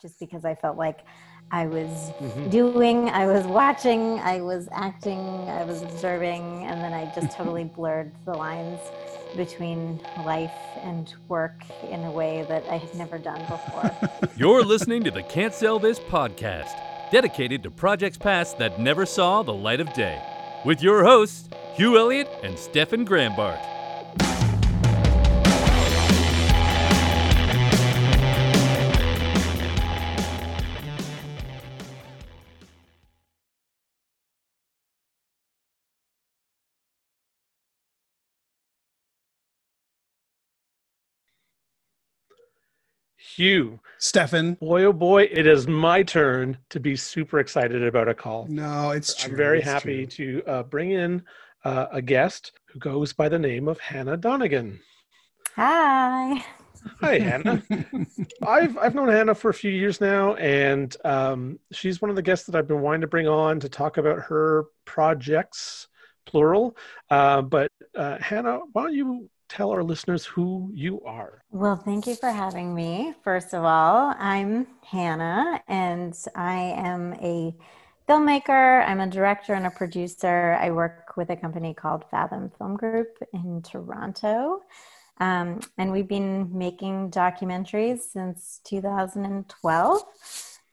just 0.00 0.18
because 0.18 0.44
I 0.44 0.54
felt 0.54 0.76
like 0.76 1.00
I 1.50 1.66
was 1.66 1.88
mm-hmm. 1.88 2.50
doing, 2.50 3.08
I 3.08 3.26
was 3.26 3.44
watching, 3.46 4.18
I 4.20 4.40
was 4.40 4.68
acting, 4.72 5.18
I 5.48 5.64
was 5.64 5.82
observing, 5.82 6.66
and 6.66 6.80
then 6.80 6.92
I 6.92 7.12
just 7.14 7.30
totally 7.36 7.64
blurred 7.64 8.12
the 8.24 8.34
lines 8.34 8.80
between 9.36 10.00
life 10.24 10.52
and 10.82 11.12
work 11.28 11.62
in 11.88 12.04
a 12.04 12.10
way 12.10 12.44
that 12.48 12.64
I 12.68 12.76
had 12.76 12.94
never 12.94 13.18
done 13.18 13.40
before. 13.40 13.90
You're 14.36 14.64
listening 14.64 15.04
to 15.04 15.10
the 15.10 15.22
Can't 15.22 15.54
Sell 15.54 15.78
This 15.78 15.98
podcast, 15.98 16.72
dedicated 17.10 17.62
to 17.62 17.70
projects 17.70 18.18
past 18.18 18.58
that 18.58 18.78
never 18.78 19.06
saw 19.06 19.42
the 19.42 19.54
light 19.54 19.80
of 19.80 19.92
day, 19.94 20.22
with 20.64 20.82
your 20.82 21.02
hosts, 21.04 21.48
Hugh 21.74 21.96
Elliott 21.96 22.28
and 22.42 22.58
Stefan 22.58 23.06
Grambart. 23.06 23.77
Hugh. 43.38 43.78
Stefan. 43.98 44.54
Boy, 44.54 44.82
oh 44.82 44.92
boy, 44.92 45.22
it 45.30 45.46
is 45.46 45.68
my 45.68 46.02
turn 46.02 46.58
to 46.70 46.80
be 46.80 46.96
super 46.96 47.38
excited 47.38 47.84
about 47.84 48.08
a 48.08 48.14
call. 48.14 48.46
No, 48.48 48.90
it's 48.90 49.14
true. 49.14 49.30
I'm 49.30 49.36
very 49.36 49.58
it's 49.58 49.68
happy 49.68 50.06
true. 50.08 50.42
to 50.42 50.50
uh, 50.50 50.62
bring 50.64 50.90
in 50.90 51.22
uh, 51.64 51.86
a 51.92 52.02
guest 52.02 52.50
who 52.66 52.80
goes 52.80 53.12
by 53.12 53.28
the 53.28 53.38
name 53.38 53.68
of 53.68 53.78
Hannah 53.78 54.16
Donegan. 54.16 54.80
Hi. 55.54 56.44
Hi, 57.00 57.18
Hannah. 57.20 57.62
I've 58.44 58.76
I've 58.76 58.96
known 58.96 59.08
Hannah 59.08 59.36
for 59.36 59.50
a 59.50 59.54
few 59.54 59.70
years 59.70 60.00
now, 60.00 60.34
and 60.34 60.96
um, 61.04 61.60
she's 61.70 62.02
one 62.02 62.10
of 62.10 62.16
the 62.16 62.22
guests 62.22 62.46
that 62.46 62.56
I've 62.56 62.66
been 62.66 62.80
wanting 62.80 63.02
to 63.02 63.06
bring 63.06 63.28
on 63.28 63.60
to 63.60 63.68
talk 63.68 63.98
about 63.98 64.18
her 64.22 64.64
projects, 64.84 65.86
plural. 66.26 66.76
Uh, 67.08 67.42
but 67.42 67.70
uh, 67.94 68.18
Hannah, 68.18 68.62
why 68.72 68.82
don't 68.82 68.94
you 68.94 69.30
tell 69.48 69.70
our 69.70 69.82
listeners 69.82 70.24
who 70.24 70.70
you 70.74 71.00
are. 71.02 71.42
Well, 71.50 71.76
thank 71.76 72.06
you 72.06 72.14
for 72.14 72.30
having 72.30 72.74
me. 72.74 73.14
First 73.24 73.54
of 73.54 73.64
all, 73.64 74.14
I'm 74.18 74.66
Hannah, 74.84 75.62
and 75.68 76.16
I 76.34 76.56
am 76.76 77.14
a 77.14 77.54
filmmaker. 78.08 78.86
I'm 78.86 79.00
a 79.00 79.06
director 79.06 79.54
and 79.54 79.66
a 79.66 79.70
producer. 79.70 80.56
I 80.60 80.70
work 80.70 81.16
with 81.16 81.30
a 81.30 81.36
company 81.36 81.74
called 81.74 82.04
Fathom 82.10 82.50
Film 82.58 82.76
Group 82.76 83.18
in 83.32 83.62
Toronto. 83.62 84.62
Um, 85.20 85.60
and 85.76 85.90
we've 85.90 86.08
been 86.08 86.56
making 86.56 87.10
documentaries 87.10 88.00
since 88.00 88.60
2012. 88.64 90.02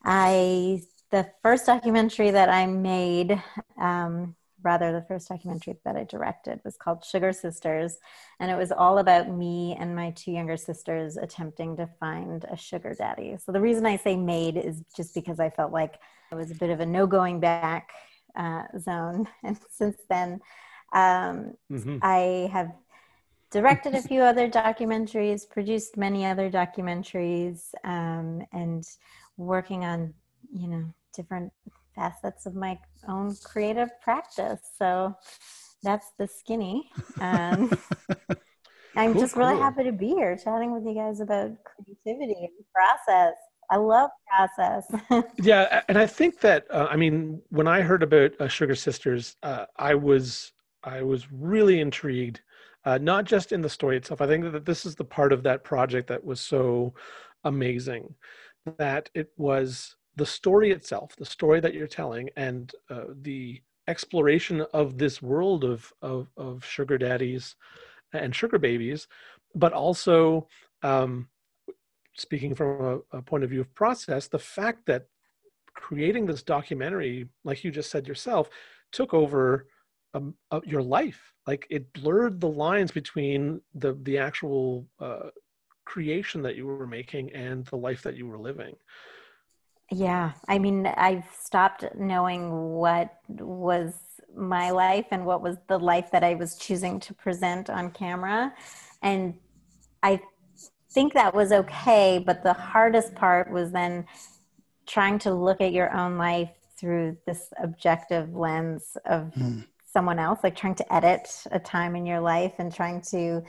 I 0.03 0.81
the 1.11 1.29
first 1.41 1.65
documentary 1.65 2.31
that 2.31 2.49
I 2.49 2.65
made 2.65 3.41
um, 3.79 4.35
rather 4.65 4.91
the 4.91 5.05
first 5.07 5.29
documentary 5.29 5.77
that 5.85 5.95
I 5.95 6.03
directed 6.03 6.59
was 6.65 6.75
called 6.75 7.05
Sugar 7.05 7.31
Sisters. 7.31 7.97
And 8.39 8.51
it 8.51 8.57
was 8.57 8.71
all 8.71 8.97
about 8.97 9.29
me 9.29 9.77
and 9.79 9.95
my 9.95 10.11
two 10.11 10.31
younger 10.31 10.57
sisters 10.57 11.15
attempting 11.15 11.77
to 11.77 11.87
find 11.99 12.43
a 12.51 12.57
sugar 12.57 12.95
daddy. 12.97 13.37
So 13.43 13.51
the 13.51 13.61
reason 13.61 13.85
I 13.85 13.97
say 13.97 14.17
made 14.17 14.57
is 14.57 14.81
just 14.97 15.13
because 15.13 15.39
I 15.39 15.51
felt 15.51 15.71
like 15.71 15.99
it 16.31 16.35
was 16.35 16.51
a 16.51 16.55
bit 16.55 16.71
of 16.71 16.79
a 16.79 16.85
no 16.85 17.05
going 17.05 17.39
back 17.39 17.91
uh, 18.35 18.63
zone. 18.79 19.27
And 19.43 19.57
since 19.69 19.97
then, 20.09 20.41
um, 20.93 21.53
mm-hmm. 21.71 21.97
I 22.01 22.49
have 22.51 22.71
directed 23.51 23.93
a 23.93 24.01
few 24.01 24.21
other 24.21 24.49
documentaries, 24.49 25.47
produced 25.47 25.95
many 25.95 26.25
other 26.25 26.49
documentaries, 26.49 27.69
um, 27.83 28.41
and 28.51 28.83
working 29.37 29.85
on, 29.85 30.13
you 30.51 30.67
know, 30.67 30.93
different 31.13 31.53
facets 31.95 32.45
of 32.45 32.55
my 32.55 32.77
own 33.07 33.35
creative 33.43 33.89
practice. 34.01 34.59
So 34.77 35.15
that's 35.83 36.11
the 36.17 36.27
skinny. 36.27 36.89
Um, 37.19 37.71
I'm 38.95 39.13
cool, 39.13 39.21
just 39.21 39.35
really 39.35 39.53
cool. 39.53 39.63
happy 39.63 39.83
to 39.83 39.91
be 39.91 40.09
here 40.09 40.37
chatting 40.37 40.73
with 40.73 40.85
you 40.85 40.95
guys 40.95 41.19
about 41.19 41.51
creativity 41.63 42.35
and 42.39 42.65
process. 42.73 43.35
I 43.69 43.77
love 43.77 44.09
process. 44.27 44.91
yeah, 45.41 45.81
and 45.87 45.97
I 45.97 46.05
think 46.05 46.39
that 46.41 46.65
uh, 46.69 46.87
I 46.89 46.95
mean 46.95 47.41
when 47.49 47.67
I 47.67 47.81
heard 47.81 48.03
about 48.03 48.39
uh, 48.39 48.47
Sugar 48.47 48.75
Sisters, 48.75 49.35
uh, 49.43 49.65
I 49.77 49.95
was 49.95 50.53
I 50.83 51.01
was 51.01 51.31
really 51.31 51.79
intrigued. 51.79 52.41
Uh, 52.85 52.99
not 52.99 53.25
just 53.25 53.51
in 53.51 53.61
the 53.61 53.69
story 53.69 53.97
itself. 53.97 54.21
I 54.21 54.27
think 54.27 54.51
that 54.51 54.63
this 54.63 54.85
is 54.85 54.93
the 54.93 55.03
part 55.03 55.33
of 55.33 55.41
that 55.41 55.63
project 55.63 56.07
that 56.09 56.23
was 56.23 56.39
so 56.39 56.93
amazing. 57.43 58.13
That 58.77 59.09
it 59.15 59.31
was 59.37 59.95
the 60.15 60.25
story 60.25 60.71
itself, 60.71 61.15
the 61.15 61.25
story 61.25 61.59
that 61.59 61.73
you're 61.73 61.87
telling, 61.87 62.29
and 62.35 62.73
uh, 62.89 63.05
the 63.21 63.61
exploration 63.87 64.65
of 64.73 64.97
this 64.97 65.21
world 65.21 65.63
of, 65.63 65.91
of, 66.01 66.27
of 66.37 66.65
sugar 66.65 66.97
daddies 66.97 67.55
and 68.13 68.35
sugar 68.35 68.57
babies, 68.57 69.07
but 69.53 69.73
also 69.73 70.47
um, 70.83 71.27
speaking 72.17 72.55
from 72.55 73.03
a, 73.11 73.17
a, 73.17 73.21
point 73.21 73.43
of 73.43 73.49
view 73.49 73.61
of 73.61 73.73
process, 73.75 74.27
the 74.27 74.39
fact 74.39 74.85
that 74.85 75.07
creating 75.73 76.25
this 76.25 76.43
documentary, 76.43 77.27
like 77.43 77.63
you 77.63 77.71
just 77.71 77.91
said 77.91 78.07
yourself, 78.07 78.49
took 78.91 79.13
over 79.13 79.67
um, 80.13 80.33
uh, 80.51 80.61
your 80.63 80.81
life. 80.81 81.33
Like 81.45 81.67
it 81.69 81.91
blurred 81.93 82.39
the 82.39 82.49
lines 82.49 82.91
between 82.91 83.61
the 83.73 83.97
the 84.03 84.17
actual 84.17 84.87
uh, 84.99 85.29
creation 85.85 86.41
that 86.41 86.55
you 86.55 86.65
were 86.65 86.87
making 86.87 87.31
and 87.33 87.65
the 87.65 87.75
life 87.75 88.01
that 88.03 88.15
you 88.15 88.27
were 88.27 88.39
living. 88.39 88.75
Yeah. 89.91 90.31
I 90.47 90.57
mean, 90.59 90.87
I've 90.87 91.25
stopped 91.39 91.85
knowing 91.95 92.73
what 92.73 93.17
was 93.27 93.93
my 94.35 94.71
life 94.71 95.05
and 95.11 95.25
what 95.25 95.41
was 95.41 95.57
the 95.67 95.77
life 95.77 96.11
that 96.11 96.23
I 96.23 96.35
was 96.35 96.57
choosing 96.57 96.99
to 97.01 97.13
present 97.13 97.69
on 97.69 97.91
camera. 97.91 98.53
And 99.01 99.35
I 100.03 100.19
think 100.91 101.13
that 101.13 101.33
was 101.33 101.51
okay. 101.51 102.23
But 102.25 102.43
the 102.43 102.53
hardest 102.53 103.15
part 103.15 103.51
was 103.51 103.71
then 103.71 104.05
trying 104.87 105.19
to 105.19 105.33
look 105.33 105.61
at 105.61 105.71
your 105.71 105.95
own 105.95 106.17
life 106.17 106.51
through 106.77 107.17
this 107.25 107.49
objective 107.61 108.35
lens 108.35 108.97
of 109.05 109.31
mm. 109.35 109.65
someone 109.85 110.19
else, 110.19 110.39
like 110.43 110.55
trying 110.55 110.75
to 110.75 110.93
edit 110.93 111.43
a 111.51 111.59
time 111.59 111.95
in 111.95 112.05
your 112.05 112.19
life 112.19 112.53
and 112.57 112.73
trying 112.73 113.01
to 113.01 113.43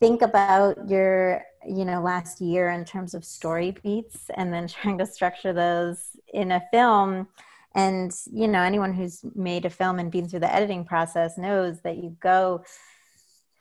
think 0.00 0.22
about 0.22 0.88
your 0.88 1.42
you 1.68 1.84
know 1.84 2.00
last 2.00 2.40
year 2.40 2.70
in 2.70 2.84
terms 2.84 3.14
of 3.14 3.24
story 3.24 3.76
beats 3.82 4.30
and 4.36 4.52
then 4.52 4.68
trying 4.68 4.98
to 4.98 5.06
structure 5.06 5.52
those 5.52 6.16
in 6.32 6.52
a 6.52 6.62
film. 6.72 7.28
And 7.76 8.12
you 8.32 8.46
know 8.46 8.60
anyone 8.60 8.92
who's 8.92 9.24
made 9.34 9.64
a 9.64 9.70
film 9.70 9.98
and 9.98 10.10
been 10.10 10.28
through 10.28 10.40
the 10.40 10.54
editing 10.54 10.84
process 10.84 11.36
knows 11.36 11.80
that 11.82 11.96
you 11.96 12.16
go 12.20 12.64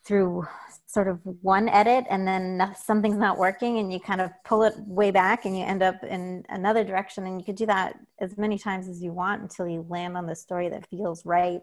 through 0.05 0.45
sort 0.85 1.07
of 1.07 1.19
one 1.41 1.69
edit 1.69 2.05
and 2.09 2.27
then 2.27 2.75
something's 2.77 3.17
not 3.17 3.37
working 3.37 3.79
and 3.79 3.91
you 3.91 3.99
kind 3.99 4.21
of 4.21 4.31
pull 4.43 4.63
it 4.63 4.75
way 4.79 5.11
back 5.11 5.45
and 5.45 5.57
you 5.57 5.63
end 5.63 5.81
up 5.81 6.03
in 6.03 6.43
another 6.49 6.83
direction. 6.83 7.25
And 7.25 7.39
you 7.39 7.45
could 7.45 7.55
do 7.55 7.65
that 7.67 7.97
as 8.19 8.37
many 8.37 8.57
times 8.57 8.87
as 8.87 9.01
you 9.01 9.11
want 9.11 9.41
until 9.41 9.67
you 9.67 9.85
land 9.89 10.17
on 10.17 10.27
the 10.27 10.35
story 10.35 10.69
that 10.69 10.87
feels 10.89 11.25
right. 11.25 11.61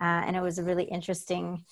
Uh, 0.00 0.22
and 0.26 0.36
it 0.36 0.42
was 0.42 0.58
a 0.58 0.62
really 0.62 0.84
interesting 0.84 1.64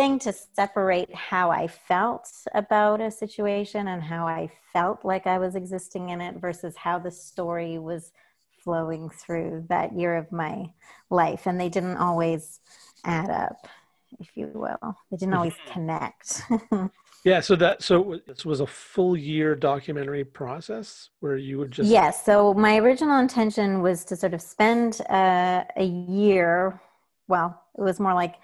thing 0.00 0.18
to 0.18 0.32
separate 0.32 1.14
how 1.14 1.50
I 1.50 1.66
felt 1.66 2.26
about 2.54 3.02
a 3.02 3.10
situation 3.10 3.86
and 3.88 4.02
how 4.02 4.26
I 4.26 4.50
felt 4.72 5.04
like 5.04 5.26
I 5.26 5.36
was 5.36 5.54
existing 5.54 6.08
in 6.08 6.22
it 6.22 6.36
versus 6.36 6.74
how 6.74 6.98
the 6.98 7.10
story 7.10 7.78
was 7.78 8.10
flowing 8.64 9.10
through 9.10 9.66
that 9.68 9.92
year 9.92 10.16
of 10.16 10.32
my 10.32 10.70
life. 11.10 11.46
And 11.46 11.60
they 11.60 11.68
didn't 11.68 11.98
always 11.98 12.60
add 13.04 13.28
up, 13.28 13.68
if 14.18 14.30
you 14.38 14.50
will. 14.54 14.96
They 15.10 15.18
didn't 15.18 15.34
always 15.34 15.52
mm-hmm. 15.52 15.72
connect. 15.74 16.44
yeah. 17.24 17.40
So 17.40 17.54
that, 17.56 17.82
so 17.82 18.18
this 18.26 18.46
was 18.46 18.60
a 18.60 18.66
full 18.66 19.18
year 19.18 19.54
documentary 19.54 20.24
process 20.24 21.10
where 21.20 21.36
you 21.36 21.58
would 21.58 21.72
just. 21.72 21.90
Yes. 21.90 22.24
So 22.24 22.54
my 22.54 22.78
original 22.78 23.18
intention 23.18 23.82
was 23.82 24.06
to 24.06 24.16
sort 24.16 24.32
of 24.32 24.40
spend 24.40 25.02
uh, 25.10 25.64
a 25.76 25.84
year. 25.84 26.80
Well, 27.28 27.62
it 27.76 27.82
was 27.82 28.00
more 28.00 28.14
like 28.14 28.36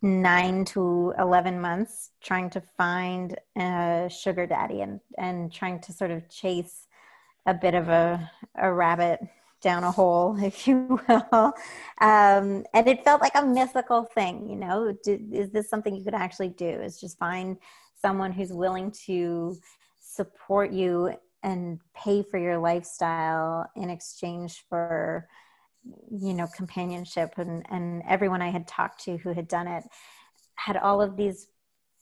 nine 0.00 0.64
to 0.64 1.14
11 1.18 1.60
months 1.60 2.10
trying 2.22 2.50
to 2.50 2.62
find 2.76 3.36
a 3.56 4.08
sugar 4.10 4.46
daddy 4.46 4.80
and, 4.80 5.00
and 5.18 5.52
trying 5.52 5.80
to 5.80 5.92
sort 5.92 6.10
of 6.10 6.28
chase 6.28 6.86
a 7.46 7.54
bit 7.54 7.74
of 7.74 7.88
a, 7.88 8.30
a 8.56 8.72
rabbit 8.72 9.20
down 9.60 9.84
a 9.84 9.90
hole, 9.90 10.36
if 10.42 10.66
you 10.66 11.00
will. 11.08 11.52
Um, 12.00 12.64
and 12.74 12.86
it 12.86 13.04
felt 13.04 13.20
like 13.20 13.34
a 13.34 13.44
mythical 13.44 14.04
thing, 14.04 14.48
you 14.48 14.56
know, 14.56 14.94
is 15.06 15.50
this 15.50 15.70
something 15.70 15.94
you 15.94 16.04
could 16.04 16.14
actually 16.14 16.50
do? 16.50 16.68
Is 16.68 17.00
just 17.00 17.18
find 17.18 17.56
someone 18.00 18.32
who's 18.32 18.52
willing 18.52 18.90
to 19.06 19.56
support 20.00 20.72
you 20.72 21.14
and 21.42 21.80
pay 21.94 22.22
for 22.22 22.38
your 22.38 22.58
lifestyle 22.58 23.68
in 23.76 23.90
exchange 23.90 24.64
for 24.68 25.28
you 26.10 26.32
know 26.34 26.46
companionship 26.56 27.34
and 27.38 27.64
and 27.70 28.02
everyone 28.08 28.40
i 28.40 28.50
had 28.50 28.68
talked 28.68 29.02
to 29.04 29.16
who 29.18 29.32
had 29.32 29.48
done 29.48 29.66
it 29.66 29.84
had 30.54 30.76
all 30.76 31.02
of 31.02 31.16
these 31.16 31.48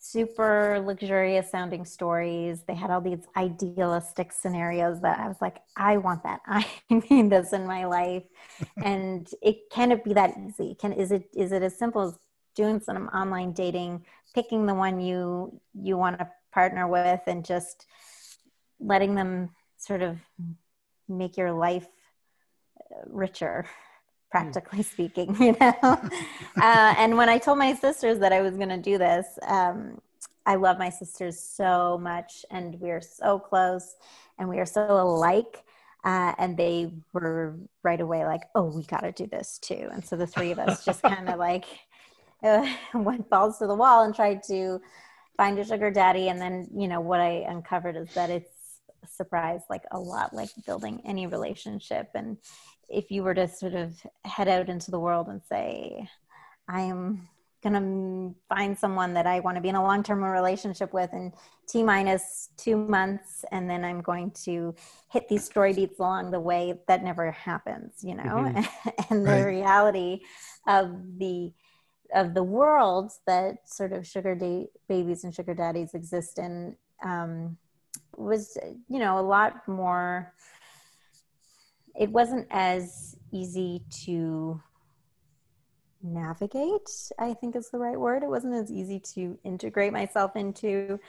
super 0.03 0.81
luxurious 0.83 1.51
sounding 1.51 1.85
stories. 1.85 2.63
They 2.67 2.73
had 2.73 2.89
all 2.89 3.01
these 3.01 3.27
idealistic 3.37 4.31
scenarios 4.33 4.99
that 5.01 5.19
I 5.19 5.27
was 5.27 5.37
like, 5.39 5.57
I 5.77 5.97
want 5.97 6.23
that. 6.23 6.41
I 6.47 6.65
need 6.89 7.29
this 7.29 7.53
in 7.53 7.67
my 7.67 7.85
life. 7.85 8.23
and 8.83 9.29
it 9.41 9.69
can 9.71 9.91
it 9.91 10.03
be 10.03 10.13
that 10.13 10.33
easy? 10.37 10.75
Can 10.75 10.91
is 10.91 11.11
it 11.11 11.29
is 11.35 11.51
it 11.51 11.61
as 11.61 11.77
simple 11.77 12.01
as 12.01 12.17
doing 12.55 12.79
some 12.79 13.07
online 13.09 13.53
dating, 13.53 14.03
picking 14.33 14.65
the 14.65 14.73
one 14.73 14.99
you 14.99 15.61
you 15.79 15.97
want 15.97 16.19
to 16.19 16.27
partner 16.51 16.87
with 16.87 17.21
and 17.27 17.45
just 17.45 17.85
letting 18.79 19.13
them 19.13 19.51
sort 19.77 20.01
of 20.01 20.17
make 21.07 21.37
your 21.37 21.51
life 21.51 21.87
richer 23.07 23.65
practically 24.31 24.83
speaking, 24.83 25.35
you 25.39 25.55
know. 25.59 25.75
uh, 25.81 26.95
and 26.97 27.17
when 27.17 27.29
I 27.29 27.37
told 27.37 27.57
my 27.57 27.73
sisters 27.75 28.19
that 28.19 28.31
I 28.31 28.41
was 28.41 28.55
going 28.55 28.69
to 28.69 28.77
do 28.77 28.97
this, 28.97 29.27
um, 29.45 29.99
I 30.45 30.55
love 30.55 30.79
my 30.79 30.89
sisters 30.89 31.39
so 31.39 31.99
much, 32.01 32.45
and 32.49 32.79
we're 32.79 33.01
so 33.01 33.39
close, 33.39 33.95
and 34.39 34.49
we 34.49 34.59
are 34.59 34.65
so 34.65 34.87
alike. 34.89 35.63
Uh, 36.03 36.33
and 36.39 36.57
they 36.57 36.91
were 37.13 37.59
right 37.83 38.01
away 38.01 38.25
like, 38.25 38.41
"Oh, 38.55 38.75
we 38.75 38.83
got 38.83 39.01
to 39.01 39.11
do 39.11 39.27
this 39.27 39.59
too." 39.59 39.89
And 39.91 40.03
so 40.03 40.15
the 40.15 40.25
three 40.25 40.51
of 40.51 40.57
us 40.57 40.83
just 40.83 41.03
kind 41.13 41.29
of 41.29 41.37
like 41.37 41.65
uh, 42.43 42.67
went 42.93 43.29
balls 43.29 43.59
to 43.59 43.67
the 43.67 43.75
wall 43.75 44.03
and 44.03 44.15
tried 44.15 44.43
to 44.43 44.81
find 45.37 45.57
a 45.59 45.65
sugar 45.65 45.91
daddy. 45.91 46.29
And 46.29 46.41
then, 46.41 46.67
you 46.75 46.87
know, 46.87 47.01
what 47.01 47.19
I 47.19 47.45
uncovered 47.47 47.95
is 47.95 48.13
that 48.13 48.29
it's 48.29 48.49
surprise 49.07 49.61
like 49.69 49.83
a 49.91 49.99
lot 49.99 50.33
like 50.33 50.49
building 50.65 51.01
any 51.05 51.25
relationship 51.25 52.09
and 52.13 52.37
if 52.91 53.11
you 53.11 53.23
were 53.23 53.33
to 53.33 53.47
sort 53.47 53.73
of 53.73 53.95
head 54.25 54.47
out 54.47 54.69
into 54.69 54.91
the 54.91 54.99
world 54.99 55.27
and 55.27 55.41
say, 55.43 56.07
I 56.67 56.81
am 56.81 57.27
going 57.63 57.73
to 57.73 58.35
find 58.49 58.77
someone 58.77 59.13
that 59.13 59.27
I 59.27 59.39
want 59.39 59.55
to 59.55 59.61
be 59.61 59.69
in 59.69 59.75
a 59.75 59.83
long 59.83 60.03
term 60.03 60.23
relationship 60.23 60.93
with 60.93 61.13
in 61.13 61.31
T 61.67 61.83
minus 61.83 62.49
two 62.57 62.75
months, 62.75 63.45
and 63.51 63.69
then 63.69 63.85
I'm 63.85 64.01
going 64.01 64.31
to 64.45 64.75
hit 65.09 65.27
these 65.29 65.45
story 65.45 65.73
beats 65.73 65.99
along 65.99 66.31
the 66.31 66.39
way, 66.39 66.79
that 66.87 67.03
never 67.03 67.31
happens, 67.31 68.03
you 68.03 68.15
know? 68.15 68.23
Mm-hmm. 68.23 68.89
and 69.09 69.25
the 69.25 69.31
right. 69.31 69.45
reality 69.45 70.21
of 70.67 70.91
the 71.17 71.53
of 72.13 72.33
the 72.33 72.43
world 72.43 73.11
that 73.25 73.69
sort 73.69 73.93
of 73.93 74.05
sugar 74.05 74.35
da- 74.35 74.69
babies 74.89 75.23
and 75.23 75.33
sugar 75.33 75.53
daddies 75.53 75.93
exist 75.93 76.39
in 76.39 76.75
um, 77.05 77.57
was 78.17 78.57
you 78.89 78.99
know 78.99 79.17
a 79.17 79.21
lot 79.21 79.67
more 79.67 80.33
it 81.95 82.09
wasn't 82.09 82.47
as 82.51 83.15
easy 83.31 83.81
to 83.89 84.61
navigate 86.03 86.89
i 87.19 87.33
think 87.33 87.55
is 87.55 87.69
the 87.69 87.77
right 87.77 87.99
word 87.99 88.23
it 88.23 88.29
wasn't 88.29 88.53
as 88.53 88.71
easy 88.71 88.99
to 88.99 89.37
integrate 89.43 89.93
myself 89.93 90.35
into 90.35 90.99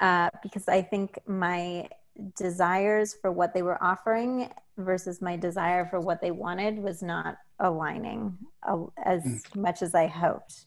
uh, 0.00 0.30
because 0.42 0.68
i 0.68 0.80
think 0.80 1.18
my 1.26 1.88
desires 2.36 3.14
for 3.20 3.30
what 3.30 3.52
they 3.52 3.62
were 3.62 3.82
offering 3.82 4.50
versus 4.78 5.20
my 5.20 5.36
desire 5.36 5.86
for 5.86 6.00
what 6.00 6.20
they 6.20 6.30
wanted 6.30 6.78
was 6.78 7.02
not 7.02 7.36
aligning 7.58 8.36
uh, 8.66 8.78
as 9.04 9.22
mm. 9.22 9.56
much 9.56 9.82
as 9.82 9.94
i 9.94 10.06
hoped 10.06 10.66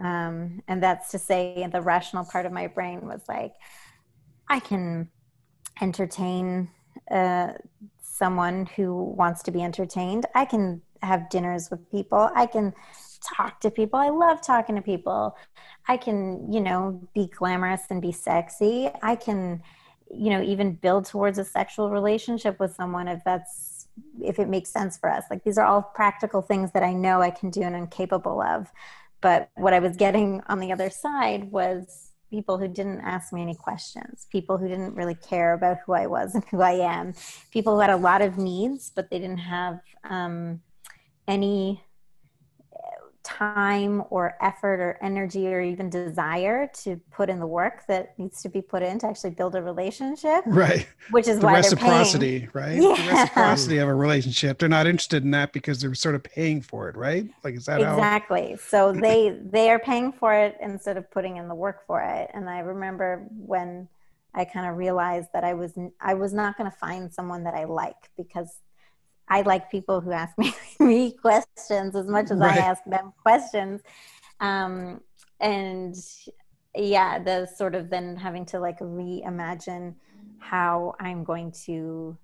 um, 0.00 0.62
and 0.68 0.80
that's 0.82 1.10
to 1.10 1.18
say 1.18 1.66
the 1.72 1.80
rational 1.80 2.24
part 2.24 2.46
of 2.46 2.52
my 2.52 2.66
brain 2.66 3.00
was 3.06 3.22
like 3.28 3.54
i 4.48 4.60
can 4.60 5.08
entertain 5.80 6.68
uh, 7.10 7.52
someone 8.18 8.66
who 8.76 8.94
wants 9.16 9.42
to 9.44 9.50
be 9.50 9.62
entertained. 9.62 10.26
I 10.34 10.44
can 10.44 10.82
have 11.02 11.30
dinners 11.30 11.70
with 11.70 11.90
people. 11.90 12.30
I 12.34 12.46
can 12.46 12.74
talk 13.36 13.60
to 13.60 13.70
people. 13.70 13.98
I 13.98 14.08
love 14.10 14.42
talking 14.42 14.76
to 14.76 14.82
people. 14.82 15.36
I 15.86 15.96
can, 15.96 16.52
you 16.52 16.60
know, 16.60 17.00
be 17.14 17.28
glamorous 17.28 17.82
and 17.90 18.02
be 18.02 18.12
sexy. 18.12 18.90
I 19.02 19.16
can, 19.16 19.62
you 20.10 20.30
know, 20.30 20.42
even 20.42 20.74
build 20.74 21.06
towards 21.06 21.38
a 21.38 21.44
sexual 21.44 21.90
relationship 21.90 22.58
with 22.60 22.74
someone 22.74 23.08
if 23.08 23.22
that's 23.24 23.88
if 24.22 24.38
it 24.38 24.48
makes 24.48 24.70
sense 24.70 24.96
for 24.96 25.10
us. 25.10 25.24
Like 25.30 25.44
these 25.44 25.58
are 25.58 25.66
all 25.66 25.82
practical 25.82 26.42
things 26.42 26.72
that 26.72 26.82
I 26.82 26.92
know 26.92 27.20
I 27.20 27.30
can 27.30 27.50
do 27.50 27.62
and 27.62 27.74
I'm 27.74 27.88
capable 27.88 28.40
of. 28.40 28.70
But 29.20 29.50
what 29.56 29.72
I 29.72 29.80
was 29.80 29.96
getting 29.96 30.42
on 30.46 30.60
the 30.60 30.72
other 30.72 30.90
side 30.90 31.50
was 31.50 32.07
people 32.30 32.58
who 32.58 32.68
didn't 32.68 33.00
ask 33.00 33.32
me 33.32 33.42
any 33.42 33.54
questions, 33.54 34.26
people 34.30 34.58
who 34.58 34.68
didn't 34.68 34.94
really 34.94 35.14
care 35.14 35.54
about 35.54 35.78
who 35.84 35.92
I 35.92 36.06
was 36.06 36.34
and 36.34 36.44
who 36.50 36.60
I 36.60 36.72
am, 36.72 37.14
people 37.50 37.74
who 37.74 37.80
had 37.80 37.90
a 37.90 37.96
lot 37.96 38.22
of 38.22 38.38
needs, 38.38 38.90
but 38.94 39.10
they 39.10 39.18
didn't 39.18 39.38
have 39.38 39.80
um, 40.04 40.60
any 41.26 41.82
time 43.28 44.02
or 44.08 44.36
effort 44.40 44.80
or 44.80 44.98
energy 45.02 45.46
or 45.48 45.60
even 45.60 45.90
desire 45.90 46.70
to 46.72 46.96
put 47.10 47.28
in 47.28 47.38
the 47.38 47.46
work 47.46 47.86
that 47.86 48.18
needs 48.18 48.40
to 48.40 48.48
be 48.48 48.62
put 48.62 48.82
in 48.82 48.98
to 48.98 49.06
actually 49.06 49.30
build 49.30 49.54
a 49.54 49.62
relationship. 49.62 50.42
Right. 50.46 50.88
Which 51.10 51.28
is 51.28 51.38
the 51.38 51.46
why 51.46 51.56
reciprocity, 51.56 52.48
right? 52.54 52.80
Yeah. 52.80 52.96
The 52.96 53.12
reciprocity 53.12 53.78
of 53.78 53.88
a 53.88 53.94
relationship. 53.94 54.58
They're 54.58 54.68
not 54.68 54.86
interested 54.86 55.24
in 55.24 55.30
that 55.32 55.52
because 55.52 55.80
they're 55.80 55.94
sort 55.94 56.14
of 56.14 56.22
paying 56.22 56.62
for 56.62 56.88
it, 56.88 56.96
right? 56.96 57.28
Like 57.44 57.54
is 57.54 57.66
that 57.66 57.80
exactly? 57.80 58.52
How... 58.52 58.56
So 58.56 58.92
they 58.92 59.38
they 59.42 59.70
are 59.70 59.78
paying 59.78 60.12
for 60.12 60.32
it 60.32 60.56
instead 60.62 60.96
of 60.96 61.10
putting 61.10 61.36
in 61.36 61.48
the 61.48 61.54
work 61.54 61.86
for 61.86 62.00
it. 62.00 62.30
And 62.32 62.48
I 62.48 62.60
remember 62.60 63.26
when 63.30 63.88
I 64.34 64.46
kind 64.46 64.70
of 64.70 64.78
realized 64.78 65.28
that 65.34 65.44
I 65.44 65.52
was 65.52 65.72
I 66.00 66.14
was 66.14 66.32
not 66.32 66.56
going 66.56 66.70
to 66.70 66.76
find 66.76 67.12
someone 67.12 67.44
that 67.44 67.54
I 67.54 67.64
like 67.64 68.10
because 68.16 68.56
I 69.28 69.42
like 69.42 69.70
people 69.70 70.00
who 70.00 70.12
ask 70.12 70.36
me, 70.38 70.52
me 70.80 71.12
questions 71.12 71.94
as 71.94 72.06
much 72.06 72.30
as 72.30 72.38
right. 72.38 72.58
I 72.58 72.60
ask 72.60 72.82
them 72.84 73.12
questions. 73.22 73.82
Um, 74.40 75.00
and 75.40 75.96
yeah, 76.74 77.18
the 77.18 77.46
sort 77.46 77.74
of 77.74 77.90
then 77.90 78.16
having 78.16 78.46
to 78.46 78.60
like 78.60 78.78
reimagine 78.78 79.94
how 80.38 80.94
I'm 81.00 81.24
going 81.24 81.52
to 81.66 82.16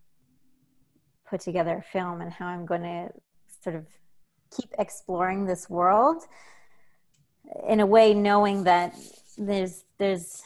put 1.28 1.40
together 1.40 1.78
a 1.78 1.82
film 1.82 2.20
and 2.20 2.32
how 2.32 2.46
I'm 2.46 2.66
going 2.66 2.82
to 2.82 3.08
sort 3.62 3.76
of 3.76 3.86
keep 4.56 4.70
exploring 4.78 5.46
this 5.46 5.68
world 5.68 6.22
in 7.68 7.80
a 7.80 7.86
way 7.86 8.14
knowing 8.14 8.64
that 8.64 8.96
there's 9.36 9.84
there's 9.98 10.42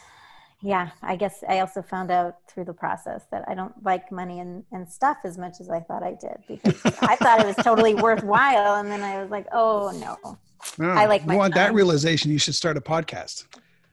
yeah, 0.61 0.89
I 1.01 1.15
guess 1.15 1.43
I 1.47 1.59
also 1.59 1.81
found 1.81 2.11
out 2.11 2.37
through 2.47 2.65
the 2.65 2.73
process 2.73 3.23
that 3.31 3.45
I 3.47 3.55
don't 3.55 3.73
like 3.83 4.11
money 4.11 4.39
and, 4.39 4.63
and 4.71 4.89
stuff 4.89 5.19
as 5.23 5.37
much 5.37 5.61
as 5.61 5.69
I 5.69 5.79
thought 5.79 6.03
I 6.03 6.15
did 6.15 6.43
because 6.47 6.81
I 7.01 7.15
thought 7.15 7.39
it 7.39 7.45
was 7.45 7.55
totally 7.63 7.95
worthwhile. 7.95 8.75
And 8.75 8.91
then 8.91 9.01
I 9.01 9.21
was 9.21 9.31
like, 9.31 9.47
oh 9.53 9.91
no, 9.99 10.37
no 10.77 10.91
I 10.91 11.05
like 11.05 11.25
my 11.25 11.33
you 11.33 11.39
want 11.39 11.53
time. 11.53 11.67
that 11.67 11.73
realization. 11.73 12.29
You 12.29 12.39
should 12.39 12.55
start 12.55 12.75
a 12.75 12.81
podcast. 12.81 13.45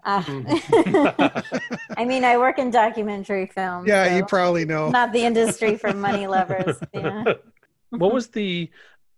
Uh, 0.05 0.23
I 1.97 2.05
mean, 2.05 2.25
I 2.25 2.37
work 2.37 2.59
in 2.59 2.71
documentary 2.71 3.47
film. 3.47 3.87
Yeah, 3.87 4.09
so 4.09 4.17
you 4.17 4.25
probably 4.25 4.65
know. 4.65 4.91
Not 4.91 5.13
the 5.13 5.25
industry 5.25 5.77
for 5.77 5.93
money 5.93 6.27
lovers. 6.29 6.79
Yeah. 6.93 7.35
what 7.91 8.13
was 8.13 8.29
the, 8.29 8.71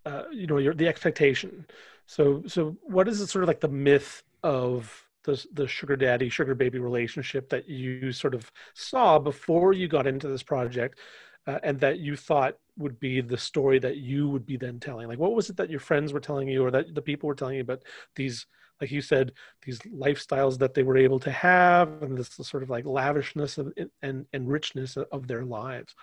uh, 0.05 0.25
you 0.33 0.47
know, 0.47 0.59
your 0.59 0.75
the 0.75 0.89
expectation? 0.89 1.67
So, 2.05 2.43
so 2.47 2.77
what 2.83 3.09
is 3.09 3.21
it 3.23 3.29
sort 3.29 3.43
of 3.43 3.49
like 3.49 3.61
the 3.61 3.69
myth 3.69 4.23
of 4.43 5.08
the 5.25 5.45
the 5.53 5.67
sugar 5.67 5.97
daddy 5.97 6.29
sugar 6.29 6.55
baby 6.55 6.79
relationship 6.79 7.49
that 7.51 7.69
you 7.69 8.13
sort 8.13 8.35
of 8.35 8.51
saw 8.75 9.19
before 9.19 9.73
you 9.73 9.89
got 9.89 10.07
into 10.07 10.29
this 10.29 10.43
project 10.43 10.99
uh, 11.47 11.59
and 11.63 11.81
that 11.81 11.99
you 11.99 12.17
thought 12.17 12.57
would 12.77 13.01
be 13.01 13.21
the 13.21 13.37
story 13.37 13.79
that 13.79 13.97
you 13.97 14.29
would 14.29 14.47
be 14.47 14.57
then 14.57 14.79
telling? 14.79 15.09
Like 15.09 15.19
what 15.19 15.35
was 15.35 15.51
it 15.51 15.57
that 15.57 15.71
your 15.71 15.81
friends 15.81 16.13
were 16.13 16.21
telling 16.21 16.49
you 16.49 16.65
or 16.65 16.71
that 16.71 16.95
the 16.95 17.03
people 17.03 17.27
were 17.27 17.35
telling 17.35 17.57
you 17.57 17.63
about 17.63 17.83
these 18.17 18.47
like 18.81 18.93
you 18.93 19.01
said 19.01 19.33
these 19.67 19.81
lifestyles 19.81 20.59
that 20.59 20.75
they 20.75 20.85
were 20.85 20.97
able 20.97 21.19
to 21.19 21.31
have 21.33 22.03
and 22.03 22.17
this 22.17 22.29
sort 22.29 22.63
of 22.63 22.71
like 22.71 22.85
lavishness 22.85 23.59
of, 23.59 23.73
and 24.03 24.27
and 24.33 24.49
richness 24.49 24.97
of 24.97 25.27
their 25.27 25.45
lives? 25.45 25.95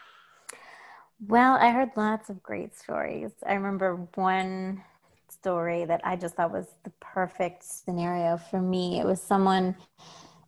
Well 1.28 1.56
i 1.56 1.70
heard 1.72 1.92
lots 1.96 2.30
of 2.30 2.44
great 2.44 2.76
stories. 2.76 3.32
I 3.46 3.54
remember 3.54 4.08
one 4.16 4.84
story 5.36 5.86
that 5.86 6.02
I 6.04 6.16
just 6.16 6.36
thought 6.36 6.52
was 6.52 6.68
the 6.84 6.92
perfect 7.00 7.64
scenario 7.64 8.38
for 8.38 8.62
me. 8.62 9.00
It 9.00 9.06
was 9.06 9.22
someone 9.22 9.76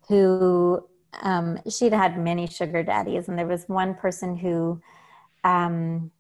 who 0.08 0.84
um, 1.22 1.60
she'd 1.70 1.94
had 1.94 2.20
many 2.20 2.48
sugar 2.48 2.84
daddies, 2.84 3.27
and 3.27 3.38
there 3.38 3.48
was 3.48 3.67
one 3.67 3.96
person 3.96 4.36
who 4.36 4.82
um, 5.44 6.12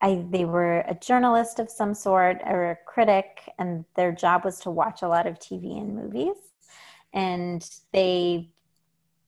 I, 0.00 0.24
they 0.30 0.44
were 0.44 0.80
a 0.80 0.94
journalist 0.94 1.58
of 1.58 1.70
some 1.70 1.94
sort 1.94 2.40
or 2.46 2.70
a 2.70 2.76
critic, 2.86 3.52
and 3.58 3.84
their 3.96 4.12
job 4.12 4.44
was 4.44 4.60
to 4.60 4.70
watch 4.70 5.02
a 5.02 5.08
lot 5.08 5.26
of 5.26 5.38
TV 5.38 5.78
and 5.80 5.94
movies. 5.94 6.36
And 7.12 7.68
they 7.92 8.50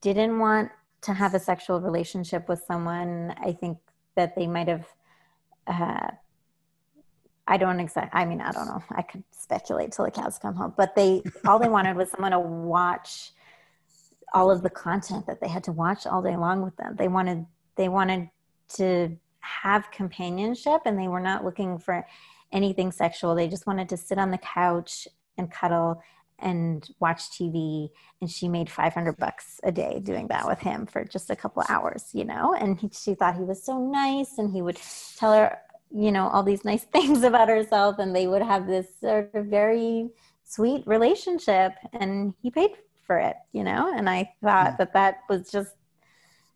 didn't 0.01 0.39
want 0.39 0.71
to 1.01 1.13
have 1.13 1.33
a 1.33 1.39
sexual 1.39 1.81
relationship 1.81 2.47
with 2.47 2.63
someone. 2.67 3.33
I 3.43 3.51
think 3.51 3.79
that 4.15 4.35
they 4.35 4.47
might 4.47 4.67
have 4.67 4.85
uh, 5.67 6.11
I 7.51 7.57
don't 7.57 7.81
exactly, 7.81 8.17
I 8.17 8.23
mean, 8.23 8.39
I 8.39 8.53
don't 8.53 8.65
know. 8.65 8.81
I 8.91 9.01
could 9.01 9.25
speculate 9.31 9.91
till 9.91 10.05
the 10.05 10.11
cows 10.11 10.39
come 10.41 10.55
home, 10.55 10.73
but 10.77 10.95
they, 10.95 11.21
all 11.45 11.59
they 11.59 11.67
wanted 11.67 11.97
was 11.97 12.09
someone 12.09 12.31
to 12.31 12.39
watch 12.39 13.33
all 14.33 14.49
of 14.49 14.63
the 14.63 14.69
content 14.69 15.27
that 15.27 15.41
they 15.41 15.49
had 15.49 15.61
to 15.65 15.73
watch 15.73 16.07
all 16.07 16.21
day 16.21 16.37
long 16.37 16.61
with 16.61 16.77
them. 16.77 16.95
They 16.95 17.09
wanted, 17.09 17.45
they 17.75 17.89
wanted 17.89 18.29
to 18.75 19.17
have 19.41 19.91
companionship 19.91 20.83
and 20.85 20.97
they 20.97 21.09
were 21.09 21.19
not 21.19 21.43
looking 21.43 21.77
for 21.77 22.07
anything 22.53 22.89
sexual. 22.89 23.35
They 23.35 23.49
just 23.49 23.67
wanted 23.67 23.89
to 23.89 23.97
sit 23.97 24.17
on 24.17 24.31
the 24.31 24.37
couch 24.37 25.09
and 25.37 25.51
cuddle 25.51 26.01
and 26.39 26.89
watch 27.01 27.31
TV. 27.31 27.89
And 28.21 28.31
she 28.31 28.47
made 28.47 28.69
500 28.69 29.17
bucks 29.17 29.59
a 29.65 29.73
day 29.73 29.99
doing 30.01 30.29
that 30.29 30.47
with 30.47 30.59
him 30.59 30.85
for 30.85 31.03
just 31.03 31.29
a 31.29 31.35
couple 31.35 31.65
hours, 31.67 32.11
you 32.13 32.23
know? 32.23 32.53
And 32.53 32.79
he, 32.79 32.89
she 32.93 33.13
thought 33.13 33.35
he 33.35 33.43
was 33.43 33.61
so 33.61 33.77
nice 33.77 34.37
and 34.37 34.53
he 34.53 34.61
would 34.61 34.79
tell 35.17 35.33
her, 35.33 35.57
you 35.93 36.11
know, 36.11 36.27
all 36.27 36.43
these 36.43 36.65
nice 36.65 36.83
things 36.91 37.23
about 37.23 37.49
herself. 37.49 37.99
And 37.99 38.15
they 38.15 38.27
would 38.27 38.41
have 38.41 38.67
this 38.67 38.87
sort 38.99 39.33
of 39.33 39.45
very 39.45 40.09
sweet 40.43 40.85
relationship. 40.85 41.73
And 41.93 42.33
he 42.41 42.51
paid 42.51 42.71
for 43.05 43.17
it, 43.17 43.35
you 43.51 43.63
know? 43.63 43.93
And 43.95 44.09
I 44.09 44.33
thought 44.43 44.77
that 44.77 44.93
that 44.93 45.19
was 45.29 45.51
just 45.51 45.71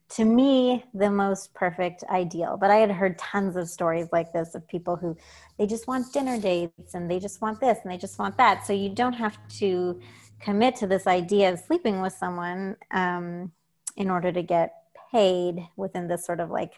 to 0.07 0.23
me 0.23 0.83
the 0.93 1.09
most 1.09 1.53
perfect 1.53 2.03
ideal 2.09 2.57
but 2.57 2.69
i 2.69 2.75
had 2.75 2.91
heard 2.91 3.17
tons 3.17 3.55
of 3.55 3.67
stories 3.67 4.07
like 4.11 4.31
this 4.31 4.53
of 4.53 4.67
people 4.67 4.95
who 4.95 5.17
they 5.57 5.65
just 5.65 5.87
want 5.87 6.11
dinner 6.13 6.39
dates 6.39 6.93
and 6.93 7.09
they 7.09 7.19
just 7.19 7.41
want 7.41 7.59
this 7.59 7.79
and 7.83 7.91
they 7.91 7.97
just 7.97 8.19
want 8.19 8.37
that 8.37 8.65
so 8.65 8.71
you 8.71 8.89
don't 8.89 9.13
have 9.13 9.37
to 9.47 9.99
commit 10.39 10.75
to 10.75 10.85
this 10.85 11.07
idea 11.07 11.51
of 11.51 11.59
sleeping 11.59 12.01
with 12.01 12.13
someone 12.13 12.75
um, 12.91 13.51
in 13.97 14.09
order 14.11 14.31
to 14.31 14.43
get 14.43 14.73
paid 15.11 15.67
within 15.75 16.07
this 16.07 16.25
sort 16.25 16.39
of 16.39 16.51
like 16.51 16.73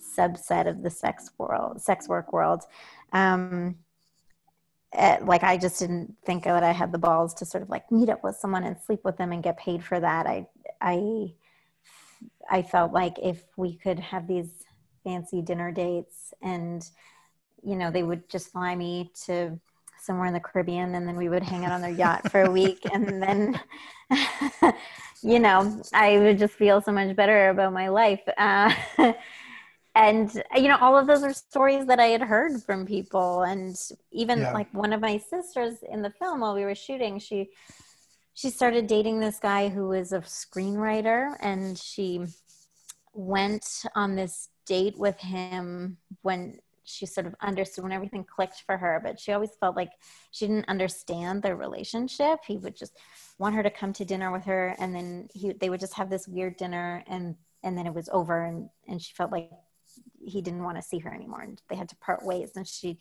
subset 0.00 0.68
of 0.68 0.82
the 0.82 0.90
sex 0.90 1.30
world 1.38 1.80
sex 1.80 2.08
work 2.08 2.32
world 2.32 2.64
um, 3.12 3.76
eh, 4.92 5.18
like 5.22 5.42
i 5.42 5.56
just 5.56 5.78
didn't 5.78 6.14
think 6.24 6.44
that 6.44 6.62
i 6.62 6.72
had 6.72 6.92
the 6.92 6.98
balls 6.98 7.34
to 7.34 7.44
sort 7.44 7.62
of 7.62 7.70
like 7.70 7.90
meet 7.90 8.08
up 8.08 8.22
with 8.22 8.36
someone 8.36 8.64
and 8.64 8.76
sleep 8.80 9.00
with 9.04 9.16
them 9.16 9.32
and 9.32 9.42
get 9.42 9.56
paid 9.58 9.82
for 9.82 10.00
that 10.00 10.26
i 10.26 10.46
i 10.80 11.32
I 12.50 12.62
felt 12.62 12.92
like 12.92 13.18
if 13.22 13.42
we 13.56 13.76
could 13.76 13.98
have 13.98 14.26
these 14.26 14.64
fancy 15.04 15.42
dinner 15.42 15.70
dates 15.70 16.32
and, 16.42 16.88
you 17.62 17.76
know, 17.76 17.90
they 17.90 18.02
would 18.02 18.28
just 18.28 18.52
fly 18.52 18.74
me 18.74 19.10
to 19.26 19.58
somewhere 20.00 20.26
in 20.26 20.32
the 20.32 20.40
Caribbean 20.40 20.94
and 20.94 21.06
then 21.06 21.16
we 21.16 21.28
would 21.28 21.42
hang 21.42 21.64
out 21.64 21.72
on 21.72 21.82
their 21.82 21.90
yacht 21.90 22.30
for 22.30 22.42
a 22.42 22.50
week 22.60 22.80
and 22.92 23.22
then, 23.22 23.60
you 25.22 25.38
know, 25.38 25.82
I 25.92 26.18
would 26.18 26.38
just 26.38 26.54
feel 26.54 26.80
so 26.80 26.92
much 26.92 27.14
better 27.16 27.50
about 27.50 27.72
my 27.72 27.88
life. 27.88 28.22
Uh, 28.36 28.72
and 29.98 30.42
you 30.54 30.68
know 30.68 30.78
all 30.80 30.96
of 30.96 31.06
those 31.06 31.22
are 31.22 31.32
stories 31.32 31.86
that 31.86 32.00
i 32.00 32.06
had 32.06 32.22
heard 32.22 32.62
from 32.62 32.86
people. 32.86 33.42
And 33.42 33.76
even 34.12 34.38
yeah. 34.38 34.52
like 34.52 34.72
one 34.72 34.92
of 34.92 35.00
my 35.00 35.18
sisters 35.18 35.76
in 35.90 36.02
the 36.02 36.10
film 36.10 36.40
while 36.40 36.54
we 36.54 36.64
were 36.64 36.74
shooting 36.74 37.18
she 37.18 37.50
she 38.38 38.50
started 38.50 38.86
dating 38.86 39.18
this 39.18 39.40
guy 39.40 39.68
who 39.68 39.88
was 39.88 40.12
a 40.12 40.20
screenwriter. 40.20 41.34
And 41.40 41.76
she 41.76 42.24
went 43.12 43.66
on 43.96 44.14
this 44.14 44.50
date 44.64 44.96
with 44.96 45.18
him 45.18 45.96
when 46.22 46.60
she 46.84 47.04
sort 47.04 47.26
of 47.26 47.34
understood 47.40 47.82
when 47.82 47.92
everything 47.92 48.22
clicked 48.22 48.62
for 48.64 48.76
her. 48.76 49.00
But 49.02 49.18
she 49.18 49.32
always 49.32 49.56
felt 49.58 49.74
like 49.74 49.90
she 50.30 50.46
didn't 50.46 50.68
understand 50.68 51.42
their 51.42 51.56
relationship. 51.56 52.38
He 52.46 52.58
would 52.58 52.76
just 52.76 52.96
want 53.38 53.56
her 53.56 53.62
to 53.64 53.70
come 53.70 53.92
to 53.94 54.04
dinner 54.04 54.30
with 54.30 54.44
her. 54.44 54.76
And 54.78 54.94
then 54.94 55.28
he 55.34 55.52
they 55.54 55.68
would 55.68 55.80
just 55.80 55.94
have 55.94 56.08
this 56.08 56.28
weird 56.28 56.56
dinner. 56.56 57.02
And 57.08 57.34
and 57.64 57.76
then 57.76 57.88
it 57.88 57.94
was 57.94 58.08
over. 58.12 58.44
And 58.44 58.70
and 58.86 59.02
she 59.02 59.14
felt 59.14 59.32
like 59.32 59.50
he 60.24 60.40
didn't 60.42 60.62
want 60.62 60.76
to 60.76 60.82
see 60.82 60.98
her 60.98 61.12
anymore 61.12 61.42
and 61.42 61.60
they 61.68 61.76
had 61.76 61.88
to 61.88 61.96
part 61.96 62.24
ways 62.24 62.52
and 62.56 62.66
she 62.66 62.98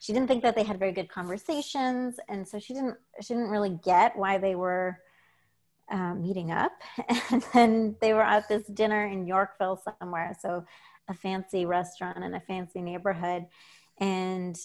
she 0.00 0.12
didn't 0.12 0.28
think 0.28 0.42
that 0.42 0.54
they 0.54 0.62
had 0.62 0.78
very 0.78 0.92
good 0.92 1.08
conversations 1.08 2.18
and 2.28 2.46
so 2.46 2.58
she 2.58 2.74
didn't 2.74 2.96
she 3.20 3.34
didn't 3.34 3.50
really 3.50 3.78
get 3.84 4.16
why 4.16 4.38
they 4.38 4.54
were 4.54 4.98
um, 5.90 6.22
meeting 6.22 6.50
up. 6.50 6.72
And 7.30 7.42
then 7.54 7.96
they 8.00 8.12
were 8.12 8.22
at 8.22 8.48
this 8.48 8.66
dinner 8.66 9.06
in 9.06 9.26
yorkville 9.26 9.82
somewhere 10.00 10.36
so 10.40 10.64
a 11.08 11.14
fancy 11.14 11.64
restaurant 11.64 12.22
in 12.22 12.34
a 12.34 12.40
fancy 12.40 12.80
neighborhood 12.82 13.46
and 13.98 14.56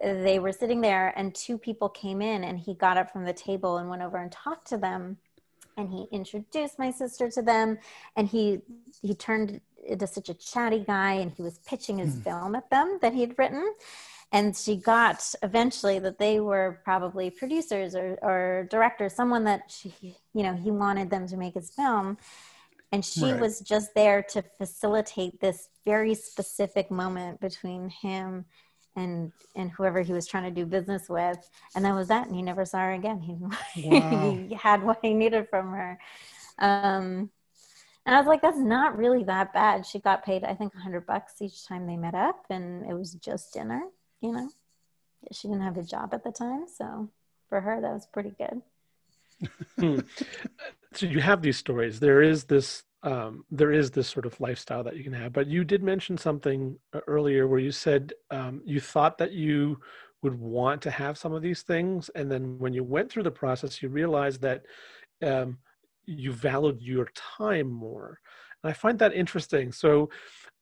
they 0.00 0.38
were 0.38 0.52
sitting 0.52 0.80
there 0.80 1.12
and 1.16 1.34
two 1.34 1.58
people 1.58 1.88
came 1.88 2.22
in 2.22 2.44
and 2.44 2.58
he 2.58 2.74
got 2.74 2.96
up 2.96 3.12
from 3.12 3.24
the 3.24 3.32
table 3.32 3.76
and 3.76 3.90
went 3.90 4.02
over 4.02 4.16
and 4.16 4.32
talked 4.32 4.66
to 4.68 4.78
them 4.78 5.18
and 5.76 5.90
he 5.90 6.06
introduced 6.10 6.78
my 6.78 6.90
sister 6.90 7.30
to 7.30 7.42
them 7.42 7.78
and 8.16 8.28
he 8.28 8.60
he 9.02 9.14
turned 9.14 9.60
into 9.86 10.06
such 10.06 10.28
a 10.28 10.34
chatty 10.34 10.84
guy 10.86 11.14
and 11.14 11.32
he 11.32 11.42
was 11.42 11.58
pitching 11.66 11.98
his 11.98 12.14
mm. 12.16 12.24
film 12.24 12.54
at 12.54 12.70
them 12.70 12.98
that 13.02 13.14
he'd 13.14 13.34
written 13.38 13.74
and 14.32 14.56
she 14.56 14.76
got 14.76 15.34
eventually 15.42 15.98
that 15.98 16.18
they 16.18 16.38
were 16.40 16.80
probably 16.84 17.30
producers 17.30 17.94
or, 17.94 18.18
or 18.22 18.66
directors 18.70 19.14
someone 19.14 19.44
that 19.44 19.62
she 19.68 19.92
you 20.34 20.42
know 20.42 20.54
he 20.54 20.70
wanted 20.70 21.10
them 21.10 21.26
to 21.26 21.36
make 21.36 21.54
his 21.54 21.70
film 21.70 22.16
and 22.92 23.04
she 23.04 23.32
right. 23.32 23.40
was 23.40 23.60
just 23.60 23.94
there 23.94 24.22
to 24.22 24.42
facilitate 24.58 25.40
this 25.40 25.68
very 25.84 26.14
specific 26.14 26.90
moment 26.90 27.40
between 27.40 27.88
him 27.88 28.44
and 28.96 29.32
and 29.54 29.70
whoever 29.70 30.02
he 30.02 30.12
was 30.12 30.26
trying 30.26 30.44
to 30.44 30.50
do 30.50 30.66
business 30.66 31.08
with 31.08 31.38
and 31.74 31.84
that 31.84 31.94
was 31.94 32.08
that 32.08 32.26
and 32.26 32.34
he 32.34 32.42
never 32.42 32.64
saw 32.64 32.78
her 32.78 32.92
again 32.92 33.20
he, 33.20 33.34
wow. 33.88 34.30
he 34.30 34.54
had 34.54 34.82
what 34.82 34.98
he 35.02 35.14
needed 35.14 35.48
from 35.48 35.70
her 35.70 35.98
um 36.58 37.30
and 38.06 38.14
I 38.14 38.18
was 38.18 38.26
like, 38.26 38.42
that's 38.42 38.58
not 38.58 38.96
really 38.96 39.24
that 39.24 39.52
bad. 39.52 39.86
She 39.86 39.98
got 39.98 40.24
paid, 40.24 40.44
I 40.44 40.54
think, 40.54 40.74
a 40.74 40.80
hundred 40.80 41.06
bucks 41.06 41.34
each 41.40 41.66
time 41.66 41.86
they 41.86 41.96
met 41.96 42.14
up, 42.14 42.44
and 42.50 42.88
it 42.90 42.94
was 42.94 43.14
just 43.14 43.52
dinner 43.52 43.82
you 44.20 44.32
know, 44.32 44.48
she 45.32 45.48
didn't 45.48 45.62
have 45.62 45.76
a 45.76 45.82
job 45.82 46.14
at 46.14 46.24
the 46.24 46.32
time. 46.32 46.66
So 46.74 47.08
for 47.48 47.60
her, 47.60 47.80
that 47.80 47.92
was 47.92 48.06
pretty 48.06 48.32
good. 48.38 50.04
So 50.92 51.06
you 51.06 51.20
have 51.20 51.40
these 51.40 51.56
stories. 51.56 52.00
There 52.00 52.20
is 52.20 52.42
this 52.42 52.82
um, 53.04 53.44
there 53.48 53.70
is 53.70 53.92
this 53.92 54.08
sort 54.08 54.26
of 54.26 54.38
lifestyle 54.40 54.82
that 54.82 54.96
you 54.96 55.04
can 55.04 55.12
have. 55.12 55.32
But 55.32 55.46
you 55.46 55.62
did 55.62 55.84
mention 55.84 56.18
something 56.18 56.76
uh, 56.92 56.98
earlier 57.06 57.46
where 57.46 57.60
you 57.60 57.70
said 57.70 58.12
um, 58.32 58.60
you 58.64 58.80
thought 58.80 59.16
that 59.18 59.30
you 59.30 59.78
would 60.24 60.34
want 60.34 60.82
to 60.82 60.90
have 60.90 61.16
some 61.16 61.32
of 61.32 61.42
these 61.42 61.62
things, 61.62 62.10
and 62.16 62.28
then 62.28 62.58
when 62.58 62.72
you 62.72 62.82
went 62.82 63.08
through 63.08 63.22
the 63.22 63.30
process, 63.30 63.80
you 63.80 63.88
realized 63.88 64.42
that 64.42 64.64
um, 65.22 65.58
you 66.06 66.32
valued 66.32 66.80
your 66.80 67.08
time 67.14 67.70
more. 67.70 68.18
And 68.62 68.70
I 68.70 68.74
find 68.74 68.98
that 68.98 69.14
interesting. 69.14 69.72
So 69.72 70.10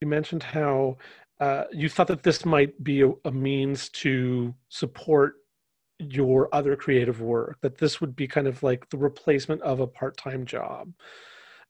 you 0.01 0.07
mentioned 0.07 0.43
how 0.43 0.97
uh, 1.39 1.63
you 1.71 1.89
thought 1.89 2.07
that 2.07 2.23
this 2.23 2.45
might 2.45 2.83
be 2.83 3.01
a, 3.01 3.11
a, 3.25 3.31
means 3.31 3.89
to 3.89 4.53
support 4.67 5.35
your 5.99 6.53
other 6.53 6.75
creative 6.75 7.21
work 7.21 7.57
that 7.61 7.77
this 7.77 7.99
would 7.99 8.15
be 8.15 8.27
kind 8.27 8.47
of 8.47 8.63
like 8.63 8.89
the 8.89 8.97
replacement 8.97 9.61
of 9.61 9.79
a 9.79 9.87
part-time 9.87 10.45
job 10.45 10.91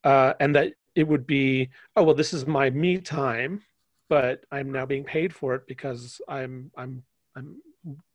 uh, 0.03 0.33
and 0.39 0.55
that 0.55 0.73
it 0.95 1.07
would 1.07 1.25
be 1.25 1.69
oh 1.95 2.03
well 2.03 2.13
this 2.13 2.33
is 2.33 2.45
my 2.45 2.69
me 2.69 2.99
time 2.99 3.61
but 4.07 4.43
i'm 4.51 4.71
now 4.71 4.85
being 4.85 5.03
paid 5.03 5.33
for 5.33 5.55
it 5.55 5.63
because 5.67 6.21
i'm 6.27 6.69
i'm 6.77 7.01
i'm 7.35 7.55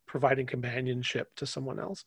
providing 0.07 0.47
companionship 0.47 1.35
to 1.35 1.47
someone 1.47 1.81
else 1.81 2.05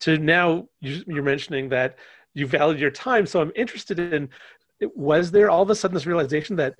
to 0.00 0.18
now 0.18 0.66
you're 0.80 1.22
mentioning 1.22 1.68
that 1.68 1.96
you 2.34 2.46
valued 2.46 2.80
your 2.80 2.90
time 2.90 3.26
so 3.26 3.40
i'm 3.40 3.52
interested 3.56 3.98
in 3.98 4.28
was 4.94 5.30
there 5.30 5.50
all 5.50 5.62
of 5.62 5.70
a 5.70 5.74
sudden 5.74 5.94
this 5.94 6.06
realization 6.06 6.56
that 6.56 6.74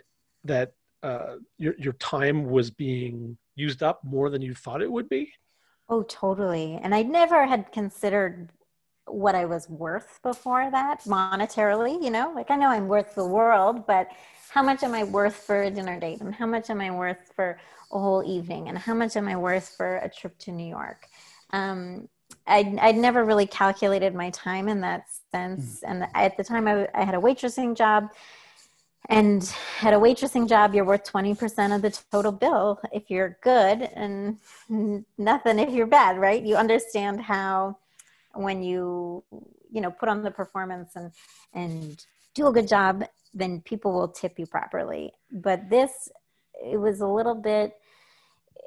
that 0.44 0.72
uh, 1.02 1.36
your 1.58 1.74
your 1.78 1.92
time 1.94 2.46
was 2.46 2.70
being 2.70 3.36
used 3.56 3.82
up 3.82 4.02
more 4.04 4.30
than 4.30 4.42
you 4.42 4.54
thought 4.54 4.82
it 4.82 4.90
would 4.90 5.08
be? 5.08 5.32
Oh, 5.88 6.02
totally. 6.02 6.78
And 6.82 6.94
I 6.94 7.02
never 7.02 7.46
had 7.46 7.70
considered 7.72 8.50
what 9.06 9.34
I 9.34 9.44
was 9.44 9.68
worth 9.68 10.18
before 10.22 10.70
that 10.70 11.04
monetarily, 11.04 12.02
you 12.02 12.10
know, 12.10 12.32
like 12.34 12.50
I 12.50 12.56
know 12.56 12.68
I'm 12.68 12.88
worth 12.88 13.14
the 13.14 13.26
world, 13.26 13.86
but 13.86 14.08
how 14.48 14.62
much 14.62 14.82
am 14.82 14.94
I 14.94 15.04
worth 15.04 15.36
for 15.36 15.62
a 15.62 15.70
dinner 15.70 16.00
date? 16.00 16.22
And 16.22 16.34
how 16.34 16.46
much 16.46 16.70
am 16.70 16.80
I 16.80 16.90
worth 16.90 17.32
for 17.36 17.58
a 17.92 17.98
whole 17.98 18.24
evening? 18.24 18.68
And 18.68 18.78
how 18.78 18.94
much 18.94 19.14
am 19.16 19.28
I 19.28 19.36
worth 19.36 19.74
for 19.76 19.96
a 19.96 20.08
trip 20.08 20.38
to 20.40 20.52
New 20.52 20.66
York? 20.66 21.06
Um, 21.52 22.08
I'd, 22.46 22.78
I'd 22.78 22.96
never 22.96 23.24
really 23.24 23.46
calculated 23.46 24.14
my 24.14 24.30
time 24.30 24.68
in 24.68 24.80
that 24.82 25.06
sense. 25.30 25.80
Mm. 25.80 25.90
And 25.90 26.08
at 26.14 26.36
the 26.36 26.44
time, 26.44 26.68
I, 26.68 26.88
I 26.94 27.04
had 27.04 27.14
a 27.14 27.18
waitressing 27.18 27.76
job 27.76 28.10
and 29.08 29.54
at 29.82 29.92
a 29.92 29.98
waitressing 29.98 30.48
job 30.48 30.74
you're 30.74 30.84
worth 30.84 31.04
20% 31.04 31.74
of 31.74 31.82
the 31.82 31.90
total 32.10 32.32
bill 32.32 32.80
if 32.92 33.10
you're 33.10 33.38
good 33.42 33.82
and 33.94 34.38
nothing 35.18 35.58
if 35.58 35.70
you're 35.70 35.86
bad 35.86 36.18
right 36.18 36.42
you 36.42 36.56
understand 36.56 37.20
how 37.20 37.76
when 38.34 38.62
you 38.62 39.22
you 39.70 39.80
know 39.80 39.90
put 39.90 40.08
on 40.08 40.22
the 40.22 40.30
performance 40.30 40.96
and 40.96 41.12
and 41.52 42.06
do 42.34 42.46
a 42.46 42.52
good 42.52 42.66
job 42.66 43.04
then 43.34 43.60
people 43.60 43.92
will 43.92 44.08
tip 44.08 44.38
you 44.38 44.46
properly 44.46 45.12
but 45.30 45.68
this 45.68 46.08
it 46.64 46.78
was 46.78 47.00
a 47.00 47.06
little 47.06 47.34
bit 47.34 47.74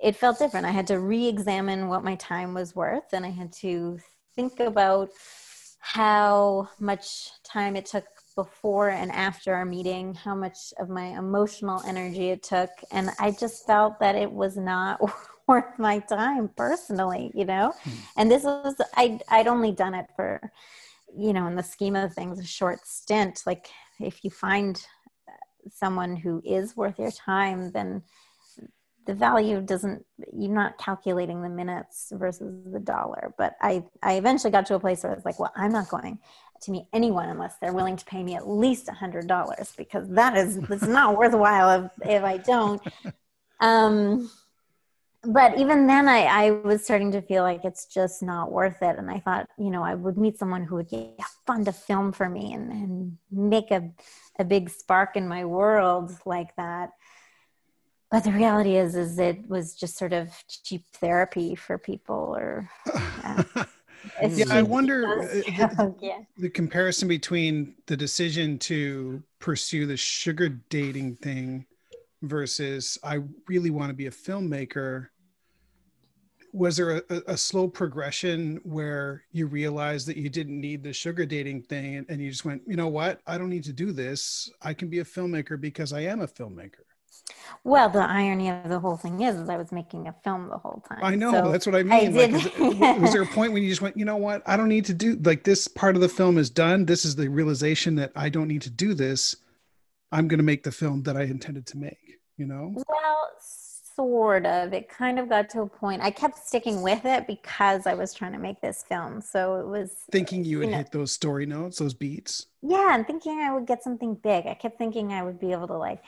it 0.02 0.16
felt 0.16 0.40
different 0.40 0.66
i 0.66 0.72
had 0.72 0.88
to 0.88 1.00
re-examine 1.00 1.88
what 1.88 2.04
my 2.04 2.16
time 2.16 2.54
was 2.54 2.76
worth 2.76 3.14
and 3.14 3.26
i 3.26 3.30
had 3.30 3.52
to 3.52 4.00
think 4.36 4.60
about 4.60 5.10
how 5.80 6.68
much 6.80 7.32
time 7.44 7.76
it 7.76 7.86
took 7.86 8.06
before 8.36 8.90
and 8.90 9.12
after 9.12 9.54
our 9.54 9.66
meeting, 9.66 10.14
how 10.14 10.36
much 10.36 10.74
of 10.80 10.90
my 10.90 11.18
emotional 11.18 11.82
energy 11.88 12.30
it 12.30 12.44
took. 12.44 12.70
And 12.92 13.10
I 13.20 13.32
just 13.32 13.66
felt 13.66 14.00
that 14.00 14.16
it 14.16 14.32
was 14.32 14.58
not 14.58 15.00
worth 15.48 15.80
my 15.80 16.00
time 16.00 16.50
personally, 16.56 17.32
you 17.34 17.46
know? 17.46 17.74
Hmm. 17.84 17.92
And 18.18 18.32
this 18.32 18.44
was, 18.44 18.76
I, 18.96 19.20
I'd 19.30 19.48
only 19.48 19.72
done 19.72 19.94
it 19.94 20.08
for, 20.16 20.52
you 21.18 21.34
know, 21.34 21.48
in 21.48 21.56
the 21.56 21.64
scheme 21.64 21.96
of 21.96 22.14
things, 22.14 22.40
a 22.40 22.46
short 22.46 22.86
stint. 22.86 23.42
Like 23.46 23.70
if 24.00 24.24
you 24.24 24.30
find 24.30 24.80
someone 25.74 26.16
who 26.16 26.42
is 26.46 26.78
worth 26.78 27.00
your 27.00 27.12
time, 27.12 27.72
then 27.72 28.04
the 29.08 29.14
value 29.14 29.62
doesn't 29.62 30.06
you're 30.38 30.54
not 30.54 30.78
calculating 30.78 31.42
the 31.42 31.50
minutes 31.50 32.12
versus 32.16 32.54
the 32.72 32.80
dollar. 32.80 33.34
But 33.38 33.56
i 33.62 33.84
i 34.04 34.14
eventually 34.16 34.52
got 34.52 34.66
to 34.68 34.76
a 34.76 34.80
place 34.80 35.02
where 35.02 35.14
i 35.14 35.16
was 35.16 35.26
like 35.26 35.40
well 35.40 35.54
i'm 35.56 35.72
not 35.72 35.90
going 35.90 36.20
to 36.62 36.72
meet 36.72 36.86
anyone 36.94 37.30
unless 37.30 37.56
they're 37.58 37.74
willing 37.74 37.96
to 37.96 38.06
pay 38.06 38.24
me 38.24 38.36
at 38.36 38.48
least 38.48 38.90
a 38.90 38.92
hundred 38.92 39.28
dollars 39.28 39.74
because 39.78 40.08
that 40.10 40.38
is 40.38 40.58
it's 40.58 40.84
not 40.84 41.18
worthwhile 41.18 41.86
if, 41.86 42.10
if 42.10 42.24
i 42.24 42.38
don't. 42.38 42.82
Um 43.60 44.30
but 45.24 45.58
even 45.58 45.88
then 45.88 46.08
I, 46.08 46.22
I 46.26 46.52
was 46.52 46.84
starting 46.84 47.12
to 47.12 47.22
feel 47.22 47.44
like 47.44 47.66
it's 47.66 47.86
just 47.86 48.22
not 48.22 48.52
worth 48.52 48.82
it. 48.82 48.98
And 48.98 49.10
i 49.10 49.20
thought 49.20 49.48
you 49.58 49.72
know 49.72 49.84
i 49.84 49.96
would 49.96 50.18
meet 50.18 50.38
someone 50.38 50.64
who 50.64 50.76
would 50.76 50.92
yeah, 50.92 51.26
fun 51.48 51.66
to 51.66 51.72
film 51.72 52.12
for 52.12 52.30
me 52.30 52.54
and, 52.54 52.72
and 52.72 53.18
make 53.32 53.72
a, 53.72 53.90
a 54.38 54.44
big 54.44 54.70
spark 54.70 55.16
in 55.16 55.28
my 55.28 55.46
world 55.46 56.12
like 56.26 56.56
that 56.58 56.92
but 58.10 58.24
the 58.24 58.32
reality 58.32 58.78
is 58.78 58.96
is 58.96 59.20
it 59.20 59.48
was 59.48 59.74
just 59.74 59.98
sort 59.98 60.14
of 60.14 60.30
cheap 60.48 60.84
therapy 60.94 61.56
for 61.56 61.78
people 61.78 62.36
or 62.38 62.70
yeah, 62.94 63.44
yeah 64.30 64.46
i 64.50 64.62
wonder 64.62 65.06
uh, 65.08 65.16
the, 65.24 65.96
yeah. 66.02 66.20
the 66.38 66.50
comparison 66.50 67.08
between 67.08 67.76
the 67.88 67.98
decision 67.98 68.58
to 68.58 69.22
pursue 69.40 69.86
the 69.86 69.98
sugar 69.98 70.50
dating 70.70 71.16
thing 71.18 71.66
versus 72.24 72.98
i 73.04 73.20
really 73.48 73.70
want 73.70 73.90
to 73.90 73.96
be 73.96 74.08
a 74.08 74.12
filmmaker 74.12 75.08
was 76.54 76.78
there 76.78 77.04
a, 77.10 77.22
a, 77.28 77.38
slow 77.38 77.68
progression 77.68 78.60
where 78.64 79.24
you 79.32 79.46
realized 79.46 80.08
that 80.08 80.18
you 80.18 80.30
didn't 80.30 80.60
need 80.60 80.82
the 80.82 80.94
sugar 80.94 81.26
dating 81.26 81.62
thing 81.62 81.98
and, 81.98 82.06
and 82.10 82.22
you 82.22 82.32
just 82.32 82.46
went 82.46 82.62
you 82.66 82.76
know 82.76 82.88
what? 82.88 83.20
I 83.28 83.38
don't 83.38 83.50
need 83.50 83.66
to 83.66 83.74
do 83.74 83.92
this. 83.92 84.50
I 84.62 84.74
can 84.74 84.90
be 84.90 85.00
a 85.00 85.04
filmmaker 85.04 85.60
because 85.60 85.94
i 85.94 86.00
am 86.00 86.22
a 86.22 86.28
filmmaker 86.28 86.87
well, 87.64 87.90
the 87.90 88.00
irony 88.00 88.50
of 88.50 88.70
the 88.70 88.80
whole 88.80 88.98
thing 88.98 89.22
is, 89.22 89.36
is 89.36 89.50
I 89.50 89.58
was 89.58 89.72
making 89.72 90.08
a 90.08 90.16
film 90.24 90.48
the 90.50 90.58
whole 90.58 90.84
time. 90.88 91.00
I 91.02 91.16
know 91.16 91.32
so 91.32 91.52
that's 91.52 91.66
what 91.66 91.76
I 91.76 91.84
mean. 91.84 92.18
I 92.18 92.28
like, 92.28 92.46
it, 92.46 92.60
was 93.02 93.12
there 93.12 93.24
a 93.24 93.28
point 93.28 93.54
when 93.54 93.64
you 93.64 93.70
just 93.70 93.82
went, 93.82 93.98
you 93.98 94.06
know 94.06 94.16
what? 94.16 94.42
I 94.46 94.56
don't 94.56 94.70
need 94.70 94.86
to 94.86 94.94
do 94.94 95.16
like 95.24 95.44
this 95.44 95.68
part 95.68 95.96
of 95.96 96.02
the 96.02 96.10
film 96.10 96.38
is 96.38 96.50
done. 96.50 96.86
This 96.86 97.04
is 97.04 97.16
the 97.16 97.28
realization 97.28 97.96
that 97.96 98.12
I 98.16 98.30
don't 98.30 98.48
need 98.48 98.62
to 98.64 98.70
do 98.70 98.94
this. 98.94 99.36
I'm 100.12 100.28
going 100.28 100.38
to 100.38 100.44
make 100.44 100.64
the 100.64 100.72
film 100.72 101.04
that 101.04 101.18
I 101.18 101.24
intended 101.24 101.66
to 101.68 101.78
make. 101.78 101.98
You 102.38 102.46
know. 102.46 102.74
Well, 102.88 103.30
sort 103.98 104.46
of. 104.46 104.74
It 104.74 104.88
kind 104.88 105.20
of 105.20 105.28
got 105.28 105.50
to 105.50 105.62
a 105.62 105.68
point. 105.68 106.02
I 106.02 106.12
kept 106.12 106.38
sticking 106.38 106.82
with 106.82 107.04
it 107.04 107.28
because 107.28 107.86
I 107.86 107.96
was 107.96 108.14
trying 108.14 108.32
to 108.34 108.40
make 108.40 108.62
this 108.62 108.84
film. 108.88 109.20
So 109.20 109.60
it 109.60 109.68
was 109.68 109.92
thinking 110.12 110.46
you 110.46 110.60
would 110.60 110.68
you 110.68 110.72
know, 110.72 110.78
hit 110.78 110.92
those 110.92 111.12
story 111.12 111.46
notes, 111.46 111.80
those 111.80 111.94
beats. 111.94 112.46
Yeah, 112.62 112.96
and 112.96 113.06
thinking 113.06 113.40
I 113.40 113.54
would 113.54 113.66
get 113.66 113.84
something 113.84 114.16
big. 114.16 114.46
I 114.46 114.54
kept 114.54 114.78
thinking 114.78 115.12
I 115.12 115.24
would 115.24 115.40
be 115.40 115.52
able 115.52 115.68
to 115.68 115.78
like 115.78 116.02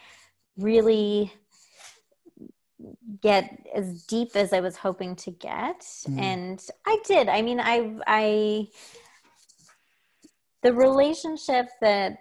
really 0.59 1.33
get 3.21 3.67
as 3.75 4.03
deep 4.03 4.35
as 4.35 4.53
I 4.53 4.59
was 4.59 4.77
hoping 4.77 5.15
to 5.17 5.31
get. 5.31 5.81
Mm. 5.81 6.19
And 6.19 6.67
I 6.85 6.97
did. 7.05 7.27
I 7.27 7.41
mean, 7.41 7.59
I, 7.59 7.97
I, 8.07 8.67
the 10.63 10.73
relationship 10.73 11.67
that 11.81 12.19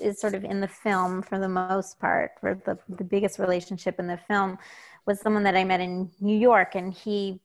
is 0.00 0.20
sort 0.20 0.34
of 0.34 0.44
in 0.44 0.60
the 0.60 0.68
film 0.68 1.22
for 1.22 1.38
the 1.38 1.48
most 1.48 1.98
part, 1.98 2.32
for 2.40 2.60
the, 2.64 2.78
the 2.88 3.04
biggest 3.04 3.38
relationship 3.38 3.98
in 3.98 4.06
the 4.06 4.18
film 4.28 4.58
was 5.06 5.20
someone 5.20 5.42
that 5.44 5.56
I 5.56 5.64
met 5.64 5.80
in 5.80 6.10
New 6.20 6.38
York. 6.38 6.74
And 6.74 6.92
he 6.92 7.40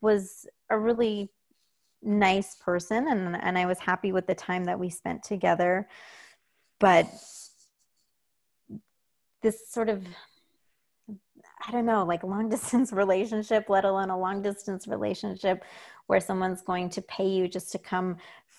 was 0.00 0.46
a 0.70 0.78
really 0.78 1.30
nice 2.02 2.56
person. 2.56 3.08
And, 3.08 3.36
and 3.36 3.58
I 3.58 3.66
was 3.66 3.78
happy 3.78 4.12
with 4.12 4.26
the 4.26 4.34
time 4.34 4.64
that 4.64 4.78
we 4.78 4.90
spent 4.90 5.22
together. 5.22 5.88
But 6.80 7.06
this 9.42 9.70
sort 9.70 9.88
of 9.88 10.06
I 11.66 11.70
don't 11.70 11.86
know, 11.86 12.04
like 12.04 12.22
long 12.24 12.48
distance 12.50 12.92
relationship, 12.92 13.68
let 13.68 13.84
alone 13.84 14.10
a 14.10 14.18
long 14.18 14.42
distance 14.42 14.86
relationship 14.86 15.64
where 16.06 16.20
someone's 16.20 16.62
going 16.62 16.90
to 16.90 17.02
pay 17.02 17.28
you 17.28 17.48
just 17.48 17.72
to 17.72 17.78
come 17.78 18.16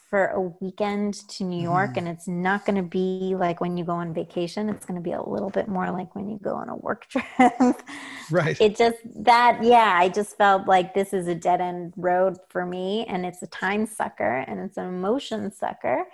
for 0.09 0.27
a 0.27 0.41
weekend 0.61 1.15
to 1.27 1.43
New 1.43 1.61
York. 1.61 1.93
Mm. 1.93 1.97
And 1.97 2.07
it's 2.07 2.27
not 2.27 2.65
going 2.65 2.75
to 2.75 2.83
be 2.83 3.35
like 3.35 3.61
when 3.61 3.77
you 3.77 3.83
go 3.83 3.93
on 3.93 4.13
vacation, 4.13 4.69
it's 4.69 4.85
going 4.85 4.95
to 4.95 5.01
be 5.01 5.11
a 5.11 5.21
little 5.21 5.49
bit 5.49 5.67
more 5.67 5.89
like 5.89 6.15
when 6.15 6.29
you 6.29 6.39
go 6.41 6.55
on 6.55 6.69
a 6.69 6.75
work 6.75 7.07
trip. 7.09 7.81
right. 8.29 8.59
It 8.61 8.77
just, 8.77 8.97
that, 9.23 9.63
yeah, 9.63 9.97
I 9.97 10.09
just 10.09 10.37
felt 10.37 10.67
like 10.67 10.93
this 10.93 11.13
is 11.13 11.27
a 11.27 11.35
dead 11.35 11.61
end 11.61 11.93
road 11.97 12.37
for 12.49 12.65
me. 12.65 13.05
And 13.07 13.25
it's 13.25 13.41
a 13.41 13.47
time 13.47 13.87
sucker 13.87 14.45
and 14.47 14.59
it's 14.59 14.77
an 14.77 14.85
emotion 14.85 15.51
sucker. 15.51 16.05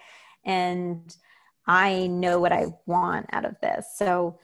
And 0.46 1.14
I 1.68 2.08
know 2.08 2.40
what 2.40 2.54
I 2.54 2.68
want 2.86 3.28
out 3.34 3.44
of 3.44 3.56
this. 3.62 3.86
So, 3.98 4.40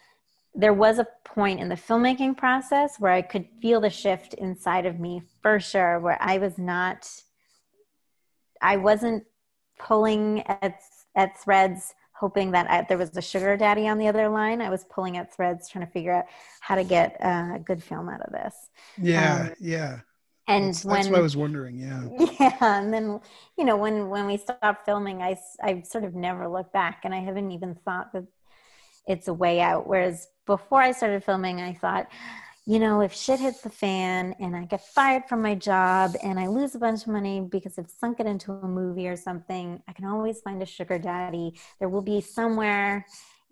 there 0.56 0.74
was 0.74 1.00
a 1.00 1.08
point 1.24 1.60
in 1.60 1.70
the 1.70 1.76
filmmaking 1.76 2.38
process 2.38 3.00
where 3.00 3.12
I 3.12 3.22
could 3.22 3.48
feel 3.62 3.82
the 3.82 3.90
shift 3.90 4.34
inside 4.36 4.86
of 4.86 5.00
me 5.00 5.22
for 5.42 5.60
sure, 5.60 6.00
where 6.00 6.18
I 6.22 6.38
was 6.38 6.58
not, 6.58 7.10
I 8.62 8.78
wasn't 8.78 9.26
pulling 9.78 10.42
at, 10.48 10.80
at 11.16 11.38
threads 11.38 11.94
hoping 12.14 12.52
that 12.52 12.70
I, 12.72 12.86
there 12.88 12.98
was 12.98 13.16
a 13.18 13.22
sugar 13.22 13.58
daddy 13.58 13.90
on 13.90 13.98
the 13.98 14.08
other 14.08 14.30
line. 14.30 14.62
I 14.62 14.70
was 14.70 14.86
pulling 14.86 15.18
at 15.18 15.36
threads 15.36 15.70
trying 15.70 15.86
to 15.86 15.92
figure 15.92 16.14
out 16.14 16.26
how 16.62 16.76
to 16.76 16.84
get 16.84 17.18
a 17.20 17.60
good 17.64 17.84
film 17.84 18.08
out 18.08 18.22
of 18.22 18.32
this. 18.32 18.56
Yeah, 18.98 19.50
um, 19.50 19.54
yeah. 19.60 20.00
And 20.48 20.68
that's, 20.68 20.86
when, 20.86 20.96
that's 20.96 21.10
what 21.10 21.20
I 21.20 21.22
was 21.22 21.36
wondering. 21.36 21.78
Yeah. 21.78 22.04
Yeah. 22.40 22.58
And 22.62 22.94
then, 22.94 23.20
you 23.58 23.66
know, 23.66 23.76
when, 23.76 24.10
when 24.10 24.28
we 24.28 24.38
stopped 24.38 24.86
filming, 24.86 25.22
I, 25.22 25.38
I 25.62 25.82
sort 25.82 26.04
of 26.04 26.16
never 26.16 26.48
looked 26.48 26.72
back 26.72 27.02
and 27.04 27.14
I 27.14 27.20
haven't 27.20 27.52
even 27.52 27.76
thought 27.76 28.14
that 28.14 28.26
it's 29.08 29.28
a 29.28 29.34
way 29.34 29.60
out. 29.60 29.88
Whereas 29.88 30.28
before 30.46 30.82
I 30.82 30.92
started 30.92 31.24
filming, 31.24 31.62
I 31.62 31.74
thought, 31.74 32.08
you 32.68 32.80
know, 32.80 33.02
if 33.02 33.14
shit 33.14 33.40
hits 33.40 33.62
the 33.62 33.70
fan 33.70 34.36
and 34.40 34.56
I 34.56 34.66
get 34.66 34.84
fired 34.84 35.26
from 35.30 35.42
my 35.42 35.54
job 35.54 36.16
and 36.24 36.40
I 36.40 36.48
lose 36.48 36.74
a 36.74 36.80
bunch 36.80 37.04
of 37.04 37.10
money 37.10 37.42
because 37.42 37.78
I've 37.78 37.90
sunk 37.90 38.20
it 38.20 38.26
into 38.26 38.52
a 38.54 38.68
movie 38.68 39.08
or 39.08 39.16
something, 39.16 39.82
I 39.88 39.94
can 39.94 40.06
always 40.06 40.42
find 40.42 40.64
a 40.64 40.66
sugar 40.66 40.98
daddy. 40.98 41.54
There 41.80 41.90
will 41.90 42.02
be 42.02 42.22
somewhere 42.22 43.06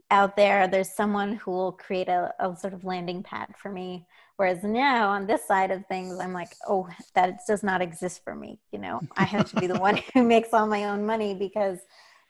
out 0.10 0.36
there, 0.36 0.68
there's 0.68 0.92
someone 0.92 1.34
who 1.34 1.52
will 1.52 1.72
create 1.72 2.08
a, 2.08 2.34
a 2.40 2.56
sort 2.56 2.74
of 2.74 2.84
landing 2.84 3.24
pad 3.24 3.50
for 3.58 3.72
me. 3.72 4.06
Whereas 4.38 4.64
now 4.64 5.10
on 5.10 5.28
this 5.28 5.46
side 5.48 5.72
of 5.72 5.86
things, 5.88 6.20
I'm 6.20 6.34
like, 6.34 6.54
oh, 6.68 6.88
that 7.16 7.40
does 7.48 7.64
not 7.64 7.82
exist 7.82 8.24
for 8.24 8.36
me. 8.36 8.60
You 8.72 8.80
know, 8.80 9.02
I 9.18 9.24
have 9.24 9.50
to 9.52 9.56
be 9.60 9.68
the 9.68 9.80
one 9.80 10.00
who 10.14 10.24
makes 10.24 10.54
all 10.54 10.68
my 10.68 10.86
own 10.86 11.06
money 11.06 11.34
because 11.34 11.80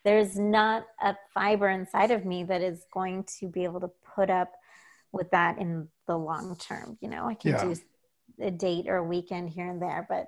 there's 0.04 0.38
not 0.38 0.86
a 1.02 1.16
fiber 1.34 1.70
inside 1.70 2.12
of 2.12 2.26
me 2.26 2.44
that 2.44 2.62
is 2.62 2.86
going 2.94 3.26
to 3.40 3.48
be 3.48 3.64
able 3.64 3.80
to 3.82 3.92
put 4.16 4.30
up 4.30 4.52
with 5.12 5.32
that 5.32 5.58
in 5.60 5.88
the 6.08 6.18
long 6.18 6.56
term. 6.58 6.98
You 7.02 7.10
know, 7.10 7.28
I 7.28 7.36
can 7.36 7.52
yeah. 7.52 7.64
do 7.64 7.76
a 8.42 8.52
date 8.52 8.88
or 8.88 8.98
a 8.98 9.04
weekend 9.04 9.50
here 9.50 9.70
and 9.70 9.82
there, 9.82 10.06
but 10.10 10.28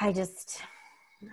I 0.00 0.12
just. 0.12 0.60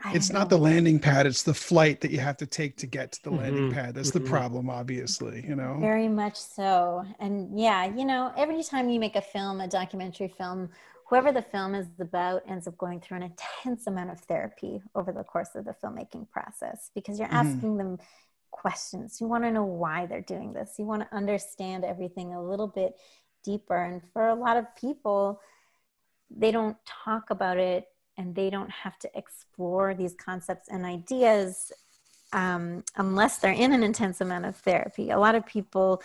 I 0.05 0.13
it's 0.13 0.31
not 0.31 0.49
the 0.49 0.57
landing 0.57 0.99
pad, 0.99 1.25
it's 1.25 1.43
the 1.43 1.53
flight 1.53 1.99
that 1.99 2.11
you 2.11 2.19
have 2.19 2.37
to 2.37 2.45
take 2.45 2.77
to 2.77 2.87
get 2.87 3.11
to 3.11 3.23
the 3.23 3.29
mm-hmm. 3.29 3.39
landing 3.39 3.71
pad. 3.73 3.93
That's 3.93 4.11
mm-hmm. 4.11 4.23
the 4.23 4.29
problem, 4.29 4.69
obviously, 4.69 5.43
you 5.45 5.53
know? 5.53 5.77
Very 5.81 6.07
much 6.07 6.37
so. 6.37 7.03
And 7.19 7.59
yeah, 7.59 7.85
you 7.85 8.05
know, 8.05 8.31
every 8.37 8.63
time 8.63 8.89
you 8.89 9.01
make 9.01 9.17
a 9.17 9.21
film, 9.21 9.59
a 9.59 9.67
documentary 9.67 10.29
film, 10.29 10.69
whoever 11.11 11.33
the 11.33 11.41
film 11.41 11.75
is 11.75 11.87
about 11.99 12.41
ends 12.47 12.67
up 12.67 12.77
going 12.77 13.01
through 13.01 13.17
an 13.17 13.23
intense 13.23 13.85
amount 13.85 14.09
of 14.09 14.19
therapy 14.21 14.81
over 14.95 15.11
the 15.11 15.25
course 15.25 15.49
of 15.55 15.65
the 15.65 15.75
filmmaking 15.83 16.29
process 16.29 16.89
because 16.95 17.19
you're 17.19 17.27
mm-hmm. 17.27 17.47
asking 17.53 17.75
them 17.75 17.97
questions. 18.49 19.19
You 19.19 19.27
want 19.27 19.43
to 19.43 19.51
know 19.51 19.65
why 19.65 20.05
they're 20.05 20.21
doing 20.21 20.53
this. 20.53 20.75
You 20.79 20.85
want 20.85 21.01
to 21.01 21.13
understand 21.15 21.83
everything 21.83 22.33
a 22.33 22.41
little 22.41 22.67
bit 22.67 22.95
deeper. 23.43 23.75
And 23.75 24.01
for 24.13 24.29
a 24.29 24.35
lot 24.35 24.55
of 24.55 24.73
people, 24.77 25.41
they 26.29 26.49
don't 26.49 26.77
talk 26.85 27.29
about 27.29 27.57
it 27.57 27.87
and 28.17 28.33
they 28.33 28.49
don't 28.49 28.71
have 28.71 28.97
to 28.99 29.09
explore 29.13 29.93
these 29.93 30.13
concepts 30.13 30.69
and 30.69 30.85
ideas 30.85 31.73
um, 32.31 32.85
unless 32.95 33.39
they're 33.39 33.51
in 33.51 33.73
an 33.73 33.83
intense 33.83 34.21
amount 34.21 34.45
of 34.45 34.55
therapy. 34.55 35.09
A 35.09 35.19
lot 35.19 35.35
of 35.35 35.45
people 35.45 36.01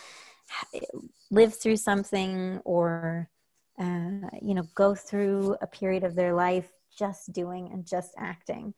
live 1.31 1.55
through 1.55 1.77
something 1.77 2.59
or 2.65 3.29
uh, 3.79 4.29
you 4.41 4.53
know, 4.53 4.63
go 4.75 4.95
through 4.95 5.55
a 5.61 5.67
period 5.67 6.03
of 6.03 6.15
their 6.15 6.33
life 6.33 6.69
just 6.97 7.31
doing 7.31 7.69
and 7.71 7.85
just 7.85 8.13
acting. 8.17 8.73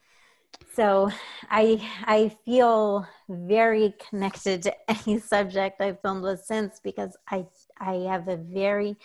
So 0.74 1.10
I 1.50 1.82
I 2.06 2.36
feel 2.46 3.08
very 3.30 3.94
connected 4.10 4.64
to 4.64 4.74
any 4.88 5.20
subject 5.34 5.82
I've 5.82 6.02
filmed 6.02 6.24
with 6.24 6.42
since 6.44 6.80
because 6.84 7.16
I 7.30 7.46
I 7.80 7.94
have 8.10 8.28
a 8.28 8.38
very 8.38 8.98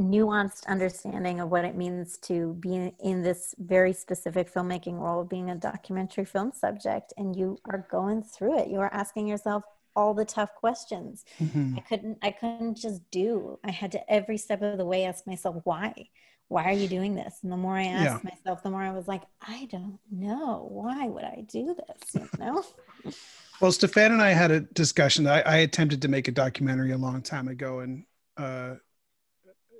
nuanced 0.00 0.66
understanding 0.66 1.40
of 1.40 1.50
what 1.50 1.64
it 1.64 1.76
means 1.76 2.18
to 2.18 2.54
be 2.54 2.92
in 3.00 3.22
this 3.22 3.54
very 3.58 3.92
specific 3.92 4.52
filmmaking 4.52 4.98
role 4.98 5.22
being 5.22 5.50
a 5.50 5.54
documentary 5.54 6.24
film 6.24 6.50
subject 6.52 7.12
and 7.16 7.36
you 7.36 7.58
are 7.70 7.86
going 7.90 8.22
through 8.22 8.58
it 8.58 8.68
you 8.68 8.80
are 8.80 8.92
asking 8.92 9.28
yourself 9.28 9.62
all 9.94 10.14
the 10.14 10.24
tough 10.24 10.54
questions. 10.54 11.24
Mm-hmm. 11.40 11.74
I 11.76 11.80
couldn't 11.80 12.18
I 12.22 12.30
couldn't 12.30 12.76
just 12.76 13.02
do. 13.10 13.58
I 13.64 13.70
had 13.70 13.92
to 13.92 14.12
every 14.12 14.38
step 14.38 14.62
of 14.62 14.78
the 14.78 14.86
way 14.86 15.04
ask 15.04 15.26
myself 15.26 15.56
why. 15.64 16.08
Why 16.48 16.64
are 16.64 16.74
you 16.74 16.88
doing 16.88 17.14
this? 17.14 17.38
And 17.42 17.50
the 17.50 17.56
more 17.56 17.76
I 17.76 17.84
asked 17.84 18.24
yeah. 18.24 18.30
myself, 18.30 18.62
the 18.62 18.70
more 18.70 18.82
I 18.82 18.92
was 18.92 19.08
like, 19.08 19.22
I 19.40 19.66
don't 19.70 19.98
know. 20.10 20.68
Why 20.70 21.06
would 21.06 21.24
I 21.24 21.44
do 21.48 21.74
this? 21.74 22.14
You 22.14 22.28
know? 22.38 22.62
well, 23.60 23.72
Stefan 23.72 24.12
and 24.12 24.20
I 24.20 24.30
had 24.30 24.50
a 24.50 24.60
discussion. 24.60 25.26
I, 25.26 25.40
I 25.40 25.56
attempted 25.58 26.02
to 26.02 26.08
make 26.08 26.28
a 26.28 26.32
documentary 26.32 26.92
a 26.92 26.98
long 26.98 27.22
time 27.22 27.48
ago 27.48 27.80
and 27.80 28.04
uh, 28.36 28.74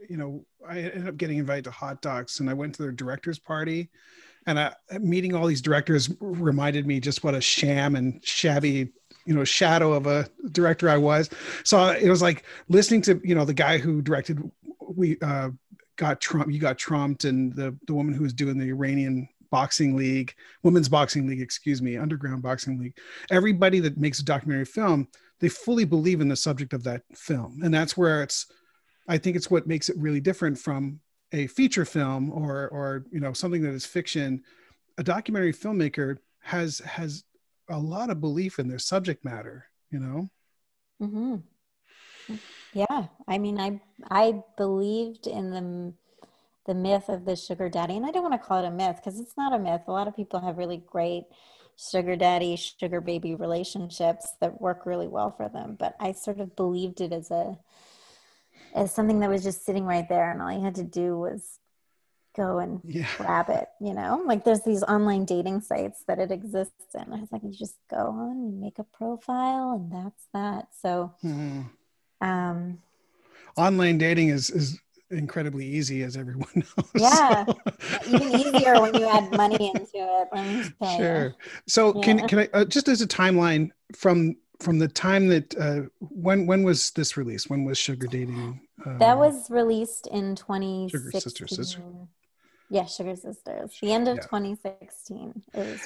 you 0.08 0.16
know, 0.16 0.44
I 0.66 0.78
ended 0.80 1.08
up 1.08 1.16
getting 1.16 1.38
invited 1.38 1.64
to 1.64 1.70
Hot 1.70 2.02
Docs, 2.02 2.40
and 2.40 2.50
I 2.50 2.54
went 2.54 2.74
to 2.76 2.82
their 2.82 2.92
director's 2.92 3.38
party, 3.38 3.90
and 4.46 4.58
I, 4.58 4.74
meeting 5.00 5.34
all 5.34 5.46
these 5.46 5.62
directors 5.62 6.10
reminded 6.20 6.86
me 6.86 7.00
just 7.00 7.24
what 7.24 7.34
a 7.34 7.40
sham 7.40 7.96
and 7.96 8.24
shabby 8.24 8.92
you 9.24 9.34
know 9.34 9.44
shadow 9.44 9.92
of 9.92 10.06
a 10.06 10.28
director 10.50 10.88
I 10.88 10.96
was. 10.96 11.30
So 11.64 11.88
it 11.88 12.08
was 12.08 12.22
like 12.22 12.44
listening 12.68 13.02
to 13.02 13.20
you 13.24 13.34
know 13.34 13.44
the 13.44 13.54
guy 13.54 13.78
who 13.78 14.02
directed 14.02 14.50
we 14.80 15.18
uh, 15.20 15.50
got 15.96 16.20
Trump, 16.20 16.50
you 16.50 16.58
got 16.58 16.78
trumped, 16.78 17.24
and 17.24 17.54
the 17.54 17.76
the 17.86 17.94
woman 17.94 18.14
who 18.14 18.22
was 18.22 18.32
doing 18.32 18.58
the 18.58 18.68
Iranian 18.68 19.28
boxing 19.50 19.94
league, 19.96 20.34
women's 20.62 20.88
boxing 20.88 21.26
league, 21.26 21.40
excuse 21.40 21.82
me, 21.82 21.96
underground 21.96 22.42
boxing 22.42 22.78
league. 22.78 22.96
Everybody 23.30 23.80
that 23.80 23.98
makes 23.98 24.18
a 24.18 24.24
documentary 24.24 24.64
film, 24.64 25.08
they 25.40 25.48
fully 25.48 25.84
believe 25.84 26.20
in 26.20 26.28
the 26.28 26.36
subject 26.36 26.72
of 26.72 26.84
that 26.84 27.02
film, 27.14 27.60
and 27.62 27.72
that's 27.72 27.96
where 27.96 28.22
it's. 28.22 28.46
I 29.08 29.18
think 29.18 29.36
it's 29.36 29.50
what 29.50 29.66
makes 29.66 29.88
it 29.88 29.96
really 29.98 30.20
different 30.20 30.58
from 30.58 31.00
a 31.32 31.46
feature 31.48 31.84
film 31.84 32.30
or 32.30 32.68
or 32.68 33.04
you 33.10 33.20
know 33.20 33.32
something 33.32 33.62
that 33.62 33.74
is 33.74 33.86
fiction. 33.86 34.42
A 34.98 35.02
documentary 35.02 35.52
filmmaker 35.52 36.18
has 36.40 36.78
has 36.80 37.24
a 37.72 37.78
lot 37.78 38.10
of 38.10 38.20
belief 38.20 38.58
in 38.58 38.68
their 38.68 38.78
subject 38.78 39.24
matter 39.24 39.66
you 39.90 39.98
know 39.98 40.30
mm-hmm. 41.00 42.34
yeah 42.72 43.06
i 43.28 43.38
mean 43.38 43.58
i 43.58 43.80
i 44.10 44.42
believed 44.56 45.26
in 45.26 45.50
the 45.50 45.92
the 46.66 46.74
myth 46.74 47.08
of 47.08 47.24
the 47.24 47.36
sugar 47.36 47.68
daddy 47.68 47.96
and 47.96 48.06
i 48.06 48.10
don't 48.10 48.22
want 48.22 48.34
to 48.34 48.46
call 48.46 48.62
it 48.62 48.66
a 48.66 48.70
myth 48.70 48.96
because 48.96 49.18
it's 49.18 49.36
not 49.36 49.52
a 49.52 49.58
myth 49.58 49.82
a 49.86 49.92
lot 49.92 50.08
of 50.08 50.16
people 50.16 50.40
have 50.40 50.58
really 50.58 50.82
great 50.86 51.24
sugar 51.76 52.16
daddy 52.16 52.56
sugar 52.56 53.00
baby 53.00 53.34
relationships 53.34 54.34
that 54.40 54.60
work 54.60 54.86
really 54.86 55.08
well 55.08 55.30
for 55.30 55.48
them 55.48 55.76
but 55.78 55.96
i 55.98 56.12
sort 56.12 56.38
of 56.38 56.54
believed 56.54 57.00
it 57.00 57.12
as 57.12 57.30
a 57.30 57.58
as 58.74 58.94
something 58.94 59.20
that 59.20 59.30
was 59.30 59.42
just 59.42 59.64
sitting 59.64 59.84
right 59.84 60.08
there 60.08 60.30
and 60.30 60.40
all 60.40 60.52
you 60.52 60.62
had 60.62 60.74
to 60.74 60.84
do 60.84 61.18
was 61.18 61.58
go 62.34 62.58
and 62.58 62.80
yeah. 62.84 63.06
grab 63.16 63.48
it 63.48 63.68
you 63.80 63.94
know? 63.94 64.22
Like 64.26 64.44
there's 64.44 64.62
these 64.62 64.82
online 64.82 65.24
dating 65.24 65.60
sites 65.62 66.04
that 66.08 66.18
it 66.18 66.30
exists 66.30 66.94
in. 66.94 67.12
I 67.12 67.20
was 67.20 67.32
like 67.32 67.42
you 67.42 67.52
just 67.52 67.76
go 67.90 67.96
on 67.96 68.42
you 68.44 68.52
make 68.52 68.78
a 68.78 68.84
profile 68.84 69.72
and 69.72 69.92
that's 69.92 70.26
that. 70.32 70.68
So 70.80 71.14
mm-hmm. 71.24 71.62
um 72.26 72.78
online 73.56 73.98
dating 73.98 74.28
is 74.28 74.50
is 74.50 74.78
incredibly 75.10 75.66
easy 75.66 76.02
as 76.02 76.16
everyone 76.16 76.48
knows. 76.54 76.90
Yeah. 76.94 77.44
Even 78.06 78.34
easier 78.34 78.80
when 78.80 78.94
you 78.94 79.06
add 79.06 79.30
money 79.32 79.70
into 79.74 79.90
it 79.94 80.72
sure 80.96 81.26
you. 81.26 81.34
so 81.66 81.94
yeah. 81.94 82.02
can 82.02 82.28
can 82.28 82.38
i 82.40 82.48
uh, 82.54 82.64
just 82.64 82.88
as 82.88 83.02
a 83.02 83.06
timeline 83.06 83.70
from 83.94 84.36
from 84.62 84.78
the 84.78 84.88
time 84.88 85.26
that 85.28 85.54
uh, 85.56 85.82
when 85.98 86.46
when 86.46 86.62
was 86.62 86.90
this 86.92 87.16
released? 87.16 87.50
When 87.50 87.64
was 87.64 87.76
sugar 87.78 88.06
dating 88.06 88.60
um, 88.86 88.98
that 88.98 89.18
was 89.18 89.50
released 89.50 90.06
in 90.06 90.36
2016 90.36 90.88
sugar 90.88 91.20
sister 91.20 91.46
sister 91.46 91.82
yeah, 92.72 92.86
Sugar 92.86 93.14
Sisters. 93.14 93.76
The 93.82 93.92
end 93.92 94.08
of 94.08 94.16
yeah. 94.16 94.22
2016. 94.22 95.42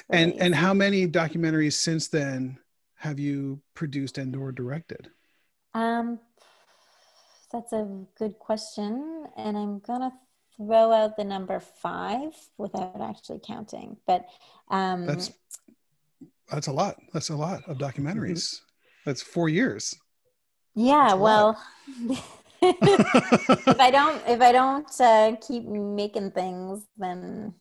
and 0.09 0.33
and 0.39 0.55
how 0.55 0.73
many 0.73 1.05
documentaries 1.05 1.73
since 1.73 2.07
then 2.07 2.59
have 2.95 3.19
you 3.19 3.59
produced 3.73 4.17
and 4.17 4.33
or 4.37 4.53
directed? 4.53 5.11
Um, 5.73 6.17
that's 7.51 7.73
a 7.73 7.85
good 8.17 8.39
question, 8.39 9.25
and 9.35 9.57
I'm 9.57 9.79
gonna 9.79 10.13
throw 10.55 10.93
out 10.93 11.17
the 11.17 11.25
number 11.25 11.59
five 11.59 12.31
without 12.57 13.01
actually 13.01 13.41
counting. 13.45 13.97
But 14.07 14.25
um, 14.69 15.05
that's 15.05 15.33
that's 16.49 16.67
a 16.67 16.71
lot. 16.71 16.95
That's 17.11 17.29
a 17.29 17.35
lot 17.35 17.67
of 17.67 17.79
documentaries. 17.79 18.55
Mm-hmm. 18.55 18.63
That's 19.05 19.21
four 19.21 19.49
years. 19.49 19.93
Yeah, 20.73 21.15
well. 21.15 21.61
if 22.61 23.79
I 23.79 23.91
don't 23.91 24.21
if 24.27 24.41
I 24.41 24.51
don't 24.51 25.01
uh, 25.01 25.35
keep 25.45 25.65
making 25.65 26.31
things, 26.31 26.83
then 26.97 27.53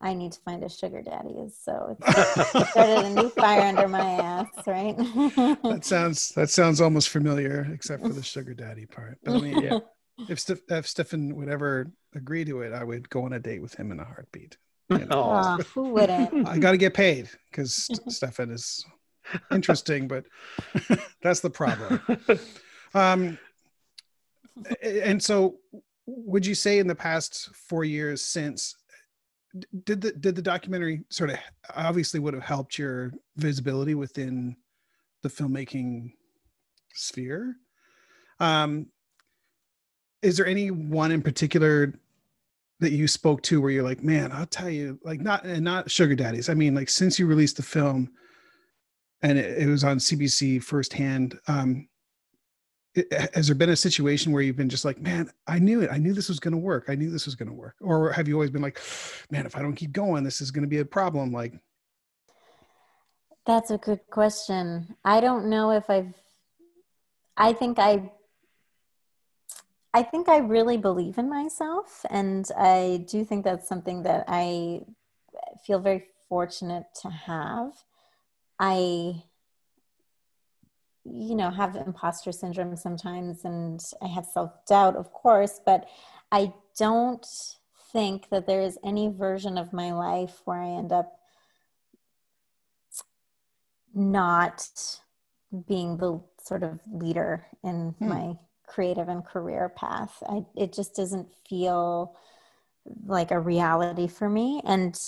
I 0.00 0.14
need 0.14 0.32
to 0.32 0.40
find 0.40 0.64
a 0.64 0.68
sugar 0.68 1.00
daddy. 1.00 1.48
So 1.62 1.96
it's 2.00 2.70
started 2.70 3.06
a 3.06 3.10
new 3.10 3.30
fire 3.30 3.62
under 3.62 3.86
my 3.86 4.00
ass, 4.00 4.48
right? 4.66 4.96
that 5.62 5.80
sounds 5.82 6.30
that 6.30 6.50
sounds 6.50 6.80
almost 6.80 7.08
familiar, 7.08 7.68
except 7.72 8.02
for 8.02 8.08
the 8.12 8.22
sugar 8.22 8.52
daddy 8.52 8.86
part. 8.86 9.18
But 9.22 9.36
I 9.36 9.40
mean, 9.40 9.62
yeah. 9.62 9.78
if 10.28 10.40
Steph, 10.40 10.58
if 10.68 10.88
Stefan 10.88 11.36
would 11.36 11.48
ever 11.48 11.92
agree 12.14 12.44
to 12.44 12.62
it, 12.62 12.72
I 12.72 12.82
would 12.82 13.08
go 13.08 13.24
on 13.24 13.32
a 13.32 13.38
date 13.38 13.62
with 13.62 13.74
him 13.74 13.92
in 13.92 14.00
a 14.00 14.04
heartbeat. 14.04 14.56
You 14.90 14.98
know? 14.98 15.06
oh, 15.12 15.62
who 15.72 15.90
wouldn't? 15.90 16.48
I 16.48 16.58
got 16.58 16.72
to 16.72 16.76
get 16.76 16.94
paid 16.94 17.30
because 17.50 17.88
Stefan 18.08 18.50
is 18.50 18.84
interesting, 19.52 20.08
but 20.08 20.24
that's 21.22 21.40
the 21.40 21.48
problem. 21.48 22.00
Um, 22.94 23.38
and 24.82 25.22
so 25.22 25.56
would 26.06 26.44
you 26.44 26.54
say 26.54 26.78
in 26.78 26.86
the 26.86 26.94
past 26.94 27.50
four 27.54 27.84
years 27.84 28.24
since 28.24 28.76
did 29.84 30.00
the 30.00 30.12
did 30.12 30.34
the 30.34 30.42
documentary 30.42 31.02
sort 31.10 31.30
of 31.30 31.38
obviously 31.74 32.18
would 32.18 32.34
have 32.34 32.42
helped 32.42 32.78
your 32.78 33.12
visibility 33.36 33.94
within 33.94 34.56
the 35.22 35.28
filmmaking 35.28 36.12
sphere? 36.94 37.56
Um 38.40 38.86
is 40.22 40.36
there 40.36 40.46
any 40.46 40.70
one 40.70 41.12
in 41.12 41.20
particular 41.20 41.92
that 42.80 42.92
you 42.92 43.06
spoke 43.06 43.42
to 43.42 43.60
where 43.60 43.70
you're 43.70 43.82
like 43.82 44.02
man 44.02 44.32
i'll 44.32 44.46
tell 44.46 44.70
you 44.70 44.98
like 45.04 45.20
not 45.20 45.44
and 45.44 45.64
not 45.64 45.90
sugar 45.90 46.14
daddies 46.14 46.48
i 46.48 46.54
mean 46.54 46.74
like 46.74 46.88
since 46.88 47.18
you 47.18 47.26
released 47.26 47.56
the 47.56 47.62
film 47.62 48.10
and 49.22 49.38
it, 49.38 49.62
it 49.62 49.68
was 49.68 49.84
on 49.84 49.98
cbc 49.98 50.62
firsthand 50.62 51.38
um 51.46 51.88
has 53.34 53.46
there 53.46 53.54
been 53.54 53.70
a 53.70 53.76
situation 53.76 54.32
where 54.32 54.42
you've 54.42 54.56
been 54.56 54.68
just 54.68 54.84
like 54.84 55.00
man 55.00 55.30
i 55.46 55.58
knew 55.58 55.80
it. 55.80 55.90
I 55.90 55.96
knew 55.98 56.12
this 56.12 56.28
was 56.28 56.40
going 56.40 56.52
to 56.52 56.58
work. 56.58 56.86
I 56.88 56.94
knew 56.94 57.10
this 57.10 57.24
was 57.24 57.34
going 57.34 57.48
to 57.48 57.54
work. 57.54 57.76
Or 57.80 58.12
have 58.12 58.28
you 58.28 58.34
always 58.34 58.50
been 58.50 58.62
like 58.62 58.80
man 59.30 59.46
if 59.46 59.56
i 59.56 59.62
don't 59.62 59.74
keep 59.74 59.92
going 59.92 60.24
this 60.24 60.40
is 60.40 60.50
going 60.50 60.62
to 60.62 60.68
be 60.68 60.78
a 60.78 60.84
problem 60.84 61.32
like? 61.32 61.54
That's 63.46 63.70
a 63.70 63.78
good 63.78 64.00
question. 64.10 64.96
I 65.04 65.20
don't 65.20 65.46
know 65.48 65.70
if 65.70 65.88
i've 65.88 66.14
i 67.36 67.52
think 67.52 67.78
i 67.78 68.10
i 69.94 70.02
think 70.02 70.28
i 70.28 70.38
really 70.38 70.76
believe 70.76 71.16
in 71.16 71.30
myself 71.30 72.04
and 72.10 72.46
i 72.58 73.04
do 73.08 73.24
think 73.24 73.42
that's 73.42 73.66
something 73.66 74.02
that 74.02 74.24
i 74.28 74.82
feel 75.64 75.78
very 75.78 76.04
fortunate 76.28 76.86
to 77.02 77.10
have. 77.10 77.72
I 78.58 79.22
you 81.04 81.34
know 81.34 81.50
have 81.50 81.74
imposter 81.74 82.30
syndrome 82.30 82.76
sometimes 82.76 83.44
and 83.44 83.82
i 84.02 84.06
have 84.06 84.24
self-doubt 84.24 84.94
of 84.96 85.12
course 85.12 85.60
but 85.64 85.86
i 86.30 86.52
don't 86.78 87.26
think 87.92 88.28
that 88.30 88.46
there 88.46 88.62
is 88.62 88.78
any 88.84 89.08
version 89.08 89.58
of 89.58 89.72
my 89.72 89.92
life 89.92 90.40
where 90.44 90.62
i 90.62 90.68
end 90.68 90.92
up 90.92 91.18
not 93.94 94.68
being 95.66 95.96
the 95.96 96.20
sort 96.40 96.62
of 96.62 96.78
leader 96.90 97.46
in 97.62 97.94
hmm. 97.98 98.08
my 98.08 98.36
creative 98.66 99.08
and 99.08 99.24
career 99.24 99.68
path 99.68 100.22
I, 100.26 100.44
it 100.56 100.72
just 100.72 100.94
doesn't 100.94 101.28
feel 101.48 102.16
like 103.06 103.30
a 103.30 103.38
reality 103.38 104.06
for 104.06 104.28
me 104.28 104.62
and 104.64 104.98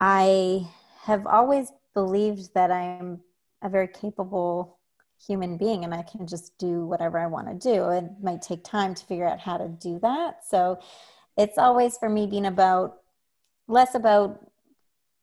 i 0.00 0.66
have 1.02 1.26
always 1.26 1.72
believed 1.94 2.54
that 2.54 2.70
i'm 2.70 3.20
a 3.60 3.68
very 3.68 3.88
capable 3.88 4.78
human 5.24 5.56
being 5.56 5.84
and 5.84 5.94
I 5.94 6.02
can 6.02 6.26
just 6.26 6.56
do 6.58 6.86
whatever 6.86 7.18
I 7.18 7.26
want 7.26 7.48
to 7.48 7.54
do. 7.54 7.88
It 7.90 8.04
might 8.22 8.42
take 8.42 8.64
time 8.64 8.94
to 8.94 9.04
figure 9.06 9.28
out 9.28 9.40
how 9.40 9.56
to 9.56 9.68
do 9.68 9.98
that. 10.00 10.44
So 10.46 10.78
it's 11.36 11.58
always 11.58 11.96
for 11.98 12.08
me 12.08 12.26
being 12.26 12.46
about 12.46 12.98
less 13.68 13.94
about 13.94 14.50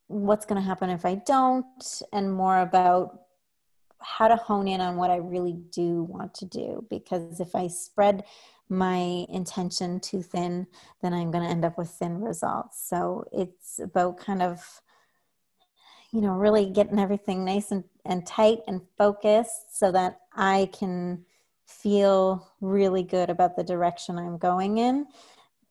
what's 0.08 0.46
going 0.46 0.62
to 0.62 0.68
happen 0.68 0.90
if 0.90 1.06
I 1.06 1.16
don't 1.16 2.02
and 2.12 2.32
more 2.32 2.60
about 2.60 3.20
how 4.00 4.28
to 4.28 4.36
hone 4.36 4.68
in 4.68 4.82
on 4.82 4.98
what 4.98 5.12
I 5.12 5.18
really 5.18 5.58
do 5.72 6.04
want 6.04 6.34
to 6.36 6.46
do. 6.46 6.86
Because 6.90 7.40
if 7.40 7.56
I 7.56 7.68
spread 7.68 8.24
my 8.70 9.26
intention 9.30 10.00
too 10.00 10.22
thin, 10.22 10.68
then 11.02 11.14
I'm 11.14 11.32
going 11.32 11.44
to 11.44 11.50
end 11.50 11.66
up 11.66 11.78
with 11.78 11.90
thin 11.90 12.22
results. 12.22 12.88
So 12.88 13.26
it's 13.32 13.80
about 13.80 14.18
kind 14.18 14.42
of 14.42 14.82
you 16.14 16.22
know, 16.22 16.34
really 16.34 16.70
getting 16.70 17.00
everything 17.00 17.44
nice 17.44 17.72
and, 17.72 17.84
and 18.06 18.26
tight 18.26 18.60
and 18.68 18.82
focused 18.98 19.78
so 19.78 19.92
that 19.92 20.20
I 20.36 20.70
can 20.72 21.26
feel 21.66 22.52
really 22.62 23.02
good 23.02 23.32
about 23.32 23.56
the 23.56 23.64
direction 23.64 24.20
I'm 24.20 24.38
going 24.38 24.78
in. 24.78 25.08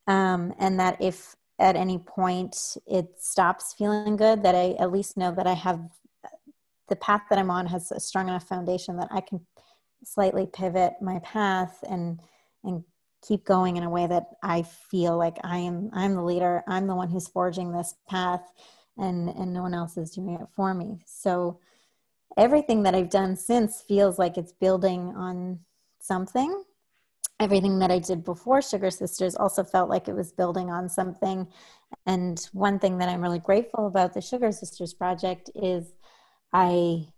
Um, 0.08 0.52
and 0.58 0.80
that 0.80 1.00
if 1.00 1.36
at 1.60 1.76
any 1.76 1.98
point 1.98 2.76
it 2.88 3.06
stops 3.18 3.72
feeling 3.78 4.16
good, 4.16 4.42
that 4.42 4.56
I 4.56 4.74
at 4.80 4.90
least 4.90 5.16
know 5.16 5.32
that 5.32 5.46
I 5.46 5.54
have 5.54 5.80
the 6.88 6.96
path 6.96 7.22
that 7.30 7.38
I'm 7.38 7.50
on 7.50 7.66
has 7.66 7.92
a 7.92 8.00
strong 8.00 8.28
enough 8.28 8.48
foundation 8.48 8.96
that 8.96 9.08
I 9.12 9.20
can 9.20 9.46
slightly 10.04 10.48
pivot 10.52 10.94
my 11.00 11.20
path 11.20 11.78
and 11.88 12.18
and 12.64 12.82
keep 13.26 13.44
going 13.44 13.76
in 13.76 13.84
a 13.84 13.90
way 13.90 14.08
that 14.08 14.26
I 14.42 14.62
feel 14.62 15.16
like 15.16 15.38
I 15.44 15.58
am 15.58 15.90
I'm 15.92 16.16
the 16.16 16.22
leader. 16.22 16.64
I'm 16.66 16.88
the 16.88 16.96
one 16.96 17.08
who's 17.08 17.28
forging 17.28 17.72
this 17.72 17.94
path 18.10 18.42
and 18.98 19.28
and 19.30 19.52
no 19.52 19.62
one 19.62 19.74
else 19.74 19.96
is 19.96 20.10
doing 20.10 20.34
it 20.34 20.46
for 20.54 20.74
me 20.74 21.02
so 21.06 21.58
everything 22.36 22.82
that 22.82 22.94
i've 22.94 23.10
done 23.10 23.36
since 23.36 23.82
feels 23.82 24.18
like 24.18 24.36
it's 24.36 24.52
building 24.52 25.12
on 25.16 25.58
something 26.00 26.64
everything 27.42 27.80
that 27.80 27.90
I 27.90 27.98
did 27.98 28.24
before 28.24 28.62
Sugar 28.62 28.90
Sisters 28.90 29.34
also 29.34 29.64
felt 29.64 29.90
like 29.90 30.06
it 30.06 30.14
was 30.14 30.32
building 30.32 30.70
on 30.70 30.88
something. 30.88 31.48
And 32.06 32.38
one 32.52 32.78
thing 32.78 32.98
that 32.98 33.08
I'm 33.08 33.20
really 33.20 33.40
grateful 33.40 33.88
about 33.88 34.14
the 34.14 34.20
Sugar 34.20 34.52
Sisters 34.52 34.94
project 34.94 35.50
is 35.56 35.92
I 36.52 37.08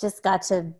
just 0.00 0.22
got 0.22 0.42
to 0.42 0.72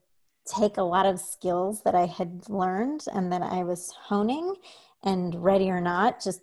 take 0.46 0.78
a 0.78 0.82
lot 0.82 1.04
of 1.04 1.20
skills 1.20 1.82
that 1.82 1.94
I 1.94 2.06
had 2.06 2.48
learned 2.48 3.04
and 3.12 3.30
that 3.30 3.42
I 3.42 3.62
was 3.62 3.92
honing 3.92 4.54
and 5.02 5.34
ready 5.34 5.70
or 5.70 5.80
not, 5.80 6.22
just 6.22 6.40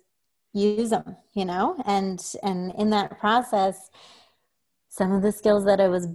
use 0.54 0.90
them, 0.90 1.16
you 1.34 1.44
know? 1.44 1.76
And 1.84 2.24
and 2.42 2.72
in 2.76 2.90
that 2.90 3.18
process, 3.18 3.90
some 4.88 5.12
of 5.12 5.22
the 5.22 5.32
skills 5.32 5.64
that 5.66 5.80
I 5.80 5.88
was 5.88 6.08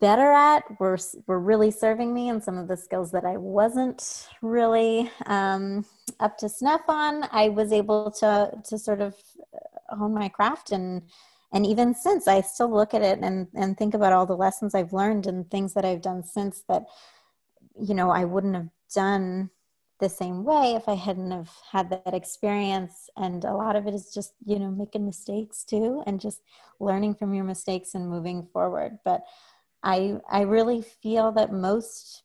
better 0.00 0.32
at 0.32 0.64
were 0.80 0.98
were 1.26 1.40
really 1.40 1.70
serving 1.70 2.14
me, 2.14 2.28
and 2.28 2.42
some 2.42 2.56
of 2.56 2.68
the 2.68 2.76
skills 2.76 3.10
that 3.12 3.24
I 3.24 3.36
wasn't 3.36 4.28
really 4.40 5.10
um, 5.26 5.84
up 6.20 6.38
to 6.38 6.48
snuff 6.48 6.82
on, 6.88 7.28
I 7.32 7.48
was 7.50 7.72
able 7.72 8.10
to 8.12 8.52
to 8.64 8.78
sort 8.78 9.00
of 9.00 9.14
hone 9.90 10.14
my 10.14 10.28
craft 10.28 10.72
and 10.72 11.02
and 11.52 11.66
even 11.66 11.94
since 11.94 12.26
I 12.26 12.40
still 12.40 12.72
look 12.72 12.94
at 12.94 13.02
it 13.02 13.18
and 13.22 13.46
and 13.54 13.76
think 13.76 13.94
about 13.94 14.12
all 14.12 14.26
the 14.26 14.36
lessons 14.36 14.74
I've 14.74 14.92
learned 14.92 15.26
and 15.26 15.50
things 15.50 15.74
that 15.74 15.84
I've 15.84 16.02
done 16.02 16.24
since 16.24 16.62
that 16.68 16.84
you 17.80 17.94
know 17.94 18.10
I 18.10 18.24
wouldn't 18.24 18.54
have 18.54 18.68
done 18.94 19.50
the 20.02 20.08
same 20.08 20.42
way 20.42 20.74
if 20.74 20.88
I 20.88 20.94
hadn't 20.94 21.30
have 21.30 21.50
had 21.70 21.88
that 21.90 22.12
experience. 22.12 23.08
And 23.16 23.44
a 23.44 23.54
lot 23.54 23.76
of 23.76 23.86
it 23.86 23.94
is 23.94 24.12
just, 24.12 24.34
you 24.44 24.58
know, 24.58 24.70
making 24.70 25.06
mistakes 25.06 25.62
too 25.64 26.02
and 26.06 26.20
just 26.20 26.42
learning 26.80 27.14
from 27.14 27.32
your 27.32 27.44
mistakes 27.44 27.94
and 27.94 28.10
moving 28.10 28.48
forward. 28.52 28.98
But 29.04 29.22
I 29.82 30.18
I 30.28 30.42
really 30.42 30.82
feel 30.82 31.30
that 31.32 31.52
most 31.52 32.24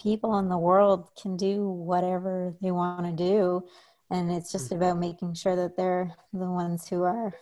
people 0.00 0.38
in 0.38 0.48
the 0.48 0.58
world 0.58 1.08
can 1.20 1.36
do 1.36 1.68
whatever 1.68 2.54
they 2.62 2.70
want 2.70 3.06
to 3.06 3.12
do 3.12 3.64
and 4.10 4.30
it's 4.30 4.52
just 4.52 4.66
mm-hmm. 4.66 4.82
about 4.82 4.98
making 4.98 5.34
sure 5.34 5.56
that 5.56 5.76
they're 5.76 6.12
the 6.32 6.50
ones 6.50 6.88
who 6.88 7.04
are 7.04 7.32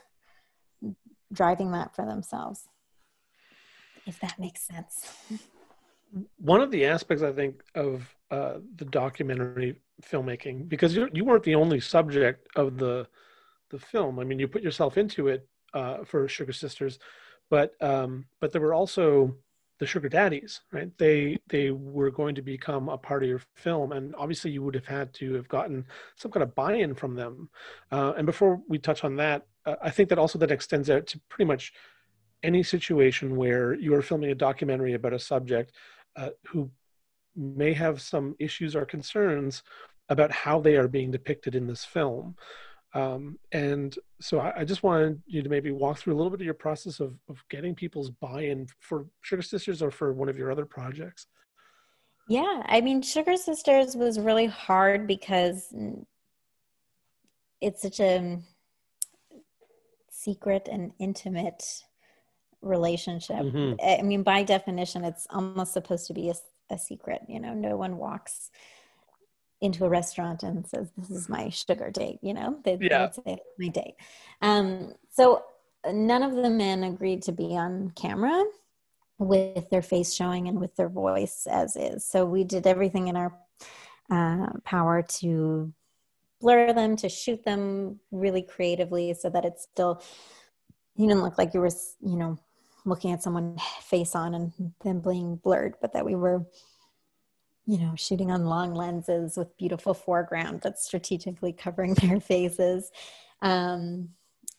driving 1.33 1.73
that 1.73 1.95
for 1.97 2.05
themselves 2.05 2.69
if 4.07 4.21
that 4.21 4.39
makes 4.39 4.67
sense 4.67 5.17
one 6.37 6.61
of 6.61 6.71
the 6.71 6.85
aspects 6.85 7.23
i 7.23 7.33
think 7.33 7.63
of 7.75 8.15
uh, 8.31 8.59
the 8.77 8.85
documentary 8.87 9.77
filmmaking 10.03 10.69
because 10.69 10.97
you, 10.97 11.09
you 11.13 11.25
weren't 11.25 11.45
the 11.45 11.55
only 11.55 11.81
subject 11.81 12.49
of 12.57 12.79
the 12.79 13.07
the 13.71 13.79
film 13.79 14.19
i 14.19 14.25
mean 14.25 14.39
you 14.39 14.49
put 14.49 14.63
yourself 14.63 14.99
into 14.99 15.29
it 15.29 15.49
uh, 15.75 16.05
for 16.05 16.29
sugar 16.29 16.53
sisters 16.53 16.99
but 17.51 17.75
um, 17.83 18.25
but 18.41 18.51
there 18.51 18.63
were 18.63 18.73
also 18.73 19.37
the 19.83 19.87
sugar 19.87 20.09
daddies, 20.09 20.61
right? 20.71 20.97
They 20.97 21.39
they 21.49 21.73
were 21.73 22.13
going 22.13 22.37
to 22.37 22.41
become 22.41 22.89
a 22.89 22.97
part 22.97 23.25
of 23.25 23.29
your 23.29 23.43
film, 23.57 23.91
and 23.91 24.15
obviously 24.15 24.53
you 24.53 24.63
would 24.63 24.77
have 24.77 24.87
had 24.87 25.13
to 25.15 25.35
have 25.35 25.49
gotten 25.49 25.85
some 26.15 26.31
kind 26.31 26.45
of 26.45 26.55
buy-in 26.55 26.95
from 26.95 27.17
them. 27.17 27.51
Uh, 27.91 28.13
and 28.17 28.25
before 28.25 28.61
we 28.69 28.79
touch 28.79 29.03
on 29.03 29.17
that, 29.17 29.45
uh, 29.67 29.75
I 29.83 29.91
think 29.91 30.09
that 30.11 30.21
also 30.21 30.39
that 30.39 30.53
extends 30.53 30.89
out 30.89 31.09
to 31.09 31.21
pretty 31.29 31.47
much 31.47 31.73
any 32.45 32.63
situation 32.63 33.35
where 33.35 33.75
you 33.75 33.93
are 33.95 34.03
filming 34.03 34.31
a 34.31 34.37
documentary 34.37 34.95
about 34.95 35.15
a 35.15 35.19
subject 35.19 35.73
uh, 36.17 36.31
who 36.47 36.71
may 37.35 37.73
have 37.73 38.01
some 38.01 38.37
issues 38.39 38.77
or 38.77 38.85
concerns 38.85 39.63
about 40.09 40.31
how 40.31 40.61
they 40.61 40.77
are 40.77 40.89
being 40.89 41.11
depicted 41.11 41.55
in 41.55 41.67
this 41.67 41.85
film. 41.85 42.37
Um, 42.95 43.39
and 43.53 43.97
so 44.21 44.39
I, 44.39 44.61
I, 44.61 44.65
just 44.67 44.83
wanted 44.83 45.23
you 45.27 45.43
to 45.43 45.49
maybe 45.49 45.71
walk 45.71 45.97
through 45.97 46.13
a 46.13 46.17
little 46.17 46.31
bit 46.31 46.41
of 46.41 46.45
your 46.45 46.53
process 46.53 47.01
of, 47.01 47.15
of 47.31 47.43
getting 47.49 47.75
people's 47.75 48.11
buy-in 48.11 48.67
for 48.81 49.07
Sugar 49.23 49.41
Sisters 49.41 49.81
or 49.83 49.91
for 49.91 50.13
one 50.13 50.29
of 50.29 50.37
your 50.37 50.53
other 50.53 50.67
projects. 50.67 51.27
Yeah, 52.29 52.63
I 52.67 52.83
mean, 52.83 53.01
Sugar 53.01 53.39
Sisters 53.39 53.97
was 53.97 54.21
really 54.21 54.45
hard 54.45 55.07
because 55.07 55.75
it's 57.63 57.81
such 57.81 57.99
a 58.01 58.39
secret 60.11 60.69
and 60.71 60.93
intimate 60.99 61.65
relationship. 62.63 63.37
Mm-hmm. 63.37 64.01
I 64.01 64.03
mean, 64.03 64.23
by 64.23 64.43
definition, 64.43 65.05
it's 65.05 65.27
almost 65.31 65.73
supposed 65.73 66.07
to 66.07 66.15
be 66.15 66.31
a, 66.31 66.35
a 66.71 66.79
secret. 66.79 67.23
You 67.29 67.41
know, 67.41 67.55
no 67.55 67.77
one 67.77 67.99
walks 67.99 68.51
into 69.61 69.85
a 69.85 69.89
restaurant 69.89 70.43
and 70.43 70.67
says, 70.67 70.91
"This 70.97 71.11
is 71.11 71.29
my 71.29 71.49
sugar 71.51 71.91
date," 71.91 72.19
you 72.23 72.35
know, 72.35 72.59
they, 72.65 72.79
yeah. 72.81 73.03
would 73.03 73.15
say 73.15 73.39
my 73.59 73.69
date. 73.69 73.95
Um, 74.41 74.95
so 75.11 75.45
none 75.91 76.23
of 76.23 76.35
the 76.35 76.51
men 76.51 76.85
agreed 76.85 77.23
to 77.23 77.33
be 77.33 77.57
on 77.57 77.93
camera 77.97 78.45
with 79.19 79.71
their 79.71 79.83
face 79.83 80.15
showing 80.15 80.49
and 80.49 80.61
with 80.61 80.75
their 80.77 80.89
voice 80.89 81.47
as 81.51 81.77
is. 81.77 82.05
So 82.05 82.25
we 82.25 82.45
did 82.45 82.67
everything 82.67 83.09
in 83.09 83.17
our 83.17 83.33
uh, 84.11 84.49
power 84.65 85.03
to 85.03 85.73
blur 86.41 86.73
them, 86.73 86.97
to 86.97 87.09
shoot 87.09 87.45
them 87.45 88.01
really 88.11 88.43
creatively, 88.43 89.15
so 89.15 89.31
that 89.31 89.45
it's 89.45 89.63
still 89.63 90.03
you 90.97 91.09
didn't 91.09 91.23
look 91.23 91.39
like 91.39 91.55
you 91.55 91.61
were, 91.61 91.71
you 92.01 92.17
know, 92.17 92.39
looking 92.85 93.13
at 93.13 93.23
someone 93.23 93.57
face 93.81 94.15
on 94.15 94.35
and 94.35 94.53
them 94.83 95.01
being 95.01 95.37
blurred, 95.37 95.75
but 95.81 95.93
that 95.93 96.05
we 96.05 96.15
were 96.15 96.47
you 97.67 97.79
know, 97.79 97.95
shooting 97.97 98.31
on 98.31 98.47
long 98.47 98.75
lenses 98.75 99.37
with 99.37 99.57
beautiful 99.57 99.95
foreground 99.95 100.61
that's 100.63 100.85
strategically 100.85 101.53
covering 101.53 101.95
their 102.03 102.21
faces. 102.21 102.91
Um, 103.41 104.11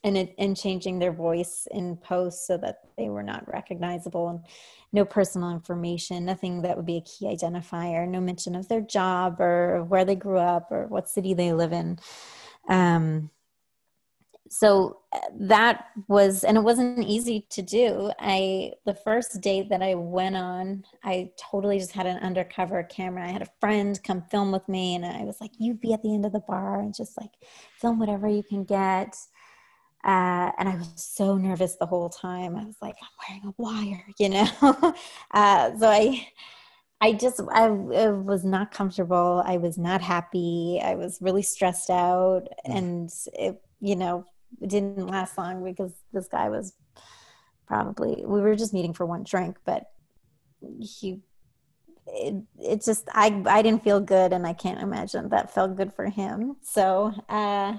and 0.06 0.18
it, 0.18 0.36
and 0.38 0.58
changing 0.58 1.00
their 1.00 1.14
voice 1.14 1.66
in 1.72 1.96
post 1.96 2.46
so 2.46 2.58
that 2.58 2.80
they 2.98 3.08
were 3.08 3.24
not 3.24 3.48
recognizable 3.52 4.28
and 4.28 4.46
no 4.92 5.06
personal 5.06 5.50
information 5.52 6.26
nothing 6.26 6.62
that 6.62 6.76
would 6.76 6.86
be 6.86 6.98
a 6.98 7.02
key 7.02 7.26
identifier 7.26 8.06
no 8.06 8.20
mention 8.20 8.54
of 8.54 8.68
their 8.68 8.82
job 8.82 9.40
or 9.40 9.82
where 9.86 10.04
they 10.04 10.16
grew 10.16 10.40
up 10.40 10.70
or 10.72 10.88
what 10.88 11.10
city 11.10 11.34
they 11.34 11.54
live 11.54 11.72
in 11.72 11.98
um, 12.68 13.30
so 14.50 15.00
uh, 15.14 15.20
that 15.40 15.88
was 16.08 16.44
and 16.44 16.58
it 16.58 16.62
wasn't 16.62 17.04
easy 17.08 17.46
to 17.50 17.62
do 17.62 18.12
i 18.20 18.72
the 18.86 18.94
first 18.94 19.42
date 19.42 19.70
that 19.70 19.82
i 19.82 19.96
went 19.96 20.36
on 20.36 20.84
i 21.04 21.30
totally 21.38 21.80
just 21.80 21.92
had 21.92 22.06
an 22.06 22.18
undercover 22.18 22.84
camera 22.84 23.26
i 23.26 23.32
had 23.32 23.42
a 23.42 23.48
friend 23.60 24.02
come 24.04 24.22
film 24.24 24.52
with 24.52 24.68
me 24.68 24.96
and 24.96 25.06
i 25.06 25.24
was 25.24 25.40
like 25.40 25.52
you 25.58 25.74
be 25.74 25.94
at 25.94 26.04
the 26.04 26.14
end 26.14 26.26
of 26.26 26.34
the 26.34 26.40
bar 26.42 26.82
and 26.82 26.94
just 26.94 27.18
like 27.18 27.32
film 27.80 28.00
whatever 28.00 28.28
you 28.28 28.44
can 28.44 28.64
get 28.64 29.16
uh, 30.06 30.52
and 30.58 30.68
I 30.68 30.76
was 30.76 30.92
so 30.96 31.38
nervous 31.38 31.78
the 31.78 31.86
whole 31.86 32.10
time. 32.10 32.58
I 32.58 32.66
was 32.66 32.76
like, 32.82 32.96
I'm 33.02 33.42
wearing 33.42 33.46
a 33.48 33.54
wire, 33.58 34.06
you 34.20 34.30
know. 34.30 34.94
uh, 35.32 35.78
so 35.78 35.88
I, 35.88 36.28
I 37.00 37.14
just 37.14 37.40
I, 37.54 37.66
I, 37.66 38.10
was 38.10 38.44
not 38.44 38.72
comfortable. 38.72 39.42
I 39.46 39.58
was 39.58 39.78
not 39.78 40.02
happy. 40.02 40.82
I 40.84 40.96
was 40.96 41.20
really 41.22 41.42
stressed 41.42 41.90
out, 41.90 42.50
mm. 42.68 42.78
and 42.78 43.10
it, 43.34 43.62
you 43.80 43.96
know, 43.96 44.26
didn't 44.62 45.08
last 45.08 45.38
long 45.38 45.64
because 45.64 45.94
this 46.12 46.28
guy 46.28 46.50
was 46.50 46.74
probably 47.68 48.24
we 48.26 48.42
were 48.42 48.56
just 48.56 48.74
meeting 48.74 48.94
for 48.94 49.06
one 49.06 49.24
drink, 49.24 49.58
but 49.66 49.92
he 50.80 51.22
it, 52.08 52.36
it 52.60 52.84
just 52.84 53.08
I 53.14 53.44
I 53.46 53.62
didn't 53.62 53.84
feel 53.84 54.00
good 54.00 54.34
and 54.34 54.46
I 54.46 54.54
can't 54.54 54.82
imagine 54.82 55.30
that 55.30 55.54
felt 55.54 55.76
good 55.76 55.94
for 55.94 56.06
him. 56.06 56.58
So 56.62 57.14
uh 57.30 57.78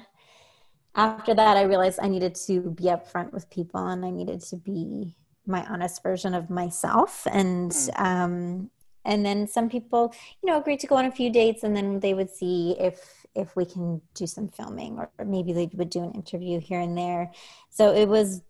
after 0.94 1.34
that 1.34 1.56
I 1.56 1.62
realized 1.62 1.98
I 2.00 2.08
needed 2.08 2.34
to 2.46 2.60
be 2.60 2.84
upfront 2.84 3.32
with 3.32 3.50
people 3.50 3.86
and 3.86 4.04
I 4.04 4.10
needed 4.10 4.40
to 4.42 4.56
be 4.56 5.16
my 5.46 5.64
honest 5.66 6.02
version 6.02 6.34
of 6.34 6.48
myself 6.48 7.26
and 7.30 7.70
mm. 7.70 8.00
um 8.00 8.70
and 9.04 9.26
then 9.26 9.46
some 9.46 9.68
people 9.68 10.14
you 10.42 10.50
know 10.50 10.58
agreed 10.58 10.80
to 10.80 10.86
go 10.86 10.96
on 10.96 11.04
a 11.04 11.12
few 11.12 11.30
dates 11.30 11.62
and 11.62 11.76
then 11.76 12.00
they 12.00 12.14
would 12.14 12.30
see 12.30 12.76
if 12.78 13.23
if 13.34 13.56
we 13.56 13.64
can 13.64 14.00
do 14.14 14.26
some 14.26 14.48
filming 14.48 14.98
or 14.98 15.10
maybe 15.24 15.52
they 15.52 15.68
would 15.74 15.90
do 15.90 16.02
an 16.02 16.12
interview 16.12 16.60
here 16.60 16.80
and 16.80 16.96
there. 16.96 17.32
So 17.70 17.92
it 17.92 18.08
was 18.08 18.42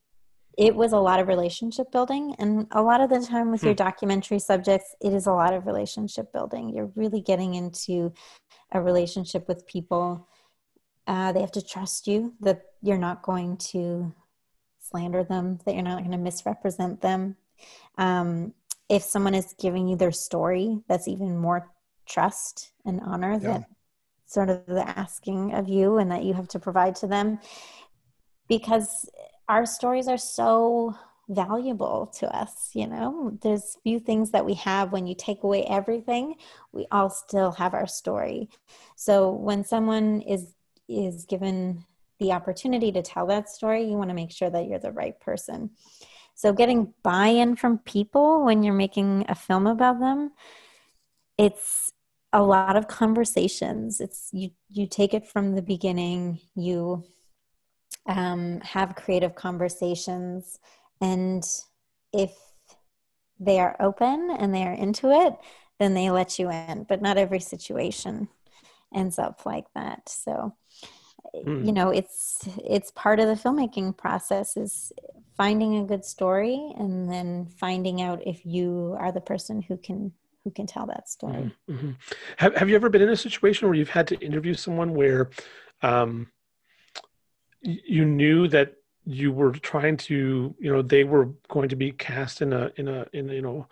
it 0.57 0.77
was 0.77 0.93
a 0.93 0.99
lot 0.99 1.19
of 1.19 1.27
relationship 1.27 1.91
building. 1.91 2.37
And 2.39 2.69
a 2.71 2.81
lot 2.81 3.01
of 3.01 3.11
the 3.11 3.21
time 3.21 3.51
with 3.51 3.63
hmm. 3.63 3.69
your 3.69 3.75
documentary 3.75 4.39
subjects 4.39 4.95
it 5.01 5.13
is 5.13 5.27
a 5.27 5.33
lot 5.33 5.53
of 5.53 5.67
relationship 5.67 6.33
building. 6.33 6.71
You're 6.71 6.93
really 6.95 7.21
getting 7.21 7.55
into 7.55 8.13
a 8.73 8.81
relationship 8.81 9.49
with 9.49 9.67
people. 9.67 10.29
Uh, 11.07 11.33
they 11.33 11.41
have 11.41 11.53
to 11.53 11.65
trust 11.65 12.07
you 12.07 12.35
that 12.41 12.63
you're 12.83 12.99
not 12.99 13.23
going 13.23 13.57
to 13.57 14.13
slander 14.81 15.25
them 15.25 15.59
that 15.65 15.75
you're 15.75 15.83
not 15.83 15.99
going 15.99 16.11
to 16.13 16.19
misrepresent 16.19 17.01
them. 17.01 17.37
Um, 17.99 18.53
if 18.89 19.03
someone 19.03 19.35
is 19.35 19.55
giving 19.59 19.89
you 19.89 19.97
their 19.97 20.13
story 20.13 20.79
that's 20.89 21.09
even 21.09 21.39
more 21.39 21.71
trust 22.07 22.73
and 22.85 23.01
honor 23.01 23.33
yeah. 23.33 23.39
that 23.39 23.65
sort 24.35 24.51
of 24.51 24.67
the 24.67 24.87
asking 24.99 25.55
of 25.55 25.69
you 25.69 25.99
and 25.99 26.11
that 26.11 26.25
you 26.25 26.35
have 26.35 26.49
to 26.49 26.59
provide 26.59 26.97
to 26.97 27.07
them. 27.07 27.39
Because 28.49 29.09
our 29.49 29.65
stories 29.65 30.09
are 30.09 30.19
so 30.19 30.95
valuable 31.29 32.13
to 32.19 32.27
us 32.37 32.71
you 32.75 32.87
know? 32.87 33.39
There's 33.41 33.79
few 33.83 33.99
things 33.99 34.31
that 34.33 34.45
we 34.45 34.55
have. 34.55 34.93
When 34.93 35.07
you 35.07 35.15
take 35.15 35.43
away 35.43 35.65
everything 35.65 36.35
we 36.73 36.87
all 36.91 37.09
still 37.09 37.53
have 37.53 37.73
our 37.73 37.87
story. 37.87 38.51
So 38.97 39.31
when 39.31 39.65
someone 39.65 40.21
is 40.21 40.53
is 40.87 41.25
given 41.25 41.85
the 42.19 42.33
opportunity 42.33 42.93
to 42.93 43.03
tell 43.03 43.27
that 43.29 43.49
story 43.49 43.85
you 43.85 43.97
want 43.97 44.11
to 44.11 44.15
make 44.15 44.33
sure 44.33 44.51
that 44.51 44.67
you're 44.67 44.79
the 44.79 44.93
right 44.93 45.19
person. 45.19 45.71
So 46.35 46.53
getting 46.53 46.93
buy-in 47.03 47.57
from 47.57 47.79
people 47.79 48.45
when 48.45 48.63
you're 48.63 48.75
making 48.75 49.25
a 49.29 49.35
film 49.35 49.67
about 49.67 50.01
them 50.01 50.33
it's 51.39 51.91
a 52.35 52.43
lot 52.43 52.77
of 52.77 52.89
conversations. 52.89 54.01
It's 54.01 54.29
you 54.33 54.51
you 54.69 54.87
take 54.87 55.15
it 55.15 55.27
from 55.27 55.55
the 55.55 55.63
beginning. 55.63 56.41
You 56.57 57.05
um, 58.07 58.61
have 58.61 58.97
creative 58.97 59.37
conversations, 59.37 60.59
and 61.01 61.47
if 62.13 62.33
they 63.39 63.61
are 63.61 63.77
open 63.81 64.31
and 64.37 64.53
they 64.53 64.65
are 64.65 64.75
into 64.75 65.11
it, 65.11 65.35
then 65.79 65.95
they 65.95 66.11
let 66.11 66.39
you 66.39 66.51
in. 66.51 66.85
But 66.89 67.01
not 67.01 67.19
every 67.19 67.41
situation 67.41 68.29
ends 68.93 69.19
up 69.19 69.47
like 69.47 69.67
that. 69.77 70.09
So 70.09 70.55
mm. 71.37 71.65
you 71.65 71.73
know 71.73 71.91
it's 71.91 72.49
it's 72.65 72.91
part 72.91 73.21
of 73.21 73.29
the 73.29 73.35
filmmaking 73.35 73.97
process 73.97 74.57
is 74.57 74.93
finding 75.37 75.77
a 75.77 75.87
good 75.87 76.05
story 76.05 76.73
and 76.77 77.09
then 77.11 77.47
finding 77.47 78.03
out 78.03 78.27
if 78.27 78.45
you 78.45 78.97
are 78.99 79.13
the 79.13 79.21
person 79.21 79.63
who 79.63 79.77
can 79.77 80.13
who 80.45 80.51
can 80.51 80.67
tell 80.67 80.87
that 80.87 81.09
story 81.09 81.35
mm-hmm. 81.35 81.73
mm-hmm. 81.73 81.91
have, 82.37 82.55
have 82.55 82.69
you 82.69 82.77
ever 82.77 82.89
been 82.89 83.03
in 83.03 83.09
a 83.09 83.17
situation 83.17 83.67
where 83.67 83.75
you've 83.75 83.89
had 83.89 84.07
to 84.07 84.19
interview 84.21 84.55
someone 84.55 84.95
where 84.95 85.31
um, 85.83 86.29
you 87.63 88.05
knew 88.05 88.47
that 88.49 88.75
you 89.07 89.33
were 89.33 89.53
trying 89.53 89.97
to 89.97 90.55
you 90.59 90.73
know 90.73 90.83
they 90.83 91.05
were 91.05 91.31
going 91.49 91.69
to 91.69 91.77
be 91.77 91.93
cast 91.93 92.43
in 92.43 92.53
a 92.53 92.71
in 92.77 92.89
a 92.89 93.07
in 93.13 93.29
you 93.29 93.43
know 93.43 93.67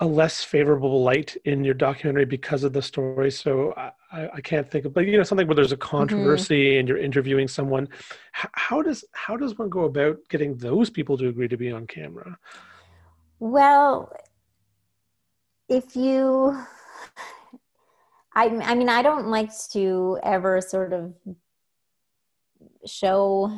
a 0.00 0.06
less 0.06 0.44
favorable 0.44 1.02
light 1.02 1.36
in 1.46 1.64
your 1.64 1.72
documentary 1.72 2.26
because 2.26 2.64
of 2.64 2.74
the 2.74 2.82
story. 2.82 3.30
So 3.30 3.72
I, 4.12 4.28
I 4.34 4.40
can't 4.42 4.70
think 4.70 4.84
of, 4.84 4.92
but 4.92 5.06
you 5.06 5.16
know, 5.16 5.22
something 5.22 5.46
where 5.46 5.54
there's 5.54 5.72
a 5.72 5.76
mm-hmm. 5.76 5.88
controversy 5.88 6.72
mm-hmm. 6.72 6.80
and 6.80 6.88
you're 6.88 6.98
interviewing 6.98 7.48
someone. 7.48 7.88
How, 8.32 8.48
how 8.52 8.82
does 8.82 9.04
how 9.12 9.36
does 9.36 9.56
one 9.56 9.70
go 9.70 9.84
about 9.84 10.18
getting 10.28 10.56
those 10.56 10.90
people 10.90 11.16
to 11.18 11.28
agree 11.28 11.48
to 11.48 11.56
be 11.56 11.70
on 11.70 11.86
camera? 11.86 12.38
Well, 13.38 14.12
if 15.68 15.96
you, 15.96 16.56
I, 18.34 18.46
I 18.46 18.74
mean, 18.74 18.88
I 18.88 19.02
don't 19.02 19.28
like 19.28 19.50
to 19.72 20.18
ever 20.22 20.60
sort 20.60 20.92
of 20.92 21.14
show 22.86 23.52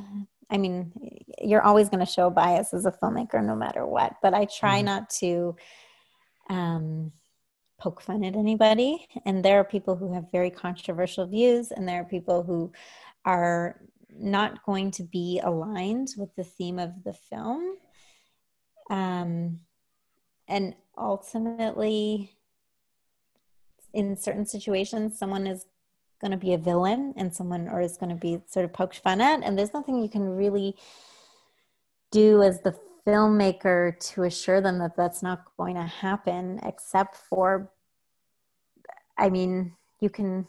I 0.51 0.57
mean, 0.57 0.93
you're 1.41 1.63
always 1.63 1.89
going 1.89 2.05
to 2.05 2.11
show 2.11 2.31
bias 2.31 2.73
as 2.73 2.87
a 2.87 2.93
filmmaker 2.93 3.45
no 3.45 3.55
matter 3.55 3.87
what, 3.87 4.15
but 4.23 4.35
I 4.35 4.47
try 4.47 4.79
mm-hmm. 4.79 4.87
not 4.87 5.11
to 5.21 5.57
um, 6.49 7.13
poke 7.79 8.01
fun 8.01 8.25
at 8.25 8.35
anybody. 8.35 9.07
And 9.27 9.45
there 9.45 9.61
are 9.61 9.65
people 9.65 9.97
who 9.97 10.15
have 10.15 10.33
very 10.33 10.51
controversial 10.51 11.27
views, 11.27 11.71
and 11.71 11.87
there 11.87 12.01
are 12.01 12.05
people 12.05 12.43
who 12.43 12.73
are 13.25 13.81
not 14.11 14.65
going 14.65 14.91
to 14.93 15.03
be 15.03 15.41
aligned 15.43 16.09
with 16.17 16.35
the 16.35 16.45
theme 16.45 16.79
of 16.79 17.05
the 17.05 17.13
film. 17.13 17.77
Um, 18.91 19.61
and 20.49 20.75
ultimately, 20.97 22.33
in 23.93 24.17
certain 24.17 24.47
situations, 24.47 25.19
someone 25.19 25.47
is 25.47 25.67
going 26.21 26.31
to 26.33 26.37
be 26.37 26.53
a 26.53 26.59
villain 26.59 27.15
and 27.17 27.35
someone 27.35 27.69
or 27.69 27.81
is 27.81 27.97
going 27.97 28.11
to 28.11 28.17
be 28.17 28.41
sort 28.47 28.65
of 28.65 28.73
poked 28.73 28.99
fun 28.99 29.21
at. 29.21 29.43
And 29.43 29.57
there's 29.57 29.73
nothing 29.73 30.03
you 30.03 30.09
can 30.09 30.37
really 30.37 30.75
do 32.11 32.43
as 32.43 32.61
the 32.63 32.75
filmmaker 33.07 33.99
to 34.01 34.25
assure 34.25 34.61
them 34.61 34.79
that 34.79 34.97
that's 34.97 35.23
not 35.23 35.45
going 35.57 35.77
to 35.77 35.83
happen 35.83 36.61
except 36.63 37.17
for 37.17 37.71
i 39.17 39.31
mean 39.31 39.73
you 40.01 40.11
can 40.11 40.47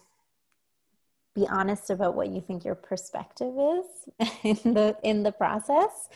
be 1.40 1.48
honest 1.48 1.90
about 1.90 2.16
what 2.16 2.30
you 2.30 2.42
think 2.42 2.66
your 2.66 2.76
perspective 2.76 3.54
is 3.58 4.30
in 4.44 4.74
the 4.74 4.98
in 5.04 5.24
the 5.24 5.32
process. 5.32 6.10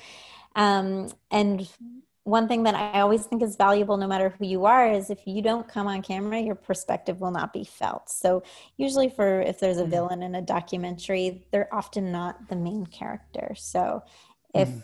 Um, 0.55 1.09
and 1.31 1.67
one 2.25 2.47
thing 2.47 2.63
that 2.63 2.75
i 2.75 3.01
always 3.01 3.25
think 3.25 3.41
is 3.41 3.55
valuable 3.55 3.97
no 3.97 4.07
matter 4.07 4.29
who 4.29 4.45
you 4.45 4.65
are 4.65 4.89
is 4.89 5.09
if 5.09 5.19
you 5.25 5.41
don't 5.41 5.67
come 5.67 5.87
on 5.87 6.01
camera 6.01 6.39
your 6.39 6.55
perspective 6.55 7.19
will 7.19 7.31
not 7.31 7.53
be 7.53 7.63
felt. 7.63 8.09
So 8.09 8.43
usually 8.77 9.09
for 9.09 9.41
if 9.41 9.59
there's 9.59 9.77
a 9.77 9.83
mm. 9.83 9.89
villain 9.89 10.23
in 10.23 10.35
a 10.35 10.41
documentary 10.41 11.45
they're 11.51 11.73
often 11.73 12.11
not 12.11 12.49
the 12.49 12.55
main 12.55 12.85
character. 12.85 13.53
So 13.55 14.03
if 14.53 14.69
mm. 14.69 14.83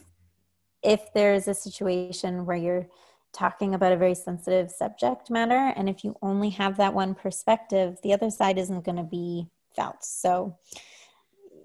if 0.83 1.13
there's 1.13 1.47
a 1.47 1.53
situation 1.53 2.45
where 2.45 2.57
you're 2.57 2.87
talking 3.31 3.75
about 3.75 3.93
a 3.93 3.97
very 3.97 4.15
sensitive 4.15 4.71
subject 4.71 5.29
matter 5.29 5.73
and 5.75 5.87
if 5.87 6.03
you 6.03 6.15
only 6.21 6.49
have 6.49 6.77
that 6.77 6.93
one 6.93 7.13
perspective 7.13 7.97
the 8.03 8.13
other 8.13 8.29
side 8.29 8.57
isn't 8.57 8.83
going 8.83 8.97
to 8.97 9.03
be 9.03 9.47
felt. 9.75 10.03
So 10.03 10.57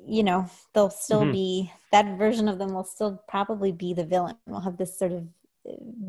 you 0.06 0.22
know 0.22 0.48
they'll 0.72 0.90
still 0.90 1.22
mm-hmm. 1.22 1.32
be 1.32 1.72
that 1.90 2.18
version 2.18 2.46
of 2.46 2.58
them 2.58 2.74
will 2.74 2.84
still 2.84 3.22
probably 3.26 3.72
be 3.72 3.92
the 3.94 4.04
villain. 4.04 4.36
We'll 4.46 4.60
have 4.60 4.76
this 4.76 4.96
sort 4.98 5.12
of 5.12 5.26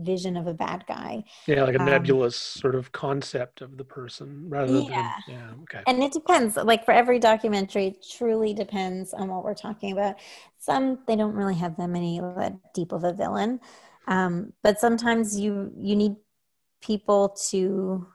vision 0.02 0.38
of 0.38 0.48
a 0.48 0.54
bad 0.54 0.84
guy. 0.88 1.24
Yeah 1.48 1.64
like 1.64 1.76
a 1.76 1.80
um, 1.80 1.86
nebulous 1.86 2.36
sort 2.36 2.76
of 2.76 2.92
concept 2.92 3.62
of 3.62 3.78
the 3.78 3.84
person 3.84 4.50
rather 4.50 4.80
yeah. 4.80 5.14
than 5.28 5.36
yeah. 5.36 5.50
okay. 5.64 5.84
And 5.88 6.04
it 6.04 6.12
depends 6.12 6.58
like 6.58 6.86
for 6.86 6.92
every 6.92 7.20
documentary 7.20 7.88
it 7.88 8.06
truly 8.18 8.54
depends 8.54 9.14
on 9.14 9.30
what 9.30 9.44
we're 9.44 9.54
talking 9.54 9.92
about. 9.92 10.16
Some 10.58 11.00
they 11.08 11.16
don't 11.16 11.34
really 11.34 11.56
have 11.56 11.78
that 11.78 11.90
many 11.90 12.20
that 12.20 12.54
deep 12.74 12.92
of 12.92 13.04
a 13.04 13.14
villain. 13.14 13.60
Um, 14.08 14.54
but 14.62 14.80
sometimes 14.80 15.40
you 15.40 15.72
you 15.78 15.96
need 15.96 16.16
people 16.82 17.30
to 17.50 18.06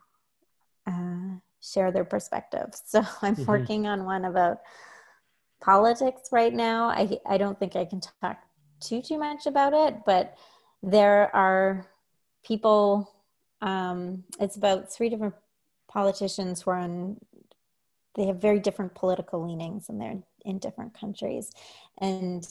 uh, 0.87 1.37
share 1.61 1.91
their 1.91 2.05
perspectives 2.05 2.83
so 2.87 3.01
i'm 3.23 3.35
mm-hmm. 3.35 3.45
working 3.45 3.87
on 3.87 4.05
one 4.05 4.25
about 4.25 4.59
politics 5.61 6.31
right 6.33 6.55
now. 6.55 6.89
I 6.89 7.19
i 7.27 7.37
don't 7.37 7.59
think 7.59 7.77
i 7.77 7.85
can 7.85 8.01
talk 8.01 8.39
too 8.81 9.03
too 9.03 9.19
much 9.19 9.45
about 9.47 9.75
it 9.75 9.97
but 10.07 10.35
there 10.83 11.35
are 11.35 11.87
people 12.45 13.11
um, 13.63 14.25
it's 14.39 14.57
about 14.57 14.91
three 14.91 15.11
different 15.11 15.35
politicians 15.89 16.63
who 16.63 16.71
are 16.71 16.79
on 16.79 17.17
they 18.17 18.27
have 18.27 18.41
very 18.41 18.59
different 18.59 18.95
political 18.95 19.47
leanings 19.47 19.89
and 19.89 20.01
they're 20.01 20.19
in 20.45 20.59
different 20.59 20.99
countries. 20.99 21.51
And 21.99 22.47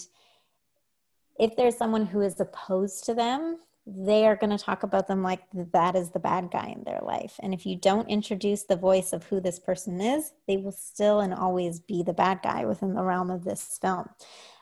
if 1.40 1.56
there's 1.56 1.78
someone 1.78 2.06
who 2.06 2.22
is 2.22 2.40
opposed 2.40 3.06
to 3.06 3.14
them, 3.14 3.58
they 3.86 4.28
are 4.28 4.36
going 4.36 4.56
to 4.56 4.64
talk 4.64 4.84
about 4.84 5.08
them 5.08 5.24
like 5.24 5.42
that 5.54 5.96
is 5.96 6.12
the 6.12 6.20
bad 6.20 6.52
guy 6.52 6.74
in 6.76 6.84
their 6.84 7.00
life. 7.02 7.40
And 7.42 7.54
if 7.54 7.66
you 7.66 7.76
don't 7.76 8.08
introduce 8.10 8.64
the 8.64 8.76
voice 8.76 9.14
of 9.14 9.24
who 9.24 9.40
this 9.40 9.58
person 9.58 10.00
is, 10.00 10.32
they 10.48 10.58
will 10.58 10.72
still 10.72 11.22
and 11.22 11.34
always 11.34 11.80
be 11.80 12.04
the 12.04 12.14
bad 12.14 12.42
guy 12.44 12.66
within 12.66 12.94
the 12.94 13.04
realm 13.04 13.32
of 13.32 13.44
this 13.44 13.80
film. 13.82 14.08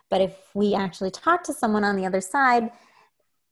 But 0.09 0.21
if 0.21 0.35
we 0.53 0.73
actually 0.73 1.11
talk 1.11 1.43
to 1.43 1.53
someone 1.53 1.83
on 1.83 1.97
the 1.97 2.05
other 2.05 2.21
side, 2.21 2.71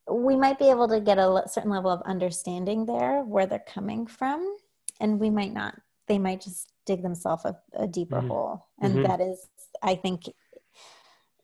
we 0.10 0.36
might 0.36 0.60
be 0.60 0.70
able 0.70 0.88
to 0.88 1.00
get 1.00 1.18
a 1.18 1.44
certain 1.48 1.72
level 1.72 1.91
of 1.91 2.02
understanding 2.04 2.86
there 2.86 3.22
where 3.22 3.46
they're 3.46 3.60
coming 3.60 4.06
from. 4.08 4.58
And 5.00 5.20
we 5.20 5.30
might 5.30 5.54
not. 5.54 5.76
They 6.08 6.20
might 6.20 6.41
just 6.41 6.72
dig 6.86 7.02
themselves 7.02 7.46
a, 7.46 7.58
a 7.74 7.88
deeper 7.88 8.18
mm-hmm. 8.18 8.28
hole. 8.28 8.68
And 8.82 8.96
mm-hmm. 8.96 9.04
that 9.04 9.22
is 9.22 9.48
I 9.82 9.96
think, 9.96 10.24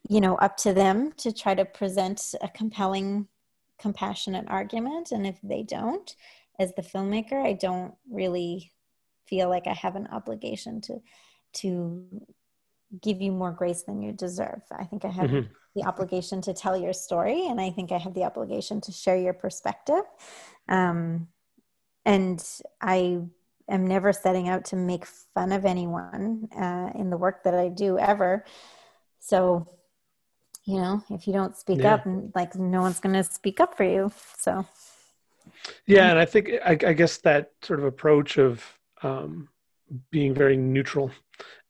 you 0.08 0.22
know, 0.22 0.36
up 0.36 0.58
to 0.58 0.74
them 0.74 1.12
to 1.18 1.34
try 1.34 1.56
to 1.56 1.66
present 1.66 2.34
a 2.42 2.48
compelling, 2.50 3.28
compassionate 3.80 4.46
argument. 4.48 5.12
And 5.12 5.26
if 5.26 5.40
they 5.44 5.64
don't, 5.64 6.16
as 6.60 6.74
the 6.76 6.82
filmmaker, 6.82 7.44
I 7.44 7.54
don't 7.54 7.94
really 8.10 8.72
feel 9.26 9.50
like 9.50 9.68
I 9.68 9.74
have 9.74 9.96
an 9.96 10.08
obligation 10.12 10.82
to 10.82 11.02
to 11.54 12.06
give 13.02 13.22
you 13.22 13.32
more 13.32 13.52
grace 13.52 13.84
than 13.84 14.02
you 14.02 14.12
deserve. 14.12 14.62
I 14.72 14.84
think 14.84 15.06
I 15.06 15.10
have 15.10 15.30
mm-hmm. 15.30 15.52
the 15.76 15.84
obligation 15.84 16.42
to 16.42 16.54
tell 16.54 16.76
your 16.76 16.94
story, 16.94 17.48
and 17.48 17.62
I 17.62 17.70
think 17.70 17.92
I 17.92 17.98
have 17.98 18.14
the 18.14 18.24
obligation 18.24 18.82
to 18.82 18.92
share 18.92 19.18
your 19.18 19.34
perspective. 19.34 20.04
Um, 20.68 21.28
and 22.06 22.44
I 22.82 23.22
am 23.70 23.88
never 23.88 24.12
setting 24.12 24.50
out 24.50 24.66
to 24.66 24.76
make 24.76 25.06
fun 25.06 25.52
of 25.52 25.66
anyone 25.66 26.50
uh, 26.58 26.90
in 26.96 27.10
the 27.10 27.18
work 27.18 27.44
that 27.44 27.54
I 27.54 27.70
do 27.70 27.98
ever. 27.98 28.44
So, 29.20 29.68
you 30.66 30.78
know, 30.78 31.04
if 31.10 31.28
you 31.28 31.34
don't 31.34 31.56
speak 31.56 31.80
yeah. 31.80 31.96
up, 31.96 32.08
like 32.36 32.56
no 32.56 32.82
one's 32.82 33.00
going 33.00 33.16
to 33.16 33.24
speak 33.24 33.60
up 33.60 33.78
for 33.78 33.84
you. 33.84 34.12
So, 34.38 34.66
yeah, 35.86 36.10
and 36.10 36.20
I 36.20 36.26
think 36.26 36.50
I, 36.66 36.72
I 36.72 36.94
guess 36.94 37.18
that 37.18 37.52
sort 37.62 37.80
of 37.80 37.86
approach 37.86 38.38
of 38.38 38.64
um, 39.04 39.48
being 40.10 40.34
very 40.34 40.58
neutral 40.58 41.12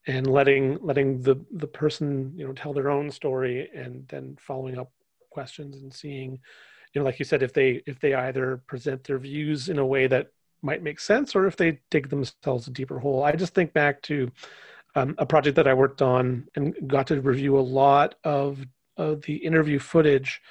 and 0.07 0.27
letting 0.27 0.77
letting 0.81 1.21
the 1.21 1.35
the 1.51 1.67
person 1.67 2.31
you 2.35 2.45
know 2.45 2.53
tell 2.53 2.73
their 2.73 2.89
own 2.89 3.11
story 3.11 3.69
and 3.75 4.07
then 4.07 4.37
following 4.39 4.77
up 4.77 4.91
questions 5.29 5.77
and 5.77 5.93
seeing 5.93 6.39
you 6.93 6.99
know 6.99 7.05
like 7.05 7.19
you 7.19 7.25
said 7.25 7.43
if 7.43 7.53
they 7.53 7.81
if 7.85 7.99
they 7.99 8.13
either 8.13 8.63
present 8.67 9.03
their 9.03 9.19
views 9.19 9.69
in 9.69 9.77
a 9.77 9.85
way 9.85 10.07
that 10.07 10.31
might 10.61 10.83
make 10.83 10.99
sense 10.99 11.35
or 11.35 11.47
if 11.47 11.57
they 11.57 11.79
dig 11.89 12.09
themselves 12.09 12.67
a 12.67 12.71
deeper 12.71 12.99
hole. 12.99 13.23
I 13.23 13.33
just 13.33 13.53
think 13.53 13.73
back 13.73 14.01
to 14.03 14.31
um, 14.95 15.15
a 15.17 15.25
project 15.25 15.55
that 15.55 15.67
I 15.67 15.73
worked 15.73 16.01
on 16.01 16.47
and 16.55 16.75
got 16.87 17.07
to 17.07 17.21
review 17.21 17.57
a 17.57 17.61
lot 17.61 18.15
of, 18.23 18.65
of 18.97 19.21
the 19.23 19.35
interview 19.35 19.79
footage. 19.79 20.41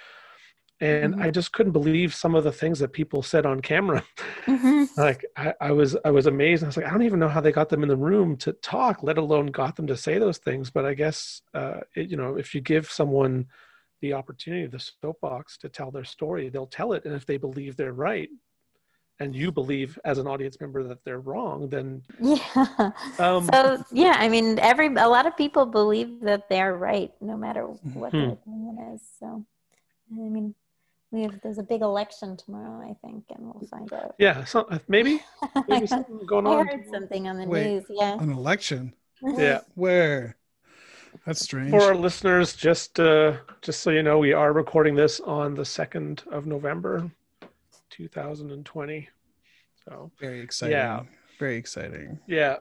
And 0.81 1.15
mm-hmm. 1.15 1.23
I 1.23 1.31
just 1.31 1.53
couldn't 1.53 1.73
believe 1.73 2.15
some 2.15 2.35
of 2.35 2.45
the 2.45 2.53
things 2.53 2.79
that 2.79 2.93
people 2.93 3.23
said 3.23 3.45
on 3.45 3.61
camera. 3.61 4.03
Mm-hmm. 4.47 4.85
like 5.01 5.25
I, 5.37 5.55
I, 5.61 5.73
was, 5.73 5.97
I 6.05 6.11
was 6.11 6.27
amazed. 6.27 6.65
I 6.65 6.67
was 6.67 6.77
like, 6.77 6.87
I 6.87 6.91
don't 6.91 7.03
even 7.03 7.21
know 7.21 7.29
how 7.29 7.41
they 7.41 7.53
got 7.53 7.69
them 7.69 7.83
in 7.83 7.89
the 7.89 7.97
room 7.97 8.37
to 8.39 8.53
talk, 8.55 9.03
let 9.03 9.19
alone 9.19 9.47
got 9.47 9.77
them 9.77 9.87
to 9.89 9.97
say 9.97 10.19
those 10.19 10.39
things. 10.39 10.71
But 10.71 10.87
I 10.87 10.95
guess, 10.95 11.43
uh, 11.53 11.81
it, 11.95 12.09
you 12.09 12.17
know, 12.17 12.37
if 12.37 12.55
you 12.55 12.63
give 12.63 12.91
someone 12.91 13.47
the 14.01 14.15
opportunity, 14.15 14.67
the 14.67 14.81
soapbox 14.81 15.59
to 15.59 15.69
tell 15.69 15.91
their 15.91 16.05
story, 16.05 16.49
they'll 16.49 16.67
tell 16.67 16.95
it. 16.95 17.05
And 17.05 17.15
if 17.15 17.27
they 17.27 17.37
believe 17.37 17.77
they're 17.77 17.93
right, 17.93 18.31
and 19.21 19.37
you 19.37 19.53
believe 19.53 19.99
as 20.05 20.17
an 20.17 20.27
audience 20.27 20.59
member 20.61 20.83
that 20.83 21.05
they're 21.05 21.21
wrong, 21.21 21.69
then 21.69 22.03
yeah. 22.19 22.41
Um, 23.19 23.49
so 23.53 23.85
yeah, 23.93 24.15
I 24.17 24.31
mean, 24.31 24.59
every 24.59 24.87
a 24.87 25.09
lot 25.09 25.27
of 25.27 25.37
people 25.37 25.67
believe 25.67 26.21
that 26.23 26.49
they're 26.49 26.75
right, 26.75 27.13
no 27.21 27.37
matter 27.37 27.65
what 27.65 28.13
hmm. 28.13 28.19
their 28.19 28.31
opinion 28.31 28.95
is. 28.95 29.03
So, 29.21 29.45
I 30.11 30.29
mean, 30.29 30.55
we 31.11 31.23
have 31.23 31.41
there's 31.43 31.59
a 31.59 31.63
big 31.63 31.83
election 31.83 32.37
tomorrow, 32.37 32.89
I 32.89 32.95
think, 33.05 33.25
and 33.31 33.47
we'll 33.47 33.67
find 33.69 33.93
out. 33.93 34.15
Yeah, 34.19 34.45
so 34.45 34.63
uh, 34.71 34.79
maybe, 34.89 35.21
maybe 35.69 35.87
something 35.87 36.25
going 36.27 36.47
on. 36.47 36.69
I 36.69 36.71
heard 36.71 36.87
something 36.91 37.29
on 37.29 37.39
the 37.39 37.47
Wait, 37.47 37.67
news. 37.67 37.85
Yeah, 37.91 38.21
an 38.21 38.31
election. 38.31 38.95
yeah, 39.23 39.61
where? 39.75 40.37
That's 41.27 41.41
strange. 41.41 41.71
For 41.71 41.83
our 41.83 41.97
listeners, 41.97 42.55
just 42.55 43.01
uh, 43.01 43.37
just 43.63 43.81
so 43.81 43.91
you 43.91 44.03
know, 44.03 44.19
we 44.19 44.33
are 44.33 44.53
recording 44.53 44.95
this 44.95 45.21
on 45.21 45.55
the 45.55 45.65
second 45.65 46.23
of 46.31 46.47
November, 46.47 47.11
2020. 47.91 49.09
So 49.85 50.11
very 50.21 50.41
exciting. 50.41 50.77
Yeah, 50.77 51.03
very 51.39 51.57
exciting. 51.57 52.21
Yeah, 52.29 52.59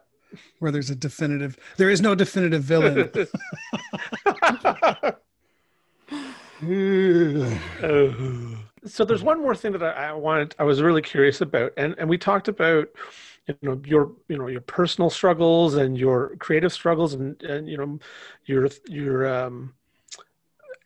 where 0.59 0.71
there's 0.71 0.89
a 0.89 0.95
definitive, 0.95 1.57
there 1.77 1.89
is 1.89 2.01
no 2.01 2.15
definitive 2.15 2.63
villain. 2.63 3.11
so 8.86 9.05
there's 9.05 9.24
one 9.24 9.41
more 9.41 9.55
thing 9.55 9.72
that 9.72 9.84
I, 9.84 10.14
wanted, 10.14 10.55
I 10.60 10.64
was 10.64 10.82
really 10.82 11.01
curious 11.01 11.41
about, 11.41 11.74
and 11.78 11.95
and 11.97 12.10
we 12.10 12.18
talked 12.18 12.47
about 12.47 12.89
you 13.47 13.55
know 13.62 13.82
your 13.86 14.12
you 14.28 14.38
know 14.38 14.47
your 14.47 14.62
personal 14.62 15.10
struggles 15.10 15.76
and 15.76 15.97
your 15.97 16.36
creative 16.38 16.74
struggles 16.74 17.14
and 17.14 17.41
and 17.43 17.70
you 17.70 17.78
know 17.78 17.99
your 18.45 18.70
your 18.88 19.28
um 19.28 19.74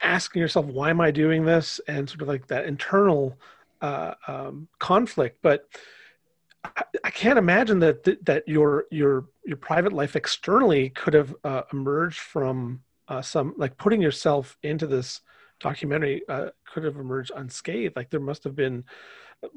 asking 0.01 0.41
yourself 0.41 0.65
why 0.65 0.89
am 0.89 1.01
i 1.01 1.09
doing 1.09 1.45
this? 1.45 1.79
And 1.87 2.09
sort 2.09 2.21
of 2.21 2.27
like 2.27 2.47
that 2.47 2.65
internal 2.65 3.37
uh, 3.81 4.13
um, 4.27 4.67
conflict. 4.79 5.39
But 5.41 5.67
I, 7.03 7.09
can't 7.09 7.37
imagine 7.37 7.79
that 7.79 8.05
th- 8.05 8.19
that 8.23 8.47
your 8.47 8.85
your 8.89 9.25
your 9.43 9.57
private 9.57 9.91
life 9.91 10.15
externally 10.15 10.89
could 10.89 11.13
have 11.13 11.35
uh, 11.43 11.63
emerged 11.73 12.19
from 12.19 12.81
uh, 13.09 13.21
some 13.21 13.53
like 13.57 13.77
putting 13.77 14.01
yourself 14.01 14.57
into 14.63 14.87
this 14.87 15.19
documentary 15.63 16.21
uh, 16.29 16.49
could 16.71 16.83
have 16.83 16.97
emerged 16.97 17.31
unscathed 17.35 17.95
like 17.95 18.09
there 18.11 18.19
must 18.19 18.43
have 18.43 18.55
been 18.55 18.83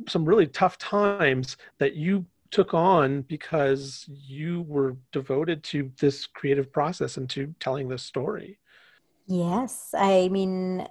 some 0.08 0.24
really 0.24 0.46
tough 0.46 0.78
times 0.78 1.58
that 1.78 1.94
you 1.94 2.24
took 2.50 2.74
on 2.74 3.22
because 3.22 4.04
you 4.08 4.62
were 4.62 4.96
devoted 5.12 5.62
to 5.64 5.90
this 6.00 6.26
creative 6.26 6.72
process 6.72 7.16
and 7.16 7.28
to 7.30 7.54
telling 7.60 7.88
this 7.88 8.02
story. 8.02 8.58
Yes. 9.26 9.92
I 9.96 10.28
mean, 10.28 10.86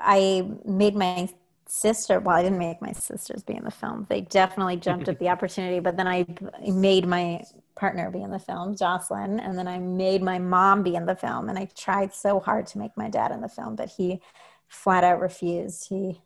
I 0.00 0.48
made 0.64 0.94
my 0.94 1.28
sister, 1.66 2.20
well, 2.20 2.36
I 2.36 2.42
didn't 2.42 2.58
make 2.58 2.82
my 2.82 2.92
sisters 2.92 3.42
be 3.42 3.54
in 3.54 3.64
the 3.64 3.70
film. 3.70 4.06
They 4.08 4.22
definitely 4.22 4.76
jumped 4.76 5.08
at 5.08 5.18
the 5.18 5.28
opportunity, 5.34 5.80
but 5.80 5.96
then 5.96 6.06
I 6.06 6.26
made 6.66 7.06
my 7.06 7.42
partner 7.74 8.10
be 8.10 8.22
in 8.22 8.30
the 8.30 8.38
film, 8.38 8.76
Jocelyn, 8.76 9.40
and 9.40 9.58
then 9.58 9.66
I 9.66 9.78
made 9.78 10.22
my 10.22 10.38
mom 10.38 10.82
be 10.82 10.94
in 10.94 11.06
the 11.06 11.16
film. 11.16 11.48
And 11.48 11.58
I 11.58 11.68
tried 11.76 12.14
so 12.14 12.40
hard 12.40 12.66
to 12.68 12.78
make 12.78 12.96
my 12.96 13.08
dad 13.08 13.32
in 13.32 13.40
the 13.40 13.48
film, 13.48 13.76
but 13.76 13.88
he 13.88 14.20
flat 14.68 15.04
out 15.04 15.20
refused. 15.20 15.88
He 15.88 16.20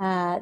uh, 0.00 0.40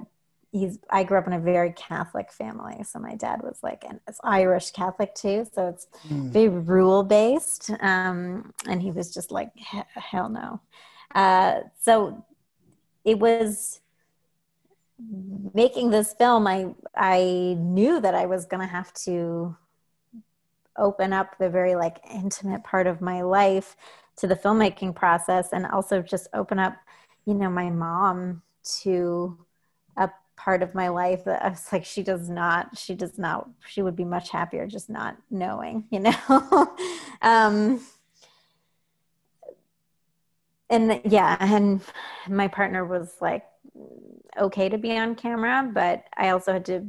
he's 0.52 0.78
I 0.90 1.04
grew 1.04 1.18
up 1.18 1.26
in 1.26 1.32
a 1.32 1.38
very 1.38 1.72
Catholic 1.72 2.32
family, 2.32 2.82
so 2.84 2.98
my 2.98 3.14
dad 3.14 3.42
was 3.42 3.58
like, 3.62 3.84
an 3.88 4.00
Irish 4.24 4.70
Catholic 4.70 5.14
too, 5.14 5.46
so 5.52 5.68
it's 5.68 5.86
mm. 6.08 6.30
very 6.30 6.48
rule 6.48 7.02
based, 7.02 7.70
um, 7.80 8.52
and 8.66 8.82
he 8.82 8.90
was 8.90 9.12
just 9.12 9.30
like, 9.30 9.50
hell 9.58 10.28
no. 10.28 10.60
Uh, 11.14 11.60
so 11.80 12.24
it 13.04 13.18
was 13.18 13.79
making 15.54 15.90
this 15.90 16.14
film. 16.14 16.46
I 16.46 16.74
I 16.94 17.56
knew 17.58 18.00
that 18.00 18.14
I 18.14 18.26
was 18.26 18.46
gonna 18.46 18.66
have 18.66 18.92
to 19.04 19.56
open 20.76 21.12
up 21.12 21.38
the 21.38 21.50
very 21.50 21.74
like 21.74 21.98
intimate 22.10 22.64
part 22.64 22.86
of 22.86 23.00
my 23.00 23.22
life 23.22 23.76
to 24.16 24.26
the 24.26 24.36
filmmaking 24.36 24.94
process, 24.94 25.52
and 25.52 25.66
also 25.66 26.02
just 26.02 26.28
open 26.34 26.58
up, 26.58 26.76
you 27.26 27.34
know, 27.34 27.50
my 27.50 27.70
mom 27.70 28.42
to 28.82 29.38
a 29.96 30.10
part 30.36 30.62
of 30.62 30.74
my 30.74 30.88
life 30.88 31.24
that 31.24 31.42
I 31.42 31.50
was 31.50 31.66
like, 31.72 31.84
she 31.84 32.02
does 32.02 32.28
not, 32.28 32.76
she 32.76 32.94
does 32.94 33.18
not, 33.18 33.48
she 33.66 33.82
would 33.82 33.96
be 33.96 34.04
much 34.04 34.30
happier 34.30 34.66
just 34.66 34.90
not 34.90 35.16
knowing, 35.30 35.84
you 35.90 36.00
know? 36.00 36.76
um, 37.22 37.80
and 40.68 41.00
yeah, 41.04 41.36
and 41.40 41.80
my 42.28 42.48
partner 42.48 42.84
was 42.84 43.14
like, 43.20 43.44
okay 44.38 44.68
to 44.68 44.78
be 44.78 44.96
on 44.96 45.14
camera, 45.14 45.70
but 45.72 46.04
I 46.16 46.30
also 46.30 46.52
had 46.52 46.64
to, 46.66 46.86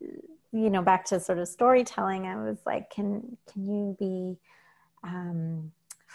you 0.00 0.70
know, 0.70 0.82
back 0.82 1.04
to 1.06 1.20
sort 1.20 1.38
of 1.38 1.48
storytelling. 1.48 2.26
I 2.26 2.36
was 2.36 2.58
like, 2.66 2.90
can, 2.90 3.36
can 3.50 3.66
you 3.66 3.96
be, 3.98 4.38
um, 5.04 5.72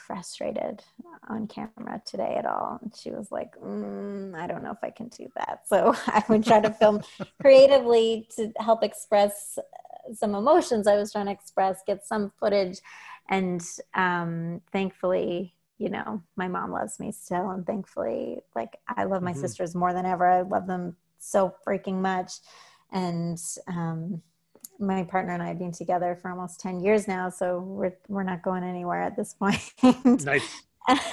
frustrated 0.08 0.82
on 1.28 1.48
camera 1.48 2.02
today 2.06 2.36
at 2.38 2.46
all. 2.46 2.80
And 2.82 2.96
she 2.96 3.12
was 3.12 3.32
like, 3.32 3.60
mm, 3.60 4.34
I 4.36 4.48
don't 4.48 4.64
know 4.64 4.72
if 4.72 4.78
I 4.82 4.90
can 4.90 5.10
do 5.10 5.28
that. 5.36 5.68
So 5.68 5.94
I 6.08 6.24
would 6.30 6.46
try 6.46 6.62
to 6.62 6.70
film 6.72 7.02
creatively 7.42 8.28
to 8.38 8.52
help 8.60 8.84
express 8.84 9.60
some 10.14 10.36
emotions 10.36 10.88
I 10.88 10.96
was 10.96 11.12
trying 11.12 11.26
to 11.26 11.32
express, 11.34 11.82
get 11.86 12.06
some 12.06 12.32
footage. 12.40 12.80
And 13.30 13.62
um, 13.94 14.62
thankfully, 14.72 15.54
you 15.78 15.90
know, 15.90 16.22
my 16.36 16.48
mom 16.48 16.72
loves 16.72 17.00
me 17.00 17.12
still. 17.12 17.50
And 17.52 17.66
thankfully, 17.66 18.40
like, 18.56 18.78
I 18.88 19.04
love 19.04 19.22
my 19.22 19.32
mm-hmm. 19.32 19.42
sisters 19.42 19.76
more 19.76 19.94
than 19.94 20.06
ever. 20.06 20.28
I 20.28 20.42
love 20.42 20.68
them 20.68 20.96
so 21.20 21.54
freaking 21.68 22.02
much. 22.02 22.34
And, 22.92 23.40
um, 23.68 24.22
my 24.80 25.04
partner 25.04 25.34
and 25.34 25.42
I 25.42 25.48
have 25.48 25.58
been 25.58 25.72
together 25.72 26.18
for 26.22 26.30
almost 26.30 26.60
10 26.60 26.82
years 26.82 27.08
now, 27.08 27.30
so 27.30 27.60
we're 27.60 27.98
we're 28.08 28.22
not 28.22 28.44
going 28.44 28.64
anywhere 28.64 29.02
at 29.02 29.16
this 29.16 29.34
point. 29.40 29.74
nice. 30.24 30.62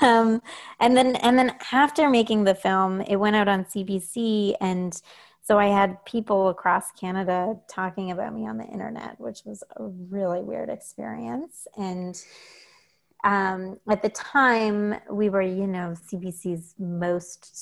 Um, 0.02 0.42
and 0.80 0.94
then 0.94 1.16
and 1.16 1.38
then 1.38 1.56
after 1.72 2.10
making 2.10 2.44
the 2.44 2.54
film, 2.54 3.00
it 3.00 3.16
went 3.16 3.36
out 3.36 3.48
on 3.48 3.64
CBC 3.64 4.54
and 4.60 5.00
so 5.44 5.58
I 5.58 5.66
had 5.66 6.02
people 6.06 6.48
across 6.48 6.90
Canada 6.92 7.56
talking 7.68 8.10
about 8.10 8.34
me 8.34 8.46
on 8.46 8.56
the 8.56 8.64
internet, 8.64 9.20
which 9.20 9.42
was 9.44 9.62
a 9.76 9.84
really 9.84 10.40
weird 10.40 10.70
experience. 10.70 11.66
And 11.76 12.18
um, 13.24 13.78
at 13.88 14.02
the 14.02 14.10
time, 14.10 14.94
we 15.10 15.30
were, 15.30 15.42
you 15.42 15.66
know, 15.66 15.94
CBC's 16.10 16.74
most, 16.78 17.54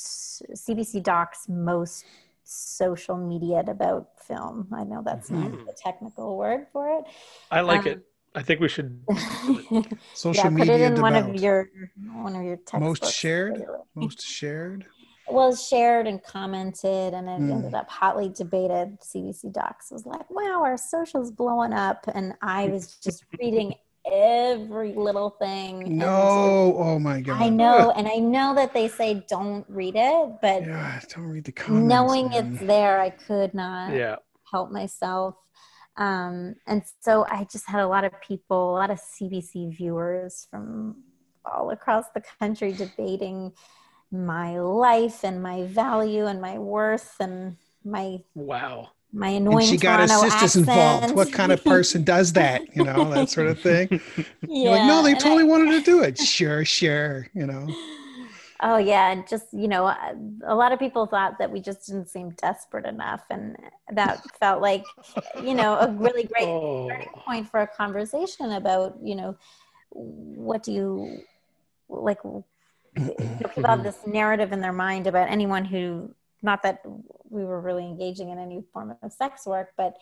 CBC 0.54 1.02
Doc's 1.02 1.48
most 1.48 2.04
social 2.42 3.16
media 3.16 3.62
about 3.68 4.08
film. 4.20 4.66
I 4.72 4.82
know 4.82 5.02
that's 5.04 5.30
mm-hmm. 5.30 5.56
not 5.56 5.66
the 5.66 5.72
technical 5.80 6.36
word 6.36 6.66
for 6.72 6.98
it. 6.98 7.04
I 7.50 7.60
like 7.60 7.82
um, 7.82 7.86
it. 7.86 8.06
I 8.34 8.42
think 8.42 8.60
we 8.60 8.68
should 8.68 8.98
social 10.14 10.44
yeah, 10.44 10.50
media. 10.50 10.72
Put 10.72 10.80
it 10.80 10.92
in 10.94 11.00
one 11.00 11.14
of 11.14 11.34
your 11.36 11.68
one 12.14 12.34
of 12.34 12.42
your 12.42 12.58
most 12.78 13.12
shared, 13.12 13.62
most 13.94 14.22
shared. 14.26 14.86
Well, 15.28 15.54
shared 15.54 16.06
and 16.06 16.22
commented, 16.22 17.14
and 17.14 17.28
it 17.28 17.40
mm. 17.40 17.52
ended 17.52 17.74
up 17.74 17.90
hotly 17.90 18.30
debated. 18.30 18.98
CBC 19.00 19.52
Docs 19.52 19.90
was 19.92 20.06
like, 20.06 20.28
"Wow, 20.30 20.62
our 20.64 20.78
socials 20.78 21.30
blowing 21.30 21.74
up," 21.74 22.06
and 22.14 22.32
I 22.40 22.68
was 22.68 22.96
just 22.96 23.24
reading 23.38 23.74
every 24.10 24.94
little 24.94 25.30
thing. 25.30 25.96
No, 25.96 26.74
oh 26.76 26.98
my 26.98 27.20
god. 27.20 27.40
I 27.40 27.48
know, 27.48 27.90
and 27.92 28.06
I 28.08 28.16
know 28.16 28.54
that 28.54 28.72
they 28.72 28.88
say 28.88 29.24
don't 29.28 29.64
read 29.68 29.94
it, 29.96 30.28
but 30.40 30.66
yeah, 30.66 31.00
don't 31.08 31.26
read 31.26 31.44
the 31.44 31.52
comments. 31.52 31.88
Knowing 31.88 32.30
man. 32.30 32.54
it's 32.54 32.62
there, 32.62 33.00
I 33.00 33.10
could 33.10 33.54
not 33.54 33.92
yeah. 33.92 34.16
help 34.50 34.70
myself. 34.70 35.36
Um, 35.96 36.54
and 36.66 36.82
so 37.00 37.26
I 37.28 37.44
just 37.44 37.68
had 37.68 37.80
a 37.80 37.86
lot 37.86 38.04
of 38.04 38.12
people, 38.20 38.72
a 38.72 38.78
lot 38.78 38.90
of 38.90 38.98
CBC 38.98 39.76
viewers 39.76 40.46
from 40.50 41.02
all 41.44 41.70
across 41.70 42.06
the 42.14 42.22
country 42.38 42.72
debating 42.72 43.52
my 44.10 44.58
life 44.58 45.24
and 45.24 45.42
my 45.42 45.64
value 45.64 46.26
and 46.26 46.40
my 46.40 46.58
worth 46.58 47.16
and 47.18 47.56
my 47.84 48.22
wow 48.34 48.90
my 49.12 49.28
annoying 49.28 49.58
and 49.58 49.66
she 49.66 49.76
got 49.76 49.96
Toronto 49.96 50.14
her 50.14 50.30
sisters 50.30 50.42
accent. 50.42 50.68
involved 50.68 51.14
what 51.14 51.32
kind 51.32 51.52
of 51.52 51.62
person 51.62 52.02
does 52.02 52.32
that 52.34 52.62
you 52.74 52.84
know 52.84 53.10
that 53.10 53.28
sort 53.28 53.46
of 53.46 53.60
thing 53.60 54.00
yeah 54.48 54.70
like, 54.70 54.84
no 54.84 55.02
they 55.02 55.14
totally 55.14 55.44
I, 55.44 55.46
wanted 55.46 55.70
to 55.72 55.80
do 55.82 56.02
it 56.02 56.18
sure 56.18 56.64
sure 56.64 57.28
you 57.34 57.46
know 57.46 57.68
oh 58.62 58.78
yeah 58.78 59.12
and 59.12 59.28
just 59.28 59.52
you 59.52 59.68
know 59.68 59.86
uh, 59.86 60.14
a 60.46 60.54
lot 60.54 60.72
of 60.72 60.78
people 60.78 61.06
thought 61.06 61.38
that 61.38 61.50
we 61.50 61.60
just 61.60 61.86
didn't 61.86 62.08
seem 62.08 62.30
desperate 62.30 62.86
enough 62.86 63.24
and 63.28 63.56
that 63.90 64.22
felt 64.38 64.62
like 64.62 64.84
you 65.42 65.54
know 65.54 65.78
a 65.78 65.90
really 65.90 66.24
great 66.24 66.46
oh. 66.46 66.86
starting 66.86 67.08
point 67.14 67.50
for 67.50 67.60
a 67.60 67.66
conversation 67.66 68.52
about 68.52 68.96
you 69.02 69.14
know 69.14 69.36
what 69.90 70.62
do 70.62 70.72
you 70.72 71.22
like 71.88 72.18
people 72.96 73.64
have 73.64 73.82
this 73.82 73.98
narrative 74.06 74.52
in 74.52 74.60
their 74.60 74.72
mind 74.72 75.06
about 75.06 75.28
anyone 75.28 75.64
who 75.64 76.14
not 76.42 76.62
that 76.62 76.82
we 77.28 77.44
were 77.44 77.60
really 77.60 77.84
engaging 77.84 78.30
in 78.30 78.38
any 78.38 78.64
form 78.72 78.94
of 79.02 79.12
sex 79.12 79.46
work, 79.46 79.72
but 79.76 79.96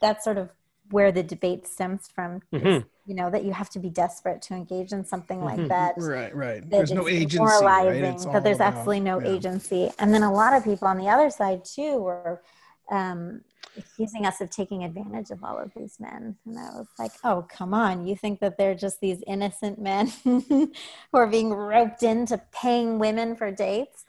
that's 0.00 0.24
sort 0.24 0.38
of 0.38 0.50
where 0.90 1.12
the 1.12 1.22
debate 1.22 1.66
stems 1.66 2.08
from. 2.14 2.40
Mm-hmm. 2.52 2.86
You 3.06 3.14
know 3.14 3.30
that 3.30 3.44
you 3.44 3.52
have 3.52 3.70
to 3.70 3.78
be 3.78 3.90
desperate 3.90 4.42
to 4.42 4.54
engage 4.54 4.92
in 4.92 5.04
something 5.04 5.42
like 5.42 5.58
mm-hmm. 5.58 5.68
that. 5.68 5.94
Right, 5.98 6.34
right. 6.34 6.68
There's 6.68 6.92
no 6.92 7.08
agency. 7.08 7.38
Right? 7.38 8.18
That 8.32 8.44
there's 8.44 8.56
about, 8.56 8.74
absolutely 8.74 9.00
no 9.00 9.20
yeah. 9.20 9.28
agency, 9.28 9.90
and 9.98 10.12
then 10.12 10.22
a 10.22 10.32
lot 10.32 10.54
of 10.54 10.64
people 10.64 10.88
on 10.88 10.98
the 10.98 11.08
other 11.08 11.30
side 11.30 11.64
too 11.64 11.98
were. 11.98 12.42
Um, 12.90 13.40
accusing 13.76 14.26
us 14.26 14.40
of 14.40 14.50
taking 14.50 14.84
advantage 14.84 15.30
of 15.30 15.42
all 15.42 15.58
of 15.58 15.72
these 15.74 15.98
men. 15.98 16.36
And 16.46 16.58
I 16.58 16.70
was 16.76 16.86
like, 16.98 17.12
oh, 17.24 17.44
come 17.48 17.74
on. 17.74 18.06
You 18.06 18.14
think 18.14 18.40
that 18.40 18.56
they're 18.56 18.74
just 18.74 19.00
these 19.00 19.22
innocent 19.26 19.80
men 19.80 20.08
who 20.24 20.70
are 21.12 21.26
being 21.26 21.52
roped 21.52 22.02
into 22.02 22.40
paying 22.52 22.98
women 22.98 23.34
for 23.34 23.50
dates? 23.50 24.04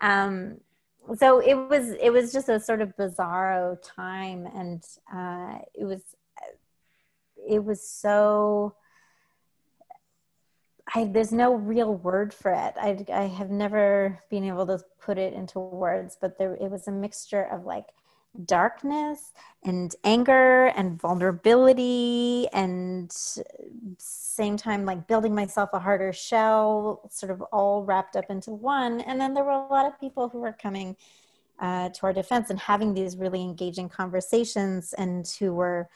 Um, 0.00 0.60
so 1.16 1.40
it 1.40 1.54
was 1.54 1.90
it 2.00 2.10
was 2.10 2.32
just 2.32 2.48
a 2.48 2.60
sort 2.60 2.80
of 2.80 2.96
bizarro 2.96 3.76
time 3.82 4.46
and 4.54 4.84
uh, 5.12 5.58
it 5.74 5.84
was 5.84 6.02
it 7.48 7.64
was 7.64 7.86
so 7.86 8.74
I, 10.94 11.04
there's 11.04 11.32
no 11.32 11.54
real 11.54 11.94
word 11.94 12.34
for 12.34 12.50
it. 12.50 12.74
I, 12.76 13.04
I 13.12 13.26
have 13.26 13.50
never 13.50 14.18
been 14.28 14.44
able 14.44 14.66
to 14.66 14.80
put 15.00 15.18
it 15.18 15.34
into 15.34 15.60
words, 15.60 16.16
but 16.20 16.36
there 16.36 16.54
it 16.54 16.70
was 16.70 16.88
a 16.88 16.92
mixture 16.92 17.44
of 17.44 17.64
like 17.64 17.86
darkness 18.44 19.32
and 19.64 19.94
anger 20.04 20.66
and 20.76 21.00
vulnerability 21.00 22.46
and 22.52 23.10
same 23.98 24.56
time 24.56 24.84
like 24.84 25.06
building 25.08 25.34
myself 25.34 25.68
a 25.72 25.80
harder 25.80 26.12
shell 26.12 27.02
sort 27.10 27.32
of 27.32 27.42
all 27.52 27.84
wrapped 27.84 28.14
up 28.14 28.26
into 28.30 28.50
one 28.50 29.00
and 29.00 29.20
then 29.20 29.34
there 29.34 29.42
were 29.42 29.50
a 29.50 29.66
lot 29.66 29.84
of 29.84 29.98
people 29.98 30.28
who 30.28 30.40
were 30.40 30.52
coming 30.52 30.96
uh, 31.60 31.90
to 31.90 32.04
our 32.04 32.12
defense 32.12 32.50
and 32.50 32.58
having 32.58 32.94
these 32.94 33.16
really 33.16 33.42
engaging 33.42 33.88
conversations 33.88 34.94
and 34.94 35.28
who 35.38 35.52
were 35.52 35.88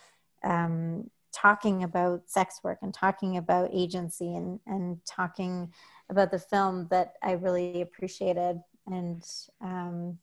um, 0.42 1.10
talking 1.32 1.82
about 1.82 2.22
sex 2.26 2.60
work 2.62 2.78
and 2.82 2.94
talking 2.94 3.36
about 3.36 3.70
agency 3.72 4.36
and, 4.36 4.60
and 4.66 5.04
talking 5.04 5.72
about 6.10 6.30
the 6.30 6.38
film 6.38 6.86
that 6.90 7.14
I 7.22 7.32
really 7.32 7.80
appreciated. 7.80 8.60
And, 8.86 9.26
um, 9.60 10.18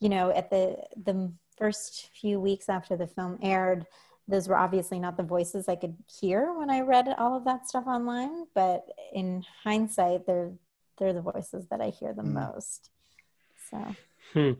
you 0.00 0.08
know, 0.08 0.30
at 0.30 0.50
the, 0.50 0.76
the 1.04 1.32
first 1.56 2.10
few 2.20 2.40
weeks 2.40 2.68
after 2.68 2.96
the 2.96 3.06
film 3.06 3.38
aired, 3.42 3.86
those 4.26 4.48
were 4.48 4.56
obviously 4.56 4.98
not 4.98 5.16
the 5.16 5.22
voices 5.22 5.68
I 5.68 5.76
could 5.76 5.96
hear 6.20 6.52
when 6.54 6.70
I 6.70 6.80
read 6.80 7.14
all 7.18 7.36
of 7.36 7.44
that 7.44 7.68
stuff 7.68 7.86
online, 7.86 8.46
but 8.54 8.84
in 9.12 9.44
hindsight, 9.62 10.26
they're, 10.26 10.52
they're 10.98 11.12
the 11.12 11.20
voices 11.20 11.66
that 11.70 11.80
I 11.80 11.90
hear 11.90 12.12
the 12.12 12.22
mm. 12.22 12.32
most. 12.32 12.90
So. 13.70 13.96
Hmm. 14.32 14.52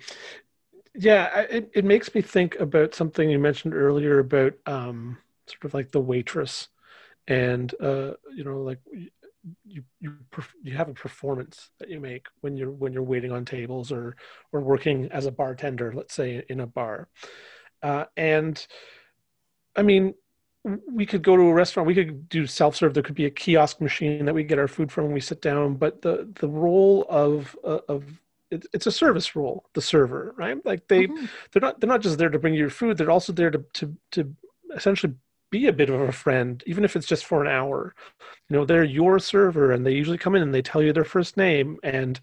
Yeah, 0.94 1.40
it, 1.42 1.70
it 1.72 1.84
makes 1.84 2.14
me 2.14 2.20
think 2.20 2.56
about 2.58 2.94
something 2.94 3.30
you 3.30 3.38
mentioned 3.38 3.74
earlier 3.74 4.18
about 4.18 4.54
um, 4.66 5.18
sort 5.46 5.64
of 5.64 5.74
like 5.74 5.92
the 5.92 6.00
waitress 6.00 6.68
and 7.28 7.72
uh, 7.80 8.12
you 8.34 8.44
know 8.44 8.60
like 8.60 8.80
you 9.66 9.82
you 10.00 10.16
you 10.62 10.76
have 10.76 10.88
a 10.88 10.94
performance 10.94 11.70
that 11.78 11.88
you 11.88 12.00
make 12.00 12.26
when 12.40 12.56
you're 12.56 12.70
when 12.70 12.92
you're 12.92 13.02
waiting 13.02 13.32
on 13.32 13.44
tables 13.44 13.90
or 13.90 14.16
or 14.52 14.60
working 14.60 15.08
as 15.12 15.26
a 15.26 15.32
bartender 15.32 15.92
let's 15.92 16.14
say 16.14 16.44
in 16.48 16.60
a 16.60 16.66
bar. 16.66 17.08
Uh, 17.82 18.04
and 18.16 18.66
i 19.76 19.82
mean 19.82 20.14
we 20.92 21.06
could 21.06 21.22
go 21.22 21.36
to 21.36 21.42
a 21.44 21.54
restaurant 21.54 21.86
we 21.86 21.94
could 21.94 22.28
do 22.28 22.46
self-serve. 22.46 22.92
There 22.92 23.02
could 23.02 23.14
be 23.14 23.24
a 23.24 23.30
kiosk 23.30 23.80
machine 23.80 24.26
that 24.26 24.34
we 24.34 24.44
get 24.44 24.58
our 24.58 24.68
food 24.68 24.92
from 24.92 25.04
when 25.04 25.14
we 25.14 25.20
sit 25.20 25.40
down 25.40 25.76
but 25.76 26.02
the 26.02 26.30
the 26.38 26.48
role 26.48 27.06
of 27.08 27.56
uh, 27.64 27.78
of 27.88 28.04
it's 28.50 28.86
a 28.86 28.92
service 28.92 29.36
role 29.36 29.64
the 29.74 29.80
server 29.80 30.34
right? 30.36 30.64
Like 30.66 30.86
they 30.88 31.06
mm-hmm. 31.06 31.24
they're 31.52 31.62
not 31.62 31.80
they're 31.80 31.88
not 31.88 32.02
just 32.02 32.18
there 32.18 32.28
to 32.28 32.38
bring 32.38 32.54
you 32.54 32.60
your 32.60 32.70
food. 32.70 32.98
They're 32.98 33.10
also 33.10 33.32
there 33.32 33.50
to 33.50 33.64
to 33.74 33.96
to 34.12 34.34
essentially 34.74 35.14
be 35.50 35.66
a 35.66 35.72
bit 35.72 35.90
of 35.90 36.00
a 36.00 36.12
friend, 36.12 36.62
even 36.66 36.84
if 36.84 36.96
it's 36.96 37.06
just 37.06 37.24
for 37.24 37.42
an 37.42 37.50
hour. 37.50 37.94
You 38.48 38.56
know, 38.56 38.64
they're 38.64 38.84
your 38.84 39.18
server, 39.18 39.72
and 39.72 39.84
they 39.84 39.92
usually 39.92 40.18
come 40.18 40.34
in 40.34 40.42
and 40.42 40.54
they 40.54 40.62
tell 40.62 40.82
you 40.82 40.92
their 40.92 41.04
first 41.04 41.36
name, 41.36 41.78
and 41.82 42.20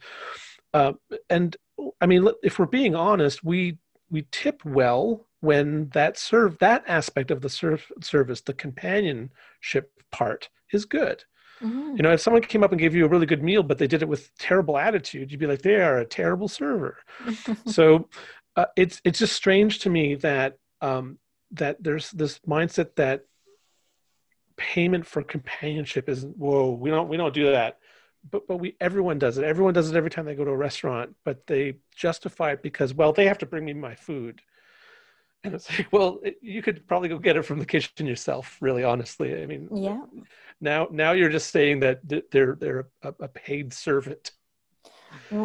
uh, 0.73 0.93
and 1.29 1.55
I 2.01 2.05
mean, 2.05 2.27
if 2.43 2.59
we're 2.59 2.65
being 2.65 2.95
honest, 2.95 3.43
we 3.43 3.77
we 4.09 4.25
tip 4.31 4.63
well 4.65 5.25
when 5.41 5.89
that 5.89 6.17
serve 6.17 6.57
that 6.59 6.83
aspect 6.87 7.31
of 7.31 7.41
the 7.41 7.49
serv- 7.49 7.91
service, 8.01 8.41
the 8.41 8.53
companionship 8.53 9.91
part, 10.11 10.49
is 10.71 10.85
good. 10.85 11.23
Mm-hmm. 11.61 11.95
You 11.97 12.03
know, 12.03 12.13
if 12.13 12.21
someone 12.21 12.41
came 12.43 12.63
up 12.63 12.71
and 12.71 12.79
gave 12.79 12.95
you 12.95 13.05
a 13.05 13.07
really 13.07 13.25
good 13.25 13.43
meal, 13.43 13.63
but 13.63 13.77
they 13.77 13.87
did 13.87 14.01
it 14.01 14.07
with 14.07 14.35
terrible 14.37 14.77
attitude, 14.77 15.31
you'd 15.31 15.39
be 15.39 15.47
like, 15.47 15.61
they 15.61 15.75
are 15.75 15.97
a 15.97 16.05
terrible 16.05 16.47
server. 16.47 16.97
so 17.65 18.07
uh, 18.55 18.65
it's 18.75 19.01
it's 19.03 19.19
just 19.19 19.35
strange 19.35 19.79
to 19.79 19.89
me 19.89 20.15
that 20.15 20.57
um, 20.81 21.17
that 21.51 21.81
there's 21.81 22.11
this 22.11 22.39
mindset 22.39 22.95
that 22.95 23.25
payment 24.57 25.05
for 25.05 25.21
companionship 25.21 26.09
isn't 26.09 26.35
whoa 26.35 26.71
we 26.71 26.89
don't 26.89 27.07
we 27.07 27.17
don't 27.17 27.33
do 27.33 27.51
that. 27.51 27.77
But 28.29 28.47
but 28.47 28.57
we 28.57 28.75
everyone 28.81 29.19
does 29.19 29.37
it. 29.37 29.45
Everyone 29.45 29.73
does 29.73 29.89
it 29.89 29.95
every 29.95 30.09
time 30.09 30.25
they 30.25 30.35
go 30.35 30.43
to 30.43 30.51
a 30.51 30.57
restaurant 30.57 31.15
but 31.23 31.47
they 31.47 31.77
justify 31.95 32.51
it 32.51 32.63
because 32.63 32.93
well 32.93 33.13
they 33.13 33.25
have 33.25 33.37
to 33.39 33.45
bring 33.45 33.65
me 33.65 33.73
my 33.73 33.95
food. 33.95 34.41
And 35.43 35.53
it's 35.53 35.69
like 35.69 35.87
well 35.91 36.19
it, 36.23 36.37
you 36.41 36.61
could 36.61 36.87
probably 36.87 37.09
go 37.09 37.19
get 37.19 37.37
it 37.37 37.43
from 37.43 37.59
the 37.59 37.65
kitchen 37.65 38.07
yourself 38.07 38.57
really 38.59 38.83
honestly. 38.83 39.41
I 39.41 39.45
mean 39.45 39.69
yeah. 39.73 40.01
now 40.59 40.87
now 40.91 41.11
you're 41.11 41.29
just 41.29 41.51
saying 41.51 41.79
that 41.81 42.01
they're 42.31 42.57
they're 42.59 42.87
a, 43.03 43.13
a 43.21 43.27
paid 43.27 43.73
servant. 43.73 44.31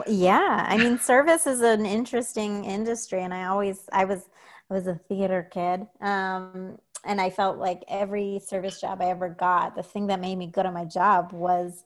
Yeah. 0.06 0.66
I 0.68 0.78
mean 0.78 0.98
service 0.98 1.46
is 1.46 1.60
an 1.60 1.86
interesting 1.86 2.64
industry 2.64 3.22
and 3.22 3.32
i 3.32 3.44
always 3.44 3.88
i 3.92 4.04
was 4.04 4.24
I 4.72 4.74
was 4.74 4.86
a 4.86 4.94
theater 4.94 5.46
kid. 5.52 5.86
Um, 6.00 6.78
and 7.04 7.20
I 7.20 7.28
felt 7.28 7.58
like 7.58 7.82
every 7.88 8.40
service 8.42 8.80
job 8.80 9.02
I 9.02 9.10
ever 9.10 9.28
got, 9.28 9.74
the 9.74 9.82
thing 9.82 10.06
that 10.06 10.20
made 10.20 10.36
me 10.36 10.46
good 10.46 10.64
at 10.64 10.72
my 10.72 10.86
job 10.86 11.32
was 11.32 11.84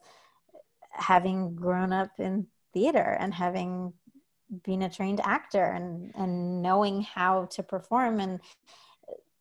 having 0.91 1.53
grown 1.53 1.91
up 1.91 2.11
in 2.17 2.47
theater 2.73 3.17
and 3.19 3.33
having 3.33 3.91
been 4.63 4.83
a 4.83 4.89
trained 4.89 5.19
actor 5.21 5.63
and, 5.63 6.13
and 6.15 6.61
knowing 6.61 7.01
how 7.01 7.45
to 7.51 7.61
perform 7.61 8.21
and 8.21 8.39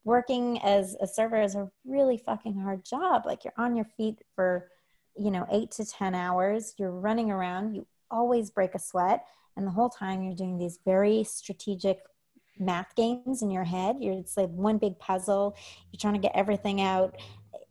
working 0.03 0.61
as 0.63 0.97
a 1.01 1.07
server 1.07 1.41
is 1.41 1.55
a 1.55 1.71
really 1.85 2.19
fucking 2.19 2.59
hard 2.59 2.85
job. 2.85 3.27
Like 3.27 3.45
you're 3.45 3.53
on 3.57 3.77
your 3.77 3.87
feet 3.97 4.19
for, 4.35 4.69
you 5.17 5.31
know, 5.31 5.47
eight 5.53 5.71
to 5.73 5.85
10 5.85 6.17
hours, 6.17 6.75
you're 6.79 6.91
running 6.91 7.31
around, 7.31 7.77
you 7.77 7.87
always 8.11 8.51
break 8.51 8.75
a 8.75 8.81
sweat. 8.81 9.25
And 9.57 9.67
the 9.67 9.71
whole 9.71 9.89
time 9.89 10.25
you're 10.25 10.35
doing 10.35 10.59
these 10.59 10.81
very 10.85 11.23
strategic 11.23 12.01
math 12.59 12.95
games 12.95 13.43
in 13.43 13.51
your 13.51 13.65
head. 13.65 13.97
You're 14.01 14.15
it's 14.15 14.37
like 14.37 14.51
one 14.51 14.79
big 14.79 14.99
puzzle. 14.99 15.57
You're 15.93 16.01
trying 16.01 16.15
to 16.15 16.21
get 16.21 16.33
everything 16.35 16.81
out 16.81 17.17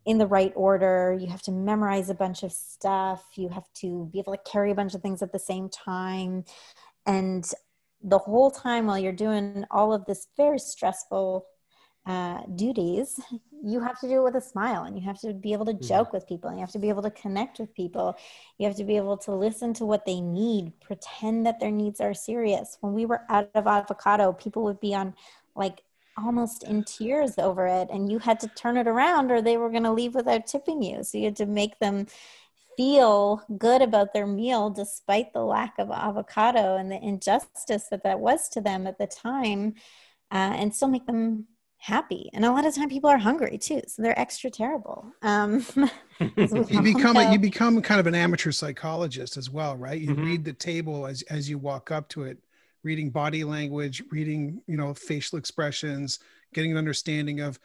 in 0.06 0.18
the 0.18 0.28
right 0.28 0.54
order. 0.56 1.18
You 1.20 1.28
have 1.28 1.42
to 1.44 1.52
memorize 1.52 2.10
a 2.10 2.16
bunch 2.16 2.44
of 2.44 2.52
stuff. 2.52 3.24
You 3.36 3.50
have 3.50 3.72
to 3.82 4.10
be 4.12 4.20
able 4.20 4.34
to 4.34 4.52
carry 4.52 4.72
a 4.72 4.76
bunch 4.76 4.94
of 4.94 5.02
things 5.02 5.22
at 5.22 5.32
the 5.32 5.40
same 5.40 5.70
time. 5.70 6.46
And 7.06 7.50
the 8.04 8.20
whole 8.20 8.52
time 8.52 8.86
while 8.86 9.00
you're 9.00 9.12
doing 9.12 9.66
all 9.72 9.94
of 9.94 10.06
this 10.06 10.28
very 10.38 10.60
stressful 10.60 11.46
uh, 12.06 12.42
duties, 12.56 13.20
you 13.64 13.80
have 13.80 14.00
to 14.00 14.08
do 14.08 14.20
it 14.20 14.24
with 14.24 14.36
a 14.36 14.42
smile 14.42 14.84
and 14.84 14.96
you 14.96 15.04
have 15.04 15.20
to 15.22 15.34
be 15.34 15.54
able 15.54 15.66
to 15.66 15.74
mm-hmm. 15.74 15.88
joke 15.88 16.14
with 16.14 16.28
people 16.28 16.50
and 16.50 16.60
you 16.60 16.64
have 16.64 16.72
to 16.72 16.80
be 16.80 16.90
able 16.90 17.02
to 17.02 17.12
connect 17.12 17.58
with 17.58 17.74
people. 17.74 18.16
You 18.60 18.68
have 18.68 18.76
to 18.78 18.84
be 18.84 18.96
able 18.96 19.18
to 19.18 19.32
listen 19.32 19.74
to 19.76 19.86
what 19.86 20.06
they 20.06 20.22
need, 20.22 20.80
pretend 20.82 21.46
that 21.48 21.60
their 21.60 21.72
needs 21.72 22.00
are 22.00 22.14
serious. 22.14 22.78
When 22.82 22.94
we 22.94 23.08
were 23.08 23.22
out 23.30 23.50
of 23.56 23.66
avocado, 23.66 24.34
people 24.34 24.64
would 24.64 24.80
be 24.80 24.94
on 24.94 25.16
like 25.56 25.82
almost 26.18 26.64
in 26.64 26.84
tears 26.84 27.38
over 27.40 27.66
it 27.66 27.90
and 27.92 28.12
you 28.12 28.20
had 28.20 28.40
to 28.42 28.48
turn 28.50 28.78
it 28.78 28.88
around 28.88 29.32
or 29.32 29.42
they 29.42 29.58
were 29.58 29.70
going 29.70 29.84
to 29.84 29.92
leave 29.92 30.14
without 30.14 30.46
tipping 30.46 30.84
you. 30.84 31.04
So 31.04 31.18
you 31.18 31.26
had 31.26 31.36
to 31.38 31.46
make 31.46 31.80
them 31.80 32.06
feel 32.78 33.42
good 33.58 33.82
about 33.82 34.14
their 34.14 34.28
meal 34.28 34.70
despite 34.70 35.34
the 35.34 35.44
lack 35.44 35.74
of 35.80 35.90
avocado 35.90 36.78
and 36.78 36.92
the 36.92 37.02
injustice 37.02 37.88
that 37.90 38.04
that 38.04 38.20
was 38.20 38.50
to 38.50 38.62
them 38.62 38.86
at 38.86 38.98
the 38.98 39.08
time 39.08 39.74
uh, 40.32 40.54
and 40.56 40.76
still 40.76 40.88
make 40.88 41.06
them 41.06 41.48
happy 41.86 42.32
and 42.34 42.44
a 42.44 42.52
lot 42.52 42.66
of 42.66 42.74
time 42.74 42.90
people 42.90 43.12
are 43.12 43.18
hungry 43.20 43.60
too 43.60 43.80
so 43.88 44.02
they're 44.02 44.20
extra 44.20 44.50
terrible 44.50 45.06
um, 45.22 45.64
you 46.20 46.82
become 46.82 47.16
a, 47.16 47.32
you 47.32 47.38
become 47.38 47.80
kind 47.80 48.00
of 48.00 48.08
an 48.08 48.16
amateur 48.16 48.52
psychologist 48.52 49.38
as 49.38 49.52
well 49.52 49.78
right? 49.78 50.02
You 50.02 50.10
mm-hmm. 50.10 50.26
read 50.26 50.46
the 50.46 50.54
table 50.54 51.06
as 51.06 51.22
as 51.24 51.48
you 51.48 51.60
walk 51.60 51.92
up 51.92 52.10
to 52.10 52.24
it 52.24 52.40
reading 52.82 53.12
body 53.12 53.44
language 53.44 54.02
reading 54.10 54.64
you 54.66 54.78
know 54.78 54.96
facial 54.96 55.38
expressions 55.38 56.18
getting 56.56 56.72
an 56.72 56.78
understanding 56.78 57.40
of 57.42 57.60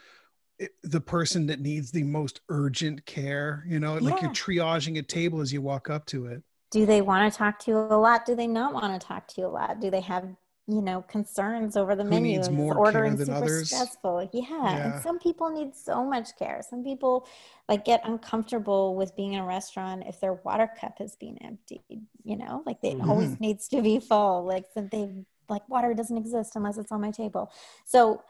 the 0.83 1.01
person 1.01 1.47
that 1.47 1.61
needs 1.61 1.91
the 1.91 2.03
most 2.03 2.43
urgent 2.51 3.07
care 3.07 3.65
you 3.67 3.81
know 3.81 3.95
like 3.95 4.21
you're 4.21 4.33
triaging 4.33 4.99
a 4.99 5.03
table 5.03 5.41
as 5.41 5.51
you 5.51 5.63
walk 5.63 5.89
up 5.89 6.05
to 6.07 6.27
it. 6.27 6.43
Do 6.71 6.85
they 6.85 7.01
want 7.01 7.33
to 7.33 7.37
talk 7.37 7.59
to 7.61 7.71
you 7.71 7.79
a 7.79 7.97
lot? 7.97 8.27
Do 8.27 8.35
they 8.37 8.47
not 8.47 8.75
want 8.75 9.01
to 9.01 9.05
talk 9.05 9.27
to 9.29 9.41
you 9.41 9.47
a 9.47 9.49
lot? 9.49 9.81
Do 9.81 9.91
they 9.91 10.03
have 10.03 10.29
you 10.71 10.81
know 10.81 11.03
concerns 11.03 11.77
over 11.77 11.97
the 11.97 12.05
Who 12.05 12.11
menu 12.11 12.37
needs 12.37 12.49
more 12.49 12.77
ordering 12.77 13.17
care 13.17 13.25
than 13.25 13.27
super 13.27 13.39
others? 13.39 13.67
stressful 13.69 14.31
yeah. 14.33 14.43
yeah. 14.49 14.95
and 14.95 15.03
some 15.03 15.19
people 15.19 15.51
need 15.51 15.75
so 15.75 16.05
much 16.05 16.37
care 16.39 16.63
some 16.69 16.85
people 16.85 17.27
like 17.69 17.85
get 17.85 18.01
uncomfortable 18.05 18.95
with 18.95 19.17
being 19.17 19.33
in 19.33 19.41
a 19.41 19.47
restaurant 19.47 20.05
if 20.07 20.21
their 20.21 20.35
water 20.35 20.71
cup 20.81 20.99
has 20.99 21.17
been 21.17 21.37
emptied 21.39 21.83
you 22.25 22.37
know 22.37 22.63
like 22.67 22.79
it 22.83 22.97
mm-hmm. 22.97 23.11
always 23.11 23.39
needs 23.41 23.69
to 23.69 23.83
be 23.83 23.99
full 23.99 24.45
like 24.45 24.67
they 24.75 25.09
like 25.49 25.69
water 25.69 25.93
doesn't 25.95 26.17
exist 26.17 26.55
unless 26.55 26.79
it's 26.79 26.93
on 26.93 27.01
my 27.01 27.11
table 27.11 27.51
so 27.85 28.23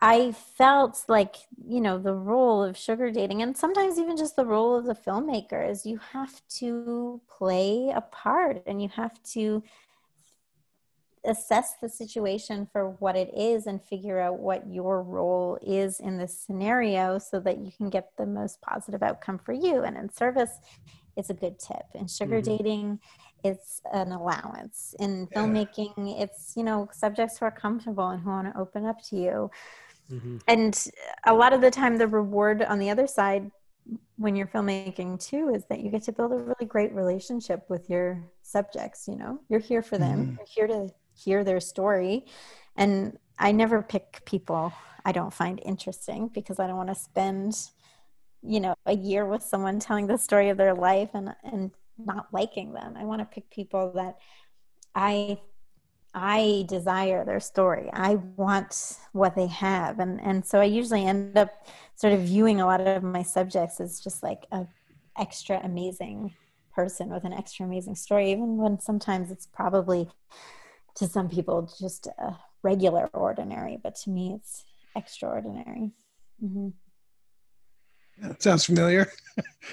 I 0.00 0.32
felt 0.32 1.04
like, 1.08 1.36
you 1.66 1.80
know, 1.80 1.98
the 1.98 2.12
role 2.12 2.62
of 2.62 2.76
sugar 2.76 3.10
dating 3.10 3.40
and 3.40 3.56
sometimes 3.56 3.98
even 3.98 4.16
just 4.16 4.36
the 4.36 4.44
role 4.44 4.76
of 4.76 4.84
the 4.84 4.94
filmmaker 4.94 5.68
is 5.68 5.86
you 5.86 5.98
have 6.12 6.42
to 6.58 7.20
play 7.28 7.90
a 7.94 8.02
part 8.02 8.62
and 8.66 8.82
you 8.82 8.90
have 8.90 9.22
to 9.32 9.62
assess 11.26 11.74
the 11.80 11.88
situation 11.88 12.68
for 12.72 12.90
what 12.98 13.16
it 13.16 13.30
is 13.36 13.66
and 13.66 13.82
figure 13.82 14.20
out 14.20 14.38
what 14.38 14.66
your 14.70 15.02
role 15.02 15.58
is 15.66 16.00
in 16.00 16.18
this 16.18 16.38
scenario 16.38 17.18
so 17.18 17.40
that 17.40 17.58
you 17.58 17.70
can 17.76 17.90
get 17.90 18.10
the 18.16 18.26
most 18.26 18.60
positive 18.60 19.02
outcome 19.02 19.38
for 19.38 19.52
you 19.52 19.82
and 19.82 19.96
in 19.96 20.12
service 20.12 20.60
it's 21.16 21.30
a 21.30 21.34
good 21.34 21.58
tip 21.58 21.84
in 21.94 22.06
sugar 22.06 22.40
mm-hmm. 22.40 22.56
dating 22.56 23.00
it's 23.44 23.80
an 23.92 24.12
allowance 24.12 24.94
in 25.00 25.28
yeah. 25.30 25.38
filmmaking 25.38 26.20
it's 26.20 26.54
you 26.56 26.62
know 26.62 26.88
subjects 26.92 27.38
who 27.38 27.44
are 27.44 27.50
comfortable 27.50 28.08
and 28.08 28.22
who 28.22 28.30
want 28.30 28.52
to 28.52 28.60
open 28.60 28.84
up 28.84 29.02
to 29.02 29.16
you 29.16 29.50
mm-hmm. 30.10 30.38
and 30.48 30.88
a 31.26 31.34
lot 31.34 31.52
of 31.52 31.60
the 31.60 31.70
time 31.70 31.96
the 31.96 32.06
reward 32.06 32.62
on 32.62 32.78
the 32.78 32.90
other 32.90 33.06
side 33.06 33.50
when 34.16 34.34
you're 34.34 34.48
filmmaking 34.48 35.22
too 35.24 35.50
is 35.54 35.64
that 35.66 35.80
you 35.80 35.90
get 35.90 36.02
to 36.02 36.12
build 36.12 36.32
a 36.32 36.36
really 36.36 36.66
great 36.66 36.92
relationship 36.92 37.64
with 37.68 37.88
your 37.88 38.22
subjects 38.42 39.06
you 39.06 39.16
know 39.16 39.38
you're 39.48 39.60
here 39.60 39.82
for 39.82 39.98
them 39.98 40.20
mm-hmm. 40.20 40.34
you're 40.38 40.46
here 40.46 40.66
to 40.66 40.92
hear 41.16 41.44
their 41.44 41.60
story. 41.60 42.26
And 42.76 43.18
i 43.38 43.52
never 43.52 43.82
pick 43.82 44.22
people 44.24 44.72
i 45.04 45.12
don't 45.12 45.34
find 45.34 45.60
interesting 45.62 46.28
because 46.28 46.58
i 46.58 46.66
don't 46.66 46.78
want 46.78 46.88
to 46.88 46.94
spend 46.94 47.68
you 48.42 48.60
know 48.60 48.74
a 48.86 48.94
year 48.94 49.26
with 49.26 49.42
someone 49.42 49.78
telling 49.78 50.06
the 50.06 50.16
story 50.16 50.48
of 50.48 50.56
their 50.56 50.74
life 50.74 51.10
and 51.14 51.34
and 51.44 51.70
not 51.98 52.26
liking 52.32 52.72
them. 52.72 52.94
I 52.96 53.04
want 53.04 53.20
to 53.20 53.24
pick 53.24 53.50
people 53.50 53.92
that 53.94 54.16
i 54.94 55.38
i 56.14 56.64
desire 56.68 57.24
their 57.24 57.40
story. 57.40 57.90
I 57.92 58.16
want 58.36 58.98
what 59.12 59.34
they 59.34 59.46
have. 59.48 59.98
And 59.98 60.20
and 60.20 60.44
so 60.44 60.60
i 60.60 60.64
usually 60.64 61.04
end 61.04 61.36
up 61.36 61.50
sort 61.94 62.12
of 62.12 62.20
viewing 62.20 62.60
a 62.60 62.66
lot 62.66 62.80
of 62.80 63.02
my 63.02 63.22
subjects 63.22 63.80
as 63.80 64.00
just 64.00 64.22
like 64.22 64.46
a 64.52 64.66
extra 65.18 65.60
amazing 65.64 66.34
person 66.74 67.08
with 67.08 67.24
an 67.24 67.32
extra 67.32 67.64
amazing 67.64 67.94
story 67.94 68.30
even 68.30 68.58
when 68.58 68.78
sometimes 68.78 69.30
it's 69.30 69.46
probably 69.46 70.06
to 70.96 71.06
some 71.06 71.28
people 71.28 71.70
just 71.78 72.06
a 72.06 72.36
regular 72.62 73.08
ordinary 73.12 73.78
but 73.82 73.94
to 73.94 74.10
me 74.10 74.34
it's 74.34 74.64
extraordinary 74.96 75.90
mm-hmm. 76.42 76.68
That 78.18 78.42
sounds 78.42 78.64
familiar. 78.64 79.12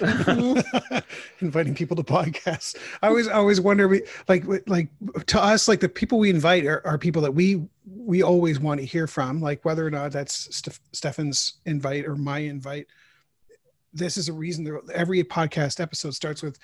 Inviting 1.40 1.74
people 1.74 1.96
to 1.96 2.02
podcasts. 2.02 2.76
I 3.02 3.08
always, 3.08 3.26
I 3.26 3.34
always 3.34 3.60
wonder, 3.60 4.00
like, 4.28 4.44
like 4.66 4.88
to 5.26 5.42
us, 5.42 5.66
like 5.66 5.80
the 5.80 5.88
people 5.88 6.18
we 6.18 6.28
invite 6.28 6.66
are, 6.66 6.86
are 6.86 6.98
people 6.98 7.22
that 7.22 7.32
we 7.32 7.66
we 7.86 8.22
always 8.22 8.60
want 8.60 8.80
to 8.80 8.86
hear 8.86 9.06
from. 9.06 9.40
Like 9.40 9.64
whether 9.64 9.86
or 9.86 9.90
not 9.90 10.12
that's 10.12 10.54
Steph- 10.54 10.80
Stefan's 10.92 11.54
invite 11.64 12.04
or 12.04 12.16
my 12.16 12.40
invite. 12.40 12.86
This 13.94 14.18
is 14.18 14.28
a 14.28 14.32
reason 14.32 14.64
that 14.64 14.90
every 14.92 15.24
podcast 15.24 15.80
episode 15.80 16.14
starts 16.14 16.42
with 16.42 16.58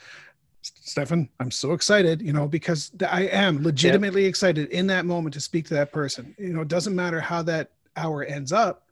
Stefan, 0.63 1.29
I'm 1.39 1.51
so 1.51 1.73
excited, 1.73 2.21
you 2.21 2.33
know, 2.33 2.47
because 2.47 2.93
I 3.09 3.23
am 3.23 3.63
legitimately 3.63 4.23
yep. 4.23 4.29
excited 4.29 4.71
in 4.71 4.87
that 4.89 5.07
moment 5.07 5.35
to 5.35 5.41
speak 5.41 5.67
to 5.69 5.75
that 5.75 5.93
person. 5.93 6.35
You 6.39 6.53
know, 6.53 6.61
it 6.61 6.69
doesn't 6.69 6.95
matter 6.95 7.21
how 7.21 7.43
that 7.43 7.71
hour 7.97 8.25
ends 8.25 8.53
up 8.53 8.85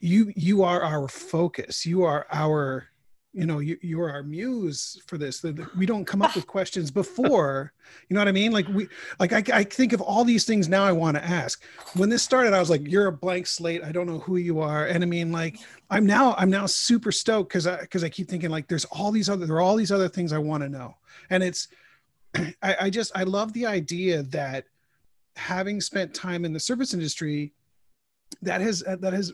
you 0.00 0.32
you 0.36 0.62
are 0.62 0.82
our 0.82 1.08
focus 1.08 1.84
you 1.84 2.04
are 2.04 2.26
our 2.30 2.86
you 3.32 3.46
know 3.46 3.60
you, 3.60 3.78
you 3.80 4.00
are 4.00 4.10
our 4.10 4.22
muse 4.22 5.00
for 5.06 5.16
this 5.16 5.40
that 5.40 5.76
we 5.76 5.86
don't 5.86 6.04
come 6.04 6.22
up 6.22 6.34
with 6.34 6.46
questions 6.58 6.90
before. 6.90 7.72
You 8.08 8.14
know 8.14 8.20
what 8.20 8.28
i 8.28 8.32
mean? 8.32 8.52
Like 8.52 8.66
we 8.68 8.88
like 9.18 9.32
I, 9.32 9.58
I 9.58 9.64
think 9.64 9.92
of 9.92 10.00
all 10.00 10.24
these 10.24 10.44
things 10.44 10.68
now 10.68 10.84
i 10.84 10.92
want 10.92 11.16
to 11.16 11.24
ask. 11.24 11.62
When 11.94 12.08
this 12.08 12.22
started 12.22 12.52
i 12.52 12.58
was 12.58 12.70
like 12.70 12.86
you're 12.86 13.06
a 13.06 13.12
blank 13.12 13.46
slate. 13.46 13.84
I 13.84 13.92
don't 13.92 14.06
know 14.06 14.18
who 14.18 14.36
you 14.36 14.60
are. 14.60 14.86
And 14.86 15.02
i 15.04 15.06
mean 15.06 15.30
like 15.30 15.58
i'm 15.90 16.06
now 16.06 16.34
i'm 16.38 16.50
now 16.50 16.66
super 16.66 17.12
stoked 17.12 17.50
because 17.50 17.66
i 17.66 17.80
because 17.80 18.02
i 18.02 18.08
keep 18.08 18.28
thinking 18.28 18.50
like 18.50 18.66
there's 18.68 18.84
all 18.86 19.12
these 19.12 19.28
other 19.28 19.46
there 19.46 19.56
are 19.56 19.60
all 19.60 19.76
these 19.76 19.92
other 19.92 20.08
things 20.08 20.32
i 20.32 20.38
want 20.38 20.62
to 20.62 20.68
know. 20.68 20.96
And 21.30 21.42
it's 21.42 21.68
I, 22.62 22.76
I 22.82 22.90
just 22.90 23.12
i 23.14 23.22
love 23.22 23.52
the 23.52 23.66
idea 23.66 24.24
that 24.24 24.64
having 25.36 25.80
spent 25.80 26.14
time 26.14 26.44
in 26.44 26.52
the 26.52 26.60
service 26.60 26.94
industry 26.94 27.52
that 28.42 28.60
has 28.60 28.80
that 28.80 29.12
has 29.12 29.32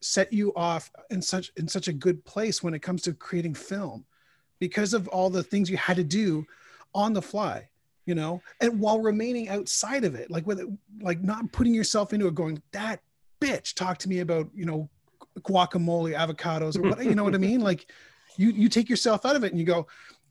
set 0.00 0.32
you 0.32 0.52
off 0.54 0.90
in 1.10 1.20
such 1.20 1.52
in 1.56 1.68
such 1.68 1.88
a 1.88 1.92
good 1.92 2.24
place 2.24 2.62
when 2.62 2.74
it 2.74 2.82
comes 2.82 3.02
to 3.02 3.12
creating 3.12 3.54
film 3.54 4.04
because 4.58 4.94
of 4.94 5.08
all 5.08 5.30
the 5.30 5.42
things 5.42 5.68
you 5.68 5.76
had 5.76 5.96
to 5.96 6.04
do 6.04 6.44
on 6.94 7.12
the 7.12 7.22
fly 7.22 7.68
you 8.06 8.14
know 8.14 8.40
and 8.60 8.78
while 8.78 9.00
remaining 9.00 9.48
outside 9.48 10.04
of 10.04 10.14
it 10.14 10.30
like 10.30 10.46
with 10.46 10.60
it, 10.60 10.68
like 11.00 11.22
not 11.22 11.50
putting 11.52 11.74
yourself 11.74 12.12
into 12.12 12.26
it 12.26 12.34
going 12.34 12.60
that 12.72 13.00
bitch 13.40 13.74
talk 13.74 13.98
to 13.98 14.08
me 14.08 14.20
about 14.20 14.48
you 14.54 14.64
know 14.64 14.88
guacamole 15.40 16.16
avocados 16.16 16.76
or 16.76 16.82
what 16.82 17.04
you 17.04 17.14
know 17.14 17.24
what 17.24 17.34
i 17.34 17.38
mean 17.38 17.60
like 17.70 17.90
you 18.36 18.50
you 18.50 18.68
take 18.68 18.88
yourself 18.88 19.24
out 19.24 19.36
of 19.36 19.44
it 19.44 19.50
and 19.50 19.58
you 19.58 19.66
go 19.66 19.86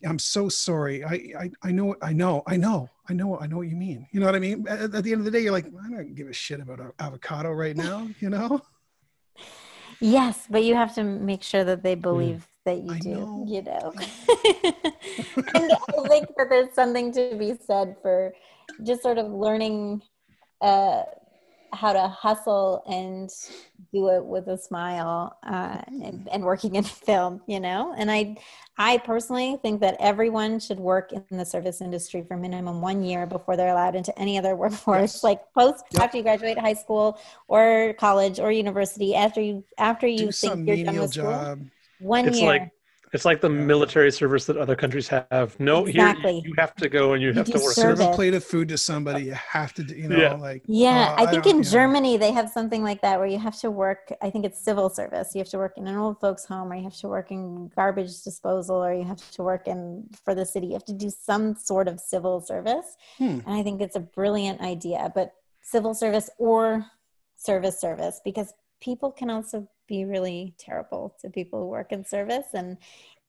I'm 0.05 0.19
so 0.19 0.49
sorry. 0.49 1.03
I, 1.03 1.33
I, 1.39 1.51
I 1.63 1.71
know, 1.71 1.95
I 2.01 2.13
know, 2.13 2.43
I 2.47 2.57
know, 2.57 2.89
I 3.07 3.13
know, 3.13 3.37
I 3.39 3.47
know 3.47 3.57
what 3.57 3.67
you 3.67 3.75
mean. 3.75 4.07
You 4.11 4.19
know 4.19 4.25
what 4.25 4.35
I 4.35 4.39
mean? 4.39 4.65
At, 4.67 4.95
at 4.95 5.03
the 5.03 5.11
end 5.11 5.21
of 5.21 5.25
the 5.25 5.31
day, 5.31 5.41
you're 5.41 5.51
like, 5.51 5.67
I 5.67 5.89
don't 5.89 6.15
give 6.15 6.27
a 6.27 6.33
shit 6.33 6.59
about 6.59 6.79
avocado 6.99 7.51
right 7.51 7.75
now, 7.75 8.07
you 8.19 8.29
know? 8.29 8.61
Yes, 10.01 10.47
but 10.49 10.63
you 10.63 10.75
have 10.75 10.93
to 10.95 11.03
make 11.03 11.43
sure 11.43 11.63
that 11.63 11.83
they 11.83 11.95
believe 11.95 12.37
mm. 12.37 12.65
that 12.65 12.81
you 12.81 12.93
I 12.93 12.99
do, 12.99 13.09
know. 13.09 13.45
you 13.47 13.61
know? 13.61 13.93
and 15.53 15.71
I 15.71 16.07
think 16.07 16.27
that 16.37 16.47
there's 16.49 16.73
something 16.73 17.13
to 17.13 17.35
be 17.37 17.53
said 17.65 17.95
for 18.01 18.33
just 18.83 19.03
sort 19.03 19.19
of 19.19 19.31
learning, 19.31 20.01
uh, 20.59 21.03
how 21.73 21.93
to 21.93 22.07
hustle 22.07 22.83
and 22.89 23.29
do 23.93 24.09
it 24.09 24.25
with 24.25 24.47
a 24.47 24.57
smile 24.57 25.37
uh, 25.43 25.81
and, 25.87 26.27
and, 26.31 26.43
working 26.43 26.75
in 26.75 26.83
film 27.07 27.41
you 27.47 27.59
know 27.59 27.95
and 27.97 28.11
i 28.11 28.35
i 28.81 28.97
personally 28.97 29.57
think 29.61 29.79
that 29.79 29.95
everyone 29.99 30.59
should 30.59 30.79
work 30.79 31.11
in 31.13 31.37
the 31.37 31.45
service 31.45 31.81
industry 31.81 32.23
for 32.27 32.35
minimum 32.35 32.81
one 32.81 33.03
year 33.03 33.25
before 33.25 33.55
they're 33.55 33.69
allowed 33.69 33.95
into 33.95 34.17
any 34.17 34.37
other 34.37 34.55
workforce 34.63 35.15
yes. 35.15 35.23
like 35.23 35.41
post 35.53 35.83
yep. 35.91 36.03
after 36.03 36.17
you 36.17 36.23
graduate 36.23 36.57
high 36.57 36.73
school 36.73 37.19
or 37.47 37.93
college 37.99 38.39
or 38.39 38.51
university 38.51 39.15
after 39.15 39.39
you 39.39 39.63
after 39.77 40.07
you 40.07 40.17
do 40.17 40.31
think 40.31 40.67
you're 40.67 40.83
done 40.83 40.99
with 40.99 41.13
job. 41.13 41.57
school 41.57 41.67
one 41.99 42.27
it's 42.27 42.39
year 42.39 42.49
like 42.49 42.71
it's 43.13 43.25
like 43.25 43.41
the 43.41 43.49
military 43.49 44.11
service 44.11 44.45
that 44.45 44.57
other 44.57 44.75
countries 44.75 45.07
have. 45.09 45.59
No, 45.59 45.85
exactly. 45.85 46.39
here 46.39 46.41
you 46.45 46.53
have 46.57 46.73
to 46.75 46.87
go 46.87 47.13
and 47.13 47.21
you, 47.21 47.29
you 47.29 47.33
have 47.33 47.45
to 47.47 47.59
work. 47.59 47.73
Serve 47.73 47.99
a 47.99 48.13
plate 48.13 48.33
of 48.33 48.43
food 48.43 48.69
to 48.69 48.77
somebody. 48.77 49.25
You 49.25 49.33
have 49.33 49.73
to, 49.73 49.83
you 49.83 50.07
know, 50.07 50.17
yeah. 50.17 50.33
like. 50.33 50.63
Yeah, 50.65 51.15
uh, 51.17 51.23
I 51.23 51.25
think 51.25 51.45
I 51.45 51.49
in 51.49 51.63
Germany 51.63 52.13
know. 52.13 52.19
they 52.19 52.31
have 52.31 52.49
something 52.49 52.83
like 52.83 53.01
that 53.01 53.19
where 53.19 53.27
you 53.27 53.39
have 53.39 53.59
to 53.59 53.69
work. 53.69 54.13
I 54.21 54.29
think 54.29 54.45
it's 54.45 54.63
civil 54.63 54.89
service. 54.89 55.35
You 55.35 55.39
have 55.39 55.49
to 55.49 55.57
work 55.57 55.73
in 55.77 55.87
an 55.87 55.97
old 55.97 56.19
folks' 56.21 56.45
home, 56.45 56.71
or 56.71 56.75
you 56.75 56.83
have 56.83 56.97
to 56.97 57.07
work 57.09 57.31
in 57.31 57.69
garbage 57.75 58.21
disposal, 58.23 58.77
or 58.77 58.93
you 58.93 59.03
have 59.03 59.29
to 59.31 59.43
work 59.43 59.67
in 59.67 60.07
for 60.23 60.33
the 60.33 60.45
city. 60.45 60.67
You 60.67 60.73
have 60.73 60.85
to 60.85 60.93
do 60.93 61.09
some 61.09 61.55
sort 61.55 61.87
of 61.87 61.99
civil 61.99 62.39
service, 62.39 62.95
hmm. 63.17 63.39
and 63.45 63.49
I 63.49 63.63
think 63.63 63.81
it's 63.81 63.97
a 63.97 64.01
brilliant 64.01 64.61
idea. 64.61 65.11
But 65.13 65.33
civil 65.61 65.93
service 65.93 66.29
or 66.37 66.85
service 67.35 67.79
service 67.79 68.21
because 68.23 68.53
people 68.81 69.11
can 69.11 69.29
also 69.29 69.67
be 69.87 70.03
really 70.03 70.53
terrible 70.57 71.15
to 71.21 71.29
people 71.29 71.59
who 71.59 71.67
work 71.67 71.91
in 71.91 72.03
service 72.03 72.47
and 72.53 72.77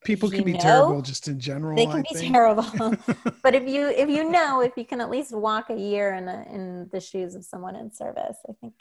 people 0.04 0.28
can 0.30 0.42
be 0.42 0.54
know, 0.54 0.58
terrible 0.58 1.02
just 1.02 1.28
in 1.28 1.38
general 1.38 1.76
they 1.76 1.86
can 1.86 1.98
I 1.98 2.02
be 2.02 2.14
think. 2.14 2.32
terrible 2.32 2.96
but 3.42 3.54
if 3.54 3.68
you 3.68 3.88
if 3.88 4.08
you 4.08 4.28
know 4.28 4.60
if 4.60 4.72
you 4.76 4.84
can 4.84 5.00
at 5.00 5.10
least 5.10 5.32
walk 5.32 5.70
a 5.70 5.76
year 5.76 6.14
in 6.14 6.28
a, 6.28 6.44
in 6.50 6.88
the 6.90 7.00
shoes 7.00 7.34
of 7.34 7.44
someone 7.44 7.76
in 7.76 7.92
service 7.92 8.36
i 8.48 8.52
think 8.60 8.74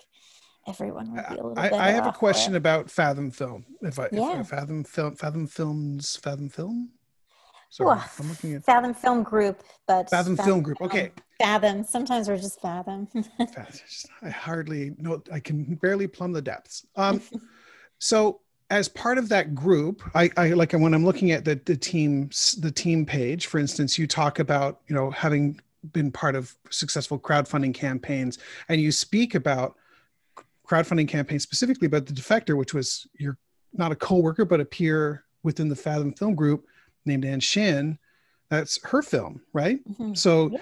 everyone 0.67 1.13
would 1.13 1.28
be 1.30 1.36
a 1.36 1.43
little 1.43 1.59
I, 1.59 1.69
I 1.69 1.91
have 1.91 2.07
a 2.07 2.11
question 2.11 2.55
about 2.55 2.89
fathom 2.89 3.32
film 3.32 3.65
if 3.82 3.99
i, 3.99 4.07
yeah. 4.11 4.39
if 4.39 4.53
I 4.53 4.57
fathom 4.57 4.84
film 4.84 5.15
fathom 5.15 5.47
films 5.47 6.15
fathom 6.15 6.49
film 6.49 6.89
Sorry, 7.72 8.01
I'm 8.19 8.28
looking 8.28 8.53
at 8.53 8.65
Fathom 8.65 8.93
Film 8.93 9.24
Group, 9.24 9.63
but 9.88 10.09
Fathom, 10.09 10.36
Fathom 10.36 10.45
Film 10.45 10.61
Group. 10.61 10.82
Okay. 10.82 11.11
Fathom. 11.39 11.86
Sometimes 11.86 12.28
we're 12.28 12.36
just 12.36 12.59
Fathom. 12.59 13.07
I 14.22 14.30
hardly 14.30 14.93
know. 14.97 15.24
I 15.32 15.39
can 15.39 15.76
barely 15.76 16.05
plumb 16.05 16.34
the 16.34 16.41
depths. 16.41 16.86
Um, 16.97 17.22
so 17.99 18.41
as 18.69 18.89
part 18.89 19.17
of 19.17 19.30
that 19.30 19.55
group, 19.55 20.03
I, 20.13 20.30
I 20.36 20.49
like 20.49 20.74
when 20.74 20.93
I'm 20.93 21.05
looking 21.05 21.32
at 21.32 21.45
the 21.45 21.61
the 21.63 21.78
team 21.78 22.30
the 22.59 22.72
team 22.72 23.05
page, 23.05 23.47
for 23.47 23.57
instance, 23.57 23.97
you 23.97 24.05
talk 24.05 24.39
about 24.39 24.82
you 24.89 24.95
know 24.95 25.09
having 25.09 25.57
been 25.93 26.11
part 26.11 26.36
of 26.36 26.53
successful 26.69 27.17
crowdfunding 27.17 27.74
campaigns, 27.74 28.38
and 28.67 28.82
you 28.82 28.91
speak 28.91 29.34
about 29.34 29.78
crowdfunding 30.67 31.07
campaigns 31.07 31.43
specifically 31.43 31.86
about 31.86 32.05
the 32.05 32.13
defector, 32.13 32.57
which 32.57 32.74
was 32.74 33.07
you're 33.17 33.38
not 33.72 33.93
a 33.93 33.95
co-worker 33.95 34.43
but 34.43 34.59
a 34.59 34.65
peer 34.65 35.24
within 35.43 35.69
the 35.69 35.76
Fathom 35.76 36.11
Film 36.11 36.36
Group 36.36 36.67
named 37.06 37.26
Ann 37.26 37.39
Shin. 37.39 37.97
That's 38.49 38.80
her 38.86 39.02
film, 39.02 39.41
right? 39.54 39.80
Mm-hmm. 39.88 40.14
So 40.14 40.58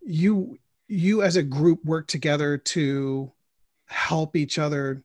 you 0.00 0.58
you 0.88 1.22
as 1.22 1.36
a 1.36 1.42
group 1.42 1.84
work 1.84 2.06
together 2.06 2.58
to 2.58 3.32
help 3.86 4.36
each 4.36 4.58
other 4.58 5.02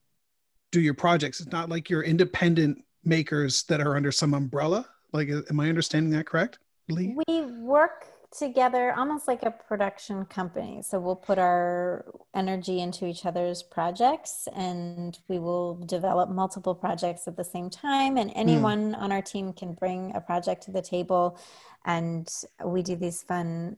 do 0.71 0.81
your 0.81 0.93
projects. 0.93 1.39
It's 1.39 1.51
not 1.51 1.69
like 1.69 1.89
you're 1.89 2.03
independent 2.03 2.83
makers 3.03 3.63
that 3.63 3.79
are 3.79 3.95
under 3.95 4.11
some 4.11 4.33
umbrella. 4.33 4.85
Like, 5.13 5.29
am 5.29 5.59
I 5.59 5.69
understanding 5.69 6.11
that 6.11 6.25
correct? 6.25 6.59
Lee? 6.89 7.15
We 7.27 7.41
work 7.41 8.05
together 8.31 8.93
almost 8.93 9.27
like 9.27 9.43
a 9.43 9.51
production 9.51 10.25
company. 10.25 10.81
So 10.81 10.99
we'll 10.99 11.15
put 11.15 11.39
our 11.39 12.05
energy 12.35 12.81
into 12.81 13.05
each 13.05 13.25
other's 13.25 13.63
projects 13.63 14.47
and 14.55 15.17
we 15.27 15.39
will 15.39 15.75
develop 15.85 16.29
multiple 16.29 16.75
projects 16.75 17.27
at 17.27 17.37
the 17.37 17.43
same 17.43 17.69
time. 17.69 18.17
And 18.17 18.31
hmm. 18.31 18.37
anyone 18.37 18.93
mm. 18.93 18.97
on 18.97 19.11
our 19.11 19.21
team 19.21 19.53
can 19.53 19.73
bring 19.73 20.13
a 20.15 20.21
project 20.21 20.63
to 20.63 20.71
the 20.71 20.81
table. 20.81 21.39
And 21.85 22.27
we 22.65 22.81
do 22.83 22.95
these 22.95 23.23
fun 23.23 23.77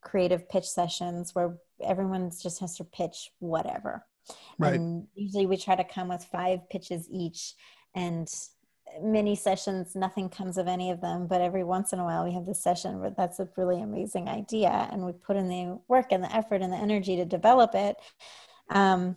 creative 0.00 0.48
pitch 0.48 0.68
sessions 0.68 1.34
where 1.34 1.56
everyone 1.82 2.30
just 2.30 2.60
has 2.60 2.76
to 2.76 2.84
pitch 2.84 3.30
whatever. 3.40 4.04
Right. 4.58 4.74
And 4.74 5.06
usually 5.14 5.46
we 5.46 5.56
try 5.56 5.74
to 5.74 5.84
come 5.84 6.08
with 6.08 6.22
five 6.24 6.68
pitches 6.70 7.08
each 7.10 7.54
and 7.94 8.28
many 9.02 9.34
sessions 9.34 9.94
nothing 9.94 10.28
comes 10.28 10.58
of 10.58 10.66
any 10.66 10.90
of 10.90 11.00
them 11.00 11.26
but 11.26 11.40
every 11.40 11.64
once 11.64 11.92
in 11.92 11.98
a 11.98 12.04
while 12.04 12.24
we 12.24 12.32
have 12.32 12.46
this 12.46 12.62
session 12.62 13.00
where 13.00 13.10
that's 13.16 13.40
a 13.40 13.48
really 13.56 13.80
amazing 13.80 14.28
idea 14.28 14.88
and 14.90 15.04
we 15.04 15.12
put 15.12 15.36
in 15.36 15.48
the 15.48 15.78
work 15.88 16.06
and 16.10 16.22
the 16.22 16.34
effort 16.34 16.62
and 16.62 16.72
the 16.72 16.76
energy 16.76 17.16
to 17.16 17.24
develop 17.24 17.74
it. 17.74 17.96
Um, 18.70 19.16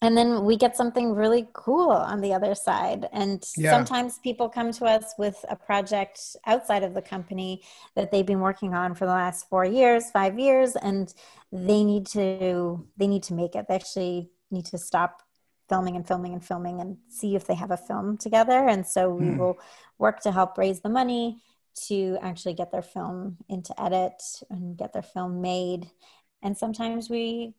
and 0.00 0.16
then 0.16 0.44
we 0.44 0.56
get 0.56 0.76
something 0.76 1.12
really 1.12 1.48
cool 1.52 1.90
on 1.90 2.20
the 2.20 2.32
other 2.32 2.54
side. 2.54 3.08
And 3.12 3.44
yeah. 3.56 3.72
sometimes 3.72 4.20
people 4.20 4.48
come 4.48 4.70
to 4.72 4.84
us 4.84 5.12
with 5.18 5.44
a 5.48 5.56
project 5.56 6.20
outside 6.46 6.84
of 6.84 6.94
the 6.94 7.02
company 7.02 7.62
that 7.96 8.12
they've 8.12 8.24
been 8.24 8.40
working 8.40 8.74
on 8.74 8.94
for 8.94 9.06
the 9.06 9.12
last 9.12 9.48
four 9.48 9.64
years 9.64 10.10
five 10.12 10.38
years 10.38 10.76
and 10.76 11.12
they 11.50 11.82
need 11.82 12.06
to 12.06 12.86
they 12.96 13.08
need 13.08 13.24
to 13.24 13.34
make 13.34 13.56
it. 13.56 13.66
They 13.68 13.74
actually 13.74 14.30
need 14.52 14.66
to 14.66 14.78
stop 14.78 15.22
filming 15.68 15.96
and 15.96 16.06
filming 16.06 16.32
and 16.32 16.44
filming 16.44 16.80
and 16.80 16.96
see 17.08 17.36
if 17.36 17.46
they 17.46 17.54
have 17.54 17.70
a 17.70 17.76
film 17.76 18.16
together. 18.16 18.66
And 18.66 18.86
so 18.86 19.10
we 19.10 19.26
mm. 19.26 19.38
will 19.38 19.58
work 19.98 20.20
to 20.20 20.32
help 20.32 20.56
raise 20.56 20.80
the 20.80 20.88
money 20.88 21.42
to 21.86 22.18
actually 22.22 22.54
get 22.54 22.72
their 22.72 22.82
film 22.82 23.36
into 23.48 23.78
edit 23.80 24.22
and 24.50 24.76
get 24.76 24.92
their 24.92 25.02
film 25.02 25.40
made. 25.40 25.90
And 26.42 26.56
sometimes 26.56 27.10
we 27.10 27.54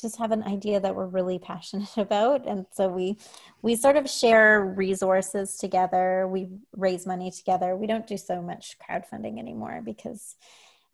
just 0.00 0.18
have 0.18 0.32
an 0.32 0.42
idea 0.42 0.78
that 0.80 0.94
we're 0.94 1.06
really 1.06 1.38
passionate 1.38 1.88
about. 1.96 2.46
And 2.46 2.66
so 2.72 2.88
we 2.88 3.18
we 3.62 3.76
sort 3.76 3.96
of 3.96 4.08
share 4.08 4.64
resources 4.64 5.56
together. 5.56 6.26
We 6.28 6.48
raise 6.76 7.06
money 7.06 7.30
together. 7.30 7.76
We 7.76 7.86
don't 7.86 8.06
do 8.06 8.16
so 8.16 8.42
much 8.42 8.76
crowdfunding 8.78 9.38
anymore 9.38 9.82
because 9.84 10.36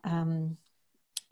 um, 0.03 0.57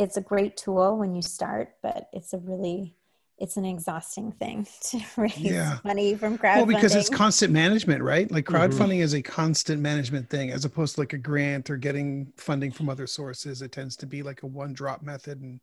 it's 0.01 0.17
a 0.17 0.21
great 0.21 0.57
tool 0.57 0.97
when 0.97 1.13
you 1.13 1.21
start 1.21 1.75
but 1.81 2.09
it's 2.11 2.33
a 2.33 2.39
really 2.39 2.95
it's 3.41 3.57
an 3.57 3.65
exhausting 3.65 4.31
thing 4.33 4.67
to 4.81 5.01
raise 5.17 5.37
yeah. 5.37 5.79
money 5.83 6.15
from 6.15 6.37
crowdfunding. 6.37 6.57
Well, 6.57 6.65
because 6.67 6.95
it's 6.95 7.09
constant 7.09 7.51
management, 7.51 8.03
right? 8.03 8.31
Like 8.31 8.45
mm-hmm. 8.45 8.55
crowdfunding 8.55 8.93
mm-hmm. 8.93 9.01
is 9.01 9.13
a 9.15 9.21
constant 9.21 9.81
management 9.81 10.29
thing 10.29 10.51
as 10.51 10.63
opposed 10.63 10.95
to 10.95 11.01
like 11.01 11.13
a 11.13 11.17
grant 11.17 11.69
or 11.69 11.77
getting 11.77 12.31
funding 12.37 12.71
from 12.71 12.87
other 12.87 13.07
sources. 13.07 13.61
It 13.61 13.71
tends 13.71 13.97
to 13.97 14.05
be 14.05 14.21
like 14.21 14.43
a 14.43 14.47
one 14.47 14.73
drop 14.73 15.01
method 15.01 15.41
and 15.41 15.59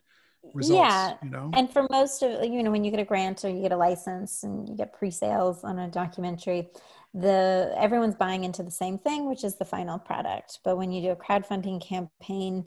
results 0.55 0.79
yeah 0.79 1.14
you 1.22 1.31
know 1.31 1.51
and 1.55 1.70
for 1.70 1.87
most 1.91 2.22
of 2.22 2.45
you 2.45 2.62
know 2.62 2.70
when 2.70 2.85
you 2.85 2.93
get 2.93 3.01
a 3.01 3.05
grant 3.05 3.45
or 3.45 3.51
you 3.51 3.61
get 3.61 3.72
a 3.72 3.76
license 3.76 4.45
and 4.45 4.68
you 4.68 4.76
get 4.76 4.93
pre-sales 4.93 5.64
on 5.64 5.81
a 5.81 5.89
documentary 5.89 6.68
the 7.12 7.74
everyone's 7.76 8.14
buying 8.14 8.45
into 8.45 8.62
the 8.62 8.70
same 8.70 8.97
thing 8.97 9.29
which 9.29 9.43
is 9.43 9.57
the 9.57 9.64
final 9.64 9.99
product 9.99 10.61
but 10.64 10.79
when 10.79 10.93
you 10.93 11.03
do 11.03 11.11
a 11.11 11.16
crowdfunding 11.16 11.85
campaign 11.85 12.64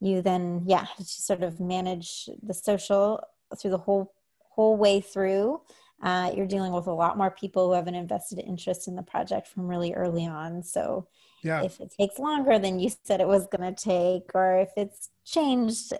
you 0.00 0.20
then 0.20 0.62
yeah 0.66 0.86
sort 1.02 1.42
of 1.42 1.58
manage 1.60 2.28
the 2.42 2.54
social 2.54 3.20
through 3.58 3.70
the 3.70 3.78
whole 3.78 4.12
whole 4.54 4.76
way 4.76 5.00
through 5.00 5.60
uh, 6.04 6.30
you're 6.36 6.46
dealing 6.46 6.72
with 6.72 6.86
a 6.86 6.92
lot 6.92 7.16
more 7.16 7.30
people 7.30 7.66
who 7.66 7.72
have 7.72 7.86
an 7.86 7.94
invested 7.94 8.38
interest 8.38 8.88
in 8.88 8.94
the 8.94 9.02
project 9.02 9.48
from 9.48 9.66
really 9.66 9.94
early 9.94 10.26
on. 10.26 10.62
So 10.62 11.08
yeah. 11.42 11.62
if 11.62 11.80
it 11.80 11.94
takes 11.98 12.18
longer 12.18 12.58
than 12.58 12.78
you 12.78 12.90
said 13.04 13.20
it 13.20 13.26
was 13.26 13.46
going 13.46 13.74
to 13.74 13.82
take 13.84 14.34
or 14.34 14.58
if 14.58 14.70
it's 14.76 15.10
changed 15.24 15.94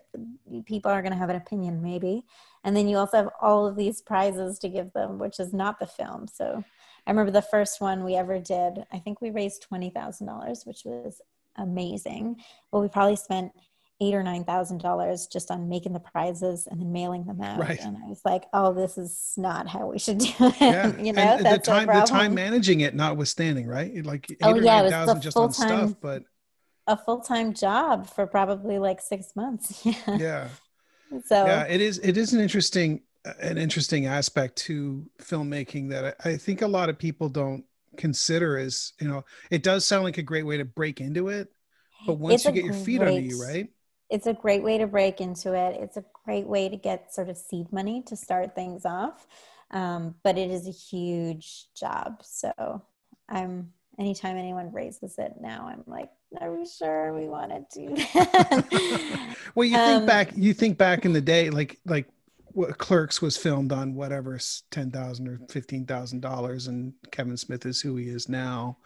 people 0.66 0.90
are 0.90 1.00
going 1.00 1.12
to 1.12 1.18
have 1.18 1.30
an 1.30 1.36
opinion 1.36 1.82
maybe. 1.82 2.24
And 2.64 2.76
then 2.76 2.86
you 2.86 2.98
also 2.98 3.16
have 3.16 3.30
all 3.40 3.66
of 3.66 3.76
these 3.76 4.02
prizes 4.02 4.58
to 4.58 4.68
give 4.68 4.92
them 4.92 5.18
which 5.18 5.40
is 5.40 5.54
not 5.54 5.78
the 5.78 5.86
film. 5.86 6.28
So 6.28 6.62
i 7.06 7.10
remember 7.10 7.32
the 7.32 7.42
first 7.42 7.80
one 7.80 8.02
we 8.02 8.14
ever 8.14 8.38
did 8.38 8.82
i 8.90 8.98
think 8.98 9.20
we 9.20 9.30
raised 9.30 9.66
$20000 9.70 10.66
which 10.66 10.84
was 10.84 11.20
amazing. 11.56 12.36
But 12.70 12.80
we 12.80 12.88
probably 12.88 13.16
spent 13.16 13.52
eight 14.00 14.14
or 14.14 14.22
nine 14.22 14.44
thousand 14.44 14.80
dollars 14.80 15.26
just 15.26 15.50
on 15.50 15.68
making 15.68 15.92
the 15.92 16.00
prizes 16.00 16.66
and 16.68 16.80
then 16.80 16.92
mailing 16.92 17.24
them 17.24 17.40
out. 17.40 17.58
Right. 17.58 17.78
And 17.80 17.96
I 17.96 18.08
was 18.08 18.20
like, 18.24 18.44
oh, 18.52 18.72
this 18.72 18.98
is 18.98 19.32
not 19.36 19.68
how 19.68 19.86
we 19.86 19.98
should 19.98 20.18
do 20.18 20.28
it. 20.40 20.60
Yeah. 20.60 20.96
you 20.96 21.12
know, 21.12 21.22
and 21.22 21.46
the 21.46 21.58
time 21.58 21.86
the 21.86 22.04
time 22.06 22.34
managing 22.34 22.80
it 22.80 22.94
notwithstanding, 22.94 23.66
right? 23.66 24.04
Like 24.04 24.26
oh, 24.30 24.32
eight 24.32 24.38
oh, 24.42 24.58
or 24.58 24.62
yeah, 24.62 24.82
nine 24.82 24.90
thousand 24.90 25.20
just 25.22 25.36
on 25.36 25.52
stuff, 25.52 25.94
but 26.00 26.24
a 26.86 26.96
full 26.96 27.20
time 27.20 27.54
job 27.54 28.08
for 28.08 28.26
probably 28.26 28.78
like 28.78 29.00
six 29.00 29.34
months. 29.36 29.84
Yeah. 30.06 30.18
Yeah. 30.18 30.48
So 31.26 31.46
yeah, 31.46 31.64
it 31.64 31.80
is 31.80 31.98
it 31.98 32.16
is 32.16 32.32
an 32.32 32.40
interesting 32.40 33.02
an 33.40 33.56
interesting 33.56 34.06
aspect 34.06 34.56
to 34.56 35.06
filmmaking 35.20 35.90
that 35.90 36.16
I, 36.24 36.30
I 36.30 36.36
think 36.36 36.62
a 36.62 36.66
lot 36.66 36.88
of 36.88 36.98
people 36.98 37.28
don't 37.28 37.64
consider 37.96 38.58
as 38.58 38.92
you 39.00 39.06
know 39.06 39.24
it 39.50 39.62
does 39.62 39.86
sound 39.86 40.02
like 40.02 40.18
a 40.18 40.22
great 40.22 40.42
way 40.42 40.56
to 40.56 40.64
break 40.64 41.00
into 41.00 41.28
it 41.28 41.48
but 42.06 42.14
once 42.14 42.34
it's 42.34 42.44
you 42.44 42.52
get 42.52 42.64
your 42.64 42.74
feet 42.74 42.98
great, 42.98 43.08
under 43.08 43.20
you 43.20 43.40
right 43.40 43.68
it's 44.14 44.28
a 44.28 44.32
great 44.32 44.62
way 44.62 44.78
to 44.78 44.86
break 44.86 45.20
into 45.20 45.54
it. 45.54 45.76
It's 45.80 45.96
a 45.96 46.04
great 46.24 46.46
way 46.46 46.68
to 46.68 46.76
get 46.76 47.12
sort 47.12 47.28
of 47.28 47.36
seed 47.36 47.72
money 47.72 48.00
to 48.06 48.14
start 48.14 48.54
things 48.54 48.86
off. 48.86 49.26
Um, 49.72 50.14
but 50.22 50.38
it 50.38 50.52
is 50.52 50.68
a 50.68 50.70
huge 50.70 51.66
job. 51.74 52.22
So 52.22 52.80
I'm 53.28 53.72
anytime 53.98 54.36
anyone 54.36 54.72
raises 54.72 55.18
it 55.18 55.32
now, 55.40 55.66
I'm 55.68 55.82
like, 55.88 56.10
are 56.40 56.52
we 56.52 56.64
sure 56.64 57.12
we 57.12 57.26
want 57.26 57.50
to 57.50 57.66
do 57.76 57.96
that? 58.14 59.36
well, 59.56 59.66
you 59.66 59.76
think 59.76 60.00
um, 60.02 60.06
back, 60.06 60.30
you 60.36 60.54
think 60.54 60.78
back 60.78 61.04
in 61.04 61.12
the 61.12 61.20
day, 61.20 61.50
like 61.50 61.80
like 61.84 62.06
what 62.52 62.78
Clerks 62.78 63.20
was 63.20 63.36
filmed 63.36 63.72
on 63.72 63.96
whatever 63.96 64.38
ten 64.70 64.92
thousand 64.92 65.26
or 65.26 65.40
fifteen 65.50 65.86
thousand 65.86 66.20
dollars, 66.20 66.68
and 66.68 66.92
Kevin 67.10 67.36
Smith 67.36 67.66
is 67.66 67.80
who 67.80 67.96
he 67.96 68.10
is 68.10 68.28
now, 68.28 68.76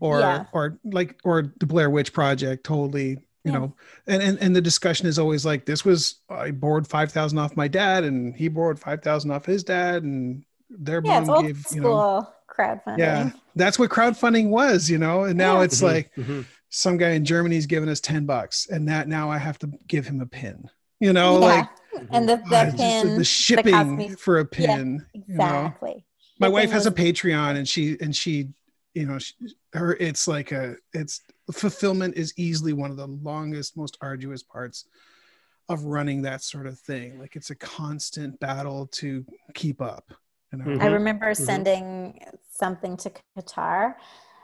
or 0.00 0.18
yeah. 0.18 0.46
or 0.52 0.80
like 0.82 1.20
or 1.22 1.52
the 1.60 1.66
Blair 1.66 1.90
Witch 1.90 2.12
Project, 2.12 2.64
totally 2.64 3.18
you 3.44 3.52
yeah. 3.52 3.58
know 3.58 3.74
and, 4.06 4.22
and 4.22 4.38
and 4.40 4.56
the 4.56 4.60
discussion 4.60 5.06
is 5.06 5.18
always 5.18 5.44
like 5.44 5.64
this 5.66 5.84
was 5.84 6.16
i 6.30 6.50
borrowed 6.50 6.86
5000 6.86 7.38
off 7.38 7.56
my 7.56 7.68
dad 7.68 8.04
and 8.04 8.34
he 8.34 8.48
borrowed 8.48 8.78
5000 8.78 9.30
off 9.30 9.44
his 9.44 9.62
dad 9.62 10.02
and 10.02 10.44
their 10.70 11.00
yeah, 11.04 11.20
mom 11.20 11.46
gave 11.46 11.64
you 11.72 11.82
know 11.82 12.26
crowdfunding 12.48 12.98
yeah 12.98 13.30
that's 13.54 13.78
what 13.78 13.90
crowdfunding 13.90 14.48
was 14.48 14.88
you 14.88 14.98
know 14.98 15.24
and 15.24 15.36
now 15.36 15.58
yeah. 15.58 15.64
it's 15.64 15.76
mm-hmm. 15.76 15.86
like 15.86 16.14
mm-hmm. 16.16 16.40
some 16.70 16.96
guy 16.96 17.10
in 17.10 17.24
germany's 17.24 17.66
giving 17.66 17.88
us 17.88 18.00
10 18.00 18.24
bucks 18.24 18.66
and 18.70 18.88
that 18.88 19.08
now 19.08 19.30
i 19.30 19.38
have 19.38 19.58
to 19.58 19.70
give 19.86 20.06
him 20.06 20.20
a 20.20 20.26
pin 20.26 20.68
you 21.00 21.12
know 21.12 21.38
yeah. 21.40 21.46
like 21.46 21.68
and 22.10 22.28
the, 22.28 22.36
the 22.36 22.74
pin 22.76 23.18
the 23.18 23.24
shipping 23.24 24.16
for 24.16 24.38
a 24.38 24.44
pin 24.44 25.04
exactly 25.14 25.90
you 25.90 25.96
know? 25.96 26.02
my 26.40 26.48
wife 26.48 26.70
has 26.70 26.86
a 26.86 26.90
patreon 26.90 27.56
and 27.56 27.68
she 27.68 27.96
and 28.00 28.16
she 28.16 28.48
you 28.94 29.06
know 29.06 29.18
she, 29.18 29.34
her 29.72 29.94
it's 29.94 30.26
like 30.26 30.52
a 30.52 30.76
it's 30.92 31.20
fulfillment 31.52 32.16
is 32.16 32.32
easily 32.36 32.72
one 32.72 32.90
of 32.90 32.96
the 32.96 33.06
longest 33.06 33.76
most 33.76 33.98
arduous 34.00 34.42
parts 34.42 34.86
of 35.68 35.84
running 35.84 36.22
that 36.22 36.42
sort 36.42 36.66
of 36.66 36.78
thing 36.78 37.18
like 37.18 37.36
it's 37.36 37.50
a 37.50 37.54
constant 37.54 38.38
battle 38.40 38.86
to 38.86 39.24
keep 39.54 39.80
up 39.80 40.12
you 40.52 40.58
know? 40.58 40.64
mm-hmm. 40.64 40.82
i 40.82 40.86
remember 40.86 41.32
mm-hmm. 41.32 41.44
sending 41.44 42.20
something 42.50 42.96
to 42.96 43.10
qatar 43.36 43.94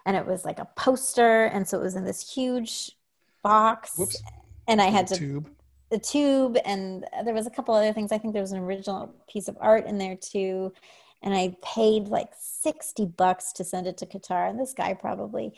and 0.07 0.17
it 0.17 0.27
was 0.27 0.45
like 0.45 0.59
a 0.59 0.69
poster 0.77 1.47
and 1.47 1.67
so 1.67 1.79
it 1.79 1.83
was 1.83 1.95
in 1.95 2.05
this 2.05 2.33
huge 2.33 2.93
box 3.43 3.99
Whoops. 3.99 4.23
and 4.69 4.81
i 4.81 4.87
had 4.87 5.07
to 5.07 5.17
tube 5.17 5.51
the 5.91 5.99
tube 5.99 6.57
and 6.65 7.05
there 7.25 7.35
was 7.35 7.47
a 7.47 7.51
couple 7.51 7.75
other 7.75 7.93
things 7.93 8.13
i 8.13 8.19
think 8.19 8.33
there 8.33 8.43
was 8.43 8.53
an 8.53 8.61
original 8.61 9.15
piece 9.29 9.49
of 9.49 9.57
art 9.61 9.87
in 9.87 9.99
there 9.99 10.17
too 10.17 10.73
and 11.23 11.35
I 11.35 11.57
paid 11.63 12.09
like 12.09 12.31
60 12.39 13.07
bucks 13.07 13.53
to 13.53 13.65
send 13.65 13.87
it 13.87 13.99
to 13.99 14.07
Qatar. 14.07 14.49
And 14.49 14.59
this 14.59 14.73
guy 14.73 14.95
probably, 14.95 15.53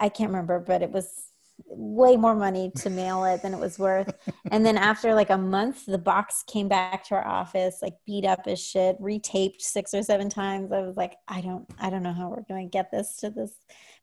I 0.00 0.08
can't 0.08 0.30
remember, 0.30 0.58
but 0.60 0.82
it 0.82 0.90
was 0.90 1.28
way 1.66 2.16
more 2.16 2.34
money 2.34 2.72
to 2.76 2.90
mail 2.90 3.24
it 3.24 3.42
than 3.42 3.54
it 3.54 3.60
was 3.60 3.78
worth. 3.78 4.12
and 4.50 4.64
then 4.64 4.76
after 4.76 5.14
like 5.14 5.30
a 5.30 5.38
month, 5.38 5.86
the 5.86 5.98
box 5.98 6.42
came 6.46 6.68
back 6.68 7.04
to 7.04 7.14
our 7.14 7.26
office, 7.26 7.78
like 7.82 7.94
beat 8.06 8.24
up 8.24 8.40
as 8.46 8.60
shit, 8.60 9.00
retaped 9.00 9.60
six 9.60 9.94
or 9.94 10.02
seven 10.02 10.28
times. 10.28 10.72
I 10.72 10.80
was 10.80 10.96
like, 10.96 11.16
I 11.28 11.40
don't, 11.40 11.68
I 11.78 11.90
don't 11.90 12.02
know 12.02 12.12
how 12.12 12.28
we're 12.28 12.42
going 12.42 12.66
to 12.66 12.70
get 12.70 12.90
this 12.90 13.16
to 13.18 13.30
this 13.30 13.52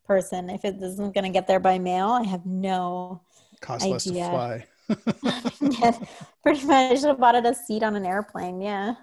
person. 0.06 0.50
If 0.50 0.64
it 0.64 0.76
isn't 0.80 1.14
going 1.14 1.24
to 1.24 1.30
get 1.30 1.46
there 1.46 1.60
by 1.60 1.78
mail, 1.78 2.08
I 2.08 2.24
have 2.24 2.46
no 2.46 3.22
cost 3.60 3.84
idea. 3.84 3.92
less 3.92 4.04
to 4.04 4.30
fly. 4.30 4.66
yeah, 5.60 5.98
pretty 6.42 6.66
much. 6.66 6.92
I 6.92 6.94
should 6.94 7.08
have 7.08 7.20
bought 7.20 7.36
it 7.36 7.46
a 7.46 7.54
seat 7.54 7.82
on 7.82 7.94
an 7.94 8.04
airplane. 8.04 8.60
Yeah 8.60 8.94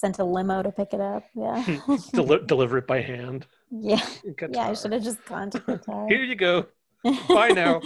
sent 0.00 0.18
a 0.18 0.24
limo 0.24 0.62
to 0.62 0.72
pick 0.72 0.94
it 0.94 1.00
up. 1.00 1.24
Yeah. 1.34 1.78
Del- 2.12 2.44
deliver 2.46 2.78
it 2.78 2.86
by 2.86 3.02
hand. 3.02 3.46
Yeah. 3.70 4.04
Yeah, 4.50 4.68
I 4.68 4.74
should 4.74 4.92
have 4.92 5.04
just 5.04 5.24
gone 5.26 5.50
to 5.50 5.60
Qatar. 5.60 6.08
Here 6.08 6.24
you 6.24 6.34
go. 6.34 6.66
Bye 7.28 7.48
now. 7.48 7.80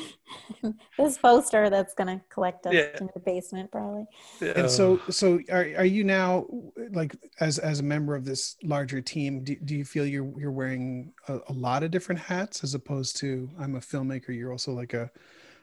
this 0.98 1.18
poster 1.18 1.70
that's 1.70 1.94
going 1.94 2.18
to 2.18 2.24
collect 2.30 2.66
us 2.66 2.74
yeah. 2.74 2.88
in 3.00 3.08
the 3.14 3.20
basement, 3.20 3.70
probably. 3.70 4.06
And 4.40 4.68
so, 4.68 5.00
so 5.08 5.38
are, 5.52 5.68
are 5.76 5.84
you 5.84 6.02
now 6.02 6.46
like 6.90 7.14
as 7.38 7.60
as 7.60 7.78
a 7.78 7.84
member 7.84 8.16
of 8.16 8.24
this 8.24 8.56
larger 8.64 9.00
team? 9.00 9.44
Do, 9.44 9.54
do 9.54 9.76
you 9.76 9.84
feel 9.84 10.04
you're 10.04 10.32
you're 10.36 10.50
wearing 10.50 11.12
a, 11.28 11.38
a 11.48 11.52
lot 11.52 11.84
of 11.84 11.92
different 11.92 12.22
hats 12.22 12.64
as 12.64 12.74
opposed 12.74 13.16
to 13.18 13.48
I'm 13.56 13.76
a 13.76 13.80
filmmaker? 13.80 14.36
You're 14.36 14.50
also 14.50 14.72
like 14.72 14.94
a 14.94 15.12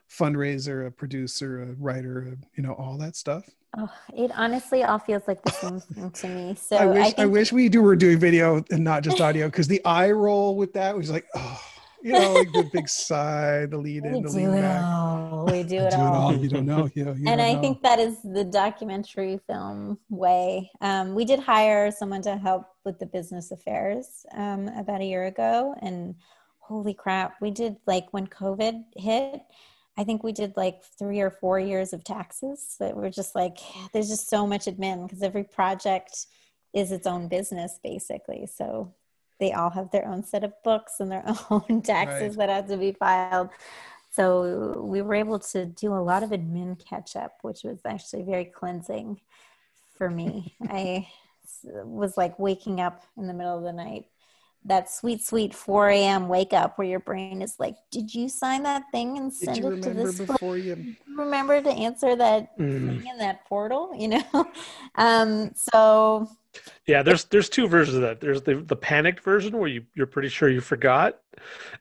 fundraiser, 0.10 0.88
a 0.88 0.92
producer, 0.92 1.62
a 1.64 1.74
writer, 1.74 2.38
you 2.56 2.64
know, 2.64 2.74
all 2.74 2.98
that 3.00 3.18
stuff. 3.18 3.50
Oh, 3.78 3.90
it 4.14 4.32
honestly 4.36 4.84
all 4.84 5.00
feels 5.00 5.24
like 5.28 5.42
the 5.44 5.52
same 5.52 5.80
thing 5.80 6.12
to 6.12 6.28
me. 6.28 6.56
So 6.56 6.76
I 6.76 6.86
wish 6.86 7.14
I, 7.18 7.24
I 7.24 7.26
wish 7.26 7.54
we 7.54 7.70
do 7.70 7.82
were 7.82 7.96
doing 7.96 8.20
video 8.20 8.64
and 8.70 8.84
not 8.84 9.04
just 9.04 9.22
audio 9.22 9.48
because 9.48 9.68
the 9.68 9.84
eye 9.86 10.12
roll 10.12 10.58
with 10.58 10.74
that 10.74 10.96
was 10.96 11.10
like, 11.10 11.26
oh. 11.36 11.62
you 12.02 12.12
know, 12.12 12.34
like 12.34 12.52
the 12.52 12.70
big 12.74 12.90
sigh, 12.90 13.66
the 13.68 13.78
lead 13.78 14.04
in, 14.04 14.12
we 14.12 14.22
the 14.22 14.30
lead 14.30 14.62
back. 14.62 14.84
all. 14.84 15.46
We 15.46 15.64
do 15.64 15.64
it 15.64 15.68
do 15.68 15.78
it 15.78 15.94
all. 15.94 16.16
all. 16.16 16.36
You 16.36 16.50
don't 16.50 16.66
know. 16.66 16.90
You 16.94 17.06
know 17.06 17.14
you 17.14 17.24
and 17.28 17.42
I 17.42 17.54
know. 17.54 17.62
think 17.62 17.82
that 17.84 18.00
is 18.00 18.18
the 18.24 18.44
documentary 18.44 19.40
film 19.48 19.98
way. 20.10 20.70
Um, 20.82 21.16
we 21.16 21.24
did 21.24 21.40
hire 21.40 21.92
someone 21.92 22.22
to 22.24 22.36
help 22.36 22.66
with 22.84 23.00
the 23.00 23.06
business 23.06 23.52
affairs 23.52 24.26
um, 24.34 24.68
about 24.70 25.00
a 25.00 25.06
year 25.06 25.28
ago, 25.28 25.76
and 25.82 26.16
holy 26.60 26.94
crap, 26.94 27.36
we 27.42 27.52
did 27.52 27.78
like 27.86 28.12
when 28.12 28.28
COVID 28.28 28.84
hit. 28.98 29.42
I 29.98 30.04
think 30.04 30.24
we 30.24 30.32
did 30.32 30.56
like 30.58 30.84
three 30.98 31.20
or 31.20 31.30
four 31.30 31.60
years 31.60 31.94
of 31.94 32.04
taxes. 32.04 32.76
But 32.80 32.96
we're 32.96 33.10
just 33.10 33.36
like, 33.36 33.58
there's 33.94 34.10
just 34.10 34.30
so 34.30 34.48
much 34.48 34.66
admin 34.66 35.08
because 35.08 35.22
every 35.22 35.44
project 35.44 36.26
is 36.74 36.92
its 36.92 37.06
own 37.08 37.28
business 37.28 37.80
basically. 37.84 38.48
So 38.48 38.94
they 39.40 39.52
all 39.54 39.70
have 39.72 39.92
their 39.92 40.08
own 40.08 40.24
set 40.24 40.44
of 40.44 40.54
books 40.64 41.00
and 41.00 41.12
their 41.12 41.24
own 41.50 41.82
taxes 41.82 42.38
Right. 42.38 42.48
that 42.48 42.50
have 42.50 42.68
to 42.68 42.78
be 42.78 42.94
filed. 42.94 43.50
So 44.12 44.82
we 44.82 45.02
were 45.02 45.16
able 45.16 45.40
to 45.40 45.66
do 45.66 45.94
a 45.94 46.04
lot 46.04 46.24
of 46.24 46.32
admin 46.32 46.84
catch 46.86 47.16
up, 47.16 47.38
which 47.42 47.64
was 47.64 47.80
actually 47.86 48.24
very 48.24 48.46
cleansing 48.46 49.22
for 49.98 50.10
me. 50.10 50.56
I 50.70 51.08
was 51.84 52.18
like 52.18 52.38
waking 52.40 52.82
up 52.82 53.04
in 53.18 53.28
the 53.28 53.34
middle 53.34 53.58
of 53.58 53.64
the 53.64 53.74
night, 53.74 54.06
that 54.66 54.90
sweet, 54.92 55.22
sweet 55.26 55.54
4 55.54 55.90
a.m. 55.90 56.28
wake 56.28 56.54
up 56.54 56.78
where 56.78 56.88
your 56.88 57.00
brain 57.00 57.42
is 57.42 57.56
like, 57.60 57.76
Did 57.92 58.14
you 58.14 58.30
sign 58.30 58.64
that 58.64 58.84
thing 58.92 59.18
and 59.18 59.32
Did 59.32 59.46
send 59.46 59.58
you 59.58 59.64
it 59.66 59.82
to 59.84 59.90
remember 59.90 59.94
this? 59.94 60.16
place? 60.18 60.28
before 60.28 60.58
you? 60.58 60.86
Remember 61.18 61.62
to 61.62 61.70
answer 61.70 62.16
that 62.16 62.50
Mm. 62.60 62.88
thing 62.88 63.08
in 63.12 63.18
that 63.20 63.46
portal, 63.46 63.92
you 63.98 64.08
know? 64.10 64.24
Um, 64.96 65.52
so 65.56 66.28
Yeah, 66.88 67.04
there's 67.04 67.26
there's 67.26 67.48
two 67.48 67.68
versions 67.68 67.96
of 67.96 68.02
that. 68.02 68.20
There's 68.20 68.42
the 68.42 68.56
the 68.56 68.76
panicked 68.76 69.24
version 69.24 69.58
where 69.58 69.70
you 69.70 69.86
you're 69.96 70.08
pretty 70.08 70.28
sure 70.30 70.50
you 70.50 70.60
forgot, 70.62 71.20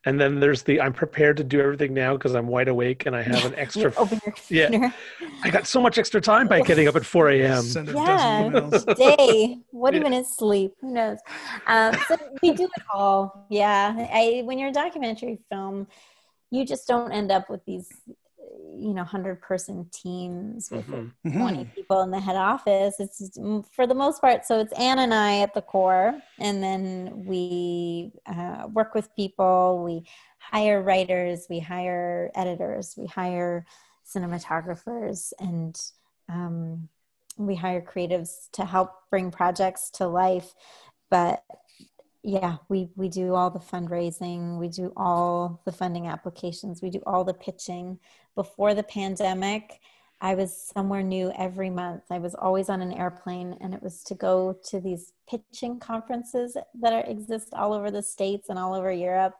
and 0.05 0.21
then 0.21 0.39
there's 0.39 0.63
the 0.63 0.81
I'm 0.81 0.93
prepared 0.93 1.39
to 1.39 1.45
do 1.45 1.61
everything 1.61 1.93
now 1.95 2.13
because 2.17 2.35
I'm 2.35 2.47
wide 2.47 2.69
awake 2.69 3.07
and 3.07 3.17
I 3.17 3.23
have 3.23 3.45
an 3.47 3.55
extra. 3.57 3.93
open 3.97 4.21
your 4.25 4.35
yeah. 4.49 4.93
I 5.43 5.51
got 5.51 5.67
so 5.67 5.81
much 5.81 5.99
extra 5.99 6.21
time 6.21 6.47
by 6.47 6.61
getting 6.61 6.87
up 6.87 6.95
at 6.97 7.05
4 7.05 7.31
a.m. 7.31 7.63
Send 7.63 7.89
a 7.89 7.93
Yeah. 7.95 8.49
dozen 8.51 8.71
emails. 8.71 8.97
day. 8.97 9.59
What 9.71 9.95
Yeah. 9.95 10.01
even 10.01 10.13
is 10.13 10.33
sleep? 10.37 10.75
Who 10.83 10.93
knows? 10.93 11.19
Um, 11.67 11.97
so 12.07 12.17
we 12.43 12.53
do 12.53 12.65
it 12.65 12.83
all. 12.93 13.47
Yeah. 13.51 13.95
I, 14.13 14.43
when 14.45 14.59
you're 14.59 14.69
a 14.69 14.73
documentary 14.73 15.39
film, 15.51 15.89
you 16.51 16.65
just 16.65 16.87
don't 16.87 17.11
end 17.11 17.33
up 17.33 17.49
with 17.49 17.65
these, 17.65 17.89
you 18.77 18.95
know, 18.95 19.05
hundred 19.05 19.41
person 19.43 19.89
teams 19.93 20.71
with 20.71 20.87
Mhm. 20.87 21.13
20 21.37 21.65
Mhm. 21.65 21.75
people 21.75 22.01
in 22.03 22.11
the 22.11 22.21
head 22.21 22.37
office. 22.37 22.99
It's 23.01 23.19
just, 23.19 23.37
mm, 23.39 23.65
for 23.67 23.87
the 23.87 23.95
most 23.95 24.21
part. 24.21 24.45
So 24.47 24.59
it's 24.59 24.73
Ann 24.75 24.99
and 24.99 25.13
I 25.15 25.41
at 25.41 25.55
the 25.55 25.63
core, 25.63 26.21
and 26.39 26.63
then 26.63 27.25
we 27.27 28.13
uh, 28.27 28.69
work 28.73 28.95
with 28.95 29.15
people. 29.15 29.83
We 29.85 30.07
hire 30.39 30.83
writers, 30.83 31.47
we 31.51 31.61
hire 31.61 32.31
editors, 32.35 32.95
we 32.97 33.07
hire 33.07 33.67
cinematographers, 34.05 35.33
and 35.39 35.81
um, 36.29 36.89
we 37.37 37.55
hire 37.55 37.81
creatives 37.81 38.51
to 38.53 38.65
help 38.65 38.93
bring 39.11 39.31
projects 39.31 39.91
to 39.91 40.07
life. 40.07 40.55
But 41.11 41.43
yeah, 42.23 42.57
we 42.69 42.91
we 42.97 43.09
do 43.09 43.35
all 43.35 43.51
the 43.51 43.59
fundraising, 43.59 44.59
we 44.59 44.69
do 44.69 44.93
all 44.97 45.61
the 45.65 45.73
funding 45.73 46.07
applications, 46.07 46.83
we 46.83 46.91
do 46.91 47.03
all 47.07 47.25
the 47.25 47.35
pitching. 47.35 47.99
Before 48.35 48.75
the 48.75 48.83
pandemic, 48.83 49.81
I 50.21 50.35
was 50.35 50.71
somewhere 50.75 51.03
new 51.03 51.33
every 51.37 51.71
month. 51.71 52.03
I 52.11 52.19
was 52.19 52.35
always 52.35 52.69
on 52.69 52.83
an 52.83 52.93
airplane, 52.93 53.57
and 53.61 53.73
it 53.73 53.83
was 53.83 54.03
to 54.05 54.15
go 54.15 54.59
to 54.65 54.81
these 54.81 55.13
pitching 55.29 55.81
conferences 55.81 56.57
that 56.81 56.93
are, 56.93 57.05
exist 57.11 57.55
all 57.55 57.73
over 57.73 57.91
the 57.91 58.03
states 58.03 58.51
and 58.51 58.59
all 58.59 58.75
over 58.75 58.93
Europe. 58.93 59.35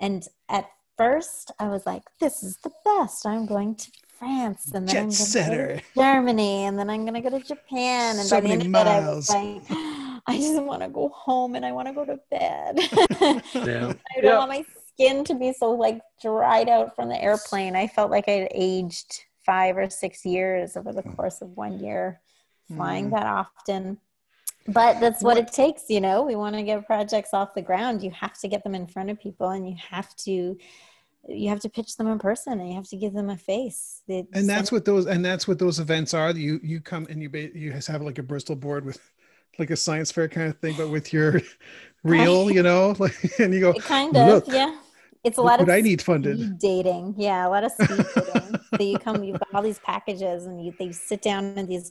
And 0.00 0.26
at 0.48 0.68
first, 0.96 1.52
I 1.60 1.68
was 1.68 1.86
like, 1.86 2.02
"This 2.18 2.42
is 2.42 2.56
the 2.58 2.72
best! 2.84 3.24
I'm 3.24 3.46
going 3.46 3.76
to 3.76 3.90
France, 4.18 4.66
and 4.66 4.74
then 4.74 4.86
Jet 4.86 4.96
I'm 4.96 5.04
going 5.04 5.10
to 5.10 5.16
setter. 5.16 5.80
Germany, 5.96 6.64
and 6.64 6.76
then 6.76 6.90
I'm 6.90 7.02
going 7.02 7.22
to 7.22 7.30
go 7.30 7.38
to 7.38 7.44
Japan." 7.44 8.18
And 8.18 8.26
So 8.26 8.36
by 8.36 8.40
the 8.40 8.48
end 8.48 8.72
many 8.72 8.90
of 8.90 9.04
it, 9.04 9.06
I 9.06 9.14
was 9.14 9.30
like, 9.30 9.95
"I 10.32 10.36
just 10.38 10.60
want 10.62 10.82
to 10.82 10.88
go 10.88 11.08
home, 11.10 11.54
and 11.54 11.64
I 11.64 11.72
want 11.72 11.88
to 11.88 11.94
go 11.94 12.04
to 12.04 12.18
bed." 12.30 12.78
Yeah. 13.54 13.92
I 14.16 14.20
don't 14.20 14.24
Yeah. 14.24 14.38
want 14.38 14.50
my 14.50 14.64
skin 14.92 15.24
to 15.24 15.34
be 15.34 15.52
so 15.52 15.70
like 15.72 16.00
dried 16.22 16.68
out 16.68 16.94
from 16.96 17.08
the 17.08 17.20
airplane. 17.22 17.76
I 17.76 17.86
felt 17.86 18.10
like 18.10 18.28
I 18.28 18.32
had 18.32 18.48
aged 18.54 19.24
five 19.44 19.76
or 19.76 19.88
six 19.90 20.24
years 20.24 20.76
over 20.76 20.92
the 20.92 21.02
course 21.02 21.40
of 21.42 21.50
one 21.56 21.78
year 21.78 22.20
flying 22.74 23.08
Mm. 23.08 23.10
that 23.12 23.26
often. 23.26 23.98
But 24.68 24.98
that's 24.98 25.22
what 25.22 25.36
it 25.36 25.52
takes, 25.52 25.84
you 25.88 26.00
know. 26.00 26.22
We 26.22 26.34
want 26.34 26.56
to 26.56 26.62
get 26.64 26.84
projects 26.86 27.30
off 27.32 27.54
the 27.54 27.62
ground. 27.62 28.02
You 28.02 28.10
have 28.10 28.36
to 28.40 28.48
get 28.48 28.64
them 28.64 28.74
in 28.74 28.88
front 28.88 29.10
of 29.10 29.20
people, 29.20 29.50
and 29.50 29.68
you 29.68 29.76
have 29.90 30.12
to, 30.26 30.58
you 31.28 31.48
have 31.50 31.60
to 31.60 31.68
pitch 31.68 31.96
them 31.96 32.08
in 32.08 32.18
person, 32.18 32.58
and 32.58 32.68
you 32.68 32.74
have 32.74 32.88
to 32.88 32.96
give 32.96 33.12
them 33.12 33.30
a 33.30 33.36
face. 33.36 34.02
It's- 34.08 34.26
and 34.32 34.48
that's 34.48 34.72
what 34.72 34.84
those 34.84 35.06
and 35.06 35.24
that's 35.24 35.46
what 35.46 35.60
those 35.60 35.78
events 35.78 36.14
are 36.14 36.32
you 36.32 36.58
you 36.64 36.80
come 36.80 37.06
and 37.08 37.22
you 37.22 37.28
ba- 37.30 37.56
you 37.56 37.70
just 37.72 37.86
have 37.86 38.02
like 38.02 38.18
a 38.18 38.24
bristol 38.24 38.56
board 38.56 38.84
with 38.84 38.98
like 39.58 39.70
a 39.70 39.76
science 39.76 40.12
fair 40.12 40.28
kind 40.28 40.48
of 40.48 40.58
thing 40.58 40.74
but 40.76 40.88
with 40.88 41.12
your 41.12 41.40
reel 42.04 42.50
you 42.50 42.62
know 42.62 42.94
like 42.98 43.16
and 43.38 43.52
you 43.52 43.60
go 43.60 43.70
it 43.70 43.82
kind 43.82 44.16
of, 44.16 44.44
yeah. 44.48 44.76
It's 45.24 45.38
a 45.38 45.42
lot 45.42 45.60
of 45.60 45.66
what 45.66 45.74
i 45.74 45.80
need 45.80 46.00
funded 46.00 46.56
dating. 46.56 47.16
Yeah, 47.18 47.48
a 47.48 47.50
lot 47.50 47.64
of 47.64 47.72
speed 47.72 48.06
dating. 48.14 48.60
so 48.76 48.82
you 48.82 48.96
come, 48.96 49.24
you've 49.24 49.40
got 49.40 49.52
all 49.54 49.62
these 49.62 49.80
packages, 49.80 50.46
and 50.46 50.64
you 50.64 50.72
they 50.78 50.92
sit 50.92 51.20
down 51.20 51.46
and 51.56 51.68
these. 51.68 51.90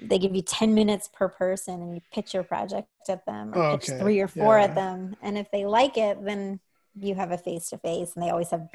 They 0.00 0.18
give 0.18 0.34
you 0.34 0.40
ten 0.40 0.74
minutes 0.74 1.06
per 1.12 1.28
person, 1.28 1.82
and 1.82 1.94
you 1.94 2.00
pitch 2.10 2.32
your 2.32 2.44
project 2.44 2.88
at 3.10 3.26
them, 3.26 3.52
or 3.54 3.76
pitch 3.76 3.90
Okay, 3.90 4.00
three 4.00 4.20
or 4.20 4.26
four 4.26 4.56
yeah. 4.56 4.64
at 4.64 4.74
them. 4.74 5.14
And 5.20 5.36
if 5.36 5.50
they 5.50 5.66
like 5.66 5.98
it, 5.98 6.24
then 6.24 6.60
you 6.98 7.14
have 7.14 7.30
a 7.30 7.36
face 7.36 7.68
to 7.70 7.78
face, 7.78 8.12
and 8.14 8.24
they 8.24 8.30
always 8.30 8.48
have 8.48 8.66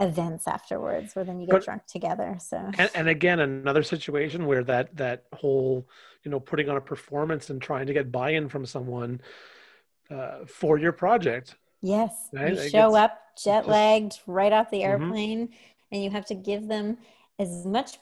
events 0.00 0.48
afterwards 0.48 1.14
where 1.14 1.24
then 1.24 1.38
you 1.40 1.46
get 1.46 1.52
But- 1.52 1.64
drunk 1.64 1.86
together. 1.86 2.36
So 2.40 2.70
and, 2.78 2.90
and 2.94 3.08
again 3.08 3.40
another 3.40 3.82
situation 3.82 4.46
where 4.46 4.64
that 4.64 4.96
that 4.96 5.24
whole 5.32 5.88
you 6.24 6.30
know 6.30 6.40
putting 6.40 6.68
on 6.68 6.76
a 6.76 6.80
performance 6.80 7.50
and 7.50 7.60
trying 7.62 7.86
to 7.86 7.92
get 7.92 8.10
buy-in 8.10 8.48
from 8.48 8.66
someone 8.66 9.20
uh, 10.10 10.44
for 10.46 10.78
your 10.78 10.92
project 10.92 11.56
Yes, 11.80 12.30
Right, 12.32 12.54
you 12.54 12.68
show 12.70 12.96
up 12.96 13.20
jet 13.42 13.68
lagged 13.68 14.18
right 14.26 14.54
off 14.54 14.70
the 14.70 14.80
Mhm. 14.80 14.84
airplane, 14.86 15.48
and 15.92 16.02
you 16.02 16.08
have 16.10 16.24
to 16.26 16.34
give 16.34 16.66
them 16.66 16.96
as 17.38 17.66
much 17.66 17.98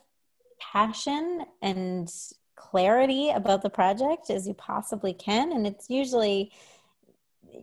passion 0.61 1.45
and 1.61 2.09
clarity 2.55 3.31
about 3.31 3.63
the 3.63 3.71
project 3.71 4.31
as 4.31 4.47
you 4.47 4.55
possibly 4.55 5.13
can. 5.13 5.51
And 5.51 5.67
it's 5.67 5.91
usually 5.91 6.53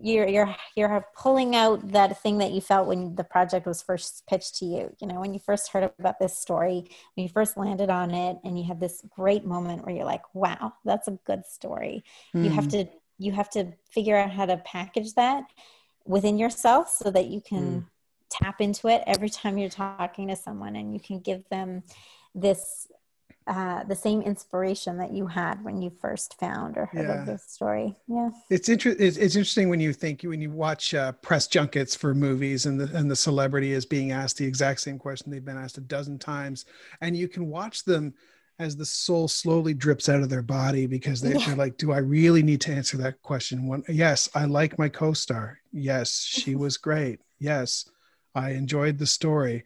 you're 0.01 0.27
you're 0.27 0.55
you're 0.75 1.05
pulling 1.15 1.55
out 1.55 1.91
that 1.91 2.21
thing 2.21 2.37
that 2.39 2.51
you 2.51 2.61
felt 2.61 2.87
when 2.87 3.15
the 3.15 3.23
project 3.23 3.65
was 3.65 3.81
first 3.81 4.25
pitched 4.27 4.55
to 4.57 4.65
you. 4.65 4.95
You 4.99 5.07
know, 5.07 5.19
when 5.19 5.33
you 5.33 5.39
first 5.39 5.71
heard 5.71 5.91
about 5.99 6.19
this 6.19 6.37
story, 6.37 6.85
when 7.15 7.23
you 7.23 7.29
first 7.29 7.57
landed 7.57 7.89
on 7.89 8.11
it, 8.13 8.37
and 8.43 8.57
you 8.57 8.65
had 8.65 8.79
this 8.79 9.03
great 9.09 9.45
moment 9.45 9.85
where 9.85 9.95
you're 9.95 10.05
like, 10.05 10.23
"Wow, 10.35 10.73
that's 10.85 11.07
a 11.07 11.11
good 11.25 11.45
story." 11.45 12.03
you 12.33 12.49
have 12.51 12.67
Mm. 12.67 12.71
to 12.71 12.85
you 13.17 13.31
have 13.33 13.49
to 13.51 13.73
figure 13.91 14.15
out 14.15 14.31
how 14.31 14.45
to 14.45 14.57
package 14.57 15.13
that 15.15 15.43
within 16.05 16.37
yourself 16.37 16.89
so 16.89 17.11
that 17.11 17.27
you 17.27 17.41
can 17.41 17.85
tap 18.29 18.61
into 18.61 18.87
it 18.87 19.03
every 19.07 19.29
time 19.29 19.57
you're 19.57 19.69
talking 19.69 20.27
to 20.27 20.35
someone 20.35 20.75
and 20.75 20.93
you 20.93 20.99
can 20.99 21.19
give 21.19 21.47
them 21.49 21.83
this 22.35 22.87
uh, 23.47 23.83
the 23.85 23.95
same 23.95 24.21
inspiration 24.21 24.97
that 24.99 25.11
you 25.11 25.25
had 25.25 25.63
when 25.63 25.81
you 25.81 25.91
first 26.01 26.39
found 26.39 26.77
or 26.77 26.85
heard 26.87 27.07
Yeah. 27.07 27.21
of 27.21 27.25
this 27.25 27.43
story. 27.47 27.95
Yeah. 28.07 28.29
It's, 28.49 28.69
inter- 28.69 28.95
it's 28.99 29.17
it's 29.17 29.35
interesting 29.35 29.69
when 29.69 29.79
you 29.79 29.91
think 29.93 30.21
when 30.21 30.39
you 30.41 30.51
watch 30.51 30.93
uh, 30.93 31.13
press 31.13 31.47
junkets 31.47 31.95
for 31.95 32.13
movies 32.13 32.65
and 32.67 32.79
the 32.79 32.95
and 32.95 33.09
the 33.09 33.15
celebrity 33.15 33.71
is 33.71 33.85
being 33.85 34.11
asked 34.11 34.37
the 34.37 34.45
exact 34.45 34.81
same 34.81 34.99
question 34.99 35.31
they've 35.31 35.43
been 35.43 35.57
asked 35.57 35.77
a 35.79 35.81
dozen 35.81 36.19
times 36.19 36.65
and 37.01 37.17
you 37.17 37.27
can 37.27 37.47
watch 37.47 37.83
them 37.85 38.13
as 38.59 38.75
the 38.75 38.85
soul 38.85 39.27
slowly 39.27 39.73
drips 39.73 40.09
out 40.09 40.21
of 40.21 40.29
their 40.29 40.41
body 40.43 40.85
because 40.85 41.21
they, 41.21 41.33
Yeah. 41.33 41.45
they're 41.47 41.55
like 41.55 41.77
do 41.77 41.91
i 41.91 41.97
really 41.97 42.43
need 42.43 42.61
to 42.61 42.73
answer 42.73 42.97
that 42.97 43.21
question? 43.23 43.67
One 43.67 43.83
yes 43.89 44.29
i 44.35 44.45
like 44.45 44.77
my 44.77 44.89
co-star. 44.89 45.59
Yes 45.71 46.11
she 46.21 46.55
was 46.63 46.77
great. 46.77 47.19
Yes 47.39 47.89
i 48.35 48.51
enjoyed 48.51 48.97
the 48.97 49.05
story. 49.05 49.63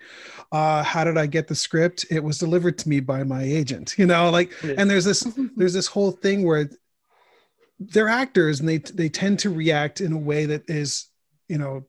Uh, 0.52 0.84
how 0.84 1.04
did 1.04 1.18
i 1.18 1.26
get 1.26 1.48
the 1.48 1.56
script? 1.56 2.06
It 2.10 2.24
was 2.24 2.38
delivered 2.38 2.78
to 2.80 2.90
me 2.90 3.00
by 3.00 3.24
my 3.24 3.44
agent 3.44 3.96
you 3.98 4.06
know 4.06 4.30
like 4.30 4.52
and 4.64 4.90
there's 4.90 5.06
this 5.06 5.22
there's 5.56 5.74
this 5.74 5.88
whole 5.88 6.12
thing 6.12 6.46
where 6.46 6.70
they're 7.80 8.10
actors 8.10 8.60
and 8.60 8.70
they 8.70 8.78
they 8.78 9.10
tend 9.10 9.40
to 9.40 9.50
react 9.50 10.02
in 10.02 10.14
a 10.14 10.18
way 10.18 10.46
that 10.46 10.70
is 10.70 11.08
you 11.48 11.58
know 11.58 11.86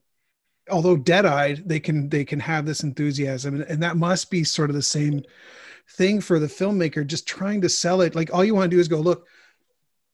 although 0.71 0.97
dead-eyed 0.97 1.63
they 1.65 1.79
can 1.79 2.09
they 2.09 2.25
can 2.25 2.39
have 2.39 2.65
this 2.65 2.83
enthusiasm 2.83 3.55
and, 3.55 3.63
and 3.65 3.83
that 3.83 3.97
must 3.97 4.31
be 4.31 4.43
sort 4.43 4.69
of 4.69 4.75
the 4.75 4.81
same 4.81 5.21
thing 5.91 6.19
for 6.19 6.39
the 6.39 6.47
filmmaker 6.47 7.05
just 7.05 7.27
trying 7.27 7.61
to 7.61 7.69
sell 7.69 8.01
it. 8.01 8.15
Like 8.15 8.33
all 8.33 8.43
you 8.43 8.55
want 8.55 8.71
to 8.71 8.75
do 8.75 8.81
is 8.81 8.87
go 8.87 8.99
look 8.99 9.27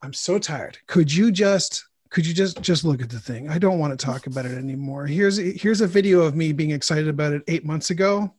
i'm 0.01 0.13
so 0.13 0.39
tired. 0.39 0.77
Could 0.87 1.13
you 1.13 1.31
just 1.31 1.85
could 2.11 2.25
you 2.25 2.33
just 2.33 2.61
just 2.61 2.83
look 2.83 3.01
at 3.01 3.09
the 3.09 3.19
thing 3.19 3.49
i 3.49 3.57
don't 3.57 3.79
want 3.79 3.97
to 3.97 4.05
talk 4.05 4.27
about 4.27 4.45
it 4.45 4.55
anymore 4.57 5.07
here's 5.07 5.37
here's 5.37 5.81
a 5.81 5.87
video 5.87 6.21
of 6.21 6.35
me 6.35 6.51
being 6.53 6.71
excited 6.71 7.07
about 7.07 7.33
it 7.33 7.41
eight 7.47 7.65
months 7.65 7.89
ago 7.89 8.31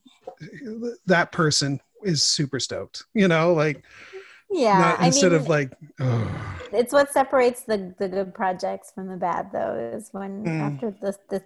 that 1.07 1.33
person 1.33 1.81
is 2.05 2.23
super 2.23 2.61
stoked 2.61 3.05
you 3.15 3.27
know 3.29 3.53
like 3.53 3.85
yeah 4.51 4.79
not, 4.79 5.01
I 5.01 5.07
instead 5.07 5.33
mean, 5.33 5.41
of 5.41 5.49
like 5.49 5.73
oh, 6.01 6.57
it's 6.73 6.93
what 6.93 7.13
separates 7.13 7.65
the 7.65 7.95
the 7.99 8.09
good 8.09 8.35
projects 8.35 8.93
from 8.95 9.09
the 9.09 9.17
bad 9.17 9.51
though 9.53 9.75
is 9.95 10.11
when 10.13 10.45
Mm. 10.45 10.61
after 10.61 10.91
the 10.91 11.17
the 11.31 11.43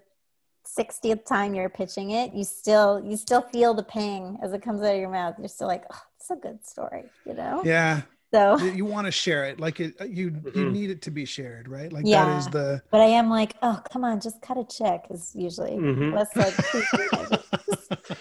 60th 0.66 1.24
time 1.24 1.54
you're 1.54 1.68
pitching 1.68 2.10
it, 2.10 2.34
you 2.34 2.42
still 2.44 3.00
you 3.04 3.16
still 3.16 3.40
feel 3.40 3.72
the 3.72 3.82
pang 3.82 4.36
as 4.42 4.52
it 4.52 4.62
comes 4.62 4.82
out 4.82 4.94
of 4.94 5.00
your 5.00 5.10
mouth. 5.10 5.36
You're 5.38 5.48
still 5.48 5.68
like, 5.68 5.84
oh, 5.92 6.02
it's 6.18 6.30
a 6.30 6.36
good 6.36 6.66
story, 6.66 7.04
you 7.24 7.34
know? 7.34 7.62
Yeah. 7.64 8.02
So 8.36 8.66
you 8.66 8.84
want 8.84 9.06
to 9.06 9.10
share 9.10 9.46
it, 9.46 9.58
like 9.60 9.80
it, 9.80 9.94
you 10.08 10.30
Mm-hmm. 10.30 10.58
you 10.58 10.70
need 10.70 10.90
it 10.90 11.02
to 11.02 11.10
be 11.10 11.24
shared, 11.24 11.68
right? 11.68 11.92
Like 11.92 12.04
Yeah. 12.04 12.24
that 12.24 12.32
is 12.38 12.48
the 12.48 12.82
but 12.90 13.00
I 13.00 13.06
am 13.06 13.30
like, 13.30 13.54
oh 13.62 13.80
come 13.92 14.04
on, 14.04 14.20
just 14.20 14.40
cut 14.42 14.58
a 14.58 14.64
check 14.64 15.06
is 15.10 15.32
usually 15.34 15.76
Mhm. 15.76 16.12
less 16.14 16.36
like 16.36 16.54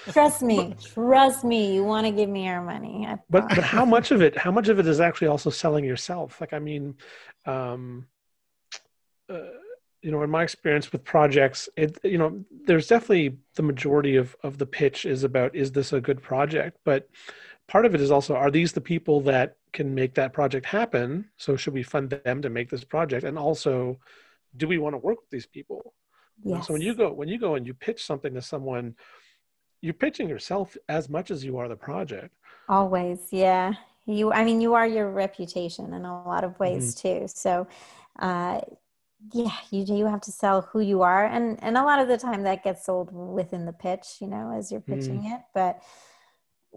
trust 0.14 0.42
me, 0.42 0.76
trust 0.94 1.44
me, 1.44 1.76
you 1.76 1.84
want 1.84 2.06
to 2.08 2.12
give 2.12 2.30
me 2.30 2.46
your 2.46 2.62
money. 2.62 3.08
But 3.30 3.50
but 3.50 3.64
how 3.64 3.86
much 3.86 4.12
of 4.12 4.22
it 4.22 4.38
how 4.38 4.52
much 4.52 4.68
of 4.70 4.80
it 4.80 4.88
is 4.88 5.00
actually 5.00 5.28
also 5.28 5.50
selling 5.50 5.84
yourself 5.84 6.40
like 6.42 6.54
i 6.54 6.60
mean 6.60 6.96
um 7.46 8.06
uh, 9.30 9.40
you 10.02 10.12
know 10.12 10.22
in 10.22 10.30
my 10.30 10.44
experience 10.44 10.92
with 10.92 11.04
projects 11.04 11.68
it 11.76 11.98
you 12.04 12.18
know 12.18 12.44
there's 12.68 12.88
definitely 12.88 13.38
the 13.56 13.64
majority 13.64 14.16
of 14.16 14.36
of 14.44 14.58
the 14.58 14.66
pitch 14.66 15.06
is 15.06 15.24
about 15.24 15.56
is 15.56 15.72
this 15.72 15.92
a 15.94 16.00
good 16.02 16.22
project 16.22 16.78
but 16.86 17.10
part 17.68 17.86
of 17.86 17.96
it 17.96 18.02
is 18.02 18.12
also 18.12 18.36
are 18.36 18.52
these 18.52 18.74
the 18.74 18.82
people 18.82 19.22
that 19.22 19.56
can 19.78 19.88
make 20.02 20.14
that 20.16 20.32
project 20.40 20.66
happen 20.80 21.08
so 21.44 21.50
should 21.62 21.76
we 21.80 21.84
fund 21.94 22.06
them 22.10 22.38
to 22.46 22.50
make 22.58 22.70
this 22.70 22.86
project 22.96 23.24
and 23.28 23.38
also 23.48 23.74
do 24.62 24.66
we 24.74 24.78
want 24.84 24.94
to 24.96 25.02
work 25.08 25.20
with 25.24 25.32
these 25.36 25.50
people 25.58 25.82
You 26.44 26.56
yes. 26.56 26.68
so 26.68 26.74
when 26.76 26.82
you 26.88 26.94
go 27.02 27.08
when 27.20 27.30
you 27.34 27.40
go 27.48 27.52
and 27.58 27.64
you 27.68 27.74
pitch 27.88 28.02
something 28.12 28.34
to 28.38 28.42
someone 28.54 28.86
you're 29.84 30.02
pitching 30.06 30.28
yourself 30.36 30.68
as 30.98 31.04
much 31.16 31.28
as 31.36 31.40
you 31.48 31.54
are 31.60 31.70
the 31.76 31.82
project 31.90 32.34
Always, 32.68 33.20
yeah. 33.46 33.68
You, 34.18 34.26
I 34.40 34.42
mean, 34.48 34.60
you 34.66 34.72
are 34.80 34.88
your 34.98 35.10
reputation 35.26 35.86
in 35.98 36.04
a 36.06 36.16
lot 36.32 36.44
of 36.48 36.52
ways 36.64 36.86
Mm-hmm. 36.86 37.22
too. 37.22 37.28
So, 37.46 37.52
uh, 38.28 38.56
yeah, 39.42 39.58
you 39.76 39.82
do 39.86 40.06
have 40.14 40.22
to 40.28 40.32
sell 40.42 40.58
who 40.72 40.80
you 40.92 41.00
are, 41.14 41.26
and 41.36 41.46
and 41.66 41.74
a 41.78 41.84
lot 41.90 42.00
of 42.04 42.08
the 42.08 42.18
time 42.28 42.42
that 42.48 42.64
gets 42.68 42.82
sold 42.88 43.08
within 43.40 43.64
the 43.70 43.74
pitch, 43.86 44.08
you 44.22 44.28
know, 44.34 44.46
as 44.58 44.72
you're 44.72 44.88
pitching 44.94 45.22
it. 45.34 45.42
But 45.54 45.74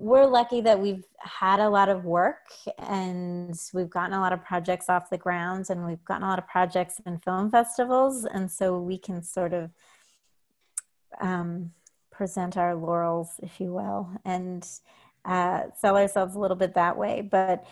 we're 0.01 0.27
lucky 0.27 0.61
that 0.61 0.79
we've 0.79 1.05
had 1.19 1.61
a 1.61 1.69
lot 1.69 1.89
of 1.89 2.05
work 2.05 2.47
and 2.79 3.59
we've 3.75 3.91
gotten 3.91 4.15
a 4.15 4.21
lot 4.21 4.33
of 4.33 4.45
projects 4.45 4.89
off 4.89 5.11
the 5.11 5.19
ground, 5.19 5.67
and 5.71 5.87
we've 5.87 6.05
gotten 6.05 6.23
a 6.23 6.29
lot 6.29 6.39
of 6.39 6.47
projects 6.47 7.01
in 7.05 7.19
film 7.19 7.51
festivals, 7.51 8.25
and 8.25 8.51
so 8.51 8.79
we 8.79 8.99
can 8.99 9.23
sort 9.23 9.53
of 9.53 9.71
um, 11.21 11.73
present 12.11 12.57
our 12.57 12.75
laurels, 12.75 13.41
if 13.43 13.61
you 13.61 13.73
will, 13.73 14.11
and 14.25 14.67
uh, 15.25 15.63
sell 15.77 15.97
ourselves 15.97 16.35
a 16.35 16.39
little 16.39 16.57
bit 16.57 16.75
that 16.75 16.97
way. 16.97 17.21
But 17.23 17.67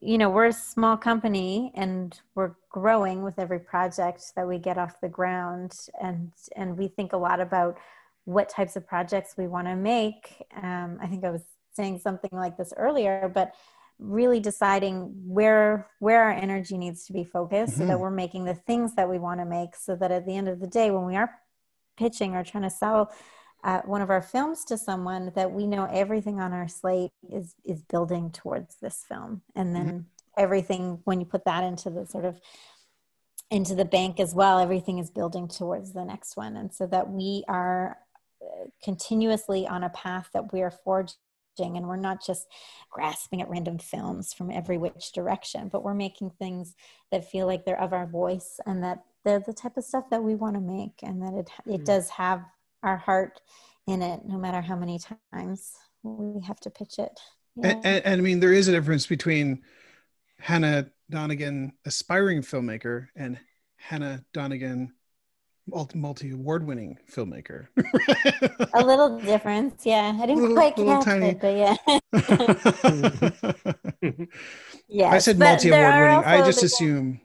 you 0.00 0.18
know, 0.18 0.30
we're 0.30 0.46
a 0.46 0.52
small 0.52 0.96
company 0.96 1.70
and 1.76 2.20
we're 2.34 2.56
growing 2.70 3.22
with 3.22 3.38
every 3.38 3.60
project 3.60 4.32
that 4.34 4.48
we 4.48 4.58
get 4.58 4.76
off 4.76 5.00
the 5.00 5.08
ground, 5.08 5.72
and 6.02 6.32
and 6.56 6.76
we 6.76 6.88
think 6.88 7.12
a 7.12 7.16
lot 7.16 7.40
about 7.40 7.78
what 8.24 8.48
types 8.48 8.76
of 8.76 8.86
projects 8.86 9.36
we 9.36 9.48
want 9.48 9.66
to 9.66 9.76
make. 9.76 10.44
Um, 10.62 10.98
I 11.00 11.06
think 11.06 11.24
I 11.24 11.30
was 11.30 11.42
saying 11.74 11.98
something 11.98 12.30
like 12.32 12.56
this 12.56 12.72
earlier, 12.76 13.30
but 13.32 13.54
really 13.98 14.40
deciding 14.40 15.12
where 15.26 15.88
where 16.00 16.24
our 16.24 16.32
energy 16.32 16.76
needs 16.76 17.06
to 17.06 17.12
be 17.12 17.24
focused 17.24 17.76
so 17.76 17.86
that 17.86 18.00
we're 18.00 18.10
making 18.10 18.44
the 18.44 18.54
things 18.54 18.94
that 18.96 19.08
we 19.08 19.18
want 19.18 19.38
to 19.38 19.46
make 19.46 19.76
so 19.76 19.94
that 19.94 20.10
at 20.10 20.26
the 20.26 20.36
end 20.36 20.48
of 20.48 20.60
the 20.60 20.66
day 20.66 20.90
when 20.90 21.06
we 21.06 21.14
are 21.14 21.30
pitching 21.96 22.34
or 22.34 22.42
trying 22.42 22.64
to 22.64 22.70
sell 22.70 23.12
uh, 23.64 23.80
one 23.82 24.02
of 24.02 24.10
our 24.10 24.22
films 24.22 24.64
to 24.64 24.76
someone 24.76 25.30
that 25.36 25.52
we 25.52 25.66
know 25.66 25.84
everything 25.84 26.40
on 26.40 26.52
our 26.52 26.66
slate 26.66 27.12
is 27.30 27.54
is 27.64 27.82
building 27.82 28.30
towards 28.32 28.76
this 28.76 29.04
film. 29.08 29.42
And 29.54 29.74
then 29.74 30.06
everything 30.36 31.00
when 31.04 31.20
you 31.20 31.26
put 31.26 31.44
that 31.44 31.62
into 31.62 31.90
the 31.90 32.06
sort 32.06 32.24
of 32.24 32.40
into 33.50 33.74
the 33.74 33.84
bank 33.84 34.18
as 34.18 34.34
well 34.34 34.58
everything 34.58 34.98
is 34.98 35.10
building 35.10 35.46
towards 35.46 35.92
the 35.92 36.04
next 36.04 36.36
one. 36.36 36.56
And 36.56 36.74
so 36.74 36.86
that 36.88 37.08
we 37.08 37.44
are 37.46 37.98
uh, 38.42 38.66
continuously 38.82 39.68
on 39.68 39.84
a 39.84 39.90
path 39.90 40.30
that 40.32 40.52
we 40.52 40.62
are 40.62 40.72
forging 40.72 41.14
and 41.58 41.86
we're 41.86 41.96
not 41.96 42.24
just 42.24 42.46
grasping 42.90 43.40
at 43.42 43.48
random 43.48 43.78
films 43.78 44.32
from 44.32 44.50
every 44.50 44.78
which 44.78 45.12
direction 45.12 45.68
but 45.68 45.82
we're 45.82 45.94
making 45.94 46.30
things 46.30 46.74
that 47.10 47.30
feel 47.30 47.46
like 47.46 47.64
they're 47.64 47.80
of 47.80 47.92
our 47.92 48.06
voice 48.06 48.58
and 48.66 48.82
that 48.82 49.02
they're 49.24 49.40
the 49.40 49.52
type 49.52 49.76
of 49.76 49.84
stuff 49.84 50.08
that 50.10 50.22
we 50.22 50.34
want 50.34 50.54
to 50.54 50.60
make 50.60 50.94
and 51.02 51.22
that 51.22 51.34
it 51.34 51.50
it 51.66 51.82
mm. 51.82 51.84
does 51.84 52.08
have 52.08 52.42
our 52.82 52.96
heart 52.96 53.40
in 53.86 54.02
it 54.02 54.20
no 54.26 54.38
matter 54.38 54.60
how 54.60 54.76
many 54.76 54.98
times 55.32 55.72
we 56.02 56.40
have 56.42 56.58
to 56.58 56.70
pitch 56.70 56.98
it 56.98 57.20
you 57.54 57.62
and, 57.64 57.84
and, 57.84 58.04
and 58.04 58.20
I 58.20 58.22
mean 58.22 58.40
there 58.40 58.52
is 58.52 58.68
a 58.68 58.72
difference 58.72 59.06
between 59.06 59.62
Hannah 60.42 60.90
Donegan, 61.08 61.72
aspiring 61.86 62.42
filmmaker, 62.42 63.06
and 63.14 63.38
Hannah 63.76 64.24
Donegan, 64.32 64.92
multi 65.94 66.30
award 66.32 66.66
winning 66.66 66.98
filmmaker. 67.10 67.66
a 68.74 68.84
little 68.84 69.18
difference 69.20 69.86
yeah 69.86 70.12
i 70.20 70.26
didn't 70.26 70.42
Little- 70.42 70.56
quite 70.56 70.74
catch 70.76 71.04
tiny- 71.04 71.28
it 71.28 71.40
but 71.40 71.54
yeah 71.56 71.76
yeah 74.88 75.08
I 75.10 75.18
said 75.18 75.38
multi 75.38 75.68
award 75.70 75.94
winning. 75.94 76.24
I 76.24 76.44
just 76.44 76.62
assume 76.62 77.20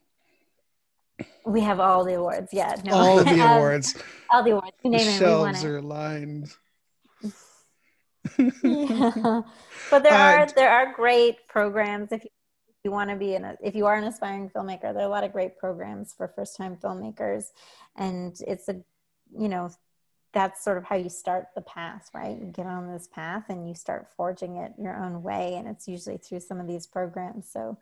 we 1.46 1.62
have 1.62 1.80
all 1.80 2.04
the 2.06 2.14
awards 2.16 2.50
yeah 2.54 2.76
no 2.86 2.94
all 2.94 3.24
the 3.24 3.32
Um, 3.42 3.58
awards. 3.58 3.96
all 4.32 4.44
the 4.44 4.52
awards 4.52 4.76
you 4.84 4.92
The 4.92 4.98
name 4.98 5.08
it 5.08 5.18
shelves 5.18 5.64
are 5.66 5.82
lined. 5.82 6.54
yeah. 8.64 9.42
but 9.90 10.04
there 10.04 10.14
Uh, 10.14 10.38
are 10.44 10.48
there 10.56 10.70
are 10.70 10.94
great 10.94 11.48
programs 11.48 12.12
if 12.12 12.24
you, 12.24 12.30
if 12.30 12.37
you 12.88 12.92
want 12.92 13.10
to 13.10 13.18
be 13.18 13.36
an 13.36 13.58
if 13.62 13.76
you 13.76 13.86
are 13.86 13.96
an 13.96 14.06
aspiring 14.06 14.50
filmmaker 14.50 14.94
there 14.94 15.02
are 15.02 15.12
a 15.12 15.16
lot 15.18 15.26
of 15.26 15.34
great 15.34 15.58
programs 15.58 16.14
for 16.14 16.30
first 16.30 16.56
time 16.56 16.78
filmmakers. 16.78 17.48
And 17.98 18.40
it's 18.48 18.70
a 18.70 18.76
you 19.38 19.50
know 19.50 19.70
that's 20.32 20.64
sort 20.64 20.78
of 20.78 20.86
how 20.86 20.96
you 20.96 21.10
start 21.10 21.48
the 21.54 21.62
path 21.62 22.10
right? 22.14 22.38
You 22.40 22.46
get 22.46 22.66
on 22.66 22.88
this 22.88 23.08
path 23.08 23.46
and 23.50 23.68
you 23.68 23.76
start 23.76 24.08
forging 24.16 24.56
it 24.56 24.72
your 24.80 24.96
own 25.04 25.22
way. 25.22 25.56
And 25.56 25.68
it's 25.68 25.86
usually 25.86 26.18
through 26.18 26.40
some 26.40 26.62
of 26.62 26.68
these 26.68 26.88
programs. 26.88 27.50
So 27.52 27.78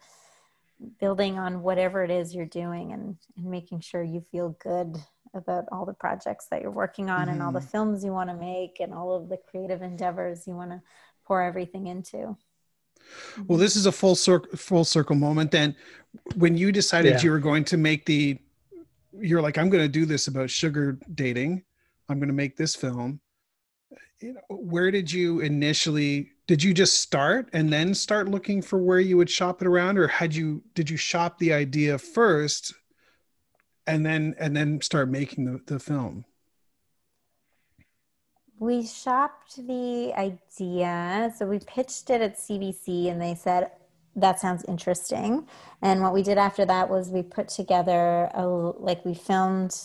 building 0.99 1.37
on 1.37 1.61
whatever 1.61 2.03
it 2.03 2.09
is 2.09 2.33
you're 2.33 2.47
doing 2.47 2.91
and, 2.91 3.15
and 3.37 3.45
making 3.45 3.81
sure 3.81 4.01
you 4.03 4.25
feel 4.31 4.57
good 4.59 4.97
about 5.35 5.65
all 5.71 5.85
the 5.85 5.93
projects 5.93 6.47
that 6.49 6.63
you're 6.63 6.71
working 6.71 7.11
on 7.11 7.29
and 7.29 7.43
all 7.43 7.51
the 7.51 7.59
mm-hmm. 7.59 7.67
films 7.67 8.03
you 8.03 8.11
want 8.11 8.29
to 8.29 8.35
make 8.35 8.79
and 8.79 8.91
all 8.91 9.15
of 9.15 9.29
the 9.29 9.37
creative 9.37 9.81
endeavors 9.81 10.47
you 10.47 10.55
want 10.55 10.71
to 10.71 10.81
pour 11.25 11.41
everything 11.41 11.87
into. 11.87 12.35
Well, 13.47 13.57
this 13.57 13.75
is 13.75 13.85
a 13.85 13.91
full 13.91 14.15
circle 14.15 14.57
full 14.57 14.85
circle 14.85 15.15
moment. 15.15 15.51
Then, 15.51 15.75
when 16.35 16.57
you 16.57 16.71
decided 16.71 17.15
Yeah. 17.15 17.21
you 17.21 17.31
were 17.31 17.39
going 17.39 17.65
to 17.65 17.77
make 17.77 18.05
the, 18.05 18.39
you're 19.13 19.41
like, 19.41 19.57
I'm 19.57 19.69
going 19.69 19.83
to 19.83 19.89
do 19.89 20.05
this 20.05 20.27
about 20.27 20.49
sugar 20.49 20.97
dating. 21.13 21.63
I'm 22.09 22.19
going 22.19 22.29
to 22.29 22.33
make 22.33 22.55
this 22.55 22.75
film. 22.75 23.19
You 24.21 24.33
know, 24.33 24.41
where 24.49 24.91
did 24.91 25.11
you 25.11 25.41
initially? 25.41 26.31
Did 26.47 26.63
you 26.63 26.73
just 26.73 27.01
start 27.01 27.49
and 27.53 27.71
then 27.73 27.93
start 27.93 28.29
looking 28.29 28.61
for 28.61 28.79
where 28.79 28.99
you 28.99 29.17
would 29.17 29.29
shop 29.29 29.61
it 29.61 29.67
around, 29.67 29.97
or 29.97 30.07
had 30.07 30.33
you 30.33 30.63
did 30.73 30.89
you 30.89 30.97
shop 30.97 31.37
the 31.37 31.51
idea 31.51 31.97
first, 31.97 32.73
and 33.87 34.05
then 34.05 34.35
and 34.39 34.55
then 34.55 34.79
start 34.81 35.09
making 35.09 35.45
the, 35.45 35.59
the 35.65 35.79
film? 35.79 36.23
We 38.65 38.83
shopped 38.83 39.57
the 39.67 40.11
idea. 40.17 41.31
So 41.37 41.45
we 41.45 41.59
pitched 41.59 42.09
it 42.09 42.19
at 42.21 42.35
CBC 42.37 43.11
and 43.11 43.21
they 43.21 43.35
said, 43.35 43.69
that 44.15 44.39
sounds 44.39 44.65
interesting. 44.67 45.47
And 45.83 46.01
what 46.01 46.13
we 46.13 46.23
did 46.23 46.39
after 46.39 46.65
that 46.65 46.89
was 46.89 47.09
we 47.09 47.21
put 47.21 47.47
together 47.47 48.29
a, 48.33 48.47
like 48.47 49.05
we 49.05 49.13
filmed 49.13 49.75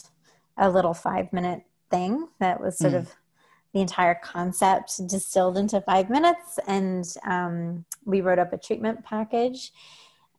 a 0.57 0.71
little 0.71 0.95
five 0.95 1.31
minute 1.31 1.63
thing 1.91 2.29
that 2.39 2.59
was 2.59 2.79
sort 2.79 2.95
Mm. 2.95 2.99
of 3.01 3.17
the 3.75 3.81
entire 3.83 4.15
concept 4.15 5.07
distilled 5.07 5.59
into 5.59 5.81
five 5.83 6.09
minutes. 6.09 6.59
And 6.67 7.05
um, 7.27 7.85
we 8.07 8.23
wrote 8.23 8.39
up 8.39 8.55
a 8.55 8.59
treatment 8.59 9.05
package, 9.05 9.73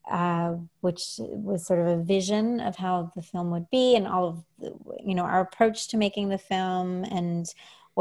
uh, 0.10 0.56
which 0.80 1.04
was 1.20 1.66
sort 1.68 1.80
of 1.80 1.88
a 1.88 2.04
vision 2.04 2.60
of 2.60 2.76
how 2.78 3.12
the 3.16 3.22
film 3.22 3.52
would 3.52 3.70
be 3.70 3.96
and 3.96 4.08
all 4.08 4.28
of 4.28 4.44
the, 4.58 4.74
you 5.06 5.14
know, 5.14 5.26
our 5.26 5.42
approach 5.42 5.90
to 5.90 5.98
making 5.98 6.30
the 6.30 6.40
film 6.40 7.04
and 7.04 7.46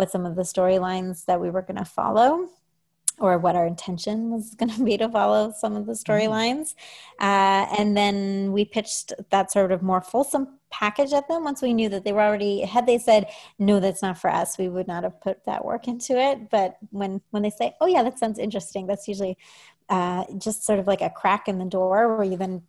what 0.01 0.11
some 0.11 0.25
of 0.25 0.35
the 0.35 0.47
storylines 0.55 1.27
that 1.27 1.39
we 1.43 1.51
were 1.51 1.61
going 1.69 1.77
to 1.77 1.85
follow 1.85 2.49
or 3.19 3.37
what 3.37 3.55
our 3.55 3.67
intention 3.67 4.31
was 4.31 4.55
going 4.59 4.71
to 4.71 4.83
be 4.83 4.97
to 4.97 5.09
follow 5.11 5.53
some 5.63 5.77
of 5.77 5.85
the 5.85 5.93
storylines. 5.93 6.75
Uh, 7.21 7.67
and 7.79 7.95
then 7.95 8.51
we 8.57 8.65
pitched 8.65 9.13
that 9.29 9.53
sort 9.53 9.73
of 9.73 9.83
more 9.83 10.01
fulsome 10.01 10.59
package 10.71 11.13
at 11.13 11.29
them 11.29 11.45
once 11.45 11.61
we 11.61 11.75
knew 11.75 11.91
that 11.91 12.03
they 12.05 12.13
were 12.13 12.23
already 12.23 12.63
had 12.75 12.87
they 12.87 12.97
said 12.97 13.27
no 13.59 13.81
that's 13.81 14.03
not 14.03 14.17
for 14.17 14.31
us 14.31 14.57
we 14.57 14.69
would 14.69 14.87
not 14.87 15.03
have 15.03 15.21
put 15.21 15.45
that 15.45 15.65
work 15.65 15.89
into 15.89 16.17
it 16.29 16.49
but 16.49 16.77
when 16.91 17.21
when 17.33 17.43
they 17.43 17.51
say 17.51 17.75
oh 17.81 17.89
yeah 17.95 18.05
that 18.05 18.17
sounds 18.17 18.39
interesting 18.39 18.87
that's 18.87 19.09
usually 19.09 19.37
uh, 19.89 20.23
just 20.39 20.65
sort 20.65 20.79
of 20.79 20.87
like 20.87 21.03
a 21.03 21.11
crack 21.11 21.49
in 21.49 21.59
the 21.59 21.65
door 21.79 22.17
where 22.17 22.25
you 22.25 22.37
then 22.37 22.63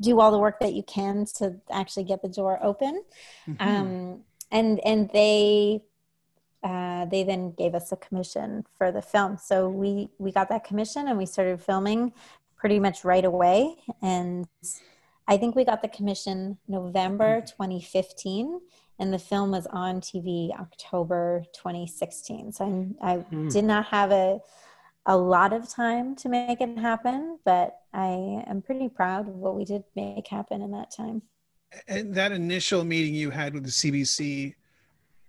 do 0.00 0.18
all 0.20 0.32
the 0.32 0.38
work 0.38 0.58
that 0.58 0.72
you 0.72 0.82
can 0.82 1.26
to 1.36 1.44
actually 1.70 2.04
get 2.04 2.22
the 2.22 2.28
door 2.40 2.58
open 2.70 2.94
Mhm. 3.46 3.60
um, 3.60 4.24
and 4.50 4.80
and 4.90 5.10
they 5.12 5.82
uh, 6.62 7.04
they 7.06 7.22
then 7.22 7.52
gave 7.52 7.74
us 7.74 7.92
a 7.92 7.96
commission 7.96 8.64
for 8.76 8.90
the 8.90 9.02
film 9.02 9.36
so 9.36 9.68
we 9.68 10.10
we 10.18 10.32
got 10.32 10.48
that 10.48 10.64
commission 10.64 11.08
and 11.08 11.16
we 11.16 11.26
started 11.26 11.60
filming 11.60 12.12
pretty 12.56 12.80
much 12.80 13.04
right 13.04 13.24
away 13.24 13.76
and 14.02 14.46
I 15.28 15.36
think 15.36 15.54
we 15.54 15.64
got 15.64 15.82
the 15.82 15.88
commission 15.88 16.56
November 16.66 17.42
2015, 17.42 18.60
and 18.98 19.12
the 19.12 19.18
film 19.18 19.50
was 19.50 19.66
on 19.66 20.00
TV 20.00 20.58
October 20.58 21.44
2016. 21.52 22.52
So 22.52 22.64
I, 23.02 23.12
I 23.12 23.16
mm. 23.18 23.52
did 23.52 23.64
not 23.64 23.86
have 23.86 24.10
a 24.10 24.40
a 25.06 25.16
lot 25.16 25.54
of 25.54 25.68
time 25.70 26.14
to 26.16 26.28
make 26.28 26.60
it 26.60 26.78
happen, 26.78 27.38
but 27.44 27.78
I 27.94 28.42
am 28.46 28.60
pretty 28.60 28.90
proud 28.90 29.26
of 29.26 29.36
what 29.36 29.54
we 29.54 29.64
did 29.64 29.82
make 29.96 30.26
happen 30.26 30.60
in 30.60 30.70
that 30.72 30.90
time. 30.90 31.22
And 31.86 32.14
that 32.14 32.32
initial 32.32 32.84
meeting 32.84 33.14
you 33.14 33.30
had 33.30 33.54
with 33.54 33.64
the 33.64 33.70
CBC, 33.70 34.54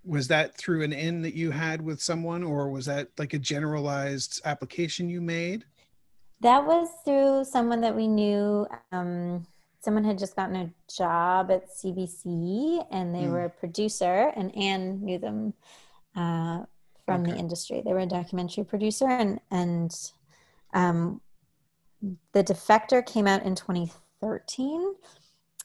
was 0.03 0.27
that 0.29 0.55
through 0.57 0.83
an 0.83 0.93
in 0.93 1.21
that 1.21 1.35
you 1.35 1.51
had 1.51 1.81
with 1.81 2.01
someone, 2.01 2.43
or 2.43 2.69
was 2.69 2.85
that 2.85 3.09
like 3.17 3.33
a 3.33 3.39
generalized 3.39 4.41
application 4.45 5.09
you 5.09 5.21
made? 5.21 5.65
That 6.41 6.65
was 6.65 6.87
through 7.03 7.45
someone 7.45 7.81
that 7.81 7.95
we 7.95 8.07
knew. 8.07 8.65
Um, 8.91 9.45
someone 9.81 10.03
had 10.03 10.17
just 10.17 10.35
gotten 10.35 10.55
a 10.55 10.71
job 10.93 11.51
at 11.51 11.69
CBC 11.69 12.85
and 12.91 13.15
they 13.15 13.23
mm. 13.23 13.31
were 13.31 13.45
a 13.45 13.49
producer, 13.49 14.31
and 14.35 14.55
Ann 14.55 15.03
knew 15.03 15.17
them 15.17 15.53
uh, 16.15 16.63
from 17.05 17.21
okay. 17.21 17.31
the 17.31 17.37
industry. 17.37 17.81
They 17.83 17.93
were 17.93 17.99
a 17.99 18.05
documentary 18.05 18.63
producer, 18.63 19.07
and 19.07 19.39
and 19.51 19.95
um, 20.73 21.21
the 22.31 22.43
Defector 22.43 23.05
came 23.05 23.27
out 23.27 23.43
in 23.43 23.55
2013, 23.55 24.95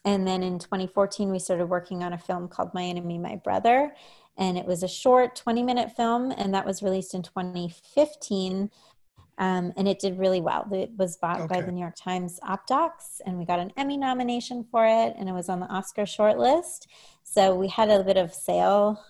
and 0.05 0.27
then 0.27 0.43
in 0.43 0.59
2014 0.59 1.31
we 1.31 1.39
started 1.39 1.67
working 1.67 2.03
on 2.03 2.13
a 2.13 2.19
film 2.19 2.49
called 2.49 2.75
My 2.75 2.83
Enemy, 2.83 3.19
My 3.19 3.37
Brother, 3.37 3.95
and 4.37 4.59
it 4.59 4.67
was 4.67 4.83
a 4.83 4.89
short 4.89 5.37
20 5.37 5.63
minute 5.63 5.95
film, 5.97 6.33
and 6.33 6.53
that 6.55 6.67
was 6.67 6.83
released 6.83 7.15
in 7.15 7.23
2015. 7.23 8.71
Um, 9.37 9.73
and 9.77 9.89
it 9.89 9.99
did 9.99 10.19
really 10.19 10.41
well. 10.41 10.69
It 10.73 10.93
was 10.97 11.17
bought 11.17 11.41
okay. 11.41 11.57
by 11.57 11.61
the 11.61 11.73
New 11.73 11.81
York 11.81 11.97
Times 11.97 12.39
OpDocs, 12.45 13.21
and 13.27 13.39
we 13.39 13.45
got 13.45 13.59
an 13.59 13.73
Emmy 13.77 13.97
nomination 13.97 14.65
for 14.71 14.87
it, 14.87 15.15
and 15.19 15.29
it 15.29 15.33
was 15.33 15.49
on 15.49 15.59
the 15.61 15.67
Oscar 15.67 16.03
shortlist. 16.03 16.87
So 17.25 17.55
we 17.55 17.69
had 17.69 17.91
a 17.91 18.05
bit 18.05 18.17
of 18.17 18.33
sail 18.33 19.03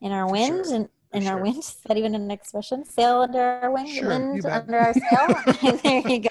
in 0.00 0.10
our 0.10 0.28
wind, 0.28 0.66
sure. 0.66 0.74
and 0.74 0.88
in 1.12 1.22
sure. 1.22 1.32
our 1.32 1.42
wind. 1.42 1.58
Is 1.58 1.76
that 1.86 1.96
even 1.96 2.14
an 2.14 2.30
expression? 2.30 2.84
Sail 2.84 3.20
under 3.20 3.40
our 3.40 3.70
wing, 3.70 3.86
sure, 3.86 4.08
wind 4.08 4.44
under 4.46 4.78
our 4.78 4.94
sail. 4.94 5.78
there 5.82 6.08
you 6.08 6.20
go. 6.20 6.28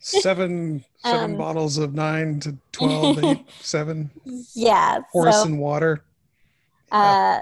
Seven 0.00 0.84
seven 0.98 1.32
um, 1.32 1.36
bottles 1.36 1.76
of 1.76 1.94
nine 1.94 2.38
to 2.40 2.56
12 2.72 3.24
eight, 3.24 3.46
seven. 3.60 4.10
Yeah. 4.54 5.00
Horse 5.10 5.36
so, 5.36 5.44
and 5.44 5.58
water. 5.58 6.04
Uh, 6.90 7.40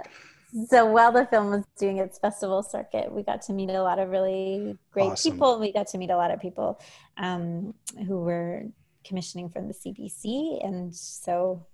so 0.69 0.87
while 0.87 1.13
the 1.13 1.27
film 1.27 1.51
was 1.51 1.65
doing 1.79 1.99
its 1.99 2.19
festival 2.19 2.63
circuit, 2.63 3.13
we 3.13 3.23
got 3.23 3.43
to 3.43 3.53
meet 3.53 3.71
a 3.71 3.83
lot 3.83 3.99
of 3.99 4.09
really 4.09 4.79
great 4.91 5.13
awesome. 5.13 5.33
people. 5.33 5.61
We 5.61 5.73
got 5.73 5.89
to 5.89 5.99
meet 5.99 6.11
a 6.11 6.17
lot 6.17 6.31
of 6.31 6.41
people 6.41 6.81
um, 7.19 7.75
who 8.07 8.19
were 8.21 8.65
commissioning 9.05 9.49
from 9.49 9.69
the 9.69 9.75
CBC, 9.75 10.65
and 10.65 10.95
so 10.95 11.67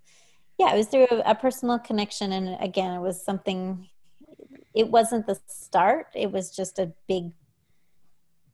yeah, 0.58 0.74
it 0.74 0.76
was 0.76 0.86
through 0.86 1.06
a, 1.10 1.30
a 1.30 1.34
personal 1.34 1.78
connection. 1.78 2.32
And 2.32 2.56
again, 2.60 2.92
it 2.92 3.00
was 3.00 3.24
something 3.24 3.88
it 4.74 4.88
wasn't 4.88 5.26
the 5.26 5.38
start 5.46 6.06
it 6.14 6.32
was 6.32 6.54
just 6.54 6.78
a 6.78 6.92
big 7.06 7.30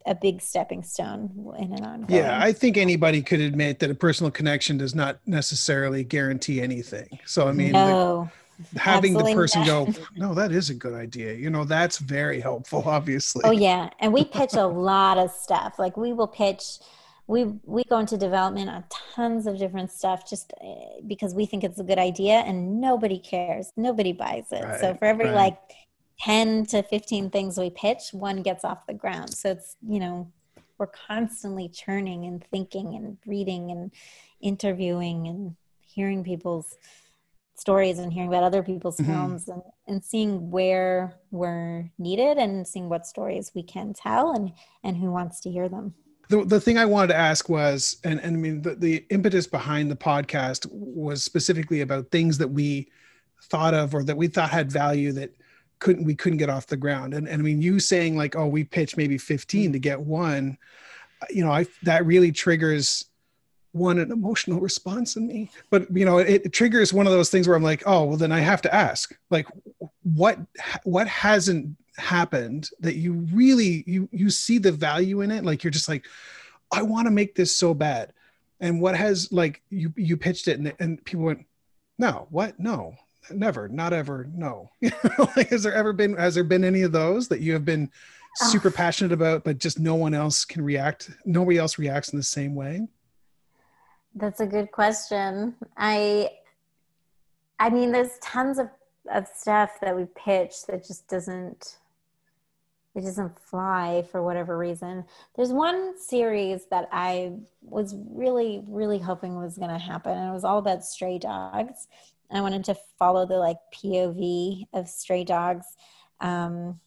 a 0.07 0.15
big 0.15 0.41
stepping 0.41 0.83
stone 0.83 1.55
in 1.59 1.73
an 1.75 1.85
ongoing. 1.85 2.23
Yeah, 2.23 2.39
I 2.41 2.53
think 2.53 2.79
anybody 2.79 3.21
could 3.21 3.41
admit 3.41 3.81
that 3.81 3.91
a 3.91 3.95
personal 3.95 4.31
connection 4.31 4.79
does 4.79 4.95
not 4.95 5.19
necessarily 5.27 6.03
guarantee 6.03 6.63
anything. 6.63 7.19
So 7.27 7.47
I 7.47 7.53
mean, 7.53 7.73
no, 7.73 8.31
the, 8.31 8.48
having 8.77 9.15
the 9.15 9.25
person 9.35 9.65
go, 9.65 9.89
no, 10.17 10.35
that 10.35 10.53
is 10.53 10.71
a 10.71 10.75
good 10.75 10.95
idea. 10.95 11.35
You 11.35 11.51
know, 11.51 11.65
that's 11.65 11.99
very 11.99 12.41
helpful. 12.41 12.83
Obviously. 12.87 13.43
Oh 13.45 13.51
yeah, 13.51 13.91
and 14.01 14.13
we 14.13 14.25
pitch 14.25 14.55
a 14.55 14.67
lot 14.67 15.19
of 15.19 15.31
stuff. 15.31 15.79
Like 15.79 15.97
we 15.97 16.13
will 16.13 16.29
pitch. 16.29 16.79
We 17.27 17.45
we 17.65 17.85
go 17.85 17.99
into 17.99 18.17
development 18.17 18.71
on 18.71 18.85
tons 19.15 19.47
of 19.47 19.59
different 19.59 19.91
stuff 19.91 20.29
just 20.29 20.53
eh, 20.63 21.01
because 21.07 21.35
we 21.35 21.45
think 21.45 21.63
it's 21.63 21.79
a 21.79 21.85
good 21.85 21.99
idea, 21.99 22.37
and 22.47 22.81
nobody 22.81 23.19
cares. 23.19 23.73
Nobody 23.77 24.13
buys 24.13 24.51
it. 24.51 24.65
Right, 24.65 24.81
so 24.81 24.95
for 24.95 25.05
every 25.05 25.27
right. 25.27 25.35
like 25.35 25.59
10 26.21 26.67
to 26.67 26.83
15 26.83 27.31
things 27.31 27.59
we 27.59 27.71
pitch, 27.71 28.11
one 28.13 28.43
gets 28.43 28.65
off 28.65 28.87
the 28.87 28.95
ground. 28.95 29.33
So 29.35 29.51
it's, 29.51 29.77
you 29.87 30.01
know, 30.01 30.31
we're 30.79 30.89
constantly 30.89 31.69
churning 31.69 32.25
and 32.25 32.45
thinking 32.51 32.95
and 32.95 33.19
reading 33.27 33.71
and 33.71 33.93
interviewing 34.41 35.27
and 35.29 35.57
hearing 35.81 36.25
people's 36.25 36.77
stories 37.59 37.99
and 37.99 38.13
hearing 38.13 38.29
about 38.29 38.45
other 38.45 38.63
people's 38.63 38.97
mm-hmm. 38.97 39.13
films 39.13 39.49
and, 39.49 39.63
and 39.87 40.05
seeing 40.05 40.51
where 40.51 41.15
we're 41.31 41.91
needed 41.99 42.39
and 42.39 42.67
seeing 42.67 42.89
what 42.89 43.07
stories 43.07 43.51
we 43.55 43.63
can 43.63 43.93
tell 43.93 44.33
and, 44.33 44.53
and 44.85 44.97
who 44.97 45.11
wants 45.11 45.41
to 45.41 45.51
hear 45.51 45.69
them. 45.69 45.95
The, 46.29 46.45
the 46.45 46.61
thing 46.61 46.77
I 46.77 46.85
wanted 46.85 47.09
to 47.09 47.17
ask 47.17 47.49
was, 47.49 47.97
and, 48.05 48.21
and 48.21 48.37
I 48.37 48.39
mean, 48.39 48.63
the, 48.63 48.75
the 48.75 49.07
impetus 49.11 49.47
behind 49.47 49.91
the 49.91 49.97
podcast 49.97 50.67
was 50.71 51.23
specifically 51.23 51.81
about 51.81 52.11
things 52.11 52.39
that 52.39 52.49
we 52.49 52.91
thought 53.45 53.75
of 53.75 53.95
or 53.95 54.05
that 54.05 54.17
we 54.17 54.29
thought 54.29 54.51
had 54.51 54.71
value 54.71 55.13
that 55.13 55.35
couldn't 55.79 56.05
we 56.05 56.15
couldn't 56.15 56.39
get 56.39 56.51
off 56.51 56.67
the 56.67 56.77
ground 56.77 57.15
and, 57.15 57.29
and 57.29 57.41
i 57.41 57.45
mean 57.45 57.63
you 57.63 57.79
saying 57.79 58.17
like 58.17 58.35
oh 58.35 58.49
we 58.49 58.65
pitched 58.65 58.97
maybe 58.97 59.17
15 59.17 59.73
to 59.73 59.79
get 59.79 60.01
one 60.01 60.59
you 61.31 61.45
know 61.45 61.53
i 61.53 61.65
that 61.85 62.05
really 62.05 62.33
triggers 62.33 63.05
one 63.79 63.99
an 63.99 64.13
emotional 64.13 64.61
response 64.61 65.17
in 65.17 65.27
me. 65.27 65.51
But 65.71 65.95
you 65.95 66.05
know 66.05 66.19
it, 66.19 66.47
it, 66.47 66.53
triggers 66.53 66.93
one 66.93 67.07
of 67.07 67.13
those 67.13 67.31
things 67.31 67.47
where 67.47 67.57
i'm 67.57 67.63
like 67.63 67.83
oh 67.87 68.05
well 68.05 68.17
then 68.17 68.33
i 68.33 68.41
have 68.41 68.63
to 68.63 68.75
ask. 68.75 69.17
Like 69.31 69.47
what 70.03 70.39
what 70.85 71.09
hasn't 71.09 71.77
happened 71.97 72.71
that 72.81 72.97
you 72.97 73.13
really 73.33 73.85
you 73.87 74.09
you 74.13 74.31
see 74.31 74.59
the 74.59 74.73
value 74.73 75.21
in 75.21 75.31
it? 75.31 75.45
Like 75.45 75.65
you're 75.65 75.71
just 75.71 75.89
like 75.89 76.07
i 76.71 76.83
want 76.83 77.07
to 77.07 77.13
make 77.13 77.35
this 77.35 77.55
so 77.55 77.75
bad. 77.75 78.13
And 78.61 78.81
what 78.81 78.97
has 78.97 79.33
like 79.33 79.63
you 79.71 79.93
you 79.97 80.17
pitched 80.17 80.49
it 80.49 80.59
and, 80.59 80.75
and 80.81 81.05
people 81.05 81.25
went 81.25 81.47
no 81.99 82.27
what? 82.31 82.59
No 82.59 82.95
never 83.31 83.69
not 83.69 83.93
ever 83.93 84.29
no. 84.35 84.71
Like 85.37 85.51
has 85.51 85.63
there 85.63 85.75
ever 85.75 85.93
been 85.93 86.17
has 86.17 86.35
there 86.35 86.45
been 86.45 86.65
any 86.65 86.83
of 86.83 86.93
those 86.93 87.29
that 87.29 87.41
you 87.41 87.53
have 87.53 87.65
been 87.65 87.91
super 88.37 88.71
passionate 88.71 89.13
about 89.13 89.43
but 89.43 89.59
just 89.59 89.79
no 89.79 89.95
one 89.95 90.15
else 90.15 90.45
can 90.45 90.63
react 90.63 91.11
nobody 91.25 91.59
else 91.59 91.79
reacts 91.79 92.11
in 92.11 92.19
the 92.19 92.23
same 92.23 92.55
way 92.55 92.87
that's 94.19 94.41
a 94.41 94.47
good 94.47 94.71
question 94.71 95.55
i 95.77 96.29
i 97.59 97.71
mean 97.71 97.93
there's 97.93 98.19
tons 98.19 98.59
of 98.59 98.69
of 99.11 99.27
stuff 99.27 99.71
that 99.81 99.97
we 99.97 100.05
pitch 100.15 100.67
that 100.67 100.87
just 100.87 101.09
doesn't 101.09 101.79
it 102.99 103.03
doesn't 103.03 103.39
fly 103.39 104.05
for 104.11 104.23
whatever 104.23 104.59
reason. 104.59 105.05
There's 105.37 105.53
one 105.53 105.97
series 105.99 106.67
that 106.71 106.89
I 106.91 107.35
was 107.63 107.95
really, 108.11 108.65
really 108.67 108.99
hoping 108.99 109.37
was 109.37 109.57
going 109.57 109.71
to 109.71 109.79
happen, 109.79 110.19
and 110.19 110.29
it 110.29 110.33
was 110.33 110.45
all 110.45 110.59
about 110.59 110.85
stray 110.85 111.19
dogs. 111.19 111.87
I 112.31 112.41
wanted 112.41 112.65
to 112.65 112.77
follow 112.99 113.25
the 113.25 113.39
like 113.39 113.59
POV 113.73 114.67
of 114.75 114.89
stray 114.89 115.25
dogs 115.25 115.67
um, 116.21 116.81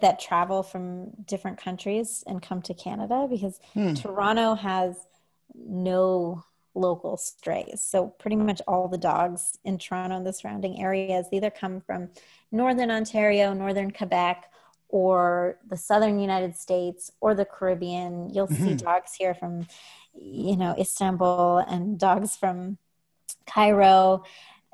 that 0.00 0.20
travel 0.20 0.62
from 0.62 1.10
different 1.24 1.58
countries 1.58 2.22
and 2.26 2.42
come 2.42 2.62
to 2.62 2.74
Canada 2.74 3.26
because 3.28 3.58
hmm. 3.72 3.94
Toronto 3.94 4.54
has 4.54 4.96
no 5.54 6.44
local 6.74 7.16
strays. 7.16 7.82
So 7.82 8.08
pretty 8.08 8.36
much 8.36 8.60
all 8.66 8.88
the 8.88 8.98
dogs 8.98 9.58
in 9.64 9.78
Toronto 9.78 10.16
and 10.16 10.26
the 10.26 10.32
surrounding 10.32 10.82
areas 10.82 11.26
either 11.32 11.50
come 11.50 11.80
from 11.80 12.10
northern 12.50 12.90
Ontario, 12.90 13.52
northern 13.52 13.90
Quebec, 13.90 14.50
or 14.88 15.58
the 15.68 15.76
southern 15.76 16.20
United 16.20 16.56
States 16.56 17.10
or 17.20 17.34
the 17.34 17.44
Caribbean. 17.44 18.30
You'll 18.32 18.48
mm-hmm. 18.48 18.64
see 18.64 18.74
dogs 18.74 19.14
here 19.14 19.34
from 19.34 19.66
you 20.14 20.56
know 20.56 20.74
Istanbul 20.78 21.58
and 21.58 21.98
dogs 21.98 22.36
from 22.36 22.78
Cairo, 23.46 24.24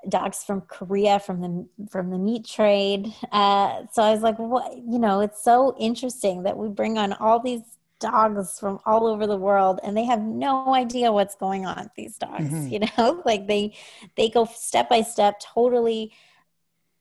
dogs 0.08 0.44
from 0.44 0.62
Korea 0.62 1.20
from 1.20 1.40
the 1.40 1.88
from 1.90 2.10
the 2.10 2.18
meat 2.18 2.46
trade. 2.46 3.14
Uh, 3.32 3.82
so 3.92 4.02
I 4.02 4.12
was 4.12 4.22
like, 4.22 4.38
what? 4.38 4.76
You 4.76 4.98
know, 4.98 5.20
it's 5.20 5.42
so 5.42 5.74
interesting 5.78 6.42
that 6.42 6.56
we 6.56 6.68
bring 6.68 6.98
on 6.98 7.12
all 7.14 7.40
these 7.40 7.62
dogs 8.00 8.58
from 8.58 8.80
all 8.84 9.06
over 9.06 9.26
the 9.26 9.36
world 9.36 9.78
and 9.82 9.96
they 9.96 10.04
have 10.04 10.20
no 10.20 10.74
idea 10.74 11.12
what's 11.12 11.36
going 11.36 11.66
on 11.66 11.90
these 11.96 12.16
dogs 12.16 12.44
mm-hmm. 12.44 12.68
you 12.72 12.80
know 12.80 13.22
like 13.24 13.46
they 13.46 13.72
they 14.16 14.28
go 14.28 14.44
step 14.46 14.88
by 14.88 15.02
step 15.02 15.38
totally 15.40 16.12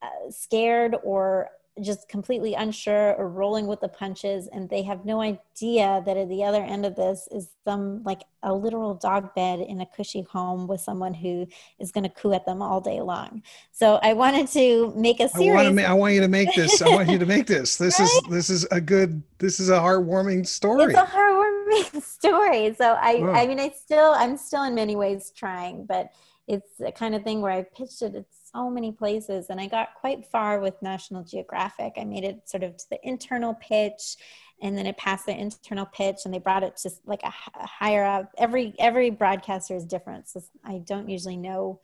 uh, 0.01 0.30
scared 0.30 0.95
or 1.03 1.49
just 1.82 2.10
completely 2.10 2.54
unsure 2.54 3.16
or 3.16 3.30
rolling 3.30 3.66
with 3.66 3.80
the 3.80 3.88
punches 3.88 4.48
and 4.48 4.70
they 4.70 4.84
have 4.84 5.06
no 5.06 5.22
idea 5.22 6.04
that 6.06 6.18
at 6.18 6.28
the 6.28 6.44
other 6.44 6.62
end 6.62 6.86
of 6.86 6.96
this 6.96 7.28
is 7.32 7.50
some 7.64 8.04
like 8.04 8.22
a 8.44 8.54
literal 8.54 8.94
dog 8.96 9.34
bed 9.34 9.60
in 9.60 9.82
a 9.82 9.86
cushy 9.86 10.22
home 10.24 10.68
with 10.68 10.82
someone 10.82 11.14
who 11.14 11.48
is 11.80 11.91
going 11.91 12.04
to 12.04 12.10
coo 12.10 12.34
at 12.34 12.46
them 12.46 12.62
all 12.62 12.82
day 12.82 13.02
long. 13.02 13.41
So 13.72 14.00
i 14.04 14.14
wanted 14.14 14.48
to 14.50 14.94
make 14.96 15.20
a 15.20 15.30
series 15.30 15.52
I 15.52 15.64
want, 15.64 15.76
ma- 15.76 15.82
I 15.84 15.94
want 15.94 16.14
you 16.14 16.22
to 16.22 16.28
make 16.28 16.54
this 16.56 16.82
i 16.82 16.90
want 16.90 17.10
you 17.10 17.20
to 17.20 17.26
make 17.26 17.48
this. 17.48 17.78
This 17.78 18.00
right? 18.00 18.06
is 18.06 18.22
this 18.30 18.50
is 18.50 18.66
a 18.72 18.82
good 18.82 19.22
this 19.38 19.60
is 19.60 19.70
a 19.70 19.80
heartwarming 19.80 20.46
story. 20.48 20.94
It's 20.94 21.00
a 21.00 21.06
heartwarming 21.06 22.02
story. 22.02 22.74
So 22.76 22.94
i 23.00 23.41
i 23.41 23.48
mean 23.48 23.60
i 23.60 23.70
still 23.70 24.14
i'm 24.18 24.38
still 24.38 24.64
in 24.64 24.76
many 24.76 24.96
ways 24.96 25.32
trying 25.36 25.86
but 25.86 26.12
it's 26.50 26.78
the 26.80 26.91
kind 26.91 27.14
of 27.14 27.24
thing 27.24 27.41
where 27.41 27.52
I 27.52 27.62
pitched 27.62 28.02
it 28.02 28.16
at 28.16 28.26
so 28.53 28.69
many 28.69 28.91
places 28.91 29.47
and 29.49 29.59
I 29.59 29.67
got 29.67 29.95
quite 29.95 30.26
far 30.26 30.59
with 30.59 30.81
National 30.81 31.23
Geographic. 31.23 31.93
I 31.97 32.03
made 32.03 32.23
it 32.23 32.49
sort 32.49 32.63
of 32.63 32.77
to 32.77 32.89
the 32.89 32.99
internal 33.07 33.53
pitch 33.55 34.15
and 34.61 34.77
then 34.77 34.85
it 34.85 34.97
passed 34.97 35.26
the 35.26 35.38
internal 35.38 35.85
pitch 35.85 36.19
and 36.26 36.34
they 36.34 36.39
brought 36.39 36.63
it 36.63 36.77
to 36.77 36.91
like 37.05 37.21
a, 37.23 37.34
a 37.59 37.65
higher 37.65 38.03
up. 38.03 38.31
Every 38.38 38.73
every 38.80 39.09
broadcaster 39.09 39.76
is 39.76 39.85
different. 39.85 40.27
So 40.27 40.41
I 40.63 40.80
don't 40.80 41.09
usually 41.09 41.38
know 41.38 41.80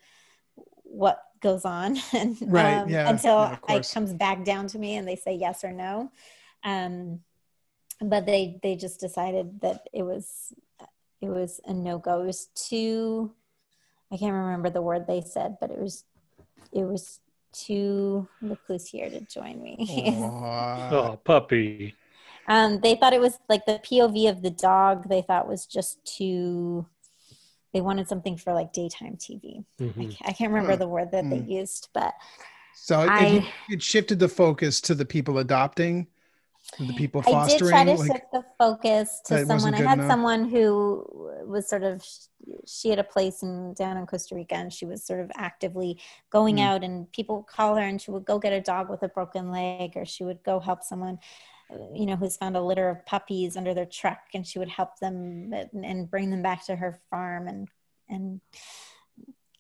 what 0.84 1.24
goes 1.42 1.66
on 1.66 1.98
and, 2.14 2.38
right, 2.42 2.78
um, 2.78 2.90
yeah, 2.90 3.10
until 3.10 3.58
yeah, 3.70 3.76
it 3.76 3.90
comes 3.94 4.14
back 4.14 4.44
down 4.44 4.68
to 4.68 4.80
me 4.80 4.96
and 4.96 5.08
they 5.08 5.16
say 5.16 5.36
yes 5.36 5.64
or 5.64 5.72
no. 5.72 6.12
Um, 6.64 7.22
but 8.02 8.26
they 8.26 8.60
they 8.62 8.76
just 8.76 9.00
decided 9.00 9.62
that 9.62 9.88
it 9.94 10.04
was 10.04 10.54
it 11.22 11.30
was 11.30 11.62
a 11.66 11.74
no 11.74 11.98
go. 11.98 12.22
It 12.22 12.26
was 12.26 12.48
too 12.56 13.32
I 14.12 14.18
can't 14.18 14.34
remember 14.34 14.70
the 14.70 14.82
word 14.82 15.08
they 15.08 15.22
said, 15.22 15.58
but 15.60 15.72
it 15.72 15.80
was 15.80 16.04
it 16.72 16.84
was 16.84 17.20
too 17.54 18.28
look 18.42 18.60
who's 18.68 18.88
here 18.88 19.10
to 19.10 19.22
join 19.22 19.62
me. 19.62 19.88
oh, 20.20 21.20
puppy. 21.24 21.96
Um, 22.48 22.80
they 22.82 22.96
thought 22.96 23.14
it 23.14 23.22
was 23.22 23.40
like 23.50 23.66
the 23.66 23.80
POV 23.80 24.30
of 24.30 24.42
the 24.42 24.52
dog. 24.52 25.10
They 25.10 25.22
thought 25.22 25.48
was 25.48 25.66
just 25.66 26.04
too. 26.06 26.86
They 27.74 27.82
wanted 27.82 28.08
something 28.08 28.38
for 28.38 28.54
like 28.54 28.72
daytime 28.72 29.18
TV. 29.18 29.66
Mm-hmm. 29.80 30.12
I, 30.24 30.30
I, 30.30 30.32
can't 30.32 30.52
remember 30.52 30.78
the 30.78 30.88
word 30.88 31.12
that 31.12 31.26
mm. 31.26 31.32
they 31.32 31.54
used, 31.54 31.90
but 31.94 32.14
so 32.74 33.02
I, 33.02 33.26
it, 33.26 33.44
it 33.70 33.84
shifted 33.84 34.20
the 34.20 34.30
focus 34.30 34.80
to 34.82 34.96
the 34.96 35.06
people 35.06 35.40
adopting 35.40 36.08
the 36.80 36.94
people 36.94 37.22
fostering? 37.22 37.46
I 37.46 37.48
did 37.48 37.60
try 37.60 37.84
to 37.86 38.02
like, 38.02 38.12
shift 38.12 38.32
the 38.32 38.44
focus 38.58 39.22
to 39.26 39.46
someone. 39.46 39.74
I 39.74 39.82
had 39.82 40.00
enough. 40.00 40.10
someone 40.10 40.50
who 40.50 41.06
was 41.46 41.68
sort 41.70 41.84
of 41.84 42.06
she 42.66 42.90
had 42.90 43.00
a 43.00 43.04
place 43.04 43.44
in 43.44 43.74
down 43.74 43.98
in 43.98 44.06
Costa 44.06 44.36
Rica, 44.36 44.56
and 44.56 44.72
she 44.72 44.86
was 44.86 45.04
sort 45.04 45.20
of 45.20 45.32
actively 45.36 46.00
going 46.30 46.58
mm. 46.58 46.62
out, 46.62 46.84
and 46.84 47.12
people 47.12 47.38
would 47.38 47.48
call 47.48 47.76
her, 47.76 47.84
and 47.84 48.02
she 48.02 48.12
would 48.12 48.26
go 48.26 48.40
get 48.40 48.54
a 48.54 48.62
dog 48.62 48.90
with 48.90 49.04
a 49.04 49.10
broken 49.10 49.52
leg, 49.52 49.94
or 49.96 50.06
she 50.06 50.24
would 50.24 50.44
go 50.44 50.60
help 50.60 50.84
someone. 50.84 51.20
You 51.96 52.06
know, 52.06 52.16
who's 52.16 52.38
found 52.38 52.56
a 52.56 52.62
litter 52.62 52.90
of 52.90 53.04
puppies 53.08 53.58
under 53.58 53.74
their 53.74 53.88
truck, 53.88 54.20
and 54.36 54.46
she 54.46 54.60
would 54.60 54.70
help 54.70 55.00
them 55.00 55.52
and 55.52 56.10
bring 56.10 56.30
them 56.30 56.44
back 56.44 56.66
to 56.68 56.76
her 56.76 57.00
farm 57.10 57.48
and 57.48 57.68
and 58.08 58.40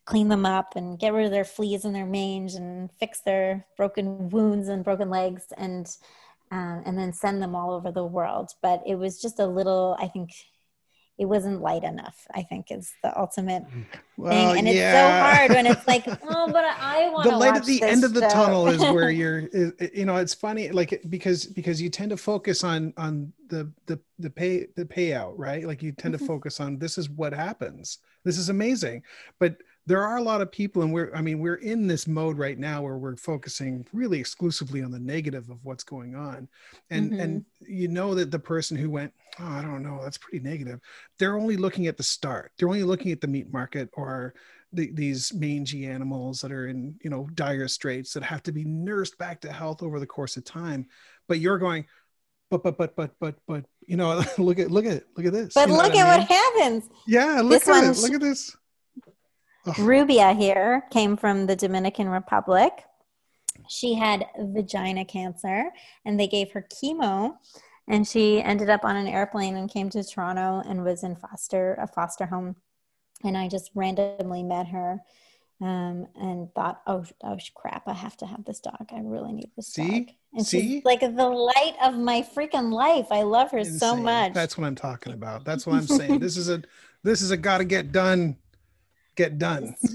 clean 0.05 0.27
them 0.27 0.45
up 0.45 0.75
and 0.75 0.99
get 0.99 1.13
rid 1.13 1.25
of 1.25 1.31
their 1.31 1.43
fleas 1.43 1.83
and 1.83 1.95
their 1.95 2.05
mange 2.05 2.53
and 2.53 2.91
fix 2.99 3.21
their 3.21 3.65
broken 3.75 4.29
wounds 4.29 4.67
and 4.67 4.83
broken 4.83 5.09
legs 5.09 5.45
and 5.57 5.97
um, 6.55 6.83
and 6.85 6.97
then 6.97 7.11
send 7.11 7.41
them 7.41 7.53
all 7.53 7.71
over 7.71 7.91
the 7.91 8.05
world. 8.05 8.49
But 8.61 8.81
it 8.87 8.95
was 8.95 9.21
just 9.21 9.39
a 9.39 9.45
little, 9.45 9.97
I 9.99 10.07
think 10.07 10.31
it 11.17 11.25
wasn't 11.25 11.61
light 11.61 11.83
enough, 11.83 12.15
I 12.33 12.43
think 12.43 12.67
is 12.71 12.93
the 13.03 13.17
ultimate 13.19 13.63
well, 14.15 14.31
thing. 14.31 14.59
And 14.59 14.67
yeah. 14.67 14.91
it's 14.91 14.97
so 14.97 15.37
hard 15.37 15.51
when 15.51 15.65
it's 15.65 15.85
like, 15.87 16.07
oh, 16.29 16.47
but 16.51 16.63
I 16.63 17.09
want 17.09 17.29
the 17.29 17.35
light 17.35 17.55
at 17.55 17.65
the 17.65 17.83
end 17.83 18.05
of 18.05 18.13
the 18.13 18.21
tunnel 18.21 18.67
is 18.67 18.79
where 18.79 19.11
you're, 19.21 19.47
is, 19.51 19.73
you 19.93 20.05
know, 20.05 20.15
it's 20.15 20.33
funny, 20.33 20.69
like, 20.69 21.01
because, 21.09 21.45
because 21.45 21.81
you 21.81 21.89
tend 21.89 22.11
to 22.11 22.17
focus 22.17 22.63
on, 22.63 22.93
on 22.95 23.33
the, 23.49 23.69
the, 23.85 23.99
the 24.19 24.29
pay, 24.29 24.67
the 24.77 24.85
payout, 24.85 25.33
right? 25.35 25.65
Like 25.65 25.83
you 25.83 25.91
tend 25.91 26.13
to 26.13 26.17
mm-hmm. 26.17 26.27
focus 26.27 26.61
on 26.61 26.77
this 26.77 26.97
is 26.97 27.09
what 27.09 27.33
happens. 27.33 27.99
This 28.23 28.37
is 28.37 28.47
amazing. 28.47 29.03
But 29.39 29.57
there 29.87 30.01
are 30.01 30.17
a 30.17 30.23
lot 30.23 30.41
of 30.41 30.51
people 30.51 30.81
and 30.81 30.91
we're 30.91 31.13
i 31.13 31.21
mean 31.21 31.39
we're 31.39 31.55
in 31.55 31.87
this 31.87 32.07
mode 32.07 32.37
right 32.37 32.57
now 32.57 32.81
where 32.81 32.97
we're 32.97 33.15
focusing 33.15 33.85
really 33.93 34.19
exclusively 34.19 34.81
on 34.81 34.91
the 34.91 34.99
negative 34.99 35.49
of 35.49 35.63
what's 35.63 35.83
going 35.83 36.15
on. 36.15 36.47
And 36.89 37.11
mm-hmm. 37.11 37.19
and 37.19 37.45
you 37.61 37.87
know 37.87 38.15
that 38.15 38.31
the 38.31 38.39
person 38.39 38.77
who 38.77 38.89
went 38.89 39.13
oh 39.39 39.45
i 39.45 39.61
don't 39.61 39.83
know 39.83 39.99
that's 40.03 40.17
pretty 40.17 40.39
negative 40.39 40.79
they're 41.19 41.37
only 41.37 41.57
looking 41.57 41.87
at 41.87 41.97
the 41.97 42.03
start. 42.03 42.51
They're 42.57 42.67
only 42.67 42.83
looking 42.83 43.11
at 43.11 43.21
the 43.21 43.27
meat 43.27 43.51
market 43.51 43.89
or 43.93 44.33
the, 44.73 44.91
these 44.93 45.33
mangy 45.33 45.85
animals 45.85 46.41
that 46.41 46.51
are 46.51 46.67
in 46.67 46.95
you 47.03 47.09
know 47.09 47.29
dire 47.35 47.67
straits 47.67 48.13
that 48.13 48.23
have 48.23 48.43
to 48.43 48.51
be 48.51 48.65
nursed 48.65 49.17
back 49.17 49.41
to 49.41 49.51
health 49.51 49.83
over 49.83 49.99
the 49.99 50.07
course 50.07 50.37
of 50.37 50.43
time. 50.43 50.87
But 51.27 51.39
you're 51.39 51.57
going 51.57 51.85
but 52.49 52.63
but 52.63 52.77
but 52.77 52.95
but 52.95 53.11
but 53.19 53.35
but 53.47 53.65
you 53.87 53.97
know 53.97 54.23
look 54.37 54.59
at 54.59 54.71
look 54.71 54.85
at 54.85 55.03
look 55.15 55.25
at 55.25 55.33
this 55.33 55.53
but 55.53 55.69
you 55.69 55.75
know 55.75 55.83
look 55.83 55.95
at 55.95 56.07
I 56.07 56.17
mean? 56.17 56.19
what 56.19 56.29
happens. 56.29 56.89
Yeah 57.07 57.41
look 57.41 57.63
this 57.63 57.67
at 57.67 57.83
it 57.83 57.97
look 58.01 58.13
at 58.13 58.21
this 58.21 58.55
Rubia 59.77 60.33
here 60.33 60.85
came 60.91 61.17
from 61.17 61.47
the 61.47 61.55
Dominican 61.55 62.09
Republic. 62.09 62.71
She 63.67 63.95
had 63.95 64.25
vagina 64.37 65.05
cancer 65.05 65.71
and 66.05 66.19
they 66.19 66.27
gave 66.27 66.51
her 66.51 66.67
chemo 66.71 67.35
and 67.87 68.07
she 68.07 68.41
ended 68.41 68.69
up 68.69 68.83
on 68.83 68.95
an 68.95 69.07
airplane 69.07 69.55
and 69.55 69.69
came 69.69 69.89
to 69.91 70.03
Toronto 70.03 70.61
and 70.67 70.83
was 70.83 71.03
in 71.03 71.15
foster 71.15 71.75
a 71.75 71.87
foster 71.87 72.25
home 72.25 72.55
and 73.23 73.37
I 73.37 73.47
just 73.47 73.71
randomly 73.73 74.43
met 74.43 74.67
her 74.67 74.99
um, 75.61 76.07
and 76.15 76.53
thought, 76.53 76.81
oh, 76.85 77.05
oh 77.23 77.37
crap, 77.55 77.87
I 77.87 77.93
have 77.93 78.17
to 78.17 78.25
have 78.25 78.43
this 78.43 78.59
dog. 78.59 78.87
I 78.91 78.99
really 78.99 79.31
need 79.31 79.51
this 79.55 79.67
See? 79.67 79.99
dog. 79.99 80.15
And 80.33 80.45
See? 80.45 80.61
she's 80.61 80.85
like 80.85 80.99
the 80.99 81.07
light 81.07 81.75
of 81.81 81.97
my 81.97 82.27
freaking 82.35 82.71
life. 82.71 83.07
I 83.09 83.21
love 83.21 83.51
her 83.51 83.59
Insane. 83.59 83.79
so 83.79 83.95
much. 83.95 84.33
That's 84.33 84.57
what 84.57 84.67
I'm 84.67 84.75
talking 84.75 85.13
about. 85.13 85.45
That's 85.45 85.65
what 85.65 85.77
I'm 85.77 85.87
saying. 85.87 86.19
this 86.19 86.35
is 86.37 86.49
a 86.49 86.61
this 87.03 87.21
is 87.21 87.31
a 87.31 87.37
gotta 87.37 87.63
get 87.63 87.91
done 87.91 88.35
get 89.15 89.37
done. 89.37 89.75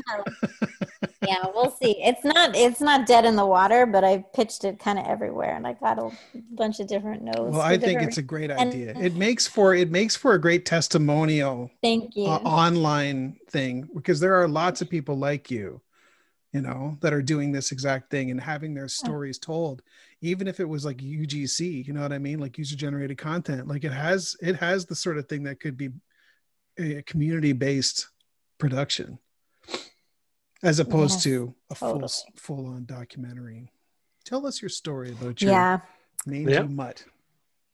yeah, 1.27 1.45
we'll 1.55 1.71
see. 1.71 2.03
It's 2.03 2.25
not 2.25 2.57
it's 2.57 2.81
not 2.81 3.07
dead 3.07 3.25
in 3.25 3.37
the 3.37 3.47
water, 3.47 3.87
but 3.87 4.05
I 4.05 4.25
pitched 4.35 4.65
it 4.65 4.79
kind 4.79 4.99
of 4.99 5.07
everywhere, 5.07 5.55
and 5.55 5.67
I 5.67 5.75
got 5.75 5.99
a 5.99 6.11
bunch 6.53 6.81
of 6.81 6.87
different 6.87 7.23
notes. 7.23 7.53
Well, 7.53 7.61
I 7.61 7.79
think 7.79 8.03
it's 8.03 8.19
a 8.19 8.23
great 8.23 8.51
idea. 8.51 8.93
And, 8.95 9.05
it 9.05 9.15
makes 9.15 9.47
for 9.47 9.75
it 9.75 9.91
makes 9.91 10.17
for 10.17 10.35
a 10.35 10.41
great 10.41 10.65
testimonial. 10.65 11.71
Thank 11.83 12.17
you. 12.17 12.27
Uh, 12.27 12.39
online 12.39 13.37
thing 13.49 13.89
because 13.95 14.21
there 14.21 14.35
are 14.35 14.49
lots 14.49 14.81
of 14.81 14.89
people 14.89 15.17
like 15.17 15.51
you, 15.51 15.81
you 16.53 16.63
know, 16.63 16.97
that 17.01 17.13
are 17.13 17.23
doing 17.23 17.53
this 17.53 17.71
exact 17.71 18.11
thing 18.11 18.31
and 18.31 18.41
having 18.41 18.75
their 18.75 18.89
stories 18.89 19.39
told. 19.39 19.83
Even 20.23 20.49
if 20.49 20.61
it 20.61 20.69
was 20.69 20.85
like 20.85 20.99
UGC, 20.99 21.87
you 21.87 21.93
know 21.93 22.03
what 22.03 22.13
I 22.13 22.19
mean, 22.19 22.39
like 22.39 22.59
user 22.59 22.77
generated 22.77 23.19
content, 23.19 23.69
like 23.69 23.85
it 23.85 23.93
has 23.93 24.37
it 24.41 24.57
has 24.57 24.87
the 24.87 24.95
sort 24.95 25.19
of 25.19 25.29
thing 25.29 25.43
that 25.45 25.61
could 25.61 25.77
be 25.77 25.91
a 26.79 27.03
community 27.03 27.53
based 27.53 28.09
production 28.61 29.19
as 30.63 30.79
opposed 30.79 31.15
yes, 31.15 31.23
to 31.25 31.55
a 31.71 31.75
totally. 31.75 32.01
full 32.01 32.11
full 32.37 32.67
on 32.67 32.85
documentary. 32.85 33.73
Tell 34.25 34.47
us 34.47 34.61
your 34.61 34.69
story 34.69 35.11
about 35.11 35.41
your 35.41 35.53
yeah. 35.53 35.81
mangy 36.27 36.53
yeah. 36.53 36.63
mutt. 36.63 37.05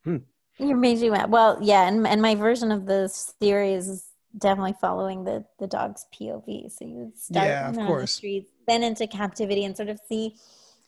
Hmm. 0.04 0.18
Your 0.58 0.76
mangy 0.76 1.10
mutt. 1.10 1.28
Well, 1.28 1.58
yeah, 1.60 1.88
and, 1.88 2.06
and 2.06 2.22
my 2.22 2.34
version 2.34 2.70
of 2.70 2.86
the 2.86 3.08
series 3.08 3.88
is 3.88 4.04
definitely 4.38 4.74
following 4.80 5.24
the 5.24 5.44
the 5.58 5.66
dog's 5.66 6.06
POV. 6.14 6.70
So 6.70 6.84
you 6.84 7.12
start 7.16 7.46
yeah, 7.46 7.68
of 7.68 7.76
course. 7.76 8.02
the 8.02 8.16
streets, 8.16 8.50
then 8.66 8.82
into 8.82 9.06
captivity, 9.06 9.64
and 9.64 9.76
sort 9.76 9.88
of 9.88 9.98
see 10.08 10.36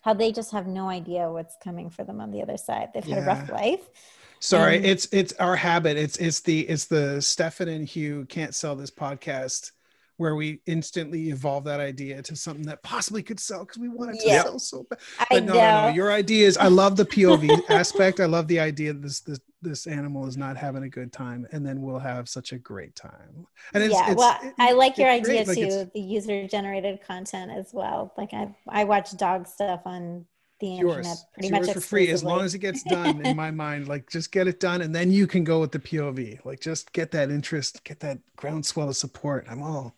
how 0.02 0.14
they 0.14 0.30
just 0.32 0.52
have 0.52 0.66
no 0.66 0.88
idea 0.88 1.30
what's 1.30 1.56
coming 1.62 1.90
for 1.90 2.04
them 2.04 2.20
on 2.20 2.30
the 2.30 2.42
other 2.42 2.56
side. 2.56 2.90
They've 2.94 3.04
yeah. 3.04 3.16
had 3.16 3.24
a 3.24 3.26
rough 3.26 3.50
life. 3.50 3.88
Sorry, 4.40 4.76
and, 4.76 4.86
it's 4.86 5.08
it's 5.10 5.32
our 5.34 5.56
habit. 5.56 5.96
It's 5.96 6.16
it's 6.18 6.40
the 6.40 6.60
it's 6.60 6.84
the 6.84 7.20
Stefan 7.20 7.68
and 7.68 7.86
Hugh 7.86 8.24
can't 8.28 8.54
sell 8.54 8.76
this 8.76 8.90
podcast 8.90 9.72
where 10.19 10.35
we 10.35 10.61
instantly 10.66 11.31
evolve 11.31 11.65
that 11.65 11.81
idea 11.81 12.20
to 12.20 12.36
something 12.36 12.66
that 12.66 12.82
possibly 12.82 13.23
could 13.23 13.40
sell 13.40 13.61
because 13.61 13.78
we 13.78 13.89
want 13.89 14.15
it 14.15 14.20
to 14.20 14.28
yeah. 14.28 14.43
sell 14.43 14.59
so 14.59 14.85
bad. 14.90 14.99
But 15.31 15.45
no, 15.45 15.55
no, 15.55 15.89
no, 15.89 15.89
your 15.95 16.12
idea 16.12 16.47
is 16.47 16.57
I 16.57 16.66
love 16.66 16.97
the 16.97 17.05
POV 17.05 17.62
aspect. 17.70 18.20
I 18.20 18.27
love 18.27 18.49
the 18.49 18.61
idea 18.61 18.93
that 18.93 19.01
this 19.03 19.20
this 19.20 19.40
this 19.62 19.86
animal 19.86 20.27
is 20.27 20.36
not 20.36 20.57
having 20.57 20.82
a 20.82 20.89
good 20.89 21.12
time, 21.12 21.47
and 21.53 21.65
then 21.65 21.82
we'll 21.82 21.99
have 21.99 22.28
such 22.28 22.53
a 22.53 22.59
great 22.59 22.95
time. 22.95 23.47
And 23.74 23.82
it's, 23.82 23.95
yeah, 23.95 24.11
it's, 24.11 24.19
well, 24.19 24.39
it, 24.43 24.55
I 24.59 24.73
like 24.73 24.99
your 24.99 25.11
idea 25.11 25.45
great. 25.45 25.57
too, 25.57 25.69
like 25.69 25.93
the 25.93 26.01
user 26.01 26.47
generated 26.47 27.01
content 27.07 27.51
as 27.51 27.70
well. 27.73 28.12
Like 28.19 28.35
I 28.35 28.55
I 28.69 28.85
watch 28.85 29.16
dog 29.16 29.47
stuff 29.47 29.82
on 29.85 30.27
the 30.61 30.66
yours. 30.66 30.97
internet 30.97 31.19
pretty 31.35 31.51
much 31.51 31.73
for 31.73 31.81
free 31.81 32.09
as 32.09 32.24
long 32.24 32.40
as 32.40 32.55
it 32.55 32.59
gets 32.59 32.82
done 32.82 33.24
in 33.24 33.36
my 33.45 33.51
mind 33.51 33.86
like 33.86 34.11
just 34.11 34.32
get 34.32 34.49
it 34.49 34.59
done 34.59 34.82
and 34.82 34.93
then 34.93 35.11
you 35.11 35.24
can 35.24 35.45
go 35.45 35.61
with 35.61 35.70
the 35.70 35.78
pov 35.78 36.45
like 36.45 36.59
just 36.59 36.93
get 36.93 37.12
that 37.12 37.31
interest 37.31 37.82
get 37.85 38.01
that 38.01 38.19
groundswell 38.35 38.89
of 38.89 38.97
support 38.97 39.47
i'm 39.49 39.62
all 39.62 39.95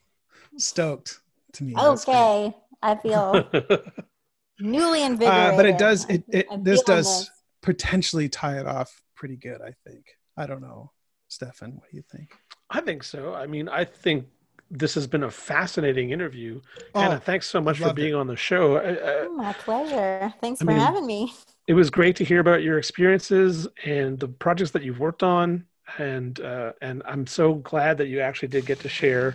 stoked 0.57 1.21
to 1.55 1.65
me. 1.65 1.75
Okay, 1.77 2.55
I 2.83 2.95
feel 2.97 3.49
newly 4.61 5.03
invigorated. 5.03 5.55
Uh, 5.55 5.57
but 5.57 5.67
it 5.67 5.79
does. 5.79 6.09
It, 6.09 6.25
it 6.29 6.47
this 6.63 6.83
does 6.83 7.07
this. 7.07 7.31
potentially 7.63 8.29
tie 8.29 8.59
it 8.59 8.67
off 8.67 9.03
pretty 9.15 9.37
good. 9.37 9.61
I 9.61 9.75
think. 9.87 10.05
I 10.37 10.47
don't 10.47 10.63
know, 10.63 10.93
Stefan. 11.29 11.77
What 11.77 11.91
do 11.91 11.97
you 11.97 12.05
think? 12.11 12.35
I 12.71 12.81
think 12.81 13.03
so. 13.03 13.35
I 13.35 13.47
mean, 13.47 13.69
I 13.69 13.85
think 13.85 14.27
this 14.71 14.95
has 14.95 15.07
been 15.07 15.25
a 15.25 15.31
fascinating 15.31 16.11
interview. 16.11 16.61
Oh, 16.95 17.01
Hannah, 17.01 17.19
thanks 17.21 17.49
so 17.49 17.61
much 17.61 17.79
for 17.79 17.93
being 17.93 18.13
it. 18.13 18.17
on 18.17 18.27
the 18.27 18.37
show. 18.37 18.79
oh, 18.79 19.35
my 19.35 19.53
pleasure. 19.55 20.33
Thanks 20.41 20.63
I 20.63 20.65
for 20.65 20.71
mean, 20.71 20.81
having 20.81 21.07
me. 21.07 21.35
It 21.67 21.75
was 21.75 21.91
great 21.91 22.17
to 22.17 22.25
hear 22.25 22.41
about 22.41 22.63
your 22.63 22.79
experiences 22.79 23.67
and 23.85 24.19
the 24.19 24.29
projects 24.29 24.71
that 24.73 24.83
you've 24.83 25.01
worked 25.01 25.23
on, 25.23 25.67
and 25.99 26.41
uh, 26.41 26.73
and 26.81 27.03
I'm 27.07 27.27
so 27.27 27.55
glad 27.55 27.99
that 27.99 28.07
you 28.07 28.21
actually 28.21 28.49
did 28.49 28.67
get 28.67 28.81
to 28.81 28.89
share 28.89 29.35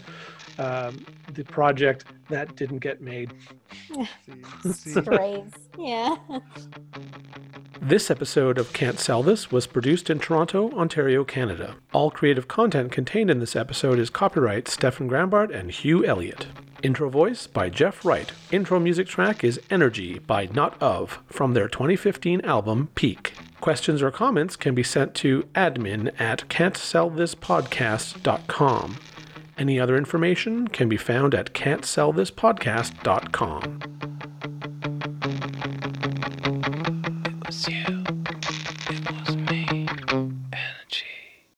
um, 0.59 1.05
the 1.33 1.43
project 1.43 2.05
that 2.29 2.55
didn't 2.55 2.79
get 2.79 3.01
made. 3.01 3.33
Yeah. 5.77 6.15
This 7.81 8.09
episode 8.09 8.57
of 8.57 8.71
Can't 8.73 8.99
Sell 8.99 9.21
This 9.21 9.51
was 9.51 9.67
produced 9.67 10.09
in 10.09 10.17
Toronto, 10.19 10.71
Ontario, 10.71 11.23
Canada. 11.25 11.75
All 11.93 12.09
creative 12.09 12.47
content 12.47 12.91
contained 12.91 13.29
in 13.29 13.39
this 13.39 13.55
episode 13.55 13.99
is 13.99 14.09
copyright 14.09 14.67
Stefan 14.67 15.07
Grambart 15.09 15.53
and 15.53 15.69
Hugh 15.71 16.03
Elliott. 16.05 16.47
Intro 16.81 17.09
voice 17.09 17.45
by 17.47 17.69
Jeff 17.69 18.03
Wright. 18.05 18.31
Intro 18.51 18.79
music 18.79 19.07
track 19.07 19.43
is 19.43 19.59
Energy 19.69 20.19
by 20.19 20.47
Not 20.53 20.81
Of 20.81 21.19
from 21.27 21.53
their 21.53 21.67
2015 21.67 22.39
album 22.41 22.89
Peak. 22.95 23.33
Questions 23.59 24.01
or 24.01 24.11
comments 24.11 24.55
can 24.55 24.73
be 24.75 24.83
sent 24.83 25.13
to 25.15 25.43
admin 25.55 26.13
at 26.19 26.47
can'tsellthispodcast.com. 26.47 28.95
Any 29.57 29.79
other 29.79 29.95
information 29.95 30.67
can 30.67 30.89
be 30.89 30.97
found 30.97 31.33
at 31.33 31.53
can'tsellthispodcast.com. 31.53 33.79
It 37.25 37.47
was 37.47 37.69
you. 37.69 37.94